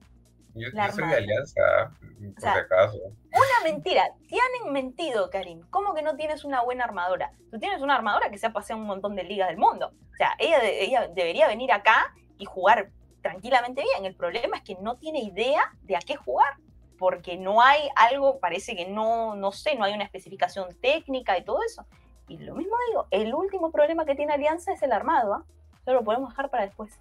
Yo, 0.56 0.68
soy 0.91 1.08
de 1.08 1.16
Alianza, 1.16 1.62
por 1.91 2.41
si 2.41 2.47
acaso. 2.47 2.97
Una 2.97 3.72
mentira. 3.72 4.10
Te 4.28 4.36
han 4.36 4.74
mentido, 4.74 5.30
Karim. 5.30 5.62
¿Cómo 5.70 5.93
que 5.93 6.02
no 6.02 6.16
tienes 6.16 6.43
una 6.43 6.64
buena 6.64 6.84
armadora? 6.84 7.32
Tú 7.52 7.60
tienes 7.60 7.82
una 7.82 7.95
armadora 7.95 8.30
que 8.30 8.38
se 8.38 8.47
ha 8.47 8.54
paseado 8.54 8.82
un 8.82 8.88
montón 8.88 9.16
de 9.16 9.24
ligas 9.24 9.50
del 9.50 9.58
mundo. 9.58 9.93
O 10.12 10.16
sea, 10.16 10.36
ella, 10.39 10.60
ella 10.64 11.08
debería 11.08 11.47
venir 11.47 11.72
acá 11.72 12.14
y 12.38 12.45
jugar 12.45 12.89
tranquilamente 13.22 13.84
bien. 13.84 14.06
El 14.06 14.16
problema 14.16 14.58
es 14.58 14.64
que 14.64 14.76
no 14.82 14.97
tiene 14.97 15.20
idea 15.20 15.72
de 15.84 15.95
a 15.95 16.00
qué 16.00 16.16
jugar 16.16 16.56
porque 16.97 17.38
no 17.38 17.62
hay 17.62 17.89
algo, 17.95 18.39
parece 18.39 18.76
que 18.76 18.86
no, 18.86 19.36
no 19.36 19.52
sé, 19.52 19.76
no 19.76 19.86
hay 19.86 19.93
una 19.93 20.04
especificación 20.04 20.68
técnica 20.82 21.38
y 21.38 21.45
todo 21.45 21.64
eso. 21.64 21.86
Y 22.28 22.38
lo 22.38 22.54
mismo 22.54 22.76
digo, 22.89 23.08
el 23.10 23.34
último 23.34 23.72
problema 23.72 24.06
que 24.06 24.16
tiene 24.16 24.34
Alianza 24.34 24.74
es 24.74 24.84
el 24.84 24.91
armado, 24.91 25.34
¿ah? 25.34 25.45
Eso 25.82 25.93
lo 25.93 26.04
podemos 26.04 26.30
dejar 26.30 26.50
para 26.50 26.66
después. 26.66 27.00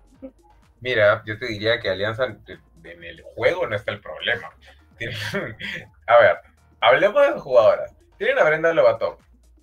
Mira, 0.81 1.23
yo 1.27 1.37
te 1.39 1.47
diría 1.47 1.81
que 1.81 1.91
Alianza 1.91 2.25
en 2.89 3.05
el 3.05 3.23
juego 3.23 3.67
no 3.67 3.77
está 3.77 3.93
el 3.93 4.01
problema. 4.01 4.51
a 6.07 6.19
ver, 6.19 6.39
hablemos 6.81 7.35
de 7.35 7.41
jugadoras. 7.41 7.95
Tienen 8.19 8.39
a 8.39 8.45
Brenda 8.45 8.73
Lobatón. 8.73 9.17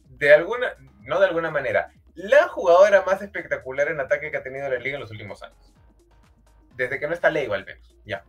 De 0.09 0.33
alguna, 0.33 0.73
no 1.01 1.19
de 1.19 1.27
alguna 1.27 1.51
manera, 1.51 1.91
la 2.15 2.47
jugadora 2.47 3.03
más 3.03 3.21
espectacular 3.21 3.89
en 3.89 3.99
ataque 3.99 4.31
que 4.31 4.37
ha 4.37 4.43
tenido 4.43 4.69
la 4.69 4.79
liga 4.79 4.95
en 4.95 5.01
los 5.01 5.11
últimos 5.11 5.43
años. 5.43 5.73
Desde 6.75 6.99
que 6.99 7.07
no 7.07 7.13
está 7.13 7.29
Leiva, 7.29 7.55
al 7.55 7.65
menos. 7.65 7.95
Ya. 8.05 8.23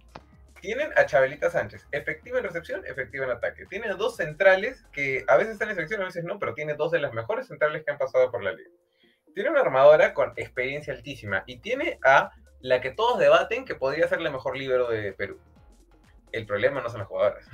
Tienen 0.61 0.91
a 0.97 1.07
Chabelita 1.07 1.51
Sánchez, 1.51 1.87
efectiva 1.93 2.39
en 2.39 2.45
recepción, 2.45 2.85
efectiva 2.87 3.25
en 3.27 3.33
ataque. 3.33 3.67
Tiene 3.67 3.89
dos 3.95 4.17
centrales 4.17 4.85
que 4.93 5.25
a 5.29 5.37
veces 5.37 5.53
están 5.53 5.69
en 5.69 5.77
selección, 5.77 6.03
a 6.03 6.07
veces 6.07 6.25
no, 6.25 6.39
pero 6.41 6.55
tiene 6.55 6.75
dos 6.75 6.91
de 6.91 6.99
las 6.99 7.13
mejores 7.13 7.47
centrales 7.47 7.85
que 7.85 7.93
han 7.93 7.99
pasado 7.99 8.33
por 8.33 8.43
la 8.43 8.53
liga. 8.53 8.71
Tiene 9.35 9.51
una 9.51 9.61
armadora 9.61 10.15
con 10.15 10.33
experiencia 10.37 10.93
altísima 10.93 11.45
y 11.47 11.59
tiene 11.59 11.99
a 12.05 12.33
la 12.61 12.81
que 12.81 12.91
todos 12.91 13.19
debaten 13.19 13.65
que 13.65 13.75
podría 13.75 14.09
ser 14.09 14.21
la 14.21 14.31
mejor 14.31 14.57
libero 14.57 14.89
de 14.89 15.13
Perú. 15.13 15.39
El 16.33 16.47
problema 16.47 16.81
no 16.81 16.89
son 16.89 17.01
las 17.01 17.09
jugadoras. 17.09 17.47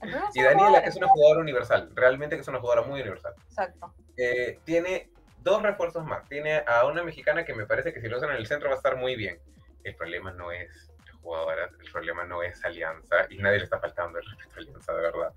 y 0.34 0.42
Daniela, 0.42 0.82
que 0.82 0.88
es 0.88 0.96
una 0.96 1.08
jugadora 1.08 1.40
universal, 1.40 1.90
realmente 1.94 2.36
que 2.36 2.42
es 2.42 2.48
una 2.48 2.60
jugadora 2.60 2.86
muy 2.86 3.00
universal. 3.00 3.34
Exacto. 3.48 3.94
Eh, 4.16 4.60
tiene 4.64 5.10
dos 5.38 5.62
refuerzos 5.62 6.04
más. 6.04 6.28
Tiene 6.28 6.62
a 6.66 6.84
una 6.86 7.02
mexicana 7.02 7.44
que 7.44 7.54
me 7.54 7.66
parece 7.66 7.92
que 7.92 8.00
si 8.00 8.08
lo 8.08 8.18
usan 8.18 8.30
en 8.30 8.36
el 8.36 8.46
centro 8.46 8.68
va 8.68 8.74
a 8.74 8.78
estar 8.78 8.96
muy 8.96 9.16
bien. 9.16 9.38
El 9.84 9.94
problema 9.94 10.32
no 10.32 10.52
es 10.52 10.90
jugadoras, 11.22 11.70
el 11.80 11.90
problema 11.90 12.24
no 12.24 12.42
es 12.42 12.64
Alianza 12.64 13.26
y 13.28 13.38
nadie 13.38 13.58
le 13.58 13.64
está 13.64 13.78
faltando 13.78 14.18
el 14.18 14.24
respeto 14.24 14.54
a 14.56 14.58
Alianza, 14.58 14.92
de 14.92 15.02
verdad. 15.02 15.32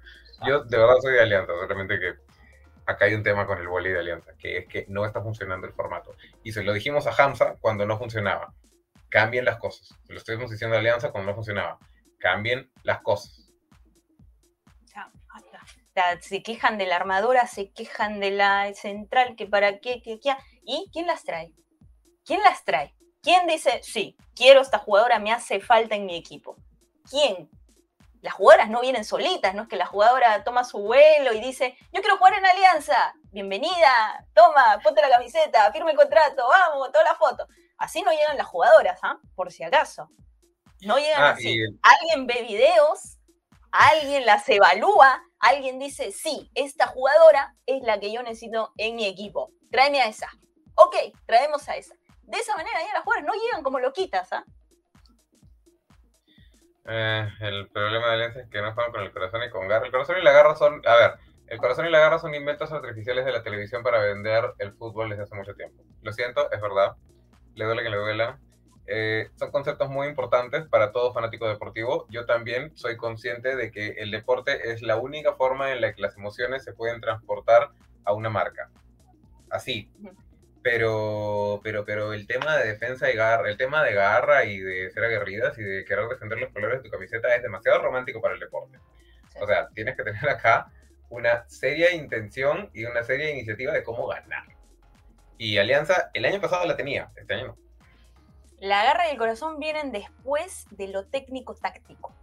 Yo 0.46 0.64
de 0.64 0.78
verdad 0.78 0.96
soy 1.02 1.14
de 1.14 1.22
Alianza, 1.22 1.54
solamente 1.54 2.00
que 2.00 2.16
acá 2.86 3.06
hay 3.06 3.14
un 3.14 3.24
tema 3.24 3.46
con 3.46 3.60
el 3.60 3.68
boli 3.68 3.92
de 3.92 4.00
Alianza, 4.00 4.32
que 4.38 4.58
es 4.58 4.68
que 4.68 4.86
no 4.88 5.06
está 5.06 5.22
funcionando 5.22 5.68
el 5.68 5.74
formato. 5.74 6.16
Y 6.44 6.52
se 6.52 6.64
lo 6.64 6.74
dijimos 6.74 7.08
a 7.08 7.24
Hamza 7.24 7.56
cuando 7.60 7.86
no 7.86 7.98
funcionaba. 7.98 8.54
Cambien 9.12 9.44
las 9.44 9.58
cosas. 9.58 9.90
Lo 10.08 10.18
estuvimos 10.18 10.50
diciendo 10.50 10.76
a 10.76 10.80
Alianza 10.80 11.12
cuando 11.12 11.30
no 11.30 11.36
funcionaba. 11.36 11.78
Cambien 12.18 12.72
las 12.84 13.02
cosas. 13.02 13.52
Se 16.22 16.42
quejan 16.42 16.78
de 16.78 16.86
la 16.86 16.96
armadura, 16.96 17.46
se 17.48 17.72
quejan 17.74 18.22
de 18.22 18.32
la 18.32 18.74
central, 18.74 19.36
que 19.36 19.46
para 19.46 19.80
qué, 19.80 20.02
que, 20.02 20.20
qué. 20.20 20.34
¿Y 20.64 20.90
quién 20.94 21.06
las 21.06 21.24
trae? 21.24 21.54
¿Quién 22.26 22.42
las 22.42 22.64
trae? 22.64 22.96
¿Quién 23.22 23.46
dice, 23.46 23.82
sí, 23.84 24.16
quiero 24.34 24.62
esta 24.62 24.80
jugadora, 24.80 25.20
me 25.20 25.34
hace 25.34 25.60
falta 25.60 25.96
en 25.96 26.06
mi 26.06 26.16
equipo? 26.16 26.56
¿Quién? 27.10 27.50
Las 28.22 28.34
jugadoras 28.34 28.70
no 28.70 28.80
vienen 28.80 29.04
solitas, 29.04 29.54
no 29.54 29.64
es 29.64 29.68
que 29.68 29.76
la 29.76 29.86
jugadora 29.86 30.44
toma 30.46 30.64
su 30.64 30.80
vuelo 30.80 31.34
y 31.34 31.42
dice, 31.42 31.76
yo 31.92 32.02
quiero 32.02 32.18
jugar 32.18 32.36
en 32.36 32.46
Alianza, 32.46 33.14
bienvenida, 33.32 34.26
toma, 34.34 34.80
ponte 34.82 35.02
la 35.02 35.10
camiseta, 35.10 35.72
firme 35.74 35.92
el 35.92 35.98
contrato, 35.98 36.48
vamos, 36.48 36.92
toda 36.92 37.04
la 37.04 37.16
foto. 37.16 37.48
Así 37.82 38.02
no 38.02 38.12
llegan 38.12 38.38
las 38.38 38.48
jugadoras, 38.48 39.00
¿ah? 39.04 39.20
Por 39.36 39.52
si 39.52 39.64
acaso. 39.64 40.10
No 40.82 40.98
llegan 40.98 41.22
ah, 41.22 41.30
así. 41.32 41.58
Alguien 41.82 42.28
ve 42.28 42.44
videos, 42.48 43.18
alguien 43.72 44.26
las 44.26 44.48
evalúa, 44.50 45.24
alguien 45.40 45.80
dice, 45.80 46.12
sí, 46.12 46.50
esta 46.56 46.88
jugadora 46.88 47.56
es 47.66 47.84
la 47.84 48.00
que 48.00 48.12
yo 48.12 48.24
necesito 48.24 48.72
en 48.78 48.96
mi 48.96 49.06
equipo. 49.06 49.52
Tráeme 49.72 50.02
a 50.02 50.08
esa. 50.08 50.30
Ok, 50.76 50.96
traemos 51.26 51.68
a 51.70 51.76
esa 51.76 51.96
de 52.32 52.38
esa 52.38 52.56
manera 52.56 52.80
ya 52.80 52.94
las 52.94 53.04
jugadoras 53.04 53.28
no 53.28 53.34
llegan 53.34 53.62
como 53.62 53.80
loquitas, 53.80 54.32
¿ah? 54.32 54.46
Eh, 56.86 57.30
el 57.42 57.70
problema 57.70 58.08
de 58.08 58.14
Alianza 58.14 58.40
es 58.40 58.50
que 58.50 58.62
no 58.62 58.74
juegan 58.74 58.92
con 58.92 59.02
el 59.02 59.12
corazón 59.12 59.44
y 59.44 59.50
con 59.50 59.68
garra. 59.68 59.86
El 59.86 59.92
corazón 59.92 60.18
y 60.18 60.24
la 60.24 60.32
garra 60.32 60.56
son, 60.56 60.82
a 60.86 60.96
ver, 60.96 61.14
el 61.48 61.60
corazón 61.60 61.86
y 61.86 61.92
la 61.92 62.00
garra 62.00 62.20
son 62.20 62.34
inventos 62.34 62.72
artificiales 62.72 63.26
de 63.26 63.34
la 63.34 63.44
televisión 63.44 63.84
para 63.84 64.00
vender 64.00 64.54
el 64.58 64.74
fútbol 64.74 65.10
desde 65.10 65.24
hace 65.24 65.36
mucho 65.36 65.54
tiempo. 65.54 65.84
Lo 66.02 66.12
siento, 66.12 66.50
es 66.52 66.60
verdad. 66.60 66.96
Le 67.56 67.66
duele 67.66 67.84
que 67.84 67.90
le 67.90 67.98
duela. 67.98 68.40
Eh, 68.88 69.30
son 69.36 69.52
conceptos 69.52 69.90
muy 69.90 70.08
importantes 70.08 70.66
para 70.68 70.92
todo 70.92 71.14
fanático 71.14 71.48
deportivo. 71.48 72.06
Yo 72.10 72.26
también 72.26 72.76
soy 72.76 72.98
consciente 72.98 73.56
de 73.56 73.72
que 73.72 73.90
el 73.98 74.12
deporte 74.12 74.72
es 74.72 74.82
la 74.82 74.98
única 74.98 75.34
forma 75.34 75.72
en 75.72 75.82
la 75.82 75.94
que 75.94 76.02
las 76.02 76.18
emociones 76.18 76.64
se 76.64 76.74
pueden 76.74 77.00
transportar 77.00 77.70
a 78.04 78.14
una 78.14 78.30
marca. 78.30 78.70
Así. 79.50 79.90
Pero, 80.64 81.60
pero, 81.64 81.86
pero 81.86 82.14
el 82.14 82.28
tema 82.28 82.58
de 82.58 82.68
defensa 82.68 83.10
y 83.10 83.16
garra, 83.16 83.50
el 83.50 83.58
tema 83.58 83.84
de 83.84 83.94
garra 83.94 84.46
y 84.46 84.60
de 84.60 84.92
ser 84.92 85.04
aguerridas 85.06 85.58
y 85.58 85.64
de 85.64 85.86
querer 85.86 86.08
defender 86.08 86.40
los 86.40 86.52
colores 86.52 86.78
de 86.78 86.84
tu 86.84 86.92
camiseta 86.92 87.36
es 87.36 87.42
demasiado 87.42 87.82
romántico 87.82 88.22
para 88.22 88.36
el 88.36 88.40
deporte. 88.40 88.78
O 89.40 89.48
sea, 89.48 89.70
tienes 89.74 89.96
que 89.96 90.04
tener 90.04 90.30
acá 90.30 90.72
una 91.10 91.48
seria 91.50 91.94
intención 91.94 92.70
y 92.74 92.86
una 92.86 93.04
seria 93.04 93.32
iniciativa 93.32 93.74
de 93.74 93.84
cómo 93.84 94.08
ganar. 94.08 94.44
Y 95.42 95.58
Alianza 95.58 96.12
el 96.14 96.24
año 96.26 96.40
pasado 96.40 96.68
la 96.68 96.78
tenía, 96.78 97.12
este 97.16 97.34
año 97.34 97.48
no. 97.48 97.58
La 98.60 98.84
garra 98.84 99.08
y 99.08 99.14
el 99.14 99.18
corazón 99.18 99.58
vienen 99.58 99.92
después 99.92 100.68
de 100.70 100.88
lo 100.88 101.08
técnico 101.08 101.56
táctico. 101.56 102.16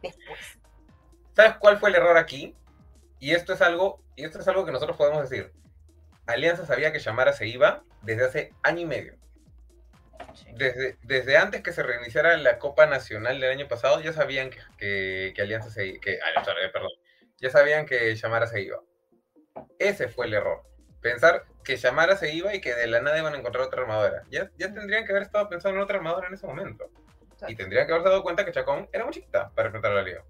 Después. 0.00 0.38
¿Sabes 1.34 1.56
cuál 1.58 1.78
fue 1.78 1.88
el 1.88 1.96
error 1.96 2.16
aquí? 2.16 2.54
Y 3.18 3.32
esto 3.32 3.52
es 3.52 3.60
algo, 3.60 4.00
y 4.14 4.24
esto 4.24 4.38
es 4.38 4.46
algo 4.46 4.64
que 4.64 4.70
nosotros 4.70 4.96
podemos 4.96 5.28
decir. 5.28 5.52
Alianza 6.28 6.66
sabía 6.66 6.92
que 6.92 7.00
Llamara 7.00 7.32
se 7.32 7.48
iba 7.48 7.82
desde 8.02 8.26
hace 8.26 8.54
año 8.62 8.82
y 8.82 8.86
medio. 8.86 9.16
Desde, 10.54 10.98
desde 11.02 11.36
antes 11.36 11.64
que 11.64 11.72
se 11.72 11.82
reiniciara 11.82 12.36
la 12.36 12.60
Copa 12.60 12.86
Nacional 12.86 13.40
del 13.40 13.50
año 13.50 13.66
pasado, 13.66 14.00
ya 14.02 14.12
sabían 14.12 14.50
que, 14.78 15.32
que, 15.34 15.42
Alianza 15.42 15.68
se 15.68 15.98
que, 15.98 16.12
eh, 16.12 16.20
perdón, 16.72 16.92
ya 17.38 17.50
sabían 17.50 17.86
que 17.86 18.14
Llamara 18.14 18.46
se 18.46 18.60
iba. 18.60 18.78
Ese 19.80 20.06
fue 20.06 20.26
el 20.26 20.34
error. 20.34 20.70
Pensar 21.00 21.44
que 21.64 21.76
Llamara 21.76 22.16
se 22.16 22.32
iba 22.34 22.54
y 22.54 22.60
que 22.60 22.74
de 22.74 22.86
la 22.86 23.00
nada 23.00 23.18
iban 23.18 23.34
a 23.34 23.38
encontrar 23.38 23.64
otra 23.64 23.82
armadora. 23.82 24.24
Ya, 24.30 24.50
ya 24.56 24.72
tendrían 24.72 25.04
que 25.04 25.12
haber 25.12 25.22
estado 25.22 25.48
pensando 25.48 25.78
en 25.78 25.84
otra 25.84 25.96
armadora 25.96 26.28
en 26.28 26.34
ese 26.34 26.46
momento. 26.46 26.90
Y 27.48 27.54
tendrían 27.54 27.86
que 27.86 27.92
haberse 27.92 28.10
dado 28.10 28.22
cuenta 28.22 28.44
que 28.44 28.52
Chacón 28.52 28.88
era 28.92 29.04
muy 29.04 29.14
chiquita 29.14 29.50
para 29.54 29.68
enfrentar 29.68 29.92
a 29.92 29.94
la 29.94 30.02
liga. 30.02 30.24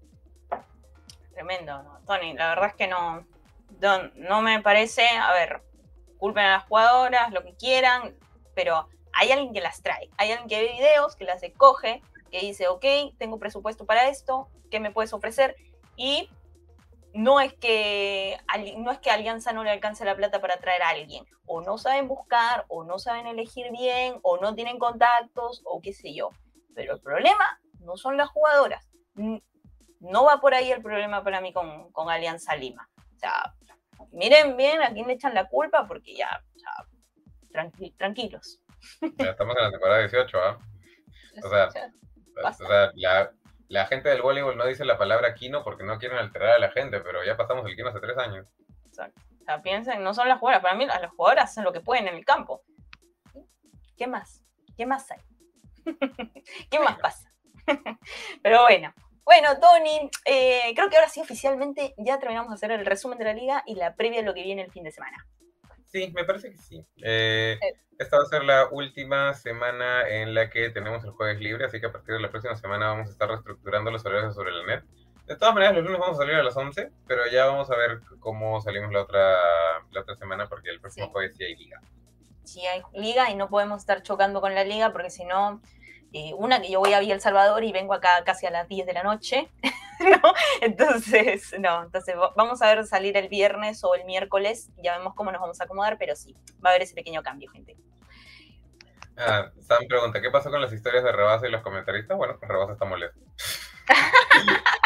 Tremendo, 1.33 1.83
¿no? 1.83 1.99
Tony. 2.05 2.33
La 2.33 2.49
verdad 2.49 2.67
es 2.67 2.75
que 2.75 2.87
no, 2.87 3.25
no 4.15 4.41
me 4.41 4.61
parece. 4.61 5.05
A 5.07 5.33
ver, 5.33 5.61
culpen 6.21 6.45
a 6.45 6.51
las 6.51 6.65
jugadoras, 6.65 7.31
lo 7.31 7.43
que 7.43 7.55
quieran, 7.55 8.15
pero 8.53 8.87
hay 9.11 9.31
alguien 9.31 9.53
que 9.53 9.59
las 9.59 9.81
trae, 9.81 10.07
hay 10.17 10.31
alguien 10.31 10.47
que 10.47 10.61
ve 10.61 10.73
videos, 10.73 11.15
que 11.15 11.25
las 11.25 11.41
escoge, 11.41 12.01
que 12.31 12.39
dice, 12.39 12.67
ok, 12.67 12.85
tengo 13.17 13.39
presupuesto 13.39 13.85
para 13.85 14.07
esto, 14.07 14.47
¿qué 14.69 14.79
me 14.79 14.91
puedes 14.91 15.13
ofrecer? 15.13 15.55
Y 15.95 16.29
no 17.13 17.39
es 17.39 17.53
que 17.53 18.37
no 18.77 18.91
es 18.91 18.99
que 18.99 19.11
Alianza 19.11 19.53
no 19.53 19.63
le 19.63 19.71
alcance 19.71 20.05
la 20.05 20.15
plata 20.15 20.39
para 20.41 20.57
traer 20.57 20.81
a 20.83 20.89
alguien, 20.89 21.25
o 21.45 21.61
no 21.61 21.77
saben 21.77 22.07
buscar, 22.07 22.65
o 22.67 22.83
no 22.83 22.99
saben 22.99 23.27
elegir 23.27 23.71
bien, 23.71 24.19
o 24.21 24.37
no 24.37 24.55
tienen 24.55 24.79
contactos, 24.79 25.61
o 25.65 25.81
qué 25.81 25.93
sé 25.93 26.13
yo. 26.13 26.29
Pero 26.75 26.95
el 26.95 27.01
problema 27.01 27.59
no 27.79 27.97
son 27.97 28.17
las 28.17 28.29
jugadoras. 28.29 28.87
No 29.99 30.23
va 30.23 30.39
por 30.39 30.53
ahí 30.53 30.71
el 30.71 30.81
problema 30.81 31.23
para 31.23 31.41
mí 31.41 31.53
con, 31.53 31.91
con 31.91 32.09
Alianza 32.09 32.55
Lima. 32.55 32.89
O 33.15 33.19
sea, 33.19 33.53
miren 34.11 34.57
bien 34.57 34.81
a 34.81 34.91
quién 34.93 35.07
le 35.07 35.13
echan 35.13 35.33
la 35.33 35.47
culpa, 35.47 35.85
porque 35.87 36.15
ya, 36.15 36.43
tranquilos. 37.97 38.61
Ya 39.17 39.31
estamos 39.31 39.55
en 39.57 39.63
la 39.63 39.71
temporada 39.71 39.99
18, 39.99 40.37
¿ah? 40.37 40.59
O 41.43 41.49
sea, 41.49 41.67
o 41.67 42.53
sea 42.53 42.91
la, 42.95 43.31
la, 43.71 43.85
gente 43.87 44.09
del 44.09 44.21
voleibol 44.21 44.57
no 44.57 44.65
dice 44.65 44.85
la 44.85 44.97
palabra 44.97 45.33
quino 45.33 45.63
porque 45.63 45.83
no 45.83 45.97
quieren 45.97 46.17
alterar 46.17 46.49
a 46.49 46.59
la 46.59 46.71
gente, 46.71 46.99
pero 46.99 47.23
ya 47.23 47.37
pasamos 47.37 47.65
el 47.65 47.75
quino 47.75 47.89
hace 47.89 47.99
tres 47.99 48.17
años. 48.17 48.45
Exacto. 48.85 49.21
O 49.41 49.43
sea, 49.45 49.61
piensen, 49.61 50.03
no 50.03 50.13
son 50.13 50.27
las 50.27 50.39
jugadoras, 50.39 50.61
para 50.61 50.75
mí 50.75 50.85
las 50.85 51.09
jugadoras 51.11 51.51
hacen 51.51 51.63
lo 51.63 51.71
que 51.71 51.81
pueden 51.81 52.07
en 52.07 52.15
el 52.15 52.25
campo. 52.25 52.61
¿Qué 53.97 54.07
más? 54.07 54.43
¿Qué 54.75 54.85
más 54.85 55.09
hay? 55.11 55.21
¿Qué 56.69 56.79
más 56.79 56.99
pasa? 56.99 57.31
pero 58.43 58.63
bueno, 58.63 58.93
bueno, 59.23 59.59
Tony, 59.59 60.09
eh, 60.25 60.73
creo 60.75 60.89
que 60.89 60.97
ahora 60.97 61.09
sí 61.09 61.21
oficialmente 61.21 61.93
ya 61.97 62.19
terminamos 62.19 62.49
de 62.49 62.55
hacer 62.55 62.71
el 62.71 62.85
resumen 62.85 63.17
de 63.17 63.25
la 63.25 63.33
liga 63.33 63.63
y 63.65 63.75
la 63.75 63.95
previa 63.95 64.19
de 64.19 64.25
lo 64.25 64.33
que 64.33 64.43
viene 64.43 64.63
el 64.63 64.71
fin 64.71 64.83
de 64.83 64.91
semana. 64.91 65.25
Sí, 65.91 66.11
me 66.15 66.23
parece 66.23 66.51
que 66.51 66.57
sí. 66.57 66.85
Eh, 67.01 67.59
esta 67.99 68.17
va 68.17 68.23
a 68.23 68.27
ser 68.27 68.43
la 68.43 68.69
última 68.71 69.33
semana 69.33 70.07
en 70.07 70.33
la 70.33 70.49
que 70.49 70.69
tenemos 70.69 71.03
el 71.03 71.11
jueves 71.11 71.39
libre, 71.39 71.65
así 71.65 71.79
que 71.79 71.87
a 71.87 71.91
partir 71.91 72.15
de 72.15 72.21
la 72.21 72.31
próxima 72.31 72.55
semana 72.55 72.87
vamos 72.87 73.09
a 73.09 73.11
estar 73.11 73.29
reestructurando 73.29 73.91
los 73.91 74.05
horarios 74.05 74.33
sobre 74.33 74.51
la 74.51 74.65
net. 74.65 74.83
De 75.27 75.35
todas 75.35 75.53
maneras, 75.53 75.75
los 75.75 75.83
lunes 75.83 75.99
vamos 75.99 76.17
a 76.17 76.21
salir 76.21 76.35
a 76.35 76.43
las 76.43 76.57
11, 76.57 76.91
pero 77.07 77.27
ya 77.27 77.45
vamos 77.45 77.69
a 77.69 77.75
ver 77.75 77.99
cómo 78.19 78.59
salimos 78.61 78.91
la 78.91 79.01
otra, 79.01 79.37
la 79.91 80.01
otra 80.01 80.15
semana, 80.15 80.47
porque 80.47 80.69
el 80.69 80.79
próximo 80.79 81.09
jueves 81.09 81.35
sí 81.37 81.43
hay 81.43 81.55
liga. 81.55 81.81
Sí 82.43 82.65
hay 82.65 82.81
liga 82.93 83.29
y 83.29 83.35
no 83.35 83.49
podemos 83.49 83.81
estar 83.81 84.01
chocando 84.01 84.41
con 84.41 84.55
la 84.55 84.63
liga, 84.63 84.91
porque 84.91 85.09
si 85.09 85.25
no, 85.25 85.61
eh, 86.13 86.33
una 86.35 86.61
que 86.61 86.69
yo 86.69 86.79
voy 86.79 86.93
a 86.93 86.99
Villa 86.99 87.13
El 87.13 87.21
Salvador 87.21 87.63
y 87.63 87.71
vengo 87.71 87.93
acá 87.93 88.23
casi 88.25 88.45
a 88.45 88.51
las 88.51 88.67
10 88.67 88.85
de 88.85 88.93
la 88.93 89.03
noche, 89.03 89.49
¿no? 89.99 90.33
Entonces, 90.59 91.55
no, 91.59 91.83
entonces 91.83 92.15
vamos 92.35 92.61
a 92.61 92.73
ver 92.73 92.85
salir 92.85 93.15
el 93.15 93.29
viernes 93.29 93.83
o 93.83 93.95
el 93.95 94.03
miércoles, 94.05 94.69
ya 94.77 94.97
vemos 94.97 95.13
cómo 95.15 95.31
nos 95.31 95.39
vamos 95.39 95.61
a 95.61 95.63
acomodar, 95.63 95.97
pero 95.97 96.15
sí, 96.15 96.35
va 96.63 96.69
a 96.69 96.73
haber 96.73 96.81
ese 96.81 96.95
pequeño 96.95 97.23
cambio, 97.23 97.49
gente. 97.49 97.77
Ah, 99.17 99.51
Sam 99.61 99.85
pregunta, 99.87 100.21
¿qué 100.21 100.31
pasó 100.31 100.49
con 100.49 100.61
las 100.61 100.73
historias 100.73 101.03
de 101.03 101.11
Rebasa 101.11 101.47
y 101.47 101.51
los 101.51 101.61
comentaristas? 101.61 102.17
Bueno, 102.17 102.37
pues 102.39 102.49
Rebasa 102.49 102.73
está 102.73 102.85
molesto. 102.85 103.19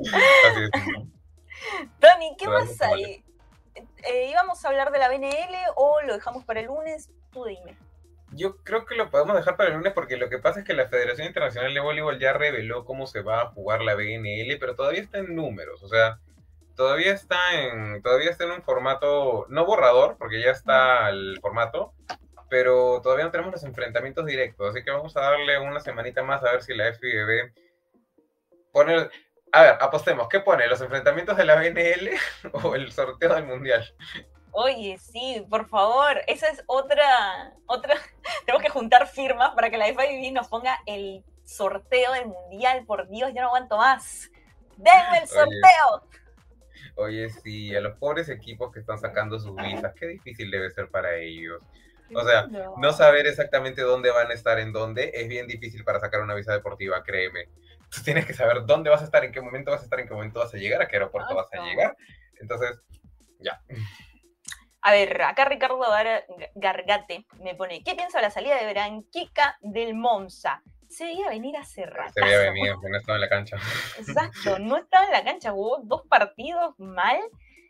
Así 0.00 0.62
es. 0.62 0.70
Tony, 2.00 2.36
¿qué 2.38 2.48
más 2.48 2.80
hay? 2.80 3.24
Eh, 4.04 4.30
¿Íbamos 4.30 4.64
a 4.64 4.68
hablar 4.68 4.90
de 4.90 4.98
la 4.98 5.08
BNL 5.08 5.54
o 5.76 6.00
lo 6.02 6.14
dejamos 6.14 6.44
para 6.44 6.60
el 6.60 6.66
lunes? 6.66 7.10
Tú 7.30 7.44
dime. 7.44 7.76
Yo 8.32 8.56
creo 8.62 8.84
que 8.84 8.94
lo 8.94 9.10
podemos 9.10 9.36
dejar 9.36 9.56
para 9.56 9.70
el 9.70 9.76
lunes 9.76 9.92
porque 9.92 10.16
lo 10.16 10.28
que 10.28 10.38
pasa 10.38 10.60
es 10.60 10.66
que 10.66 10.74
la 10.74 10.88
Federación 10.88 11.26
Internacional 11.26 11.72
de 11.72 11.80
Voleibol 11.80 12.18
ya 12.18 12.32
reveló 12.32 12.84
cómo 12.84 13.06
se 13.06 13.22
va 13.22 13.42
a 13.42 13.50
jugar 13.50 13.80
la 13.82 13.94
BNL, 13.94 14.58
pero 14.58 14.74
todavía 14.74 15.00
está 15.00 15.18
en 15.18 15.34
números, 15.34 15.82
o 15.82 15.88
sea, 15.88 16.18
todavía 16.76 17.12
está 17.12 17.38
en 17.54 18.02
todavía 18.02 18.30
está 18.30 18.44
en 18.44 18.52
un 18.52 18.62
formato 18.62 19.46
no 19.48 19.64
borrador 19.64 20.16
porque 20.18 20.42
ya 20.42 20.50
está 20.50 21.08
el 21.08 21.38
formato, 21.40 21.94
pero 22.50 23.00
todavía 23.02 23.24
no 23.24 23.30
tenemos 23.30 23.52
los 23.52 23.64
enfrentamientos 23.64 24.26
directos, 24.26 24.70
así 24.70 24.84
que 24.84 24.90
vamos 24.90 25.16
a 25.16 25.22
darle 25.22 25.58
una 25.58 25.80
semanita 25.80 26.22
más 26.22 26.44
a 26.44 26.52
ver 26.52 26.62
si 26.62 26.74
la 26.74 26.92
FIBB 26.92 27.52
pone 28.72 29.08
a 29.52 29.62
ver, 29.62 29.76
apostemos, 29.80 30.28
¿qué 30.28 30.40
pone? 30.40 30.66
¿Los 30.68 30.80
enfrentamientos 30.80 31.36
de 31.36 31.44
la 31.44 31.56
BNL 31.56 32.10
o 32.52 32.74
el 32.74 32.92
sorteo 32.92 33.34
del 33.34 33.46
Mundial? 33.46 33.94
Oye, 34.52 34.98
sí, 34.98 35.44
por 35.48 35.68
favor, 35.68 36.20
esa 36.26 36.48
es 36.48 36.62
otra, 36.66 37.54
otra, 37.66 37.94
tenemos 38.46 38.62
que 38.62 38.70
juntar 38.70 39.06
firmas 39.06 39.50
para 39.54 39.70
que 39.70 39.78
la 39.78 39.86
FIB 39.86 40.32
nos 40.32 40.48
ponga 40.48 40.78
el 40.86 41.24
sorteo 41.44 42.12
del 42.12 42.26
mundial, 42.26 42.84
por 42.86 43.08
Dios, 43.08 43.32
ya 43.34 43.42
no 43.42 43.48
aguanto 43.48 43.76
más. 43.76 44.30
¡Denme 44.76 45.18
el 45.22 45.28
sorteo! 45.28 46.08
Oye, 46.96 47.30
sí, 47.30 47.74
a 47.74 47.80
los 47.80 47.96
pobres 47.96 48.28
equipos 48.28 48.72
que 48.72 48.80
están 48.80 48.98
sacando 48.98 49.38
sus 49.38 49.54
visas, 49.56 49.94
qué 49.94 50.06
difícil 50.06 50.50
debe 50.50 50.70
ser 50.70 50.88
para 50.88 51.16
ellos. 51.16 51.62
O 52.14 52.24
sea, 52.24 52.46
no. 52.46 52.92
saber 52.92 53.26
exactamente 53.26 53.82
dónde 53.82 54.10
van 54.10 54.30
a 54.30 54.34
estar 54.34 54.58
en 54.58 54.72
dónde 54.72 55.10
es 55.14 55.28
bien 55.28 55.46
difícil 55.46 55.84
para 55.84 56.00
sacar 56.00 56.22
una 56.22 56.34
visa 56.34 56.52
deportiva, 56.52 57.02
créeme. 57.02 57.48
Tú 57.90 58.02
tienes 58.02 58.26
que 58.26 58.34
saber 58.34 58.64
dónde 58.66 58.90
vas 58.90 59.02
a 59.02 59.04
estar, 59.04 59.24
en 59.24 59.32
qué 59.32 59.40
momento 59.40 59.70
vas 59.70 59.80
a 59.80 59.84
estar, 59.84 60.00
en 60.00 60.08
qué 60.08 60.14
momento 60.14 60.40
vas 60.40 60.54
a 60.54 60.58
llegar, 60.58 60.82
a 60.82 60.88
qué 60.88 60.96
aeropuerto 60.96 61.34
vas 61.34 61.52
a 61.52 61.64
llegar. 61.64 61.96
Entonces, 62.40 62.80
ya. 63.40 63.60
A 64.80 64.92
ver, 64.92 65.20
acá 65.22 65.44
Ricardo 65.44 65.80
Gargate 66.54 67.26
me 67.42 67.54
pone, 67.54 67.82
¿qué 67.82 67.94
piensa 67.94 68.18
de 68.18 68.22
la 68.22 68.30
salida 68.30 68.56
de 68.56 68.70
Branquica 68.72 69.58
del 69.60 69.94
Monza? 69.94 70.62
Se 70.88 71.04
veía 71.04 71.28
venir 71.28 71.56
hace 71.56 71.84
rato. 71.84 72.12
Se 72.14 72.24
veía 72.24 72.38
venir, 72.38 72.74
no 72.80 72.96
estaba 72.96 73.16
en 73.16 73.20
la 73.20 73.28
cancha. 73.28 73.56
Exacto, 73.98 74.58
no 74.58 74.76
estaba 74.76 75.06
en 75.06 75.12
la 75.12 75.24
cancha, 75.24 75.50
jugó 75.50 75.80
dos 75.82 76.02
partidos 76.08 76.74
mal 76.78 77.20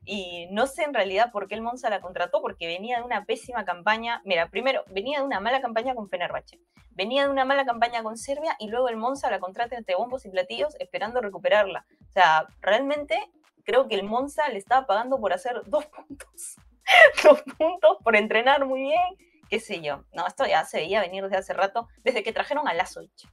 y 0.05 0.47
no 0.51 0.67
sé 0.67 0.85
en 0.85 0.95
realidad 0.95 1.33
por 1.33 1.49
qué 1.49 1.55
el 1.55 1.61
Monza 1.61 1.91
la 1.91 2.01
contrató, 2.01 2.41
porque 2.41 2.67
venía 2.67 2.99
de 2.99 3.05
una 3.05 3.25
pésima 3.25 3.65
campaña. 3.65 4.23
Mira, 4.25 4.49
primero, 4.49 4.85
venía 4.89 5.19
de 5.19 5.25
una 5.25 5.41
mala 5.41 5.61
campaña 5.61 5.95
con 5.95 6.09
Fenerbahce, 6.09 6.61
venía 6.91 7.25
de 7.25 7.31
una 7.31 7.45
mala 7.45 7.65
campaña 7.65 8.03
con 8.03 8.17
Serbia 8.17 8.57
y 8.59 8.69
luego 8.69 8.89
el 8.89 8.97
Monza 8.97 9.31
la 9.31 9.41
contrata 9.41 9.77
entre 9.77 9.97
bombos 9.97 10.25
y 10.25 10.31
platillos 10.31 10.75
esperando 10.79 11.21
recuperarla. 11.21 11.85
O 12.09 12.13
sea, 12.13 12.47
realmente 12.61 13.19
creo 13.65 13.87
que 13.87 13.97
el 13.97 14.05
Monza 14.05 14.49
le 14.49 14.59
estaba 14.59 14.87
pagando 14.87 15.21
por 15.21 15.33
hacer 15.33 15.61
dos 15.67 15.85
puntos. 16.09 16.57
dos 17.23 17.43
puntos 17.57 17.99
por 18.03 18.17
entrenar 18.17 18.65
muy 18.67 18.83
bien, 18.83 19.17
qué 19.49 19.61
sé 19.61 19.81
yo. 19.81 20.05
No, 20.13 20.27
esto 20.27 20.47
ya 20.47 20.65
se 20.65 20.79
veía 20.79 21.01
venir 21.01 21.25
desde 21.25 21.39
hace 21.39 21.53
rato, 21.53 21.89
desde 22.03 22.23
que 22.23 22.33
trajeron 22.33 22.69
a 22.69 22.75
Lazoich. 22.75 23.29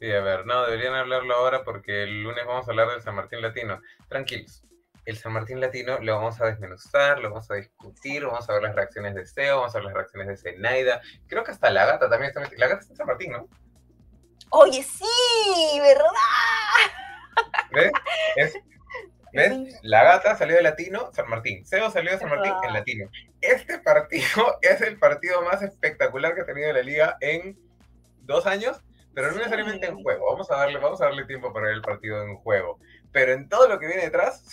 Sí, 0.00 0.12
a 0.12 0.20
ver, 0.20 0.46
no, 0.46 0.64
deberían 0.64 0.94
hablarlo 0.94 1.34
ahora 1.34 1.62
porque 1.62 2.02
el 2.02 2.22
lunes 2.22 2.44
vamos 2.44 2.66
a 2.66 2.72
hablar 2.72 2.88
del 2.88 3.02
San 3.02 3.14
Martín 3.14 3.40
Latino. 3.40 3.80
Tranquilos, 4.08 4.64
el 5.04 5.16
San 5.16 5.32
Martín 5.32 5.60
Latino 5.60 5.98
lo 6.00 6.16
vamos 6.16 6.40
a 6.40 6.46
desmenuzar, 6.46 7.18
lo 7.18 7.30
vamos 7.30 7.50
a 7.50 7.54
discutir, 7.54 8.24
vamos 8.24 8.48
a 8.48 8.52
ver 8.54 8.62
las 8.62 8.74
reacciones 8.74 9.14
de 9.14 9.26
Seo, 9.26 9.58
vamos 9.58 9.74
a 9.74 9.78
ver 9.78 9.86
las 9.86 9.94
reacciones 9.94 10.28
de 10.28 10.36
Zenaida. 10.36 11.00
Creo 11.28 11.44
que 11.44 11.52
hasta 11.52 11.70
la 11.70 11.86
gata 11.86 12.08
también 12.08 12.30
está 12.30 12.40
La 12.56 12.68
gata 12.68 12.80
está 12.80 12.92
en 12.92 12.96
San 12.96 13.06
Martín, 13.06 13.32
¿no? 13.32 13.48
Oye, 14.50 14.82
sí, 14.82 15.80
¿verdad? 15.80 16.04
¿Ves? 17.70 17.92
Es 18.36 18.58
¿Ves? 19.32 19.80
La 19.82 20.04
gata 20.04 20.36
salió 20.36 20.56
de 20.56 20.62
latino, 20.62 21.10
San 21.12 21.28
Martín. 21.28 21.64
Seo 21.64 21.90
salió 21.90 22.12
de 22.12 22.18
San 22.18 22.28
Martín 22.28 22.52
en 22.62 22.72
latino. 22.74 23.10
Este 23.40 23.78
partido 23.78 24.58
es 24.62 24.80
el 24.82 24.98
partido 24.98 25.42
más 25.42 25.62
espectacular 25.62 26.34
que 26.34 26.42
ha 26.42 26.46
tenido 26.46 26.72
la 26.72 26.82
liga 26.82 27.16
en 27.20 27.58
dos 28.20 28.46
años, 28.46 28.82
pero 29.14 29.30
no 29.30 29.38
necesariamente 29.38 29.86
en 29.86 30.02
juego. 30.02 30.30
Vamos 30.30 30.50
a 30.50 30.56
darle, 30.56 30.78
vamos 30.78 31.00
a 31.00 31.06
darle 31.06 31.24
tiempo 31.24 31.52
para 31.52 31.66
ver 31.66 31.76
el 31.76 31.82
partido 31.82 32.22
en 32.22 32.36
juego. 32.36 32.78
Pero 33.10 33.32
en 33.32 33.48
todo 33.48 33.68
lo 33.68 33.78
que 33.78 33.86
viene 33.86 34.02
detrás, 34.02 34.44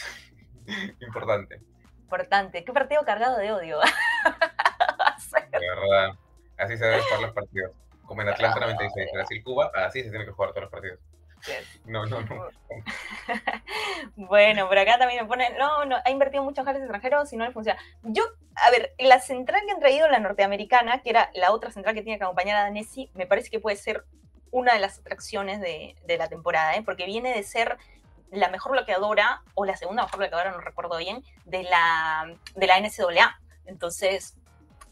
importante. 1.01 1.61
Importante. 2.03 2.63
Qué 2.63 2.73
partido 2.73 3.03
cargado 3.03 3.37
de 3.37 3.51
odio. 3.51 3.79
de 5.51 5.59
verdad. 5.59 6.13
Así 6.57 6.77
se 6.77 6.85
deben 6.85 7.01
jugar 7.01 7.21
los 7.21 7.33
partidos. 7.33 7.71
Como 8.05 8.21
en 8.21 8.29
Atlanta 8.29 8.59
96, 8.61 9.07
Brasil, 9.13 9.43
Cuba, 9.43 9.71
así 9.75 10.03
se 10.03 10.09
tienen 10.09 10.25
que 10.25 10.33
jugar 10.33 10.49
todos 10.51 10.63
los 10.63 10.71
partidos. 10.71 10.99
No, 11.85 12.05
no, 12.05 12.21
no. 12.21 12.47
bueno, 14.15 14.67
por 14.67 14.77
acá 14.77 14.97
también 14.97 15.21
me 15.23 15.27
ponen, 15.27 15.57
no, 15.57 15.85
no, 15.85 15.97
ha 16.03 16.09
invertido 16.09 16.43
mucho 16.43 16.61
en 16.61 16.65
jales 16.65 16.81
extranjeros 16.81 17.31
y 17.33 17.37
no 17.37 17.45
le 17.45 17.51
funciona. 17.51 17.79
Yo, 18.03 18.23
a 18.55 18.71
ver, 18.71 18.93
la 18.99 19.19
central 19.19 19.61
que 19.65 19.71
han 19.71 19.79
traído, 19.79 20.07
la 20.07 20.19
norteamericana, 20.19 21.01
que 21.01 21.09
era 21.09 21.29
la 21.33 21.51
otra 21.51 21.71
central 21.71 21.95
que 21.95 22.01
tiene 22.01 22.17
que 22.17 22.23
acompañar 22.23 22.57
a 22.57 22.63
Danesi, 22.63 23.09
me 23.13 23.25
parece 23.25 23.49
que 23.49 23.59
puede 23.59 23.75
ser 23.75 24.05
una 24.51 24.73
de 24.73 24.79
las 24.79 24.99
atracciones 24.99 25.61
de, 25.61 25.95
la 26.17 26.27
temporada, 26.27 26.75
¿eh? 26.75 26.83
porque 26.83 27.05
viene 27.05 27.33
de 27.33 27.43
ser 27.43 27.77
la 28.31 28.49
mejor 28.49 28.73
bloqueadora, 28.73 29.41
o 29.55 29.65
la 29.65 29.75
segunda 29.75 30.03
mejor 30.03 30.19
bloqueadora, 30.19 30.51
no 30.51 30.59
recuerdo 30.59 30.97
bien, 30.97 31.23
de 31.45 31.63
la, 31.63 32.35
de 32.55 32.67
la 32.67 32.79
NCAA. 32.79 33.39
Entonces, 33.65 34.35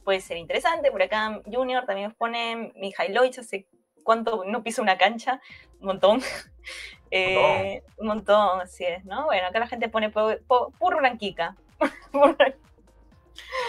puede 0.04 0.22
ser 0.22 0.38
interesante. 0.38 0.92
Por 0.92 1.02
acá 1.02 1.42
Junior 1.46 1.86
también 1.86 2.08
nos 2.08 2.18
pone 2.18 2.72
Mihailovic 2.76 3.40
hace 3.40 3.68
cuánto 4.08 4.46
no 4.46 4.64
pisa 4.64 4.82
una 4.82 4.98
cancha, 4.98 5.42
un 5.82 5.88
montón. 5.88 6.22
Eh, 7.10 7.82
un 7.98 8.08
montón, 8.08 8.62
así 8.62 8.84
es, 8.84 9.06
¿no? 9.06 9.26
Bueno, 9.26 9.48
acá 9.48 9.60
la 9.60 9.68
gente 9.68 9.90
pone 9.90 10.10
puro 10.10 10.98
Branquica. 10.98 11.56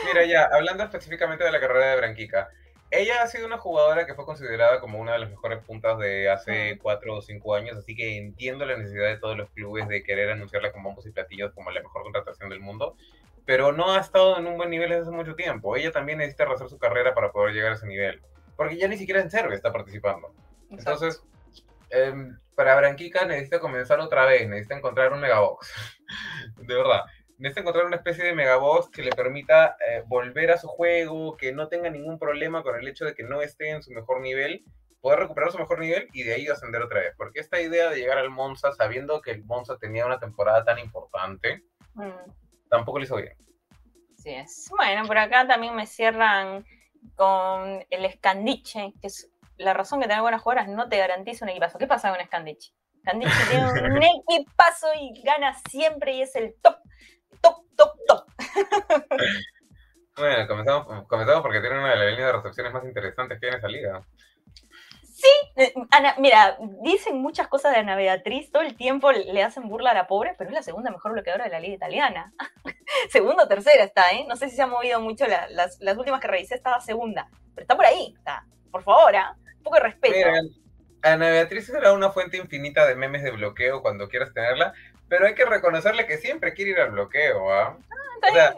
Mira, 0.06 0.24
ya, 0.24 0.48
hablando 0.52 0.84
específicamente 0.84 1.44
de 1.44 1.52
la 1.52 1.60
carrera 1.60 1.90
de 1.90 1.96
Branquica, 1.98 2.48
ella 2.90 3.22
ha 3.22 3.26
sido 3.26 3.46
una 3.46 3.58
jugadora 3.58 4.06
que 4.06 4.14
fue 4.14 4.24
considerada 4.24 4.80
como 4.80 4.98
una 4.98 5.12
de 5.12 5.18
las 5.20 5.30
mejores 5.30 5.62
puntas 5.64 5.98
de 5.98 6.30
hace 6.30 6.78
cuatro 6.78 7.16
o 7.16 7.22
cinco 7.22 7.54
años, 7.54 7.76
así 7.76 7.94
que 7.94 8.16
entiendo 8.16 8.64
la 8.64 8.76
necesidad 8.76 9.08
de 9.08 9.18
todos 9.18 9.36
los 9.36 9.50
clubes 9.50 9.86
de 9.88 10.02
querer 10.02 10.30
anunciarla 10.30 10.72
con 10.72 10.82
bombos 10.82 11.06
y 11.06 11.12
platillos 11.12 11.52
como 11.52 11.70
la 11.70 11.82
mejor 11.82 12.02
contratación 12.02 12.48
del 12.48 12.60
mundo, 12.60 12.96
pero 13.44 13.72
no 13.72 13.92
ha 13.92 14.00
estado 14.00 14.38
en 14.38 14.46
un 14.46 14.56
buen 14.56 14.70
nivel 14.70 14.88
desde 14.88 15.02
hace 15.02 15.10
mucho 15.10 15.34
tiempo. 15.36 15.76
Ella 15.76 15.92
también 15.92 16.18
necesita 16.18 16.46
rehacer 16.46 16.70
su 16.70 16.78
carrera 16.78 17.14
para 17.14 17.30
poder 17.30 17.54
llegar 17.54 17.72
a 17.72 17.74
ese 17.74 17.86
nivel 17.86 18.22
porque 18.58 18.76
ya 18.76 18.88
ni 18.88 18.96
siquiera 18.96 19.20
en 19.20 19.30
Serbia 19.30 19.54
está 19.54 19.72
participando. 19.72 20.34
Entonces, 20.68 21.22
em, 21.90 22.38
para 22.54 22.74
Branquica 22.76 23.24
necesita 23.24 23.60
comenzar 23.60 24.00
otra 24.00 24.24
vez, 24.24 24.48
necesita 24.48 24.76
encontrar 24.76 25.12
un 25.12 25.20
megabox. 25.20 25.72
de 26.56 26.74
verdad. 26.74 27.04
Necesita 27.38 27.60
encontrar 27.60 27.86
una 27.86 27.96
especie 27.96 28.24
de 28.24 28.34
megabox 28.34 28.90
que 28.90 29.02
le 29.02 29.12
permita 29.12 29.76
eh, 29.88 30.02
volver 30.06 30.50
a 30.50 30.58
su 30.58 30.66
juego, 30.66 31.36
que 31.36 31.52
no 31.52 31.68
tenga 31.68 31.88
ningún 31.88 32.18
problema 32.18 32.64
con 32.64 32.76
el 32.76 32.88
hecho 32.88 33.04
de 33.04 33.14
que 33.14 33.22
no 33.22 33.42
esté 33.42 33.70
en 33.70 33.82
su 33.82 33.92
mejor 33.92 34.20
nivel, 34.20 34.64
poder 35.00 35.20
recuperar 35.20 35.52
su 35.52 35.58
mejor 35.58 35.78
nivel 35.78 36.08
y 36.12 36.24
de 36.24 36.34
ahí 36.34 36.48
ascender 36.48 36.82
otra 36.82 37.00
vez. 37.00 37.14
Porque 37.16 37.38
esta 37.38 37.60
idea 37.60 37.90
de 37.90 37.96
llegar 37.96 38.18
al 38.18 38.30
Monza 38.30 38.72
sabiendo 38.72 39.22
que 39.22 39.30
el 39.30 39.44
Monza 39.44 39.78
tenía 39.78 40.04
una 40.04 40.18
temporada 40.18 40.64
tan 40.64 40.80
importante, 40.80 41.62
mm. 41.94 42.30
tampoco 42.68 42.98
le 42.98 43.04
hizo 43.04 43.16
bien. 43.16 43.36
Sí 44.16 44.30
es. 44.30 44.68
Bueno, 44.76 45.06
por 45.06 45.18
acá 45.18 45.46
también 45.46 45.76
me 45.76 45.86
cierran 45.86 46.66
con 47.14 47.84
el 47.88 48.12
Scandiche, 48.12 48.92
que 49.00 49.06
es 49.06 49.30
la 49.58 49.74
razón 49.74 50.00
que 50.00 50.06
tener 50.06 50.22
buenas 50.22 50.42
jugadoras 50.42 50.68
no 50.68 50.88
te 50.88 50.96
garantiza 50.96 51.44
un 51.44 51.50
equipazo. 51.50 51.78
¿Qué 51.78 51.86
pasa 51.86 52.10
con 52.10 52.24
Scandiche? 52.24 52.72
Scandiche 53.00 53.32
tiene 53.50 53.70
un 53.70 54.02
equipazo 54.02 54.88
y 54.98 55.22
gana 55.22 55.54
siempre 55.68 56.14
y 56.14 56.22
es 56.22 56.34
el 56.36 56.54
top, 56.62 56.78
top, 57.40 57.64
top, 57.76 57.92
top. 58.06 58.24
Bueno, 60.18 60.48
comenzamos, 60.48 61.06
comenzamos 61.06 61.42
porque 61.42 61.60
tiene 61.60 61.78
una 61.78 61.90
de 61.90 61.96
las 61.96 62.10
líneas 62.10 62.26
de 62.26 62.32
recepciones 62.32 62.72
más 62.72 62.84
interesantes 62.84 63.38
que 63.38 63.46
hay 63.46 63.52
en 63.52 63.58
esa 63.58 63.68
liga. 63.68 64.04
Sí, 65.18 65.26
eh, 65.56 65.74
Ana, 65.90 66.14
mira, 66.18 66.56
dicen 66.82 67.20
muchas 67.20 67.48
cosas 67.48 67.72
de 67.72 67.78
Ana 67.78 67.96
Beatriz, 67.96 68.52
todo 68.52 68.62
el 68.62 68.76
tiempo 68.76 69.10
le 69.10 69.42
hacen 69.42 69.68
burla 69.68 69.90
a 69.90 69.94
la 69.94 70.06
pobre, 70.06 70.36
pero 70.38 70.50
es 70.50 70.54
la 70.54 70.62
segunda 70.62 70.92
mejor 70.92 71.10
bloqueadora 71.10 71.44
de 71.44 71.50
la 71.50 71.58
liga 71.58 71.74
italiana. 71.74 72.32
segunda 73.10 73.42
o 73.42 73.48
tercera 73.48 73.82
está, 73.82 74.10
¿eh? 74.10 74.26
No 74.28 74.36
sé 74.36 74.48
si 74.48 74.54
se 74.54 74.62
ha 74.62 74.68
movido 74.68 75.00
mucho, 75.00 75.24
las, 75.26 75.80
últimas 75.96 76.20
que 76.20 76.28
revisé 76.28 76.54
estaba 76.54 76.80
segunda, 76.80 77.28
pero 77.54 77.62
está 77.62 77.74
por 77.74 77.84
ahí, 77.84 78.14
está. 78.16 78.44
Por 78.70 78.84
favor, 78.84 79.16
¿ah? 79.16 79.36
un 79.36 79.47
poco 79.68 79.76
de 79.76 79.88
respeto. 79.88 80.14
Mira, 80.16 80.40
Ana 81.02 81.30
Beatriz 81.30 81.66
será 81.66 81.92
una 81.92 82.10
fuente 82.10 82.36
infinita 82.36 82.86
de 82.86 82.96
memes 82.96 83.22
de 83.22 83.30
bloqueo 83.30 83.82
cuando 83.82 84.08
quieras 84.08 84.32
tenerla, 84.32 84.72
pero 85.08 85.26
hay 85.26 85.34
que 85.34 85.44
reconocerle 85.44 86.06
que 86.06 86.18
siempre 86.18 86.54
quiere 86.54 86.72
ir 86.72 86.80
al 86.80 86.90
bloqueo, 86.90 87.52
¿ah? 87.52 87.78
ah 88.22 88.54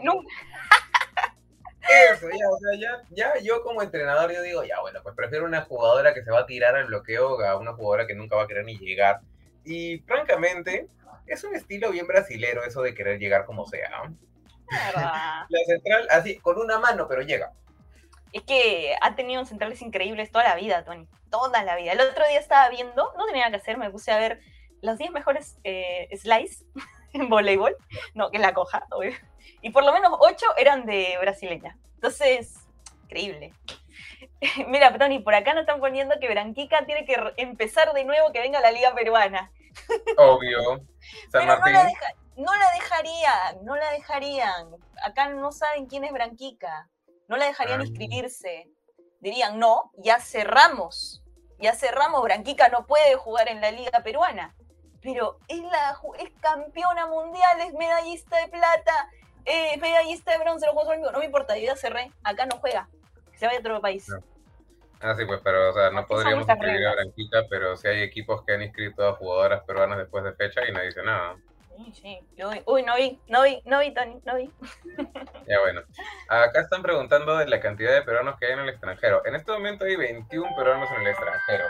eso, 2.13 2.29
ya, 2.29 2.49
o 2.49 2.59
sea, 2.59 2.79
ya, 2.79 3.03
ya 3.11 3.33
yo 3.43 3.63
como 3.63 3.83
entrenador 3.83 4.33
yo 4.33 4.43
digo, 4.43 4.63
ya 4.65 4.81
bueno, 4.81 5.01
pues 5.03 5.15
prefiero 5.17 5.45
una 5.45 5.63
jugadora 5.63 6.15
que 6.15 6.23
se 6.23 6.31
va 6.31 6.41
a 6.41 6.47
tirar 6.47 6.77
al 6.77 6.87
bloqueo 6.87 7.41
a 7.45 7.57
una 7.57 7.73
jugadora 7.73 8.07
que 8.07 8.15
nunca 8.15 8.37
va 8.37 8.45
a 8.45 8.47
querer 8.47 8.65
ni 8.65 8.79
llegar. 8.79 9.21
Y 9.65 9.99
francamente, 10.07 10.89
es 11.27 11.43
un 11.45 11.55
estilo 11.55 11.91
bien 11.91 12.07
brasilero 12.07 12.65
eso 12.65 12.83
de 12.83 12.95
querer 12.95 13.19
llegar 13.19 13.45
como 13.45 13.67
sea. 13.67 13.91
La 14.71 15.65
central, 15.67 16.07
así, 16.11 16.39
con 16.39 16.59
una 16.59 16.79
mano, 16.79 17.07
pero 17.09 17.23
llega. 17.23 17.53
Es 18.33 18.43
que 18.43 18.97
ha 19.01 19.15
tenido 19.15 19.45
centrales 19.45 19.83
increíbles 19.83 20.31
toda 20.31 20.45
la 20.45 20.55
vida, 20.55 20.85
Tony. 20.85 21.09
Toda 21.31 21.63
la 21.65 21.77
vida. 21.77 21.93
El 21.93 22.01
otro 22.01 22.27
día 22.29 22.39
estaba 22.39 22.69
viendo, 22.69 23.13
no 23.17 23.27
tenía 23.27 23.43
nada 23.43 23.51
que 23.51 23.63
hacer, 23.63 23.79
me 23.79 23.91
puse 23.91 24.13
a 24.13 24.19
ver 24.19 24.41
los 24.83 24.99
10 24.99 25.11
mejores 25.11 25.59
eh, 25.65 26.09
slice 26.17 26.65
en 27.13 27.29
voleibol. 27.29 27.77
No, 28.15 28.31
que 28.31 28.39
la 28.39 28.55
coja, 28.55 28.87
obvio 28.91 29.13
y 29.63 29.71
por 29.71 29.85
lo 29.85 29.93
menos 29.93 30.13
ocho 30.19 30.47
eran 30.57 30.87
de 30.87 31.17
brasileña. 31.21 31.77
Entonces, 31.95 32.67
increíble. 33.05 33.53
Mira, 34.69 34.97
Tony, 34.97 35.19
por 35.19 35.35
acá 35.35 35.53
nos 35.55 35.63
están 35.63 35.81
poniendo 35.81 36.19
que 36.21 36.29
Branquica 36.29 36.87
tiene 36.87 37.05
que 37.05 37.17
empezar 37.37 37.93
de 37.93 38.05
nuevo, 38.05 38.33
que 38.33 38.41
venga 38.41 38.61
la 38.61 38.73
liga 38.73 38.95
peruana. 38.95 39.53
Obvio. 40.17 40.81
Pero 41.33 41.45
No, 41.45 41.57
la 41.57 41.93
no 42.37 42.55
la 42.55 42.73
dejarían, 42.73 43.65
no 43.65 43.77
la 43.77 43.91
dejarían. 43.91 44.69
Acá 45.05 45.29
no 45.29 45.53
saben 45.53 45.87
quién 45.87 46.05
es 46.05 46.13
Branquica. 46.13 46.89
No 47.31 47.37
la 47.37 47.47
dejarían 47.47 47.81
inscribirse. 47.81 48.69
Dirían, 49.21 49.61
no, 49.61 49.93
ya 49.97 50.19
cerramos. 50.19 51.23
Ya 51.61 51.75
cerramos, 51.75 52.25
Branquica 52.25 52.69
no 52.71 52.89
puede 52.89 53.15
jugar 53.15 53.49
en 53.49 53.61
la 53.61 53.71
liga 53.71 54.03
peruana. 54.03 54.57
Pero 55.01 55.39
es, 55.47 55.61
la, 55.61 55.97
es 56.19 56.31
campeona 56.41 57.07
mundial, 57.07 57.61
es 57.61 57.73
medallista 57.75 58.37
de 58.37 58.49
plata, 58.49 59.11
eh, 59.45 59.79
medallista 59.79 60.33
de 60.33 60.39
bronce 60.39 60.67
los 60.67 60.75
Juegos 60.75 60.91
Olímpicos, 60.91 61.13
no 61.13 61.19
me 61.21 61.25
importa, 61.27 61.57
yo 61.57 61.67
ya 61.67 61.77
cerré, 61.77 62.11
acá 62.25 62.47
no 62.47 62.59
juega, 62.59 62.89
que 63.31 63.39
se 63.39 63.47
vaya 63.47 63.59
a 63.59 63.61
otro 63.61 63.81
país. 63.81 64.07
Ah, 65.01 65.15
sí, 65.17 65.25
pues, 65.25 65.41
pero, 65.43 65.71
o 65.71 65.73
sea, 65.73 65.91
no 65.91 66.07
podríamos 66.07 66.47
inscribir 66.47 66.87
a 66.87 66.95
Branquita, 66.95 67.47
pero 67.49 67.77
si 67.77 67.89
hay 67.89 68.03
equipos 68.03 68.45
que 68.45 68.55
han 68.55 68.63
inscrito 68.63 69.07
a 69.07 69.15
jugadoras 69.15 69.63
peruanas 69.65 69.99
después 69.99 70.25
de 70.25 70.35
fecha 70.35 70.61
y 70.69 70.73
no 70.73 70.83
dice 70.83 71.03
nada. 71.03 71.37
Sí, 71.85 71.93
sí. 71.95 72.19
uy, 72.67 72.83
no 72.83 72.97
vi, 72.97 73.19
no 73.29 73.43
vi, 73.43 73.63
no 73.65 73.81
vi, 73.81 73.95
Tony, 73.95 74.21
no 74.25 74.37
vi. 74.37 74.51
Ya 75.49 75.61
bueno. 75.61 75.83
Acá 76.29 76.61
están 76.61 76.83
preguntando 76.83 77.37
de 77.37 77.49
la 77.49 77.61
cantidad 77.61 77.93
de 77.93 78.03
peruanos 78.03 78.37
que 78.39 78.47
hay 78.47 78.53
en 78.53 78.61
el 78.61 78.69
extranjero. 78.69 79.25
En 79.25 79.35
este 79.35 79.51
momento 79.51 79.85
hay 79.85 79.97
21 79.97 80.55
peruanos 80.57 80.89
en 80.93 81.01
el 81.01 81.07
extranjero. 81.09 81.65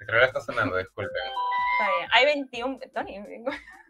El 0.00 0.06
celular 0.06 0.26
está 0.26 0.40
sonando, 0.40 0.76
disculpen. 0.76 1.16
Está 1.16 1.96
bien, 1.98 2.10
hay 2.12 2.24
21, 2.26 2.78
Tony, 2.94 3.44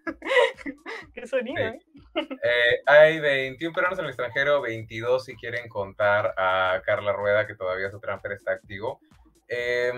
Qué 1.14 1.26
sonido, 1.26 1.62
¿eh? 1.62 1.78
¿eh? 2.14 2.80
Hay 2.86 3.20
21 3.20 3.74
peruanos 3.74 3.98
en 3.98 4.04
el 4.06 4.10
extranjero, 4.10 4.62
22 4.62 5.24
si 5.24 5.36
quieren 5.36 5.68
contar 5.68 6.32
a 6.36 6.80
Carla 6.84 7.12
Rueda, 7.12 7.46
que 7.46 7.54
todavía 7.54 7.90
su 7.90 8.00
transfer 8.00 8.32
está 8.32 8.52
activo. 8.52 9.00
Eh, 9.48 9.92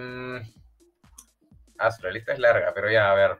la 2.02 2.10
lista 2.10 2.32
es 2.32 2.38
larga, 2.38 2.72
pero 2.74 2.90
ya, 2.90 3.10
a 3.10 3.14
ver. 3.14 3.38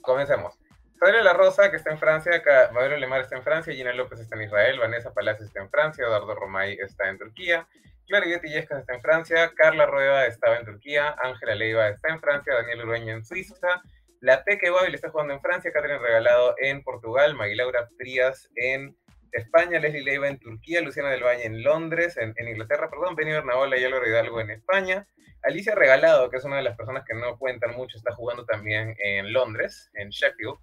Comencemos. 0.00 0.57
Sale 0.98 1.22
La 1.22 1.32
Rosa, 1.32 1.70
que 1.70 1.76
está 1.76 1.90
en 1.90 1.98
Francia, 1.98 2.42
Madero 2.72 2.96
Lemar 2.96 3.20
está 3.20 3.36
en 3.36 3.44
Francia, 3.44 3.72
Gina 3.72 3.92
López 3.92 4.18
está 4.18 4.34
en 4.34 4.42
Israel, 4.42 4.80
Vanessa 4.80 5.14
Palacios 5.14 5.46
está 5.46 5.60
en 5.60 5.70
Francia, 5.70 6.04
Eduardo 6.04 6.34
Romay 6.34 6.76
está 6.80 7.08
en 7.08 7.18
Turquía, 7.18 7.68
Clariviet 8.08 8.42
Yescas 8.42 8.80
está 8.80 8.94
en 8.94 9.00
Francia, 9.00 9.52
Carla 9.54 9.86
Rueda 9.86 10.26
estaba 10.26 10.56
en 10.56 10.64
Turquía, 10.64 11.14
Ángela 11.22 11.54
Leiva 11.54 11.88
está 11.88 12.08
en 12.08 12.20
Francia, 12.20 12.52
Daniel 12.52 12.82
Urueña 12.82 13.12
en 13.12 13.24
Suiza, 13.24 13.80
la 14.20 14.42
Peque 14.42 14.70
Babil 14.70 14.92
está 14.92 15.10
jugando 15.10 15.34
en 15.34 15.40
Francia, 15.40 15.70
Catherine 15.72 16.00
Regalado 16.00 16.56
en 16.58 16.82
Portugal, 16.82 17.36
Magilaura 17.36 17.88
Frías 17.96 18.50
en 18.56 18.96
España, 19.30 19.78
Leslie 19.78 20.02
Leiva 20.02 20.26
en 20.26 20.40
Turquía, 20.40 20.80
Luciana 20.80 21.10
del 21.10 21.22
Valle 21.22 21.46
en 21.46 21.62
Londres, 21.62 22.16
en, 22.16 22.34
Inglaterra, 22.36 22.90
perdón, 22.90 23.14
Benny 23.14 23.30
Bernabola 23.30 23.76
y 23.78 23.84
Álvaro 23.84 24.08
Hidalgo 24.08 24.40
en 24.40 24.50
España. 24.50 25.06
Alicia 25.44 25.76
Regalado, 25.76 26.28
que 26.30 26.38
es 26.38 26.44
una 26.44 26.56
de 26.56 26.62
las 26.62 26.76
personas 26.76 27.04
que 27.06 27.14
no 27.14 27.38
cuentan 27.38 27.76
mucho, 27.76 27.96
está 27.96 28.12
jugando 28.12 28.44
también 28.44 28.96
en 28.98 29.32
Londres, 29.32 29.90
en 29.94 30.08
Sheffield. 30.08 30.58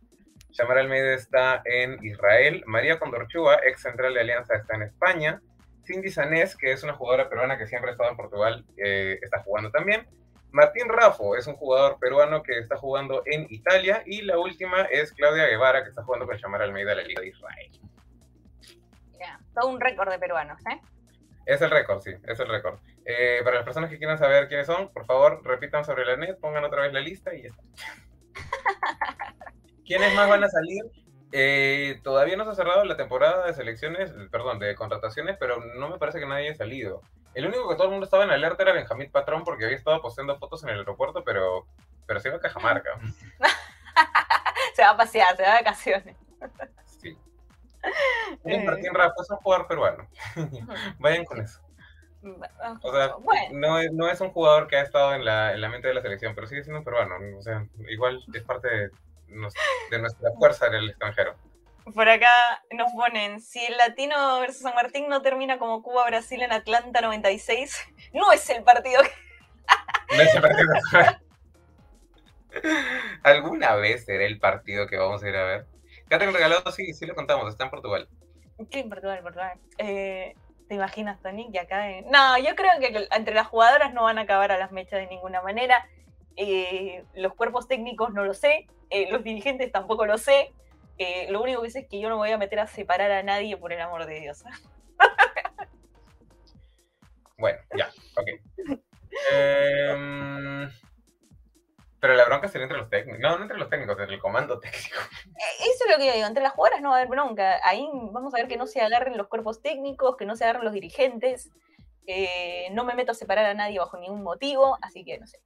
Shamar 0.58 0.78
Almeida 0.78 1.14
está 1.14 1.62
en 1.66 2.02
Israel. 2.02 2.64
María 2.66 2.98
Condorchúa, 2.98 3.60
ex 3.66 3.82
central 3.82 4.14
de 4.14 4.22
Alianza, 4.22 4.56
está 4.56 4.76
en 4.76 4.84
España. 4.84 5.42
Cindy 5.86 6.10
Sanés, 6.10 6.56
que 6.56 6.72
es 6.72 6.82
una 6.82 6.94
jugadora 6.94 7.28
peruana 7.28 7.58
que 7.58 7.68
siempre 7.68 7.90
ha 7.90 7.92
estado 7.92 8.10
en 8.10 8.16
Portugal, 8.16 8.66
eh, 8.78 9.20
está 9.22 9.42
jugando 9.44 9.70
también. 9.70 10.08
Martín 10.52 10.88
Rafo 10.88 11.36
es 11.36 11.46
un 11.48 11.56
jugador 11.56 12.00
peruano 12.00 12.42
que 12.42 12.58
está 12.58 12.78
jugando 12.78 13.22
en 13.26 13.48
Italia. 13.50 14.02
Y 14.06 14.22
la 14.22 14.40
última 14.40 14.84
es 14.84 15.12
Claudia 15.12 15.46
Guevara, 15.48 15.84
que 15.84 15.90
está 15.90 16.04
jugando 16.04 16.26
con 16.26 16.38
Chamar 16.38 16.62
Almeida 16.62 16.92
de 16.92 16.96
la 16.96 17.04
Liga 17.04 17.22
de 17.22 17.28
Israel. 17.28 17.72
Ya, 19.20 19.38
todo 19.54 19.70
un 19.70 19.82
récord 19.82 20.10
de 20.10 20.20
peruanos, 20.20 20.62
¿eh? 20.68 20.80
Es 21.46 21.62
el 21.62 21.70
récord, 21.70 22.02
sí, 22.02 22.12
es 22.26 22.40
el 22.40 22.48
récord. 22.48 22.80
Eh, 23.04 23.42
para 23.44 23.58
las 23.58 23.66
personas 23.66 23.90
que 23.90 23.98
quieran 23.98 24.18
saber 24.18 24.48
quiénes 24.48 24.68
son, 24.68 24.88
por 24.94 25.06
favor, 25.06 25.42
repitan 25.44 25.84
sobre 25.84 26.06
la 26.06 26.16
net, 26.16 26.40
pongan 26.40 26.64
otra 26.64 26.84
vez 26.84 26.94
la 26.94 27.02
lista 27.02 27.36
y 27.36 27.44
ya 27.44 27.50
está. 27.50 27.64
¿Quiénes 29.86 30.14
más 30.16 30.30
van 30.30 30.44
a 30.44 30.50
salir? 30.50 30.84
Eh, 31.32 32.00
todavía 32.04 32.38
no 32.38 32.46
se 32.46 32.52
ha 32.52 32.56
cerrado 32.56 32.86
la 32.86 32.98
temporada 32.98 33.46
de 33.46 33.54
selecciones, 33.54 34.14
perdón, 34.32 34.60
de 34.60 34.74
contrataciones, 34.76 35.38
pero 35.40 35.60
no 35.78 35.90
me 35.90 35.98
parece 35.98 36.20
que 36.20 36.26
nadie 36.26 36.48
haya 36.48 36.56
salido. 36.56 37.02
El 37.34 37.46
único 37.46 37.68
que 37.68 37.76
todo 37.76 37.86
el 37.86 37.92
mundo 37.92 38.06
estaba 38.06 38.24
en 38.24 38.32
alerta 38.32 38.64
era 38.64 38.74
Benjamín 38.74 39.12
Patrón 39.12 39.44
porque 39.44 39.66
había 39.66 39.76
estado 39.76 40.02
posteando 40.02 40.38
fotos 40.38 40.64
en 40.64 40.70
el 40.70 40.80
aeropuerto, 40.80 41.24
pero, 41.24 41.68
pero 42.06 42.20
se 42.20 42.30
iba 42.30 42.38
a 42.38 42.40
Cajamarca. 42.40 42.90
se 44.76 44.82
va 44.82 44.92
a 44.92 44.98
pasear, 44.98 45.36
se 45.36 45.44
va 45.44 45.50
de 45.50 45.56
vacaciones. 45.56 46.16
Sí. 47.02 47.18
Martín 48.44 48.94
Rafa 48.94 49.22
es 49.22 49.30
un 49.30 49.38
jugador 49.38 49.68
peruano. 49.68 50.08
Vayan 51.00 51.26
con 51.26 51.42
eso. 51.42 51.60
O 52.82 52.92
sea, 52.92 53.16
no, 53.52 53.78
es, 53.78 53.92
no 53.92 54.08
es 54.08 54.22
un 54.22 54.32
jugador 54.32 54.68
que 54.68 54.78
ha 54.78 54.82
estado 54.82 55.14
en 55.14 55.26
la, 55.26 55.54
en 55.54 55.62
la 55.62 55.70
mente 55.70 55.90
de 55.90 55.94
la 55.94 56.02
selección, 56.02 56.34
pero 56.34 56.48
sigue 56.48 56.64
siendo 56.64 56.80
un 56.80 56.86
peruano. 56.86 57.16
O 57.38 57.42
sea, 57.42 57.68
igual 57.90 58.24
es 58.34 58.44
parte 58.44 58.68
de, 58.68 58.90
de 59.28 60.00
nuestra 60.00 60.32
fuerza 60.38 60.68
en 60.68 60.76
el 60.76 60.90
extranjero. 60.90 61.36
Por 61.94 62.10
acá 62.10 62.64
nos 62.72 62.92
ponen, 62.94 63.42
si 63.42 63.64
el 63.64 63.78
Latino 63.78 64.40
versus 64.40 64.64
San 64.64 64.74
Martín 64.74 65.08
no 65.08 65.22
termina 65.22 65.60
como 65.60 65.84
Cuba-Brasil 65.84 66.42
en 66.42 66.52
Atlanta 66.52 67.02
96, 67.02 67.80
no 68.14 68.32
es 68.32 68.50
el 68.50 68.64
partido 68.64 69.04
que... 69.04 70.16
no 70.16 70.22
es 70.22 70.36
el 70.36 70.42
partido 70.42 70.70
¿Alguna 73.24 73.76
vez 73.76 74.06
será 74.06 74.26
el 74.26 74.40
partido 74.40 74.88
que 74.88 74.98
vamos 74.98 75.22
a 75.24 75.30
ir 75.30 75.36
a 75.36 75.44
ver? 75.44 75.68
Catherine 76.08 76.34
Regalado, 76.34 76.72
sí, 76.72 76.94
sí 76.94 77.06
lo 77.06 77.14
contamos, 77.14 77.50
está 77.50 77.66
en 77.66 77.70
Portugal. 77.70 78.08
¿Qué 78.72 78.80
en 78.80 78.90
Portugal, 78.90 79.22
Portugal? 79.22 79.60
Eh, 79.78 80.36
¿Te 80.68 80.76
imaginas, 80.76 81.22
Tony, 81.22 81.52
que 81.52 81.60
acá... 81.60 81.86
No, 82.06 82.38
yo 82.38 82.56
creo 82.56 82.72
que 82.80 83.08
entre 83.12 83.36
las 83.36 83.48
jugadoras 83.48 83.94
no 83.94 84.04
van 84.04 84.18
a 84.18 84.22
acabar 84.22 84.52
a 84.52 84.58
las 84.58 84.72
mechas 84.72 85.00
de 85.00 85.08
ninguna 85.08 85.42
manera. 85.42 85.88
Eh, 86.38 87.06
los 87.14 87.34
cuerpos 87.34 87.68
técnicos 87.68 88.14
no 88.14 88.26
lo 88.26 88.34
sé, 88.34 88.68
eh, 88.90 89.10
los 89.10 89.24
dirigentes 89.24 89.72
tampoco 89.72 90.06
lo 90.06 90.18
sé. 90.18 90.54
Eh, 90.98 91.28
lo 91.30 91.42
único 91.42 91.62
que 91.62 91.70
sé 91.70 91.80
es 91.80 91.88
que 91.90 92.00
yo 92.00 92.10
no 92.10 92.16
me 92.16 92.20
voy 92.20 92.32
a 92.32 92.38
meter 92.38 92.60
a 92.60 92.68
separar 92.68 93.12
a 93.12 93.24
nadie 93.24 93.58
por 93.58 93.74
el 93.74 93.82
amor 93.82 94.06
de 94.06 94.20
Dios. 94.20 94.44
bueno, 97.38 97.60
ya, 97.76 97.90
ok. 98.18 98.28
Em, 99.32 100.70
pero 102.00 102.16
la 102.16 102.26
bronca 102.26 102.48
sería 102.48 102.64
entre 102.64 102.80
los 102.80 102.90
técnicos. 102.90 103.20
No, 103.20 103.38
no 103.38 103.44
entre 103.44 103.58
los 103.58 103.70
técnicos, 103.70 103.98
entre 103.98 104.16
el 104.16 104.22
comando 104.22 104.60
técnico. 104.60 105.00
Eso 105.60 105.86
es 105.86 105.92
lo 105.92 105.98
que 105.98 106.08
yo 106.08 106.14
digo. 106.14 106.28
Entre 106.28 106.44
las 106.44 106.54
jugadoras 106.54 106.82
no 106.82 106.90
va 106.90 106.96
a 106.96 107.00
haber 107.00 107.10
bronca. 107.10 107.60
Ahí 107.64 107.88
vamos 108.12 108.34
a 108.34 108.38
ver 108.38 108.48
que 108.48 108.58
no 108.58 108.68
se 108.68 108.82
agarren 108.82 109.18
los 109.18 109.28
cuerpos 109.28 109.62
técnicos, 109.62 110.18
que 110.18 110.26
no 110.26 110.36
se 110.36 110.44
agarren 110.44 110.66
los 110.66 110.74
dirigentes. 110.74 111.50
No 112.72 112.84
me 112.84 112.94
meto 112.94 113.12
a 113.12 113.16
separar 113.16 113.46
a 113.46 113.54
nadie 113.54 113.80
bajo 113.80 113.98
ningún 113.98 114.22
motivo, 114.22 114.78
así 114.82 115.04
que 115.04 115.18
no 115.18 115.28
sé. 115.28 115.40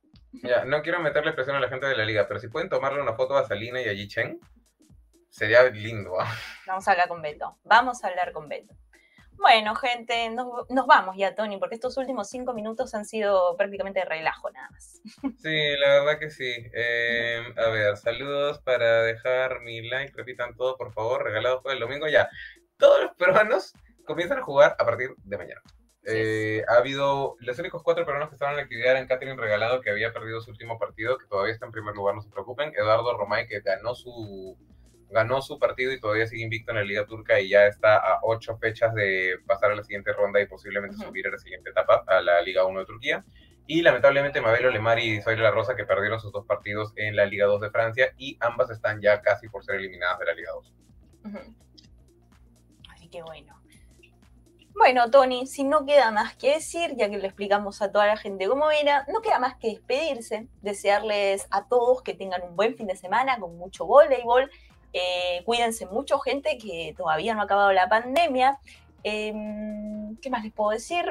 No 0.66 0.82
quiero 0.82 1.00
meterle 1.00 1.34
presión 1.34 1.56
a 1.56 1.60
la 1.60 1.70
gente 1.70 1.88
de 1.88 1.98
la 1.98 2.06
liga, 2.06 2.28
pero 2.28 2.40
si 2.40 2.48
pueden 2.48 2.70
tomarle 2.70 3.02
una 3.02 3.14
foto 3.14 3.38
a 3.38 3.48
Salina 3.48 3.82
y 3.82 3.90
a 3.90 3.94
Yichen, 3.94 4.40
Sería 5.30 5.64
lindo. 5.70 6.20
¿ah? 6.20 6.36
Vamos 6.66 6.88
a 6.88 6.92
hablar 6.92 7.08
con 7.08 7.22
Beto. 7.22 7.58
Vamos 7.64 8.04
a 8.04 8.08
hablar 8.08 8.32
con 8.34 8.50
Beto. 8.50 8.74
Bueno, 9.34 9.74
gente, 9.76 10.30
nos, 10.32 10.68
vamos 10.86 11.16
ya, 11.16 11.34
Tony, 11.34 11.58
porque 11.58 11.76
estos 11.76 11.96
últimos 11.96 12.30
cinco 12.30 12.54
minutos 12.54 12.94
han 12.94 13.06
sido 13.06 13.56
prácticamente 13.56 14.00
de 14.00 14.06
relajo 14.06 14.52
nada 14.52 14.70
más. 14.72 15.02
Sí, 15.42 15.78
la 15.78 16.00
verdad 16.00 16.20
que 16.20 16.30
sí. 16.30 16.54
Em, 16.74 17.58
a 17.58 17.70
ver, 17.70 17.96
saludos 17.96 18.60
para 18.60 19.04
dejar 19.04 19.62
mi 19.62 19.88
like, 19.88 20.14
repitan 20.14 20.56
todo, 20.56 20.76
por 20.76 20.92
favor, 20.92 21.24
regalado 21.24 21.62
por 21.62 21.72
el 21.72 21.80
domingo 21.80 22.08
ya. 22.10 22.30
Todos 22.78 23.04
los 23.04 23.16
peruanos 23.16 23.74
comienzan 24.06 24.40
a 24.40 24.44
jugar 24.44 24.76
a 24.78 24.86
partir 24.86 25.12
de 25.24 25.38
mañana. 25.38 25.62
Eh, 26.12 26.64
ha 26.68 26.76
habido, 26.76 27.36
los 27.40 27.60
únicos 27.60 27.84
cuatro 27.84 28.06
peruanos 28.06 28.30
que 28.30 28.36
estaban 28.36 28.54
en 28.54 28.58
la 28.58 28.64
actividad 28.64 28.92
eran 28.92 29.08
Catherine 29.08 29.40
Regalado, 29.40 29.82
que 29.82 29.90
había 29.90 30.12
perdido 30.14 30.42
su 30.42 30.52
último 30.52 30.80
partido, 30.80 31.18
que 31.18 31.26
todavía 31.28 31.54
está 31.54 31.66
en 31.66 31.72
primer 31.72 31.96
lugar, 31.96 32.16
no 32.16 32.22
se 32.22 32.30
preocupen. 32.30 32.74
Eduardo 32.76 33.18
Romay, 33.18 33.48
que 33.48 33.60
ganó 33.62 33.96
su, 33.96 34.58
ganó 35.10 35.42
su 35.42 35.60
partido 35.60 35.92
y 35.92 36.00
todavía 36.00 36.28
sigue 36.28 36.44
invicto 36.44 36.72
en 36.72 36.78
la 36.78 36.84
Liga 36.84 37.06
Turca 37.06 37.40
y 37.40 37.50
ya 37.50 37.68
está 37.68 37.98
a 37.98 38.20
ocho 38.24 38.58
fechas 38.58 38.94
de 38.94 39.40
pasar 39.46 39.72
a 39.72 39.76
la 39.76 39.84
siguiente 39.84 40.14
ronda 40.14 40.42
y 40.42 40.48
posiblemente 40.48 40.98
subir 40.98 41.28
a 41.28 41.32
la 41.32 41.40
siguiente 41.40 41.70
etapa, 41.70 42.04
a 42.08 42.22
la 42.22 42.42
Liga 42.42 42.66
1 42.66 42.80
de 42.80 42.86
Turquía. 42.86 43.26
Y 43.68 43.84
lamentablemente 43.84 44.42
Mabelo 44.42 44.72
Lemar 44.72 44.98
y 44.98 45.22
Soy 45.22 45.36
La 45.36 45.52
Rosa 45.52 45.76
que 45.76 45.86
perdieron 45.86 46.20
sus 46.20 46.32
dos 46.32 46.46
partidos 46.46 46.92
en 46.96 47.16
la 47.16 47.26
Liga 47.26 47.46
2 47.46 47.62
de 47.62 47.70
Francia 47.70 48.14
y 48.18 48.38
ambas 48.40 48.72
están 48.72 49.00
ya 49.00 49.22
casi 49.22 49.48
por 49.48 49.64
ser 49.64 49.76
eliminadas 49.76 50.18
de 50.18 50.26
la 50.26 50.34
Liga 50.34 50.52
2. 50.54 50.74
Así 52.90 53.10
que 53.10 53.22
bueno. 53.22 53.59
Bueno, 54.80 55.12
Tony, 55.12 55.46
si 55.46 55.66
no 55.66 55.86
queda 55.86 56.10
más 56.10 56.38
que 56.38 56.54
decir, 56.54 56.96
ya 56.96 57.10
que 57.10 57.18
le 57.18 57.28
explicamos 57.28 57.82
a 57.82 57.92
toda 57.92 58.08
la 58.08 58.16
gente 58.16 58.48
cómo 58.48 58.72
era, 58.72 59.06
no 59.12 59.20
queda 59.20 59.38
más 59.38 59.58
que 59.58 59.72
despedirse, 59.72 60.48
desearles 60.62 61.48
a 61.52 61.68
todos 61.68 62.02
que 62.02 62.14
tengan 62.14 62.44
un 62.44 62.56
buen 62.56 62.78
fin 62.78 62.88
de 62.88 62.96
semana 62.96 63.38
con 63.42 63.58
mucho 63.58 63.86
voleibol. 63.86 64.50
Eh, 64.94 65.44
cuídense 65.44 65.86
mucho, 65.86 66.18
gente, 66.20 66.58
que 66.58 66.96
todavía 66.98 67.34
no 67.34 67.42
ha 67.42 67.44
acabado 67.44 67.74
la 67.74 67.90
pandemia. 67.90 68.58
Em, 69.04 70.16
¿Qué 70.22 70.30
más 70.30 70.46
les 70.46 70.54
puedo 70.54 70.70
decir? 70.70 71.04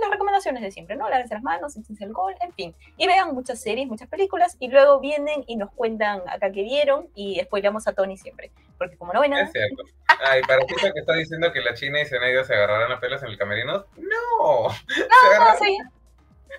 las 0.00 0.10
recomendaciones 0.10 0.60
de 0.60 0.72
siempre, 0.72 0.96
¿no? 0.96 1.08
Lávense 1.08 1.34
las 1.34 1.42
manos, 1.44 1.76
échense 1.76 2.04
alcohol, 2.04 2.34
en 2.40 2.52
fin. 2.52 2.74
Y 2.96 3.06
vean 3.06 3.32
muchas 3.34 3.60
series, 3.60 3.86
muchas 3.86 4.08
películas, 4.08 4.56
y 4.58 4.68
luego 4.68 4.98
vienen 4.98 5.44
y 5.46 5.56
nos 5.56 5.70
cuentan 5.70 6.22
acá 6.28 6.50
que 6.50 6.62
vieron 6.62 7.08
y 7.14 7.40
spoilamos 7.40 7.86
a 7.86 7.92
Tony 7.92 8.16
siempre. 8.16 8.50
Porque 8.78 8.96
como 8.96 9.12
no 9.12 9.20
ven 9.20 9.30
nada... 9.30 9.44
Es 9.44 9.52
cierto. 9.52 9.82
Ay, 10.24 10.42
para 10.42 10.64
ti 10.64 10.74
que 10.74 11.00
está 11.00 11.14
diciendo 11.14 11.52
que 11.52 11.60
la 11.60 11.74
China 11.74 12.00
y 12.00 12.06
Zenaida 12.06 12.44
se 12.44 12.54
agarrarán 12.54 12.92
a 12.92 13.00
pelas 13.00 13.22
en 13.22 13.30
el 13.30 13.38
camerino, 13.38 13.86
no. 13.96 14.68
No, 14.68 14.68
no, 14.68 15.58
sí. 15.58 15.78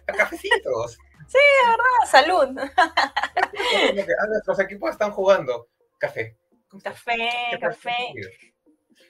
A 0.08 0.14
cafecitos. 0.14 0.98
Sí, 1.28 1.38
de 1.38 1.70
verdad, 1.70 2.06
salud. 2.06 2.72
Ah, 4.20 4.28
nuestros 4.30 4.60
equipos 4.60 4.92
están 4.92 5.12
jugando. 5.12 5.68
Café. 5.98 6.38
Café, 6.84 7.58
café. 7.60 8.14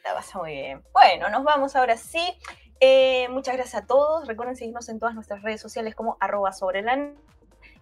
La 0.04 0.14
pasa 0.14 0.40
muy 0.40 0.54
bien. 0.54 0.84
Bueno, 0.94 1.30
nos 1.30 1.44
vamos 1.44 1.76
ahora 1.76 1.98
sí. 1.98 2.22
Eh, 2.80 3.28
muchas 3.30 3.56
gracias 3.56 3.84
a 3.84 3.88
todos. 3.88 4.28
Recuerden 4.28 4.56
seguirnos 4.56 4.90
en 4.90 5.00
todas 5.00 5.16
nuestras 5.16 5.42
redes 5.42 5.62
sociales 5.62 5.96
como 5.96 6.18
arroba 6.20 6.54
sobre 6.54 6.82
la... 6.82 7.14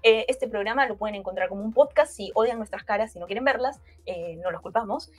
Eh, 0.08 0.24
este 0.28 0.48
programa 0.48 0.86
lo 0.86 0.98
pueden 0.98 1.16
encontrar 1.16 1.50
como 1.50 1.64
un 1.64 1.74
podcast. 1.74 2.14
Si 2.14 2.32
odian 2.36 2.60
nuestras 2.60 2.84
caras 2.84 3.16
y 3.16 3.20
no 3.20 3.26
quieren 3.26 3.44
verlas, 3.44 3.82
eh, 4.06 4.36
no 4.36 4.52
los 4.52 4.62
culpamos. 4.62 5.12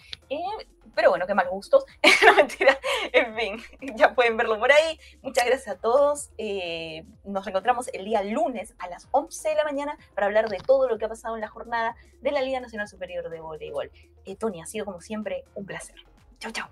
pero 0.94 1.10
bueno, 1.10 1.26
qué 1.26 1.34
mal 1.34 1.48
gustos. 1.48 1.84
no 2.24 2.36
mentira. 2.36 2.78
En 3.12 3.34
fin, 3.34 3.96
ya 3.96 4.14
pueden 4.14 4.36
verlo 4.36 4.60
por 4.60 4.70
ahí. 4.70 4.96
Muchas 5.22 5.44
gracias 5.44 5.76
a 5.76 5.80
todos. 5.80 6.30
nos 7.24 7.44
encontramos 7.48 7.88
el 7.92 8.04
día 8.04 8.22
lunes 8.22 8.76
a 8.78 8.88
las 8.88 9.08
11 9.10 9.48
de 9.48 9.54
la 9.56 9.64
mañana 9.64 9.98
para 10.14 10.28
hablar 10.28 10.48
de 10.48 10.58
todo 10.58 10.88
lo 10.88 10.98
que 10.98 11.06
ha 11.06 11.08
pasado 11.08 11.34
en 11.34 11.40
la 11.40 11.48
jornada 11.48 11.96
de 12.20 12.30
la 12.30 12.42
Liga 12.42 12.60
Nacional 12.60 12.86
Superior 12.86 13.28
de 13.28 13.40
Voleibol. 13.40 13.90
Tony, 14.38 14.62
ha 14.62 14.66
sido 14.66 14.84
como 14.84 15.00
siempre 15.00 15.42
un 15.56 15.66
placer. 15.66 15.96
Chau, 16.38 16.52
chau. 16.52 16.68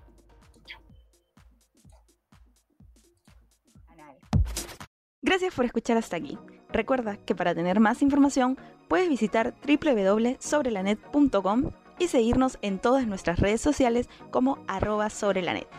Gracias 5.21 5.53
por 5.53 5.65
escuchar 5.65 5.97
hasta 5.97 6.15
aquí. 6.15 6.37
Recuerda 6.75 7.15
que 7.15 7.35
para 7.35 7.55
tener 7.55 7.79
más 7.79 8.01
información 8.01 8.57
puedes 8.89 9.07
visitar 9.07 9.53
www.sobrelanet.com 9.65 11.71
y 11.99 12.09
seguirnos 12.09 12.57
en 12.61 12.79
todas 12.79 13.07
nuestras 13.07 13.39
redes 13.39 13.61
sociales 13.61 14.09
como 14.29 14.59
arroba 14.67 15.09
sobrelanet. 15.09 15.69